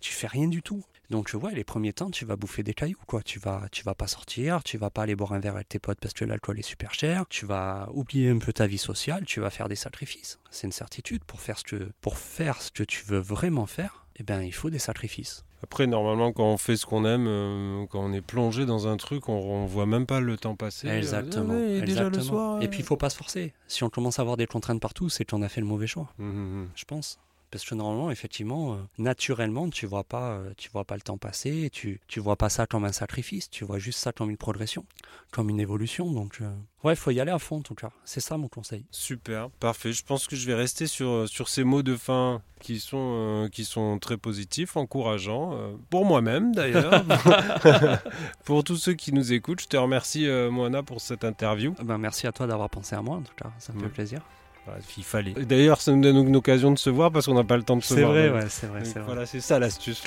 Tu 0.00 0.12
fais 0.12 0.26
rien 0.26 0.48
du 0.48 0.62
tout. 0.62 0.82
Donc 1.10 1.30
ouais, 1.34 1.54
les 1.54 1.64
premiers 1.64 1.92
temps, 1.92 2.10
tu 2.10 2.24
vas 2.24 2.36
bouffer 2.36 2.62
des 2.62 2.74
cailloux, 2.74 2.98
quoi. 3.06 3.22
Tu 3.22 3.38
vas, 3.38 3.68
tu 3.70 3.82
vas 3.84 3.94
pas 3.94 4.06
sortir, 4.06 4.62
tu 4.64 4.78
vas 4.78 4.90
pas 4.90 5.02
aller 5.02 5.16
boire 5.16 5.32
un 5.32 5.38
verre 5.38 5.54
avec 5.54 5.68
tes 5.68 5.78
potes 5.78 5.98
parce 6.00 6.14
que 6.14 6.24
l'alcool 6.24 6.58
est 6.58 6.62
super 6.62 6.94
cher. 6.94 7.24
Tu 7.28 7.46
vas 7.46 7.88
oublier 7.92 8.30
un 8.30 8.38
peu 8.38 8.52
ta 8.52 8.66
vie 8.66 8.78
sociale, 8.78 9.24
tu 9.24 9.40
vas 9.40 9.50
faire 9.50 9.68
des 9.68 9.76
sacrifices. 9.76 10.38
C'est 10.50 10.66
une 10.66 10.72
certitude. 10.72 11.24
Pour 11.24 11.40
faire 11.40 11.58
ce 11.58 11.64
que, 11.64 11.90
pour 12.00 12.18
faire 12.18 12.60
ce 12.62 12.70
que 12.70 12.82
tu 12.82 13.04
veux 13.04 13.18
vraiment 13.18 13.66
faire, 13.66 14.06
eh 14.16 14.22
ben, 14.22 14.42
il 14.42 14.52
faut 14.52 14.70
des 14.70 14.78
sacrifices. 14.78 15.44
Après, 15.62 15.86
normalement, 15.86 16.32
quand 16.32 16.44
on 16.44 16.58
fait 16.58 16.76
ce 16.76 16.86
qu'on 16.86 17.04
aime, 17.04 17.26
euh, 17.26 17.86
quand 17.86 18.00
on 18.00 18.12
est 18.12 18.20
plongé 18.20 18.66
dans 18.66 18.88
un 18.88 18.96
truc, 18.96 19.28
on, 19.28 19.34
on 19.34 19.66
voit 19.66 19.86
même 19.86 20.06
pas 20.06 20.20
le 20.20 20.36
temps 20.36 20.54
passer. 20.54 20.88
Exactement. 20.88 21.54
ouais, 21.54 21.80
déjà 21.80 22.02
le 22.02 22.08
exactement. 22.08 22.22
soir. 22.22 22.62
Et 22.62 22.68
puis 22.68 22.80
il 22.80 22.84
faut 22.84 22.96
pas 22.96 23.10
se 23.10 23.16
forcer. 23.16 23.54
Si 23.66 23.82
on 23.82 23.88
commence 23.88 24.18
à 24.18 24.22
avoir 24.22 24.36
des 24.36 24.46
contraintes 24.46 24.80
partout, 24.80 25.08
c'est 25.08 25.24
qu'on 25.24 25.42
a 25.42 25.48
fait 25.48 25.60
le 25.60 25.66
mauvais 25.66 25.86
choix. 25.86 26.12
Hum, 26.18 26.28
hum, 26.28 26.36
hum. 26.36 26.68
je 26.74 26.84
pense. 26.84 27.18
Parce 27.50 27.64
que 27.64 27.74
normalement, 27.74 28.10
effectivement, 28.10 28.74
euh, 28.74 28.76
naturellement, 28.98 29.70
tu 29.70 29.86
vois 29.86 30.04
pas, 30.04 30.32
euh, 30.32 30.52
tu 30.56 30.68
vois 30.70 30.84
pas 30.84 30.94
le 30.96 31.00
temps 31.02 31.16
passer, 31.18 31.64
et 31.64 31.70
tu, 31.70 32.00
tu 32.08 32.20
vois 32.20 32.36
pas 32.36 32.48
ça 32.48 32.66
comme 32.66 32.84
un 32.84 32.92
sacrifice, 32.92 33.48
tu 33.50 33.64
vois 33.64 33.78
juste 33.78 33.98
ça 34.00 34.12
comme 34.12 34.30
une 34.30 34.36
progression, 34.36 34.84
comme 35.30 35.48
une 35.50 35.60
évolution. 35.60 36.10
Donc, 36.10 36.38
euh, 36.40 36.50
ouais, 36.84 36.94
il 36.94 36.96
faut 36.96 37.10
y 37.12 37.20
aller 37.20 37.30
à 37.30 37.38
fond 37.38 37.58
en 37.58 37.62
tout 37.62 37.74
cas. 37.74 37.90
C'est 38.04 38.20
ça 38.20 38.36
mon 38.36 38.48
conseil. 38.48 38.84
Super, 38.90 39.48
parfait. 39.50 39.92
Je 39.92 40.02
pense 40.04 40.26
que 40.26 40.34
je 40.36 40.46
vais 40.46 40.54
rester 40.54 40.86
sur, 40.86 41.28
sur 41.28 41.48
ces 41.48 41.62
mots 41.64 41.82
de 41.82 41.96
fin 41.96 42.42
qui 42.60 42.80
sont, 42.80 42.96
euh, 43.44 43.48
qui 43.48 43.64
sont 43.64 43.98
très 43.98 44.16
positifs, 44.16 44.76
encourageants, 44.76 45.54
euh, 45.54 45.76
pour 45.90 46.04
moi-même 46.04 46.54
d'ailleurs. 46.54 47.04
pour 48.44 48.64
tous 48.64 48.76
ceux 48.76 48.94
qui 48.94 49.12
nous 49.12 49.32
écoutent, 49.32 49.60
je 49.60 49.68
te 49.68 49.76
remercie 49.76 50.26
euh, 50.26 50.50
Moana 50.50 50.82
pour 50.82 51.00
cette 51.00 51.24
interview. 51.24 51.74
Ben, 51.82 51.98
merci 51.98 52.26
à 52.26 52.32
toi 52.32 52.46
d'avoir 52.46 52.70
pensé 52.70 52.94
à 52.96 53.02
moi 53.02 53.16
en 53.18 53.22
tout 53.22 53.34
cas, 53.36 53.52
ça 53.58 53.72
me 53.72 53.78
Mm. 53.78 53.82
fait 53.82 53.88
plaisir. 53.88 54.20
Voilà, 54.66 54.80
il 54.96 55.04
fallait. 55.04 55.32
D'ailleurs, 55.32 55.80
ça 55.80 55.92
nous 55.92 56.02
donne 56.02 56.16
une 56.16 56.36
occasion 56.36 56.72
de 56.72 56.78
se 56.78 56.90
voir 56.90 57.10
parce 57.12 57.26
qu'on 57.26 57.34
n'a 57.34 57.44
pas 57.44 57.56
le 57.56 57.62
temps 57.62 57.76
de 57.76 57.82
se 57.82 57.94
C'est 57.94 58.00
voir. 58.00 58.12
vrai, 58.12 58.28
Donc, 58.28 58.36
ouais, 58.42 58.46
c'est 58.48 58.66
vrai, 58.66 58.84
c'est 58.84 58.98
vrai. 58.98 59.02
Voilà, 59.06 59.24
c'est 59.26 59.40
ça 59.40 59.58
l'astuce. 59.58 60.02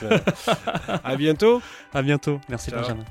à 1.04 1.16
bientôt. 1.16 1.62
À 1.94 2.02
bientôt. 2.02 2.40
Merci 2.50 2.70
Ciao. 2.72 2.82
Benjamin. 2.82 3.06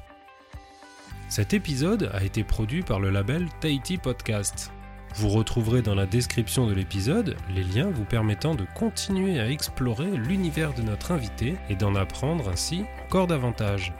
Cet 1.28 1.54
épisode 1.54 2.10
a 2.14 2.22
été 2.22 2.44
produit 2.44 2.82
par 2.82 3.00
le 3.00 3.10
label 3.10 3.46
Tahiti 3.60 3.98
Podcast. 3.98 4.70
Vous 5.14 5.28
retrouverez 5.30 5.80
dans 5.82 5.94
la 5.94 6.06
description 6.06 6.66
de 6.66 6.74
l'épisode 6.74 7.34
les 7.54 7.64
liens 7.64 7.90
vous 7.90 8.04
permettant 8.04 8.54
de 8.54 8.66
continuer 8.74 9.40
à 9.40 9.50
explorer 9.50 10.06
l'univers 10.06 10.74
de 10.74 10.82
notre 10.82 11.12
invité 11.12 11.56
et 11.70 11.74
d'en 11.76 11.94
apprendre 11.94 12.48
ainsi 12.50 12.84
encore 13.06 13.26
davantage. 13.26 13.92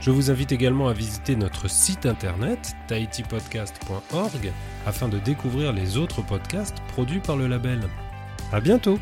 Je 0.00 0.10
vous 0.10 0.30
invite 0.30 0.52
également 0.52 0.88
à 0.88 0.92
visiter 0.92 1.34
notre 1.34 1.68
site 1.68 2.06
internet 2.06 2.76
tahitipodcast.org 2.86 4.52
afin 4.86 5.08
de 5.08 5.18
découvrir 5.18 5.72
les 5.72 5.96
autres 5.96 6.22
podcasts 6.22 6.80
produits 6.88 7.20
par 7.20 7.36
le 7.36 7.46
label. 7.48 7.80
À 8.52 8.60
bientôt! 8.60 8.98